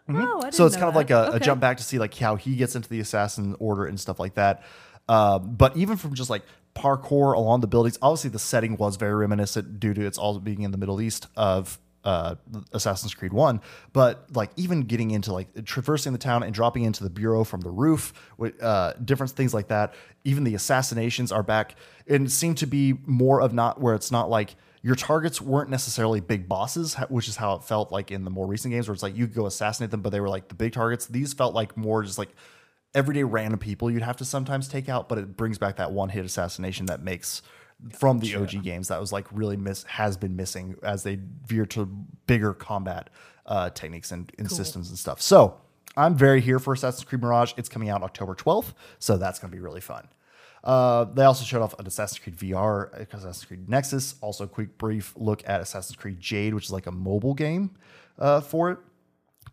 Oh, 0.08 0.38
I 0.38 0.41
didn't 0.41 0.54
so 0.54 0.68
it's 0.68 0.76
kind 0.76 0.88
of 0.89 0.96
like 0.96 1.10
a, 1.10 1.32
a 1.34 1.39
jump 1.39 1.60
back 1.62 1.78
to 1.78 1.84
see 1.84 1.98
like 1.98 2.14
how 2.16 2.36
he 2.36 2.56
gets 2.56 2.76
into 2.76 2.88
the 2.89 3.00
assassin 3.00 3.56
order 3.58 3.86
and 3.86 4.00
stuff 4.00 4.20
like 4.20 4.36
that. 4.36 4.62
Um, 5.10 5.56
but 5.56 5.76
even 5.76 5.98
from 5.98 6.14
just 6.14 6.30
like 6.30 6.43
parkour 6.76 7.34
along 7.36 7.62
the 7.62 7.68
buildings, 7.68 7.98
obviously 8.04 8.30
the 8.30 8.38
setting 8.38 8.78
was 8.78 8.98
very 8.98 9.16
reminiscent 9.16 9.80
due 9.80 9.96
to 9.96 10.06
its 10.06 10.20
all 10.20 10.38
being 10.39 10.62
in 10.62 10.70
the 10.70 10.78
Middle 10.78 11.02
East 11.02 11.28
of 11.36 11.80
uh, 12.06 12.36
Assassin's 12.72 13.14
Creed 13.14 13.34
One. 13.34 13.60
But 13.91 14.28
like 14.34 14.51
even 14.56 14.82
getting 14.82 15.12
into 15.12 15.34
like 15.34 15.66
traversing 15.66 16.14
the 16.14 16.20
town 16.20 16.43
and 16.43 16.53
dropping 16.53 16.84
into 16.84 17.03
the 17.03 17.10
bureau 17.10 17.43
from 17.43 17.62
the 17.62 17.72
roof, 17.72 18.14
with 18.38 18.62
uh, 18.64 18.93
different 19.03 19.32
things 19.32 19.53
like 19.53 19.68
that. 19.68 19.93
Even 20.24 20.43
the 20.43 20.56
assassinations 20.56 21.32
are 21.32 21.43
back 21.43 21.76
and 22.08 22.32
seem 22.32 22.56
to 22.56 22.66
be 22.66 22.95
more 23.06 23.41
of 23.41 23.53
not 23.53 23.82
where 23.82 23.93
it's 23.93 24.12
not 24.12 24.30
like 24.30 24.56
your 24.82 24.95
targets 24.95 25.41
weren't 25.41 25.70
necessarily 25.70 26.20
big 26.20 26.47
bosses, 26.47 26.93
which 27.10 27.28
is 27.28 27.36
how 27.36 27.56
it 27.56 27.64
felt 27.64 27.91
like 27.91 28.12
in 28.12 28.24
the 28.24 28.30
more 28.30 28.45
recent 28.45 28.72
games, 28.72 28.88
where 28.88 28.93
it's 28.93 29.01
like 29.01 29.18
you 29.18 29.26
go 29.26 29.47
assassinate 29.47 29.89
them, 29.89 30.01
but 30.01 30.12
they 30.12 30.20
were 30.20 30.30
like 30.30 30.47
the 30.47 30.56
big 30.56 30.74
targets. 30.74 31.08
These 31.08 31.34
felt 31.34 31.56
like 31.56 31.76
more 31.76 32.03
just 32.03 32.20
like 32.20 32.30
everyday 32.93 33.24
random 33.24 33.60
people 33.60 33.91
you'd 33.91 34.03
have 34.03 34.18
to 34.18 34.26
sometimes 34.26 34.68
take 34.68 34.88
out, 34.88 35.10
but 35.10 35.18
it 35.18 35.36
brings 35.36 35.58
back 35.58 35.78
that 35.78 35.91
one 35.91 36.10
hit 36.10 36.24
assassination 36.24 36.86
that 36.86 37.03
makes 37.03 37.41
from 37.91 38.19
the 38.19 38.36
OG 38.36 38.63
games 38.63 38.88
that 38.88 38.99
was 38.99 39.11
like 39.11 39.28
really 39.32 39.57
miss 39.57 39.84
has 39.84 40.17
been 40.17 40.36
missing 40.36 40.76
as 40.82 41.03
they 41.03 41.19
veer 41.45 41.65
to 41.67 41.86
bigger 42.28 42.53
combat 42.53 43.09
uh, 43.45 43.69
techniques 43.69 44.11
and, 44.11 44.32
and 44.38 44.51
systems 44.51 44.89
and 44.89 44.97
stuff. 44.97 45.21
So 45.21 45.59
I'm 45.97 46.15
very 46.15 46.41
here 46.41 46.59
for 46.59 46.73
Assassin's 46.73 47.03
Creed 47.03 47.21
Mirage. 47.21 47.53
It's 47.57 47.69
coming 47.69 47.89
out 47.89 48.03
October 48.03 48.36
12th, 48.36 48.73
so 48.99 49.17
that's 49.17 49.39
going 49.39 49.51
to 49.51 49.55
be 49.55 49.61
really 49.61 49.82
fun. 49.82 50.07
Uh, 50.63 51.05
they 51.05 51.23
also 51.23 51.45
showed 51.45 51.61
off 51.61 51.78
an 51.80 51.86
Assassin's 51.86 52.19
Creed 52.19 52.38
VR, 52.38 52.91
Assassin's 53.13 53.45
Creed 53.45 53.69
Nexus. 53.69 54.15
Also, 54.21 54.45
a 54.45 54.47
quick 54.47 54.78
brief 54.78 55.13
look 55.15 55.47
at 55.47 55.61
Assassin's 55.61 55.95
Creed 55.95 56.19
Jade, 56.19 56.53
which 56.55 56.65
is 56.65 56.71
like 56.71 56.88
a 56.88 56.91
mobile 56.91 57.36
game 57.36 57.71
uh, 58.17 58.41
for 58.41 58.71
it, 58.71 58.80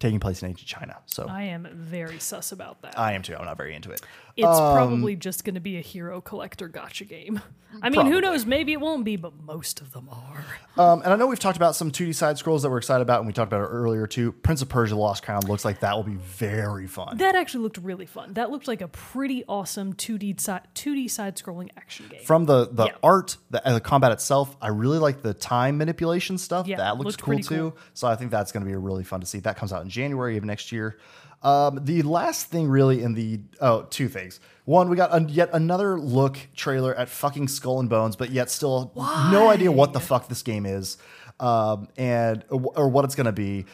taking 0.02 0.20
place 0.20 0.42
in 0.42 0.48
ancient 0.50 0.68
China. 0.68 0.98
So 1.06 1.26
I 1.28 1.44
am 1.44 1.66
very 1.72 2.18
sus 2.18 2.52
about 2.52 2.82
that. 2.82 2.98
I 2.98 3.12
am 3.12 3.22
too. 3.22 3.34
I'm 3.36 3.44
not 3.46 3.56
very 3.56 3.74
into 3.74 3.90
it. 3.90 4.02
it's 4.36 4.46
Um, 4.46 4.72
probably 4.74 5.16
just 5.16 5.44
going 5.44 5.54
to 5.54 5.60
be 5.60 5.78
a 5.78 5.80
hero 5.82 6.20
collector 6.20 6.68
gacha 6.68 7.08
game. 7.08 7.40
I 7.80 7.88
mean, 7.88 8.04
who 8.04 8.20
knows? 8.20 8.44
Maybe 8.44 8.72
it 8.74 8.80
won't 8.82 9.02
be, 9.02 9.16
but 9.16 9.32
most 9.40 9.80
of 9.80 9.92
them 9.92 10.10
are. 10.10 10.44
Um, 10.76 11.00
and 11.02 11.10
I 11.10 11.16
know 11.16 11.26
we've 11.26 11.38
talked 11.38 11.56
about 11.56 11.74
some 11.74 11.90
2D 11.90 12.14
side 12.14 12.36
scrolls 12.36 12.62
that 12.62 12.70
we're 12.70 12.76
excited 12.78 13.00
about, 13.00 13.20
and 13.20 13.26
we 13.26 13.32
talked 13.32 13.50
about 13.50 13.62
it 13.64 13.68
earlier 13.68 14.06
too. 14.06 14.32
Prince 14.32 14.60
of 14.60 14.68
Persia: 14.68 14.94
Lost 14.94 15.22
Crown 15.22 15.40
looks 15.46 15.64
like 15.64 15.80
that 15.80 15.96
will 15.96 16.02
be 16.02 16.16
very 16.16 16.86
fun. 16.86 17.16
That 17.16 17.34
actually 17.34 17.62
looked 17.62 17.78
really 17.78 18.04
fun. 18.04 18.34
That 18.34 18.50
looked 18.50 18.68
like 18.68 18.82
a 18.82 18.88
pretty 18.88 19.42
awesome 19.48 19.94
2D 19.94 20.38
side 20.38 20.68
2D 20.74 21.08
side 21.10 21.36
scrolling 21.36 21.70
action 21.78 22.06
game. 22.10 22.20
From 22.24 22.44
the 22.44 22.68
the 22.70 22.86
Yeah. 22.88 22.92
art, 23.02 23.38
the, 23.50 23.66
uh, 23.66 23.72
the 23.72 23.80
combat 23.80 24.12
itself, 24.12 24.54
I 24.60 24.68
really 24.68 24.98
like 24.98 25.22
the 25.22 25.32
time 25.32 25.78
manipulation 25.78 26.36
stuff. 26.36 26.66
Yeah, 26.66 26.76
that 26.76 26.98
looks 26.98 27.16
cool 27.16 27.38
too. 27.38 27.42
cool. 27.70 27.76
So 27.94 28.06
I 28.06 28.16
think 28.16 28.30
that's 28.30 28.52
going 28.52 28.64
to 28.64 28.68
be 28.70 28.76
really 28.76 29.04
fun 29.04 29.20
to 29.20 29.26
see. 29.26 29.38
That 29.40 29.56
comes 29.56 29.72
out 29.72 29.82
in 29.82 29.88
January 29.92 30.36
of 30.36 30.44
next 30.44 30.72
year. 30.72 30.98
Um, 31.42 31.80
the 31.82 32.02
last 32.02 32.46
thing 32.46 32.68
really 32.68 33.02
in 33.02 33.14
the 33.14 33.40
oh 33.60 33.82
two 33.90 34.08
things. 34.08 34.40
One, 34.64 34.88
we 34.88 34.96
got 34.96 35.12
a, 35.12 35.24
yet 35.24 35.50
another 35.52 35.98
look 35.98 36.38
trailer 36.54 36.94
at 36.94 37.08
fucking 37.08 37.48
Skull 37.48 37.80
and 37.80 37.88
Bones, 37.88 38.14
but 38.14 38.30
yet 38.30 38.48
still 38.50 38.92
no 38.96 39.48
idea 39.48 39.72
what 39.72 39.92
the 39.92 40.00
fuck 40.00 40.28
this 40.28 40.42
game 40.42 40.66
is, 40.66 40.98
um, 41.40 41.88
and 41.96 42.44
or 42.48 42.88
what 42.88 43.04
it's 43.04 43.16
going 43.16 43.26
to 43.26 43.32
be. 43.32 43.66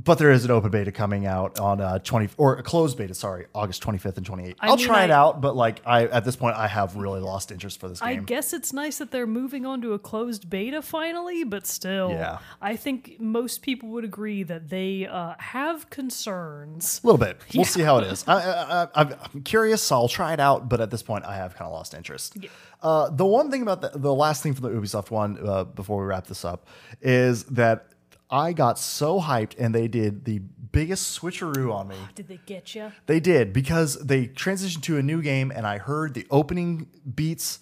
But 0.00 0.18
there 0.18 0.30
is 0.30 0.44
an 0.44 0.52
open 0.52 0.70
beta 0.70 0.92
coming 0.92 1.26
out 1.26 1.58
on 1.58 1.80
uh, 1.80 1.98
twenty 1.98 2.28
or 2.36 2.56
a 2.56 2.62
closed 2.62 2.96
beta, 2.96 3.14
sorry, 3.14 3.46
August 3.52 3.82
twenty 3.82 3.98
fifth 3.98 4.16
and 4.16 4.24
twenty 4.24 4.46
eighth. 4.48 4.56
I 4.60 4.68
I'll 4.68 4.76
mean, 4.76 4.86
try 4.86 5.02
it 5.02 5.10
out, 5.10 5.40
but 5.40 5.56
like 5.56 5.82
I 5.84 6.04
at 6.06 6.24
this 6.24 6.36
point 6.36 6.56
I 6.56 6.68
have 6.68 6.94
really 6.94 7.18
lost 7.20 7.50
interest 7.50 7.80
for 7.80 7.88
this 7.88 7.98
game 8.00 8.08
I 8.08 8.14
guess 8.22 8.52
it's 8.52 8.72
nice 8.72 8.98
that 8.98 9.10
they're 9.10 9.26
moving 9.26 9.66
on 9.66 9.80
to 9.82 9.94
a 9.94 9.98
closed 9.98 10.48
beta 10.48 10.82
finally, 10.82 11.42
but 11.42 11.66
still, 11.66 12.10
Yeah. 12.10 12.38
I 12.62 12.76
think 12.76 13.16
most 13.18 13.62
people 13.62 13.88
would 13.88 14.04
agree 14.04 14.44
that 14.44 14.68
they 14.68 15.06
uh, 15.08 15.34
have 15.38 15.90
concerns. 15.90 17.00
A 17.02 17.06
little 17.06 17.18
bit. 17.18 17.38
We'll 17.54 17.64
see 17.64 17.82
how 17.82 17.98
it 17.98 18.06
is. 18.06 18.24
I, 18.28 18.34
I, 18.34 18.82
I, 19.02 19.14
I'm 19.34 19.42
curious, 19.42 19.82
so 19.82 19.96
I'll 19.96 20.08
try 20.08 20.32
it 20.32 20.40
out. 20.40 20.68
But 20.68 20.80
at 20.80 20.90
this 20.90 21.02
point, 21.02 21.24
I 21.24 21.34
have 21.36 21.56
kind 21.56 21.66
of 21.66 21.72
lost 21.72 21.94
interest. 21.94 22.36
Uh, 22.82 23.10
the 23.10 23.26
one 23.26 23.50
thing 23.50 23.62
about 23.62 23.80
the, 23.80 23.90
the 23.98 24.14
last 24.14 24.42
thing 24.42 24.54
from 24.54 24.72
the 24.72 24.78
Ubisoft 24.80 25.10
one 25.10 25.38
uh, 25.44 25.64
before 25.64 26.00
we 26.00 26.06
wrap 26.06 26.26
this 26.28 26.44
up 26.44 26.66
is 27.00 27.44
that 27.46 27.88
I 28.30 28.52
got 28.52 28.78
so 28.78 29.20
hyped, 29.20 29.52
and 29.58 29.74
they 29.74 29.88
did 29.88 30.24
the 30.24 30.38
biggest 30.38 31.18
switcheroo 31.18 31.72
on 31.72 31.88
me. 31.88 31.96
Did 32.14 32.28
they 32.28 32.40
get 32.44 32.74
you? 32.74 32.92
They 33.06 33.20
did 33.20 33.52
because 33.52 33.98
they 33.98 34.26
transitioned 34.26 34.82
to 34.82 34.98
a 34.98 35.02
new 35.02 35.22
game, 35.22 35.50
and 35.54 35.66
I 35.66 35.78
heard 35.78 36.14
the 36.14 36.26
opening 36.30 36.88
beats, 37.14 37.60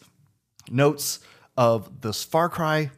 notes 0.71 1.21
of 1.57 2.01
this 2.01 2.25
Far 2.25 2.49
Cry 2.49 2.91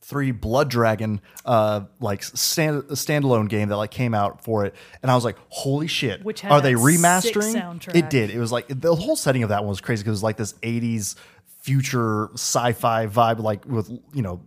Three 0.00 0.32
Blood 0.32 0.68
Dragon, 0.68 1.20
uh, 1.46 1.82
like 2.00 2.22
stand 2.22 2.82
standalone 2.84 3.48
game 3.48 3.70
that 3.70 3.76
like 3.76 3.90
came 3.90 4.12
out 4.12 4.44
for 4.44 4.66
it, 4.66 4.74
and 5.02 5.10
I 5.10 5.14
was 5.14 5.24
like, 5.24 5.36
"Holy 5.48 5.86
shit! 5.86 6.22
Which 6.24 6.42
had 6.42 6.52
are 6.52 6.60
they 6.60 6.74
remastering?" 6.74 7.54
soundtrack. 7.54 7.96
It 7.96 8.10
did. 8.10 8.30
It 8.30 8.38
was 8.38 8.52
like 8.52 8.66
the 8.68 8.94
whole 8.94 9.16
setting 9.16 9.44
of 9.44 9.48
that 9.48 9.62
one 9.62 9.70
was 9.70 9.80
crazy 9.80 10.02
because 10.02 10.10
it 10.10 10.12
was 10.12 10.22
like 10.22 10.36
this 10.36 10.52
'80s 10.54 11.14
future 11.62 12.28
sci-fi 12.34 13.06
vibe, 13.06 13.38
like 13.38 13.64
with 13.64 13.88
you 14.12 14.20
know 14.20 14.42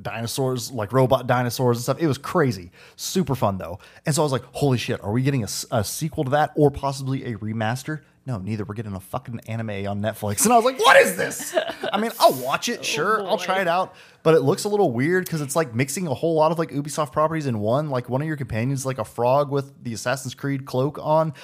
dinosaurs, 0.00 0.70
like 0.70 0.92
robot 0.92 1.26
dinosaurs 1.26 1.78
and 1.78 1.82
stuff. 1.84 1.98
It 2.00 2.06
was 2.06 2.18
crazy. 2.18 2.70
Super 2.96 3.34
fun 3.34 3.58
though. 3.58 3.78
And 4.04 4.14
so 4.14 4.22
I 4.22 4.24
was 4.24 4.32
like, 4.32 4.44
holy 4.52 4.78
shit, 4.78 5.02
are 5.02 5.12
we 5.12 5.22
getting 5.22 5.44
a 5.44 5.84
sequel 5.84 6.24
to 6.24 6.30
that 6.30 6.52
or 6.56 6.70
possibly 6.70 7.24
a 7.24 7.36
remaster? 7.36 8.00
No, 8.26 8.38
neither. 8.38 8.64
We're 8.64 8.74
getting 8.74 8.94
a 8.94 9.00
fucking 9.00 9.40
anime 9.46 9.86
on 9.86 10.00
Netflix. 10.02 10.44
And 10.44 10.52
I 10.52 10.56
was 10.56 10.64
like, 10.64 10.80
what 10.80 10.96
is 10.96 11.16
this? 11.16 11.56
I 11.92 11.98
mean, 11.98 12.10
I'll 12.18 12.32
watch 12.32 12.68
it, 12.68 12.84
sure. 12.94 13.24
I'll 13.26 13.38
try 13.38 13.60
it 13.60 13.68
out. 13.68 13.94
But 14.24 14.34
it 14.34 14.40
looks 14.40 14.64
a 14.64 14.68
little 14.68 14.90
weird 14.90 15.24
because 15.24 15.40
it's 15.40 15.54
like 15.54 15.74
mixing 15.74 16.08
a 16.08 16.14
whole 16.14 16.34
lot 16.34 16.50
of 16.50 16.58
like 16.58 16.70
Ubisoft 16.70 17.12
properties 17.12 17.46
in 17.46 17.60
one. 17.60 17.88
Like 17.88 18.08
one 18.08 18.20
of 18.20 18.26
your 18.26 18.36
companions, 18.36 18.84
like 18.84 18.98
a 18.98 19.04
frog 19.04 19.50
with 19.52 19.72
the 19.84 19.94
Assassin's 19.94 20.34
Creed 20.34 20.66
cloak 20.66 20.98
on. 21.00 21.34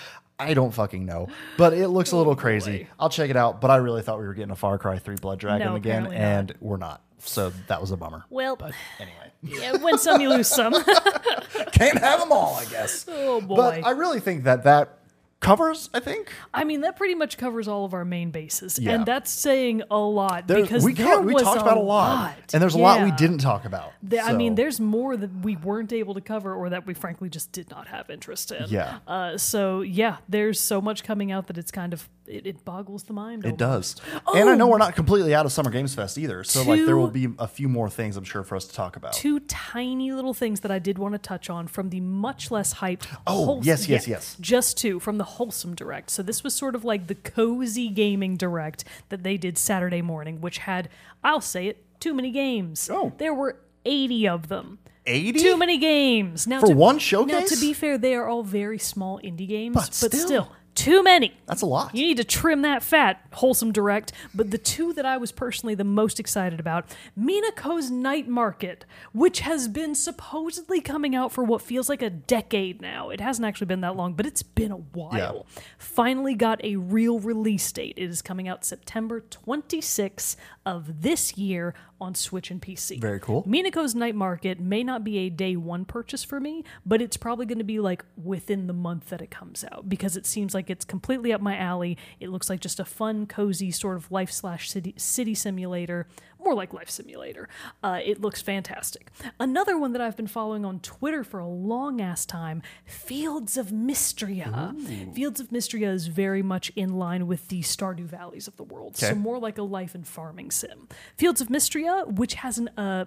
I 0.41 0.55
don't 0.55 0.72
fucking 0.72 1.07
know. 1.07 1.28
But 1.57 1.72
it 1.72 1.89
looks 1.89 2.11
a 2.11 2.16
little 2.16 2.35
crazy. 2.35 2.89
I'll 2.99 3.11
check 3.11 3.30
it 3.30 3.37
out. 3.37 3.61
But 3.61 3.70
I 3.70 3.76
really 3.76 4.03
thought 4.03 4.18
we 4.18 4.26
were 4.26 4.35
getting 4.35 4.51
a 4.51 4.57
Far 4.57 4.76
Cry 4.78 4.99
3 4.99 5.16
Blood 5.20 5.39
Dragon 5.39 5.68
No, 5.68 5.76
again. 5.76 6.07
And 6.12 6.53
we're 6.61 6.78
not. 6.78 7.01
So 7.25 7.53
that 7.68 7.81
was 7.81 7.91
a 7.91 7.97
bummer. 7.97 8.25
Well, 8.31 8.57
but 8.57 8.73
Anyway. 8.99 9.16
yeah, 9.61 9.77
win 9.77 9.99
some, 9.99 10.20
you 10.20 10.29
lose 10.29 10.49
some. 10.49 10.75
Can't 11.73 11.99
have 11.99 12.20
them 12.20 12.33
all, 12.33 12.57
I 12.57 12.64
guess. 12.66 13.07
oh 13.09 13.41
boy. 13.41 13.57
But 13.57 13.85
I 13.87 13.91
really 13.91 14.20
think 14.20 14.45
that 14.45 14.64
that 14.64 14.99
covers, 15.41 15.91
I 15.93 15.99
think. 15.99 16.33
I 16.55 16.62
mean, 16.62 16.83
that 16.83 16.97
pretty 16.97 17.16
much 17.16 17.37
covers 17.37 17.66
all 17.66 17.85
of 17.85 17.95
our 17.95 18.05
main 18.05 18.31
bases, 18.31 18.79
Yeah. 18.79 18.93
and 18.93 19.05
that's 19.05 19.29
saying 19.31 19.83
a 19.91 19.99
lot 19.99 20.47
There- 20.47 20.62
because 20.62 20.85
we, 20.85 20.93
there 20.95 21.20
we 21.20 21.35
talked 21.35 21.61
about 21.61 21.77
a 21.77 21.81
lot. 21.81 22.37
And 22.53 22.62
there's 22.62 22.77
a 22.77 22.79
lot 22.79 23.03
we 23.03 23.11
didn't 23.12 23.39
talk 23.39 23.64
about. 23.64 23.93
There- 24.03 24.23
I 24.23 24.33
mean, 24.35 24.55
there's 24.55 24.79
more 24.79 25.16
that 25.16 25.43
we 25.43 25.57
weren't 25.57 25.93
able 25.93 26.14
to 26.14 26.20
cover, 26.20 26.55
or 26.55 26.68
that 26.70 26.87
we 26.87 26.95
frankly 26.95 27.29
just 27.29 27.51
did 27.51 27.70
not 27.70 27.89
have 27.89 28.09
interest 28.09 28.53
in. 28.53 28.66
Yeah. 28.68 28.99
Uh, 29.07 29.37
so 29.37 29.81
yeah, 29.81 30.18
there's 30.29 30.61
so 30.61 30.81
much 30.81 31.03
coming 31.03 31.33
out 31.33 31.49
that 31.49 31.59
it's 31.59 31.73
kind 31.73 31.93
of 31.93 32.09
it, 32.33 32.47
it 32.47 32.64
boggles 32.64 33.05
the 33.05 33.12
mind. 33.12 33.45
It 33.45 33.61
almost. 33.62 34.03
does. 34.03 34.20
And 34.35 34.49
I 34.49 34.55
know 34.57 34.66
Oh! 34.66 34.70
we're 34.70 34.78
not 34.78 34.95
completely 34.97 35.35
out 35.35 35.47
of 35.47 35.53
Summer 35.53 35.70
Games 35.70 35.95
Fest 35.95 36.16
either. 36.18 36.43
So, 36.45 36.62
like, 36.62 36.85
there 36.87 36.97
will 36.97 37.09
be 37.09 37.28
a 37.39 37.47
few 37.47 37.68
more 37.68 37.89
things, 37.91 38.16
I'm 38.16 38.24
sure, 38.24 38.43
for 38.43 38.57
us 38.57 38.66
to 38.66 38.74
talk 38.74 38.97
about. 38.97 39.12
Two 39.12 39.41
tiny 39.41 40.12
little 40.12 40.35
things 40.35 40.61
that 40.61 40.70
I 40.70 40.78
did 40.78 40.99
want 40.99 41.14
to 41.14 41.18
touch 41.18 41.51
on 41.51 41.66
from 41.68 41.91
the 41.91 42.01
much 42.01 42.51
less 42.51 42.74
hyped. 42.74 43.07
Oh, 43.26 43.61
yes, 43.62 43.89
yes, 43.89 44.09
yes. 44.09 44.37
Just 44.41 44.78
two 44.78 44.99
from 45.01 45.18
the 45.18 45.24
wholesome 45.24 45.74
direct. 45.74 46.11
So 46.11 46.22
this 46.22 46.43
was 46.43 46.55
sort 46.55 46.74
of 46.74 46.85
like 46.85 47.07
the 47.07 47.14
cozy 47.14 47.89
gaming 47.89 48.37
direct 48.37 48.85
that 49.11 49.22
they 49.22 49.37
did 49.37 49.59
Saturday 49.59 50.03
morning, 50.03 50.41
which 50.41 50.59
had, 50.59 50.89
I'll 51.22 51.41
say 51.41 51.66
it, 51.66 51.85
too 52.01 52.14
many 52.14 52.30
games. 52.30 52.89
Oh. 52.93 53.12
there 53.18 53.35
were 53.35 53.57
eighty 53.85 54.26
of 54.26 54.49
them. 54.49 54.78
80? 55.05 55.41
Too 55.41 55.57
many 55.57 55.78
games. 55.78 56.47
Now 56.47 56.61
For 56.61 56.68
to, 56.68 56.74
one 56.74 56.95
Now, 56.95 56.99
showcase? 57.01 57.51
to 57.51 57.61
be 57.61 57.72
fair, 57.72 57.99
they 57.99 58.14
are 58.14 58.28
all 58.28 58.45
very 58.45 58.78
small 58.78 59.18
indie 59.18 59.49
games, 59.49 59.74
But 59.74 59.87
but, 59.87 59.95
still. 60.12 60.26
still. 60.26 60.53
Too 60.75 61.03
many. 61.03 61.35
That's 61.47 61.62
a 61.62 61.66
lot. 61.66 61.95
You 61.95 62.07
need 62.07 62.16
to 62.16 62.25
trim 62.25 62.62
that 62.62 62.83
fat, 62.83 63.20
wholesome 63.35 63.73
direct. 63.73 64.12
But 64.35 64.51
the 64.51 64.59
two 64.59 64.93
that 64.95 65.05
I 65.05 65.16
was 65.18 65.31
personally 65.31 65.75
the 65.75 65.85
most 65.85 66.18
excited 66.18 66.59
about 66.59 66.87
Mineko's 67.18 67.91
Night 67.91 68.27
Market, 68.27 68.87
which 69.12 69.41
has 69.41 69.68
been 69.68 69.95
supposedly 69.95 70.81
coming 70.81 71.14
out 71.14 71.31
for 71.31 71.45
what 71.45 71.61
feels 71.61 71.89
like 71.89 72.01
a 72.01 72.11
decade 72.11 72.81
now. 72.81 73.11
It 73.11 73.20
hasn't 73.20 73.45
actually 73.45 73.66
been 73.66 73.83
that 73.83 73.97
long, 73.97 74.14
but 74.14 74.25
it's 74.25 74.43
been 74.43 74.73
a 74.73 74.77
while. 74.77 75.47
Finally 75.77 76.35
got 76.35 76.62
a 76.64 76.77
real 76.77 77.18
release 77.18 77.70
date. 77.70 77.95
It 77.99 78.09
is 78.09 78.23
coming 78.23 78.49
out 78.49 78.64
September 78.64 79.20
26th 79.20 80.37
of 80.64 81.03
this 81.03 81.37
year 81.37 81.75
on 82.01 82.14
Switch 82.14 82.51
and 82.51 82.61
PC. 82.61 83.01
Very 83.01 83.20
cool. 83.20 83.45
Mineko's 83.45 83.95
Night 83.95 84.14
Market 84.14 84.59
may 84.59 84.83
not 84.83 85.05
be 85.05 85.18
a 85.18 85.31
day 85.31 85.55
one 85.55 85.85
purchase 85.85 86.25
for 86.25 86.41
me, 86.41 86.64
but 86.85 87.01
it's 87.01 87.16
probably 87.16 87.47
going 87.47 87.59
to 87.59 87.64
be 87.64 87.79
like 87.79 88.05
within 88.23 88.66
the 88.66 88.73
month 88.73 89.11
that 89.11 89.20
it 89.20 89.31
comes 89.31 89.64
out 89.70 89.89
because 89.89 90.16
it 90.16 90.27
seems 90.27 90.55
like 90.55 90.62
like 90.63 90.71
it's 90.71 90.85
completely 90.85 91.33
up 91.33 91.41
my 91.41 91.57
alley. 91.57 91.99
It 92.21 92.29
looks 92.29 92.49
like 92.49 92.61
just 92.61 92.79
a 92.79 92.85
fun, 92.85 93.27
cozy 93.27 93.73
sort 93.73 93.97
of 93.97 94.13
life 94.13 94.31
slash 94.31 94.71
city, 94.71 94.95
city 94.97 95.35
simulator, 95.35 96.07
more 96.39 96.55
like 96.55 96.73
life 96.73 96.89
simulator. 96.89 97.49
Uh, 97.83 97.99
it 98.05 98.21
looks 98.21 98.41
fantastic. 98.41 99.11
Another 99.41 99.77
one 99.77 99.93
that 99.93 100.01
I've 100.01 100.17
been 100.17 100.29
following 100.29 100.65
on 100.65 100.79
Twitter 100.79 101.25
for 101.25 101.41
a 101.41 101.49
long 101.49 102.01
ass 102.01 102.25
time 102.25 102.63
Fields 102.85 103.57
of 103.57 103.69
Mystria. 103.69 104.73
Fields 105.13 105.41
of 105.41 105.49
Mystria 105.49 105.93
is 105.93 106.07
very 106.07 106.43
much 106.43 106.71
in 106.77 106.97
line 106.97 107.27
with 107.27 107.49
the 107.49 107.63
Stardew 107.63 108.05
Valleys 108.05 108.47
of 108.47 108.57
the 108.57 108.65
world. 108.65 108.97
So 108.97 109.17
more 109.17 109.41
like 109.41 109.59
a 109.59 109.63
life 109.63 109.97
and 109.97 110.07
farming 110.07 110.53
sim. 110.53 110.87
Fields 111.17 111.41
of 111.41 111.49
Mystria, 111.49 112.07
which 112.07 112.35
has 112.35 112.57
an 112.59 112.69
uh, 112.77 113.07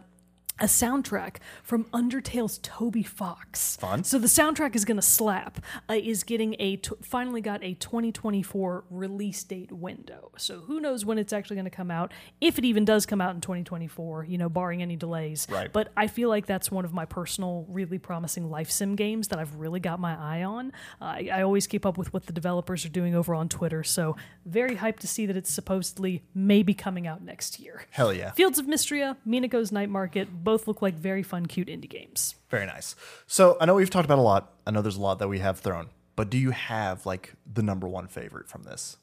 a 0.60 0.66
soundtrack 0.66 1.38
from 1.64 1.86
Undertale's 1.91 2.60
Toby 2.60 3.03
Fox. 3.03 3.76
Fun. 3.78 4.03
So 4.03 4.18
the 4.18 4.28
soundtrack 4.28 4.76
is 4.76 4.86
going 4.86 4.97
to 4.97 5.01
slap. 5.01 5.60
Uh, 5.89 5.95
is 5.95 6.24
getting 6.24 6.56
a 6.60 6.78
t- 6.78 6.91
finally 7.01 7.41
got 7.41 7.64
a 7.64 7.74
2024 7.74 8.86
release 8.89 9.43
date 9.43 9.72
window. 9.72 10.32
So 10.38 10.60
who 10.60 10.80
knows 10.80 11.03
when 11.06 11.18
it's 11.18 11.34
actually 11.34 11.58
going 11.58 11.66
to 11.66 11.72
come 11.72 11.91
out? 11.91 12.14
If 12.39 12.58
it 12.58 12.66
even 12.66 12.86
does 12.86 13.06
come 13.06 13.20
out 13.20 13.36
in 13.36 13.41
2024, 13.41 14.26
you 14.26 14.38
know, 14.38 14.49
barring 14.49 14.82
any 14.82 14.95
delays. 14.95 15.47
Right. 15.49 15.72
But 15.72 15.91
I 15.97 16.08
feel 16.08 16.30
like 16.30 16.45
that's 16.45 16.72
one 16.72 16.86
of 16.86 16.93
my 16.93 17.06
personal, 17.06 17.66
really 17.70 17.97
promising 17.97 18.49
life 18.49 18.72
sim 18.72 18.95
games 18.95 19.28
that 19.30 19.39
I've 19.39 19.56
really 19.56 19.80
got 19.80 19.99
my 19.99 20.16
eye 20.18 20.43
on. 20.43 20.72
Uh, 21.01 21.06
I, 21.06 21.30
I 21.34 21.41
always 21.41 21.68
keep 21.68 21.86
up 21.86 21.97
with 21.97 22.14
what 22.14 22.28
the 22.28 22.34
developers 22.34 22.86
are 22.86 22.89
doing 22.89 23.16
over 23.16 23.36
on 23.36 23.49
Twitter. 23.49 23.84
So 23.84 24.16
very 24.45 24.78
hyped 24.78 24.99
to 24.99 25.08
see 25.08 25.26
that 25.26 25.36
it's 25.36 25.51
supposedly 25.51 26.24
maybe 26.34 26.74
coming 26.74 27.08
out 27.08 27.22
next 27.22 27.60
year. 27.60 27.86
Hell 27.91 28.14
yeah. 28.14 28.32
Fields 28.32 28.60
of 28.60 28.68
Mystria, 28.68 29.18
Mineko's 29.28 29.72
Night 29.72 29.89
Market, 29.89 30.44
both 30.45 30.65
look 30.67 30.81
like 30.81 30.93
very 30.95 31.23
fun, 31.23 31.45
cute 31.47 31.67
indie 31.67 31.89
games. 31.89 32.35
Very 32.49 32.65
nice. 32.65 32.95
So 33.27 33.57
I 33.59 33.65
know 33.65 33.75
we've 33.75 33.89
talked 33.89 34.05
about 34.05 34.19
a 34.19 34.21
lot. 34.21 34.53
I 34.65 34.71
know 34.71 34.81
there's 34.81 34.95
a 34.95 35.01
lot 35.01 35.19
that 35.19 35.27
we 35.27 35.39
have 35.39 35.59
thrown, 35.59 35.89
but 36.15 36.29
do 36.29 36.37
you 36.37 36.51
have 36.51 37.05
like 37.05 37.33
the 37.51 37.61
number 37.61 37.87
one 37.89 38.07
favorite 38.07 38.47
from 38.47 38.63
this? 38.63 38.95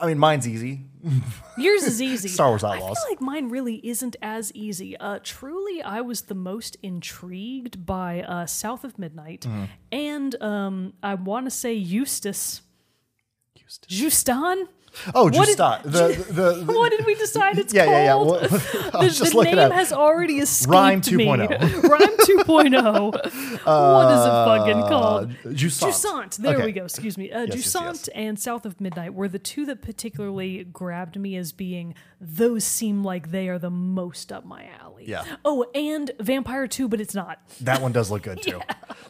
I 0.00 0.06
mean, 0.06 0.18
mine's 0.18 0.46
easy. 0.46 0.82
Yours 1.58 1.82
is 1.84 2.00
easy. 2.00 2.28
Star 2.28 2.48
Wars 2.50 2.62
Outlaws. 2.62 2.98
I 2.98 3.00
feel 3.08 3.10
like 3.12 3.20
mine 3.22 3.48
really 3.48 3.76
isn't 3.86 4.16
as 4.22 4.52
easy. 4.54 4.96
Uh, 4.98 5.18
truly, 5.22 5.82
I 5.82 6.02
was 6.02 6.22
the 6.22 6.34
most 6.34 6.76
intrigued 6.82 7.84
by 7.86 8.22
uh, 8.22 8.46
South 8.46 8.84
of 8.84 8.98
Midnight, 8.98 9.40
Mm-hmm. 9.42 9.64
and 9.90 10.42
um, 10.42 10.92
I 11.02 11.14
want 11.14 11.46
to 11.46 11.50
say 11.50 11.72
Eustace. 11.74 12.60
Justin? 13.88 14.68
Oh, 15.14 15.24
What 15.24 15.34
just 15.34 15.58
did-. 15.58 15.92
The, 15.92 16.24
the, 16.32 16.64
the, 16.64 16.72
What 16.78 16.90
did 16.90 17.06
we 17.06 17.14
decide 17.14 17.58
it's 17.58 17.72
yeah, 17.74 17.84
yeah, 17.84 18.02
yeah. 18.04 18.12
called? 18.12 18.40
The, 18.98 19.08
just 19.14 19.32
the 19.32 19.42
name 19.44 19.70
has 19.70 19.92
already 19.92 20.38
escaped 20.38 20.70
Rime 20.72 21.00
2. 21.00 21.16
me. 21.16 21.26
2.0. 21.26 21.82
Rime 21.88 22.16
2.0. 22.18 23.12
what 23.64 24.12
is 24.12 24.24
it 24.24 24.28
fucking 24.28 24.82
called? 24.88 25.30
Uh, 25.30 25.48
Jusant. 25.50 25.88
Jusant. 25.92 26.36
There 26.36 26.56
Okay. 26.56 26.66
we 26.66 26.72
go. 26.72 26.84
Excuse 26.84 27.16
me. 27.18 27.30
Uh, 27.30 27.46
Yes, 27.48 27.56
yes, 27.56 27.66
Jusant 27.66 27.84
yes. 27.92 28.08
and 28.14 28.38
South 28.38 28.66
of 28.66 28.80
Midnight 28.80 29.14
were 29.14 29.28
the 29.28 29.38
two 29.38 29.64
that 29.66 29.80
particularly 29.82 30.64
grabbed 30.64 31.18
me 31.18 31.36
as 31.36 31.52
being 31.52 31.94
those 32.20 32.64
seem 32.64 33.04
like 33.04 33.30
they 33.30 33.48
are 33.48 33.58
the 33.58 33.70
most 33.70 34.32
up 34.32 34.44
my 34.44 34.66
alley. 34.80 35.04
Yeah. 35.06 35.24
Oh, 35.44 35.64
and 35.74 36.10
Vampire 36.20 36.66
2, 36.66 36.88
but 36.88 37.00
it's 37.00 37.14
not. 37.14 37.38
That 37.60 37.80
one 37.80 37.92
does 37.92 38.10
look 38.10 38.22
good 38.22 38.42
too. 38.42 38.60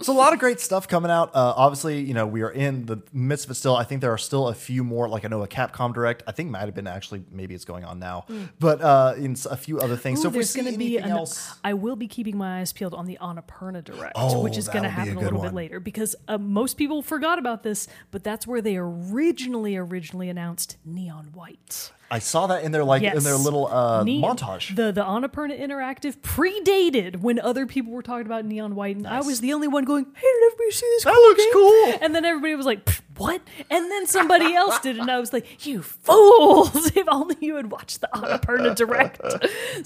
So 0.02 0.12
a 0.12 0.14
lot 0.18 0.32
of 0.34 0.38
great 0.38 0.60
stuff 0.60 0.86
coming 0.86 1.10
out. 1.10 1.30
Uh, 1.34 1.54
obviously, 1.56 2.00
you 2.00 2.12
know 2.14 2.26
we 2.26 2.42
are 2.42 2.50
in 2.50 2.84
the 2.86 2.98
midst 3.12 3.46
of 3.46 3.50
it 3.52 3.54
still. 3.54 3.74
I 3.76 3.84
think 3.84 4.00
there 4.02 4.12
are 4.12 4.18
still 4.18 4.48
a 4.48 4.54
few 4.54 4.84
more. 4.84 5.08
Like 5.08 5.24
I 5.24 5.28
know 5.28 5.42
a 5.42 5.48
Capcom 5.48 5.77
Direct. 5.92 6.22
I 6.26 6.32
think 6.32 6.50
might 6.50 6.66
have 6.66 6.74
been 6.74 6.86
actually 6.86 7.22
maybe 7.30 7.54
it's 7.54 7.64
going 7.64 7.84
on 7.84 7.98
now, 7.98 8.24
but 8.58 8.80
uh, 8.82 9.14
in 9.16 9.36
a 9.50 9.56
few 9.56 9.78
other 9.78 9.96
things. 9.96 10.18
Ooh, 10.18 10.22
so 10.22 10.28
if 10.28 10.32
we 10.34 10.38
there's 10.38 10.50
see 10.50 10.60
going 10.60 10.72
to 10.72 10.78
be 10.78 10.96
an, 10.98 11.08
else, 11.10 11.54
I 11.64 11.74
will 11.74 11.96
be 11.96 12.08
keeping 12.08 12.36
my 12.36 12.60
eyes 12.60 12.72
peeled 12.72 12.94
on 12.94 13.06
the 13.06 13.16
Annapurna 13.20 13.84
Direct, 13.84 14.12
Oh, 14.16 14.42
which 14.42 14.56
is 14.58 14.66
going 14.68 14.82
to 14.84 14.88
that'll 14.88 15.02
a 15.02 15.06
happen 15.06 15.16
a, 15.18 15.20
little 15.20 15.38
one. 15.38 15.48
bit 15.48 15.54
later 15.54 15.80
because 15.80 16.14
uh, 16.26 16.38
most 16.38 16.74
people 16.76 17.02
forgot 17.02 17.38
about 17.38 17.62
this, 17.62 17.88
but 18.10 18.22
that's 18.24 18.46
where 18.46 18.60
they 18.60 18.76
originally 18.76 19.76
originally 19.76 20.28
announced 20.28 20.76
Neon 20.84 21.26
White. 21.32 21.92
I 22.10 22.20
saw 22.20 22.46
that 22.46 22.64
in 22.64 22.72
their 22.72 22.84
like 22.84 23.02
in 23.02 23.22
their 23.22 23.36
little 23.36 23.66
uh, 23.66 24.02
montage. 24.04 24.74
The 24.74 24.92
the 24.92 25.02
Annapurna 25.04 25.58
Interactive 25.60 26.16
predated 26.18 27.16
when 27.20 27.38
other 27.38 27.66
people 27.66 27.92
were 27.92 28.02
talking 28.02 28.26
about 28.26 28.44
Neon 28.44 28.74
White, 28.74 28.96
and 28.96 29.06
I 29.06 29.20
was 29.20 29.40
the 29.40 29.52
only 29.52 29.68
one 29.68 29.84
going, 29.84 30.06
"Hey, 30.14 30.22
did 30.22 30.46
everybody 30.52 30.70
see 30.70 30.86
this? 30.96 31.04
That 31.04 31.12
cool 31.14 31.22
looks 31.22 31.44
game?" 31.44 31.52
cool. 31.52 31.98
And 32.02 32.14
then 32.14 32.24
everybody 32.24 32.54
was 32.54 32.64
like, 32.66 32.88
"What?" 33.18 33.42
And 33.70 33.90
then 33.90 34.06
somebody 34.06 34.54
else 34.54 34.78
did, 34.80 34.98
and 34.98 35.10
I 35.10 35.18
was 35.20 35.32
like, 35.32 35.66
"You 35.66 35.82
fools! 35.82 36.90
If 36.98 37.06
only 37.08 37.36
you 37.40 37.56
had 37.56 37.70
watched 37.70 38.00
the 38.00 38.08
Annapurna 38.14 38.74
Direct." 38.74 39.20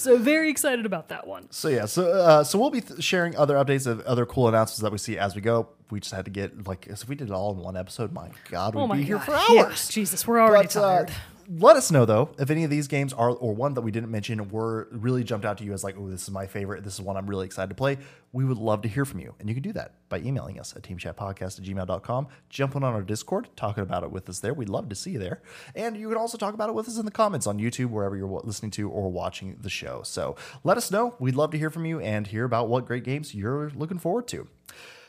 so 0.01 0.16
very 0.16 0.49
excited 0.49 0.86
about 0.86 1.09
that 1.09 1.27
one. 1.27 1.49
So 1.51 1.69
yeah, 1.69 1.86
so 1.86 2.11
uh, 2.12 2.44
so 2.44 2.59
we'll 2.59 2.70
be 2.70 2.81
th- 2.82 3.03
sharing 3.03 3.36
other 3.36 3.57
updates 3.57 3.86
of 3.86 4.01
other 4.03 4.27
cool 4.27 4.49
announcements 4.49 4.81
that 4.82 4.93
we 4.93 4.99
see 4.99 5.19
as 5.19 5.35
we 5.35 5.40
go. 5.40 5.69
We 5.90 6.01
just 6.01 6.15
had 6.15 6.24
to 6.27 6.31
get 6.31 6.66
like 6.69 6.86
if 6.86 7.07
we 7.09 7.16
did 7.16 7.28
it 7.28 7.32
all 7.35 7.53
in 7.53 7.59
one 7.59 7.77
episode, 7.77 8.12
my 8.12 8.31
God, 8.49 8.74
we'd 8.74 8.81
Oh 8.82 8.86
my 8.86 8.97
be 8.97 9.03
here 9.03 9.19
god! 9.19 9.24
for 9.47 9.55
Yeah, 9.55 9.62
hours. 9.65 9.89
Jesus, 9.89 10.27
we're 10.27 10.40
already 10.40 10.69
But, 10.69 10.77
uh, 10.77 10.81
tired. 10.81 11.12
Let 11.59 11.77
us 11.77 11.91
know 11.91 12.05
though 12.05 12.31
if 12.39 12.51
any 12.51 12.65
of 12.65 12.70
these 12.70 12.89
games 12.89 13.12
are 13.12 13.31
or 13.31 13.55
one 13.55 13.74
that 13.74 13.83
we 13.83 13.91
didn't 13.91 14.11
mention 14.11 14.49
were 14.49 14.89
really 14.91 15.23
jumped 15.23 15.45
out 15.45 15.59
to 15.59 15.65
you 15.65 15.73
as 15.73 15.85
like, 15.85 15.97
oh, 15.99 16.09
this 16.09 16.23
is 16.23 16.31
my 16.31 16.47
favorite. 16.47 16.83
This 16.83 16.95
is 16.95 17.01
one 17.01 17.16
I'm 17.16 17.27
really 17.27 17.45
excited 17.45 17.69
to 17.69 17.74
play. 17.74 17.99
We 18.33 18.45
would 18.45 18.57
love 18.57 18.83
to 18.83 18.89
hear 18.89 19.05
from 19.05 19.20
you. 19.20 19.35
And 19.39 19.49
you 19.49 19.55
can 19.55 19.62
do 19.62 19.73
that 19.74 19.93
by 20.09 20.20
emailing 20.20 20.59
us 20.59 20.74
at 20.74 20.83
teamchatpodcast 20.83 21.59
at 21.59 21.65
gmail.com, 21.65 22.29
jumping 22.49 22.83
on 22.83 22.95
our 22.95 23.03
Discord, 23.03 23.49
talking 23.55 23.83
about 23.83 24.03
it 24.03 24.11
with 24.11 24.29
us 24.29 24.41
there. 24.41 24.55
We'd 24.55 24.70
love 24.70 24.89
to 24.89 24.95
see 24.95 25.11
you 25.11 25.19
there. 25.19 25.43
And 25.74 25.97
you 25.97 26.09
can 26.09 26.16
also 26.16 26.39
talk 26.39 26.55
about 26.55 26.70
it 26.70 26.74
with 26.74 26.89
us 26.89 26.99
in 26.99 27.05
the 27.05 27.11
comments 27.11 27.47
on 27.47 27.59
YouTube, 27.59 27.91
wherever 27.91 28.16
you're 28.16 28.41
listening 28.45 28.70
to 28.73 28.89
or 28.89 29.11
watching 29.11 29.59
the 29.61 29.70
show. 29.70 30.03
So 30.05 30.37
let 30.65 30.79
us 30.79 30.91
know. 30.91 31.16
We'd 31.19 31.37
love 31.37 31.51
to 31.51 31.59
hear 31.59 31.70
from 31.70 31.85
you 31.85 32.01
and 32.01 32.27
hear 32.27 32.45
about 32.45 32.69
what 32.69 32.87
great 32.87 33.05
games 33.05 33.35
you're 33.35 33.70
looking 33.74 33.99
forward 33.99 34.27
to. 34.29 34.49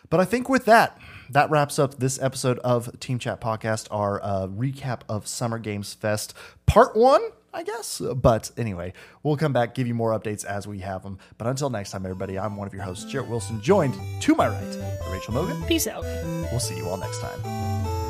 But 0.09 0.19
I 0.19 0.25
think 0.25 0.49
with 0.49 0.65
that, 0.65 0.99
that 1.29 1.49
wraps 1.49 1.79
up 1.79 1.99
this 1.99 2.21
episode 2.21 2.59
of 2.59 2.99
Team 2.99 3.19
Chat 3.19 3.41
Podcast, 3.41 3.87
our 3.91 4.21
uh, 4.23 4.47
recap 4.47 5.01
of 5.09 5.27
Summer 5.27 5.59
Games 5.59 5.93
Fest 5.93 6.33
Part 6.65 6.95
1, 6.95 7.21
I 7.53 7.63
guess. 7.63 8.01
But 8.15 8.51
anyway, 8.57 8.93
we'll 9.21 9.37
come 9.37 9.53
back, 9.53 9.75
give 9.75 9.87
you 9.87 9.93
more 9.93 10.17
updates 10.17 10.45
as 10.45 10.67
we 10.67 10.79
have 10.79 11.03
them. 11.03 11.19
But 11.37 11.47
until 11.47 11.69
next 11.69 11.91
time, 11.91 12.05
everybody, 12.05 12.37
I'm 12.37 12.55
one 12.55 12.67
of 12.67 12.73
your 12.73 12.83
hosts, 12.83 13.11
Jerrett 13.11 13.27
Wilson, 13.27 13.61
joined 13.61 13.95
to 14.21 14.35
my 14.35 14.47
right 14.47 14.99
by 15.01 15.11
Rachel 15.11 15.33
Mogan. 15.33 15.61
Peace 15.63 15.87
out. 15.87 16.03
We'll 16.03 16.59
see 16.59 16.77
you 16.77 16.87
all 16.87 16.97
next 16.97 17.19
time. 17.21 18.02